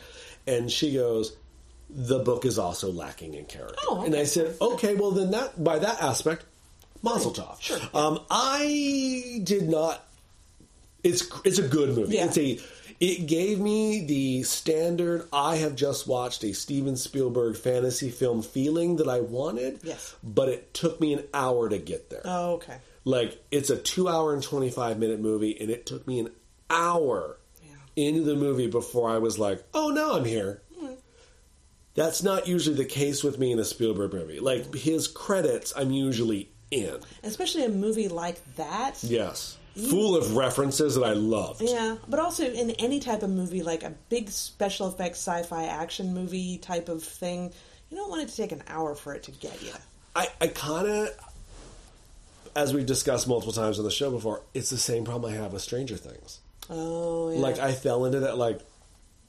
And 0.46 0.70
she 0.72 0.94
goes, 0.94 1.36
"The 1.88 2.18
book 2.18 2.44
is 2.44 2.58
also 2.58 2.90
lacking 2.90 3.34
in 3.34 3.44
character." 3.44 3.76
Oh, 3.86 3.98
okay. 3.98 4.06
And 4.06 4.16
I 4.16 4.24
said, 4.24 4.56
"Okay, 4.60 4.96
well 4.96 5.12
then 5.12 5.30
that 5.30 5.62
by 5.62 5.78
that 5.78 6.02
aspect, 6.02 6.44
Mazel 7.00 7.32
tov." 7.32 7.60
Sure. 7.60 7.78
Um, 7.94 8.18
I 8.28 9.40
did 9.44 9.68
not. 9.68 10.04
It's 11.04 11.28
it's 11.44 11.58
a 11.58 11.66
good 11.68 11.96
movie. 11.96 12.16
Yeah. 12.16 12.26
It's 12.26 12.38
a. 12.38 12.58
It 13.00 13.26
gave 13.26 13.58
me 13.58 14.04
the 14.06 14.44
standard. 14.44 15.26
I 15.32 15.56
have 15.56 15.74
just 15.74 16.06
watched 16.06 16.44
a 16.44 16.52
Steven 16.52 16.94
Spielberg 16.96 17.56
fantasy 17.56 18.10
film 18.10 18.42
feeling 18.42 18.96
that 18.96 19.08
I 19.08 19.20
wanted. 19.20 19.80
Yes. 19.82 20.14
But 20.22 20.48
it 20.48 20.72
took 20.72 21.00
me 21.00 21.12
an 21.14 21.24
hour 21.34 21.68
to 21.68 21.78
get 21.78 22.10
there. 22.10 22.22
oh, 22.24 22.52
okay. 22.54 22.76
Like 23.04 23.42
it's 23.50 23.70
a 23.70 23.76
two 23.76 24.08
hour 24.08 24.32
and 24.32 24.42
twenty 24.42 24.70
five 24.70 24.98
minute 25.00 25.18
movie, 25.18 25.60
and 25.60 25.68
it 25.70 25.84
took 25.86 26.06
me 26.06 26.20
an 26.20 26.30
hour 26.70 27.38
Yeah. 27.64 27.74
into 28.06 28.22
the 28.22 28.36
movie 28.36 28.68
before 28.68 29.10
I 29.10 29.18
was 29.18 29.36
like, 29.36 29.64
"Oh, 29.74 29.88
now 29.88 30.12
I'm 30.12 30.24
here." 30.24 30.62
Hmm. 30.78 30.92
That's 31.94 32.22
not 32.22 32.46
usually 32.46 32.76
the 32.76 32.84
case 32.84 33.24
with 33.24 33.38
me 33.38 33.50
in 33.50 33.58
a 33.58 33.64
Spielberg 33.64 34.12
movie. 34.12 34.38
Like 34.38 34.72
his 34.74 35.08
credits, 35.08 35.72
I'm 35.76 35.90
usually 35.90 36.50
in. 36.70 36.98
Especially 37.24 37.64
a 37.64 37.68
movie 37.68 38.06
like 38.08 38.40
that. 38.54 39.02
Yes, 39.02 39.58
full 39.74 40.16
of 40.16 40.36
references 40.36 40.94
that 40.96 41.04
I 41.04 41.12
loved. 41.12 41.62
Yeah, 41.62 41.96
but 42.08 42.20
also 42.20 42.44
in 42.44 42.70
any 42.72 43.00
type 43.00 43.22
of 43.22 43.30
movie, 43.30 43.62
like 43.62 43.82
a 43.82 43.94
big 44.08 44.30
special 44.30 44.88
effects 44.88 45.18
sci-fi 45.18 45.64
action 45.64 46.12
movie 46.14 46.58
type 46.58 46.88
of 46.88 47.02
thing, 47.02 47.52
you 47.90 47.96
don't 47.96 48.10
want 48.10 48.22
it 48.22 48.28
to 48.28 48.36
take 48.36 48.52
an 48.52 48.62
hour 48.68 48.94
for 48.94 49.14
it 49.14 49.22
to 49.24 49.30
get 49.30 49.62
you. 49.62 49.72
I, 50.14 50.28
I 50.40 50.48
kind 50.48 50.88
of, 50.88 51.08
as 52.54 52.74
we've 52.74 52.86
discussed 52.86 53.26
multiple 53.26 53.52
times 53.52 53.78
on 53.78 53.84
the 53.84 53.90
show 53.90 54.10
before, 54.10 54.42
it's 54.52 54.70
the 54.70 54.78
same 54.78 55.04
problem 55.04 55.32
I 55.32 55.36
have 55.36 55.52
with 55.52 55.62
Stranger 55.62 55.96
Things. 55.96 56.40
Oh, 56.68 57.30
yeah. 57.30 57.38
Like 57.38 57.58
I 57.58 57.72
fell 57.72 58.04
into 58.04 58.20
that. 58.20 58.36
Like, 58.36 58.60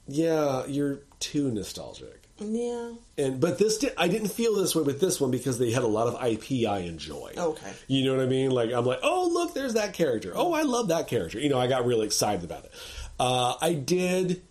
yeah, 0.06 0.66
you're 0.66 1.00
too 1.20 1.50
nostalgic. 1.50 2.23
Yeah. 2.38 2.92
And 3.16 3.40
but 3.40 3.58
this 3.58 3.78
di- 3.78 3.90
I 3.96 4.08
didn't 4.08 4.28
feel 4.28 4.54
this 4.54 4.74
way 4.74 4.82
with 4.82 5.00
this 5.00 5.20
one 5.20 5.30
because 5.30 5.58
they 5.58 5.70
had 5.70 5.82
a 5.82 5.88
lot 5.88 6.08
of 6.08 6.14
IP 6.24 6.68
I 6.68 6.80
enjoy. 6.80 7.32
Okay. 7.36 7.72
You 7.86 8.04
know 8.04 8.16
what 8.16 8.24
I 8.24 8.28
mean? 8.28 8.50
Like 8.50 8.72
I'm 8.72 8.84
like, 8.84 9.00
oh 9.02 9.30
look, 9.32 9.54
there's 9.54 9.74
that 9.74 9.92
character. 9.92 10.32
Oh, 10.34 10.52
I 10.52 10.62
love 10.62 10.88
that 10.88 11.06
character. 11.06 11.38
You 11.38 11.48
know, 11.48 11.58
I 11.58 11.66
got 11.66 11.86
really 11.86 12.06
excited 12.06 12.44
about 12.44 12.64
it. 12.64 12.72
Uh, 13.20 13.54
I 13.60 13.74
did, 13.74 14.42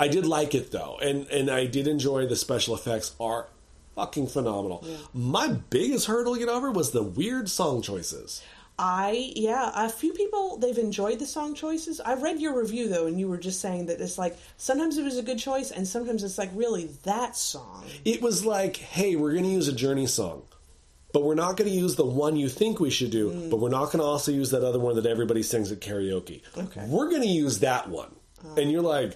I 0.00 0.08
did 0.08 0.26
like 0.26 0.54
it 0.54 0.70
though, 0.72 0.98
and 1.02 1.26
and 1.28 1.50
I 1.50 1.66
did 1.66 1.86
enjoy 1.86 2.26
the 2.26 2.36
special 2.36 2.74
effects 2.74 3.14
are 3.20 3.48
fucking 3.94 4.28
phenomenal. 4.28 4.86
My 5.12 5.48
biggest 5.48 6.06
hurdle 6.06 6.34
to 6.34 6.38
get 6.40 6.48
over 6.48 6.70
was 6.70 6.92
the 6.92 7.02
weird 7.02 7.50
song 7.50 7.82
choices. 7.82 8.42
I 8.84 9.32
yeah, 9.36 9.70
a 9.76 9.88
few 9.88 10.12
people 10.12 10.58
they've 10.58 10.76
enjoyed 10.76 11.20
the 11.20 11.26
song 11.26 11.54
choices. 11.54 12.00
I 12.00 12.14
read 12.14 12.40
your 12.40 12.60
review 12.60 12.88
though, 12.88 13.06
and 13.06 13.18
you 13.18 13.28
were 13.28 13.38
just 13.38 13.60
saying 13.60 13.86
that 13.86 14.00
it's 14.00 14.18
like 14.18 14.36
sometimes 14.56 14.98
it 14.98 15.04
was 15.04 15.16
a 15.16 15.22
good 15.22 15.38
choice, 15.38 15.70
and 15.70 15.86
sometimes 15.86 16.24
it's 16.24 16.36
like 16.36 16.50
really 16.52 16.86
that 17.04 17.36
song. 17.36 17.84
It 18.04 18.20
was 18.20 18.44
like, 18.44 18.76
hey, 18.76 19.14
we're 19.14 19.32
going 19.32 19.44
to 19.44 19.50
use 19.50 19.68
a 19.68 19.72
Journey 19.72 20.08
song. 20.08 20.42
But 21.12 21.22
we're 21.22 21.34
not 21.36 21.58
going 21.58 21.70
to 21.70 21.76
use 21.76 21.94
the 21.94 22.06
one 22.06 22.36
you 22.36 22.48
think 22.48 22.80
we 22.80 22.88
should 22.88 23.10
do, 23.10 23.48
but 23.50 23.58
we're 23.60 23.68
not 23.68 23.86
going 23.86 23.98
to 23.98 24.04
also 24.04 24.32
use 24.32 24.50
that 24.50 24.64
other 24.64 24.80
one 24.80 24.96
that 24.96 25.04
everybody 25.04 25.42
sings 25.42 25.70
at 25.70 25.80
karaoke. 25.80 26.40
Okay. 26.56 26.86
We're 26.88 27.10
going 27.10 27.20
to 27.20 27.28
use 27.28 27.58
that 27.58 27.90
one. 27.90 28.16
Oh. 28.44 28.54
And 28.56 28.72
you're 28.72 28.82
like, 28.82 29.12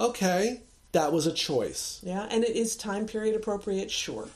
okay. 0.00 0.62
that 0.92 1.12
was 1.12 1.26
a 1.26 1.32
choice. 1.32 2.00
Yeah, 2.02 2.26
and 2.30 2.42
it 2.42 2.56
is 2.56 2.74
time 2.74 3.06
period 3.06 3.36
appropriate, 3.36 3.90
sure. 3.90 4.28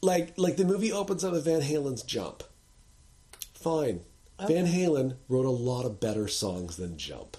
Like 0.00 0.34
like 0.36 0.56
the 0.56 0.64
movie 0.64 0.92
opens 0.92 1.24
up 1.24 1.32
with 1.32 1.44
Van 1.44 1.60
Halen's 1.60 2.02
Jump. 2.02 2.42
Fine. 3.64 4.00
Van 4.46 4.66
Halen 4.66 5.16
wrote 5.28 5.46
a 5.46 5.50
lot 5.50 5.86
of 5.86 5.98
better 6.00 6.28
songs 6.28 6.76
than 6.76 6.98
Jump. 6.98 7.36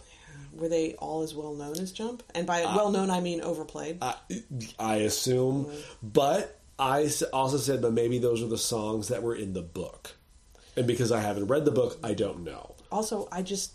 Were 0.53 0.69
they 0.69 0.93
all 0.95 1.21
as 1.21 1.35
well 1.35 1.53
known 1.53 1.77
as 1.79 1.91
Jump? 1.91 2.23
And 2.33 2.47
by 2.47 2.61
well 2.61 2.89
known, 2.89 3.11
I 3.11 3.19
mean 3.19 3.41
overplayed. 3.41 3.97
I, 4.01 4.15
I 4.79 4.95
assume, 4.97 5.69
but 6.01 6.59
I 6.79 7.09
also 7.31 7.57
said, 7.57 7.81
but 7.81 7.93
maybe 7.93 8.17
those 8.17 8.41
are 8.41 8.47
the 8.47 8.57
songs 8.57 9.09
that 9.09 9.21
were 9.21 9.35
in 9.35 9.53
the 9.53 9.61
book, 9.61 10.15
and 10.75 10.87
because 10.87 11.11
I 11.11 11.19
haven't 11.21 11.47
read 11.47 11.65
the 11.65 11.71
book, 11.71 11.97
I 12.03 12.13
don't 12.13 12.43
know. 12.43 12.75
also, 12.91 13.27
I 13.31 13.41
just 13.41 13.73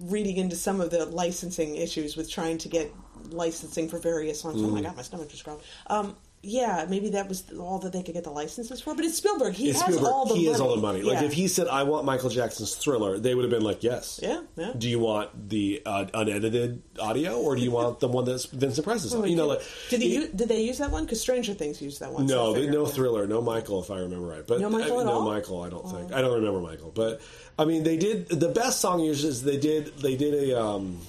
reading 0.00 0.36
into 0.36 0.56
some 0.56 0.80
of 0.80 0.90
the 0.90 1.06
licensing 1.06 1.76
issues 1.76 2.16
with 2.16 2.30
trying 2.30 2.58
to 2.58 2.68
get 2.68 2.92
licensing 3.30 3.88
for 3.88 3.98
various 3.98 4.40
songs. 4.40 4.60
Oh 4.60 4.68
my 4.68 4.82
god, 4.82 4.96
my 4.96 5.02
stomach 5.02 5.28
just 5.30 5.44
growled. 5.44 5.62
Um, 5.86 6.16
yeah, 6.46 6.86
maybe 6.88 7.10
that 7.10 7.28
was 7.28 7.42
all 7.58 7.78
that 7.80 7.92
they 7.92 8.02
could 8.02 8.14
get 8.14 8.24
the 8.24 8.30
licenses 8.30 8.80
for. 8.80 8.94
But 8.94 9.04
it's 9.04 9.16
Spielberg. 9.18 9.54
He 9.54 9.68
It's 9.70 9.80
has 9.80 9.94
Spielberg. 9.94 10.12
all 10.14 10.26
the 10.26 10.34
he 10.34 10.40
money. 10.42 10.52
has 10.52 10.60
all 10.60 10.74
the 10.76 10.80
money. 10.80 11.02
Like 11.02 11.20
Yeah. 11.20 11.24
if 11.26 11.32
he 11.32 11.48
said, 11.48 11.66
"I 11.68 11.82
want 11.82 12.04
Michael 12.04 12.30
Jackson's 12.30 12.74
Thriller," 12.74 13.18
they 13.18 13.34
would 13.34 13.42
have 13.44 13.50
been 13.50 13.64
like, 13.64 13.82
"Yes." 13.82 14.20
Yeah, 14.22 14.40
yeah. 14.56 14.72
Do 14.78 14.88
you 14.88 14.98
want 14.98 15.48
the 15.50 15.82
uh, 15.84 16.06
unedited 16.14 16.82
audio, 17.00 17.38
or 17.40 17.56
do 17.56 17.62
you 17.62 17.70
want 17.72 18.00
the 18.00 18.08
one 18.08 18.24
that's 18.24 18.44
Vincent 18.46 18.86
Price's? 18.86 19.14
Oh, 19.14 19.22
on? 19.22 19.28
You 19.28 19.36
know, 19.36 19.46
like 19.48 19.62
did 19.90 20.00
he 20.02 20.08
it- 20.08 20.20
use, 20.20 20.28
did 20.30 20.48
they 20.48 20.62
use 20.62 20.78
that 20.78 20.90
one? 20.90 21.04
Because 21.04 21.20
Stranger 21.20 21.54
Things 21.54 21.82
used 21.82 22.00
that 22.00 22.12
one. 22.12 22.26
No, 22.26 22.54
I 22.54 22.60
they, 22.60 22.66
no 22.68 22.86
thriller, 22.86 23.26
no 23.26 23.40
Michael, 23.42 23.82
if 23.82 23.90
I 23.90 23.98
remember 23.98 24.26
right. 24.26 24.46
But 24.46 24.60
No 24.60 24.70
Michael 24.70 25.00
I, 25.00 25.04
no? 25.04 25.12
Oh. 25.12 25.22
Michael. 25.22 25.62
I 25.62 25.68
don't 25.70 25.90
think 25.90 26.12
I 26.12 26.20
don't 26.20 26.34
remember 26.34 26.60
Michael. 26.60 26.92
But 26.94 27.20
I 27.58 27.64
mean, 27.64 27.82
they 27.82 27.96
did 27.96 28.28
the 28.28 28.48
best 28.48 28.80
song 28.80 29.00
usually 29.00 29.30
is 29.30 29.42
they 29.42 29.56
did 29.58 29.96
they 29.98 30.16
did 30.16 30.34
a. 30.50 30.62
Um, 30.62 31.00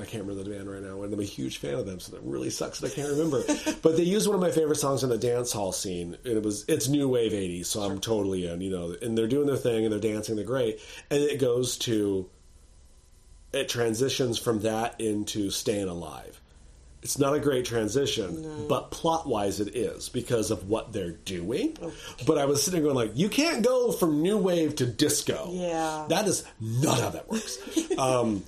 I 0.00 0.04
can't 0.04 0.24
remember 0.24 0.44
the 0.44 0.50
band 0.50 0.70
right 0.70 0.82
now, 0.82 1.02
and 1.02 1.12
I'm 1.12 1.20
a 1.20 1.24
huge 1.24 1.58
fan 1.58 1.74
of 1.74 1.86
them, 1.86 2.00
so 2.00 2.12
that 2.12 2.22
really 2.22 2.50
sucks 2.50 2.80
that 2.80 2.92
I 2.92 2.94
can't 2.94 3.10
remember. 3.10 3.42
but 3.82 3.96
they 3.96 4.02
used 4.02 4.26
one 4.26 4.34
of 4.34 4.40
my 4.40 4.50
favorite 4.50 4.76
songs 4.76 5.02
in 5.02 5.10
the 5.10 5.18
dance 5.18 5.52
hall 5.52 5.72
scene. 5.72 6.16
And 6.24 6.36
it 6.36 6.42
was 6.42 6.64
it's 6.68 6.88
new 6.88 7.08
wave 7.08 7.32
'80s, 7.32 7.66
so 7.66 7.82
I'm 7.82 8.00
totally 8.00 8.46
in. 8.46 8.60
You 8.60 8.70
know, 8.70 8.96
and 9.00 9.16
they're 9.16 9.26
doing 9.26 9.46
their 9.46 9.56
thing 9.56 9.84
and 9.84 9.92
they're 9.92 10.00
dancing, 10.00 10.36
they're 10.36 10.44
great, 10.44 10.80
and 11.10 11.20
it 11.20 11.40
goes 11.40 11.76
to 11.78 12.28
it 13.52 13.68
transitions 13.68 14.38
from 14.38 14.62
that 14.62 15.00
into 15.00 15.50
staying 15.50 15.88
alive. 15.88 16.40
It's 17.02 17.18
not 17.18 17.34
a 17.34 17.40
great 17.40 17.64
transition, 17.64 18.66
but 18.68 18.90
plot 18.90 19.28
wise 19.28 19.60
it 19.60 19.76
is 19.76 20.08
because 20.08 20.50
of 20.50 20.68
what 20.68 20.92
they're 20.92 21.12
doing. 21.12 21.76
But 22.26 22.36
I 22.36 22.46
was 22.46 22.64
sitting 22.64 22.82
there 22.82 22.92
going 22.92 23.08
like, 23.08 23.16
you 23.16 23.28
can't 23.28 23.64
go 23.64 23.92
from 23.92 24.22
new 24.22 24.36
wave 24.36 24.74
to 24.76 24.86
disco. 24.86 25.50
Yeah. 25.52 26.06
That 26.08 26.26
is 26.26 26.42
not 26.60 26.98
how 26.98 27.10
that 27.10 27.28
works. 27.28 27.58
um, 27.98 28.42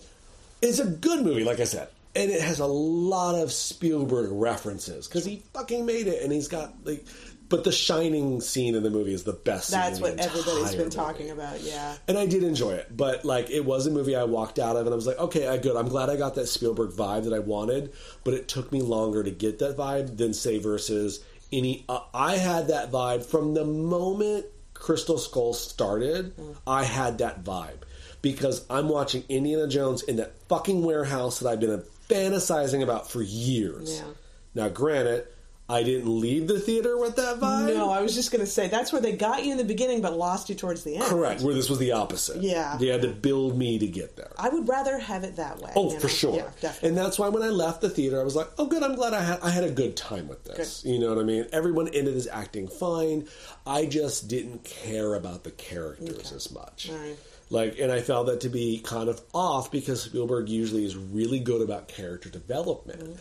it's 0.62 0.78
a 0.78 0.86
good 0.86 1.24
movie, 1.24 1.44
like 1.44 1.60
I 1.60 1.64
said. 1.64 1.88
And 2.14 2.30
it 2.30 2.40
has 2.40 2.58
a 2.58 2.66
lot 2.66 3.34
of 3.36 3.52
Spielberg 3.52 4.30
references 4.32 5.06
because 5.06 5.24
he 5.24 5.42
fucking 5.52 5.86
made 5.86 6.06
it, 6.06 6.22
and 6.22 6.32
he's 6.32 6.48
got 6.48 6.74
like. 6.84 7.04
But 7.50 7.64
the 7.64 7.72
shining 7.72 8.42
scene 8.42 8.74
in 8.74 8.82
the 8.82 8.90
movie 8.90 9.14
is 9.14 9.22
the 9.24 9.32
best. 9.32 9.68
scene 9.68 9.80
That's 9.80 10.00
what 10.00 10.20
everybody's 10.20 10.74
been 10.74 10.90
talking 10.90 11.30
movie 11.30 11.40
about. 11.40 11.62
Yeah. 11.62 11.96
and 12.06 12.18
I 12.18 12.26
did 12.26 12.42
enjoy 12.42 12.72
it. 12.72 12.94
But 12.94 13.24
like, 13.24 13.48
it 13.48 13.64
was 13.64 13.86
a 13.86 13.90
movie 13.90 14.14
I 14.14 14.24
walked 14.24 14.58
out 14.58 14.76
of, 14.76 14.84
and 14.84 14.92
I 14.92 14.96
was 14.96 15.06
like, 15.06 15.18
okay, 15.18 15.48
I 15.48 15.56
good. 15.56 15.74
I'm 15.74 15.88
glad 15.88 16.10
I 16.10 16.16
got 16.16 16.34
that 16.34 16.46
Spielberg 16.46 16.90
vibe 16.90 17.24
that 17.24 17.32
I 17.32 17.38
wanted, 17.38 17.94
but 18.22 18.34
it 18.34 18.48
took 18.48 18.70
me 18.70 18.82
longer 18.82 19.22
to 19.22 19.30
get 19.30 19.60
that 19.60 19.78
vibe 19.78 20.18
than 20.18 20.34
say 20.34 20.58
versus 20.58 21.24
any. 21.50 21.86
Uh, 21.88 22.00
I 22.12 22.36
had 22.36 22.68
that 22.68 22.90
vibe 22.90 23.24
from 23.24 23.54
the 23.54 23.64
moment 23.64 24.44
Crystal 24.74 25.16
Skull 25.16 25.54
started. 25.54 26.34
I 26.66 26.84
had 26.84 27.18
that 27.18 27.44
vibe 27.44 27.82
because 28.22 28.64
I'm 28.68 28.88
watching 28.88 29.24
Indiana 29.28 29.68
Jones 29.68 30.02
in 30.02 30.16
that 30.16 30.34
fucking 30.48 30.82
warehouse 30.82 31.40
that 31.40 31.48
I've 31.48 31.60
been 31.60 31.82
fantasizing 32.08 32.82
about 32.82 33.10
for 33.10 33.22
years. 33.22 33.98
Yeah. 33.98 34.12
Now, 34.54 34.68
granted. 34.68 35.26
I 35.70 35.82
didn't 35.82 36.08
leave 36.08 36.48
the 36.48 36.58
theater 36.58 36.96
with 36.96 37.16
that 37.16 37.40
vibe. 37.40 37.74
No, 37.74 37.90
I 37.90 38.00
was 38.00 38.14
just 38.14 38.30
going 38.32 38.40
to 38.40 38.50
say 38.50 38.68
that's 38.68 38.90
where 38.90 39.02
they 39.02 39.12
got 39.12 39.44
you 39.44 39.52
in 39.52 39.58
the 39.58 39.64
beginning, 39.64 40.00
but 40.00 40.16
lost 40.16 40.48
you 40.48 40.54
towards 40.54 40.82
the 40.82 40.94
end. 40.96 41.04
Correct. 41.04 41.42
Where 41.42 41.52
this 41.52 41.68
was 41.68 41.78
the 41.78 41.92
opposite. 41.92 42.40
Yeah. 42.40 42.78
They 42.80 42.86
had 42.86 43.02
to 43.02 43.08
build 43.08 43.58
me 43.58 43.78
to 43.78 43.86
get 43.86 44.16
there. 44.16 44.32
I 44.38 44.48
would 44.48 44.66
rather 44.66 44.98
have 44.98 45.24
it 45.24 45.36
that 45.36 45.58
way. 45.60 45.70
Oh, 45.76 45.90
for 45.90 46.06
know? 46.06 46.08
sure. 46.08 46.36
Yeah, 46.36 46.50
definitely. 46.62 46.88
And 46.88 46.96
that's 46.96 47.18
why 47.18 47.28
when 47.28 47.42
I 47.42 47.48
left 47.48 47.82
the 47.82 47.90
theater, 47.90 48.18
I 48.18 48.24
was 48.24 48.34
like, 48.34 48.48
"Oh, 48.56 48.66
good. 48.66 48.82
I'm 48.82 48.94
glad 48.94 49.12
I 49.12 49.20
had 49.20 49.40
I 49.40 49.50
had 49.50 49.64
a 49.64 49.70
good 49.70 49.94
time 49.94 50.26
with 50.26 50.42
this." 50.44 50.86
You 50.86 50.98
know 50.98 51.10
what 51.10 51.18
I 51.18 51.24
mean? 51.24 51.44
Everyone 51.52 51.88
in 51.88 52.08
it 52.08 52.14
is 52.14 52.26
acting 52.28 52.66
fine. 52.66 53.28
I 53.66 53.84
just 53.84 54.26
didn't 54.26 54.64
care 54.64 55.16
about 55.16 55.44
the 55.44 55.50
characters 55.50 56.32
as 56.32 56.50
much. 56.50 56.88
Right. 56.90 57.16
Like, 57.50 57.78
and 57.78 57.90
I 57.90 58.00
found 58.00 58.28
that 58.28 58.40
to 58.42 58.48
be 58.50 58.80
kind 58.84 59.08
of 59.08 59.22
off 59.32 59.70
because 59.70 60.02
Spielberg 60.02 60.48
usually 60.50 60.84
is 60.84 60.96
really 60.96 61.38
good 61.40 61.62
about 61.62 61.88
character 61.88 62.28
development, 62.28 63.00
Mm-hmm. 63.00 63.12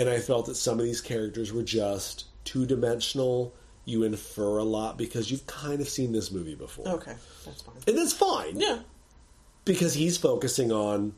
and 0.00 0.08
I 0.08 0.18
felt 0.20 0.46
that 0.46 0.54
some 0.56 0.78
of 0.78 0.84
these 0.84 1.00
characters 1.02 1.52
were 1.52 1.62
just 1.62 2.24
two 2.44 2.64
dimensional. 2.66 3.52
You 3.84 4.04
infer 4.04 4.56
a 4.58 4.64
lot 4.64 4.96
because 4.96 5.30
you've 5.30 5.46
kind 5.46 5.80
of 5.82 5.88
seen 5.88 6.12
this 6.12 6.30
movie 6.32 6.54
before, 6.54 6.88
Okay, 6.88 7.14
that's 7.44 7.60
fine. 7.62 7.74
and 7.86 7.98
that's 7.98 8.12
fine 8.14 8.58
Yeah. 8.58 8.78
because 9.66 9.92
he's 9.92 10.16
focusing 10.16 10.72
on 10.72 11.14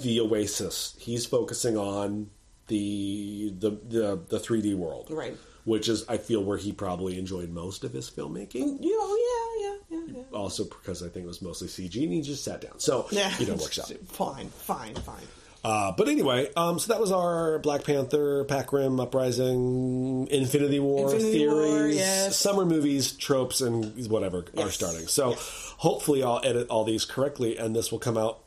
the 0.00 0.20
Oasis. 0.20 0.94
He's 1.00 1.26
focusing 1.26 1.76
on 1.76 2.30
the 2.68 3.52
the 3.58 3.70
the, 3.70 4.20
the 4.28 4.38
3D 4.38 4.76
world, 4.76 5.08
Right. 5.10 5.36
Which 5.66 5.88
is, 5.90 6.08
I 6.08 6.16
feel, 6.16 6.42
where 6.42 6.56
he 6.56 6.72
probably 6.72 7.18
enjoyed 7.18 7.50
most 7.50 7.84
of 7.84 7.92
his 7.92 8.08
filmmaking. 8.08 8.82
You 8.82 8.96
know, 8.98 9.16
yeah, 9.60 9.68
yeah, 9.68 9.98
yeah, 10.06 10.14
yeah. 10.30 10.36
Also, 10.38 10.64
because 10.64 11.02
I 11.02 11.08
think 11.08 11.24
it 11.24 11.28
was 11.28 11.42
mostly 11.42 11.68
CG, 11.68 12.02
and 12.02 12.12
he 12.12 12.22
just 12.22 12.42
sat 12.44 12.60
down. 12.62 12.78
So, 12.78 13.06
Yeah. 13.10 13.32
you 13.38 13.46
know, 13.46 13.54
works 13.54 13.78
out. 13.78 13.88
Fine, 14.06 14.48
fine, 14.50 14.94
fine. 14.94 15.22
Uh, 15.64 15.90
but 15.90 16.06
anyway, 16.08 16.48
um, 16.54 16.78
so 16.78 16.92
that 16.92 17.00
was 17.00 17.10
our 17.10 17.58
Black 17.58 17.82
Panther, 17.82 18.44
Pac 18.44 18.72
Rim, 18.72 19.00
Uprising, 19.00 20.28
Infinity 20.30 20.78
War 20.78 21.06
Infinity 21.12 21.38
theories, 21.38 21.70
War, 21.72 21.88
yes. 21.88 22.36
summer 22.36 22.64
movies, 22.64 23.10
tropes, 23.12 23.60
and 23.60 24.08
whatever 24.08 24.44
are 24.56 24.70
starting. 24.70 25.08
So 25.08 25.34
hopefully 25.78 26.22
I'll 26.22 26.40
edit 26.44 26.68
all 26.68 26.84
these 26.84 27.04
correctly, 27.04 27.56
and 27.58 27.74
this 27.74 27.90
will 27.90 27.98
come 27.98 28.16
out 28.16 28.38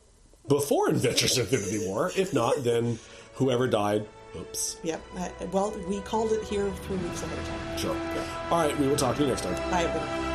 before 0.47 0.87
Adventures 0.89 1.37
in 1.37 1.43
Infinity 1.43 1.85
War. 1.85 2.11
If 2.15 2.33
not, 2.33 2.63
then 2.63 2.99
whoever 3.33 3.67
died, 3.67 4.05
oops. 4.35 4.77
Yep. 4.83 5.01
Well, 5.51 5.71
we 5.87 6.01
called 6.01 6.31
it 6.31 6.43
here 6.43 6.69
three 6.83 6.97
weeks 6.97 7.23
ahead 7.23 7.37
of 7.37 7.47
time. 7.47 7.77
Sure. 7.77 7.97
All 8.51 8.65
right, 8.65 8.77
we 8.79 8.87
will 8.87 8.95
talk 8.95 9.15
to 9.17 9.23
you 9.23 9.27
next 9.29 9.41
time. 9.41 9.55
Bye, 9.71 9.83
everybody. 9.83 10.28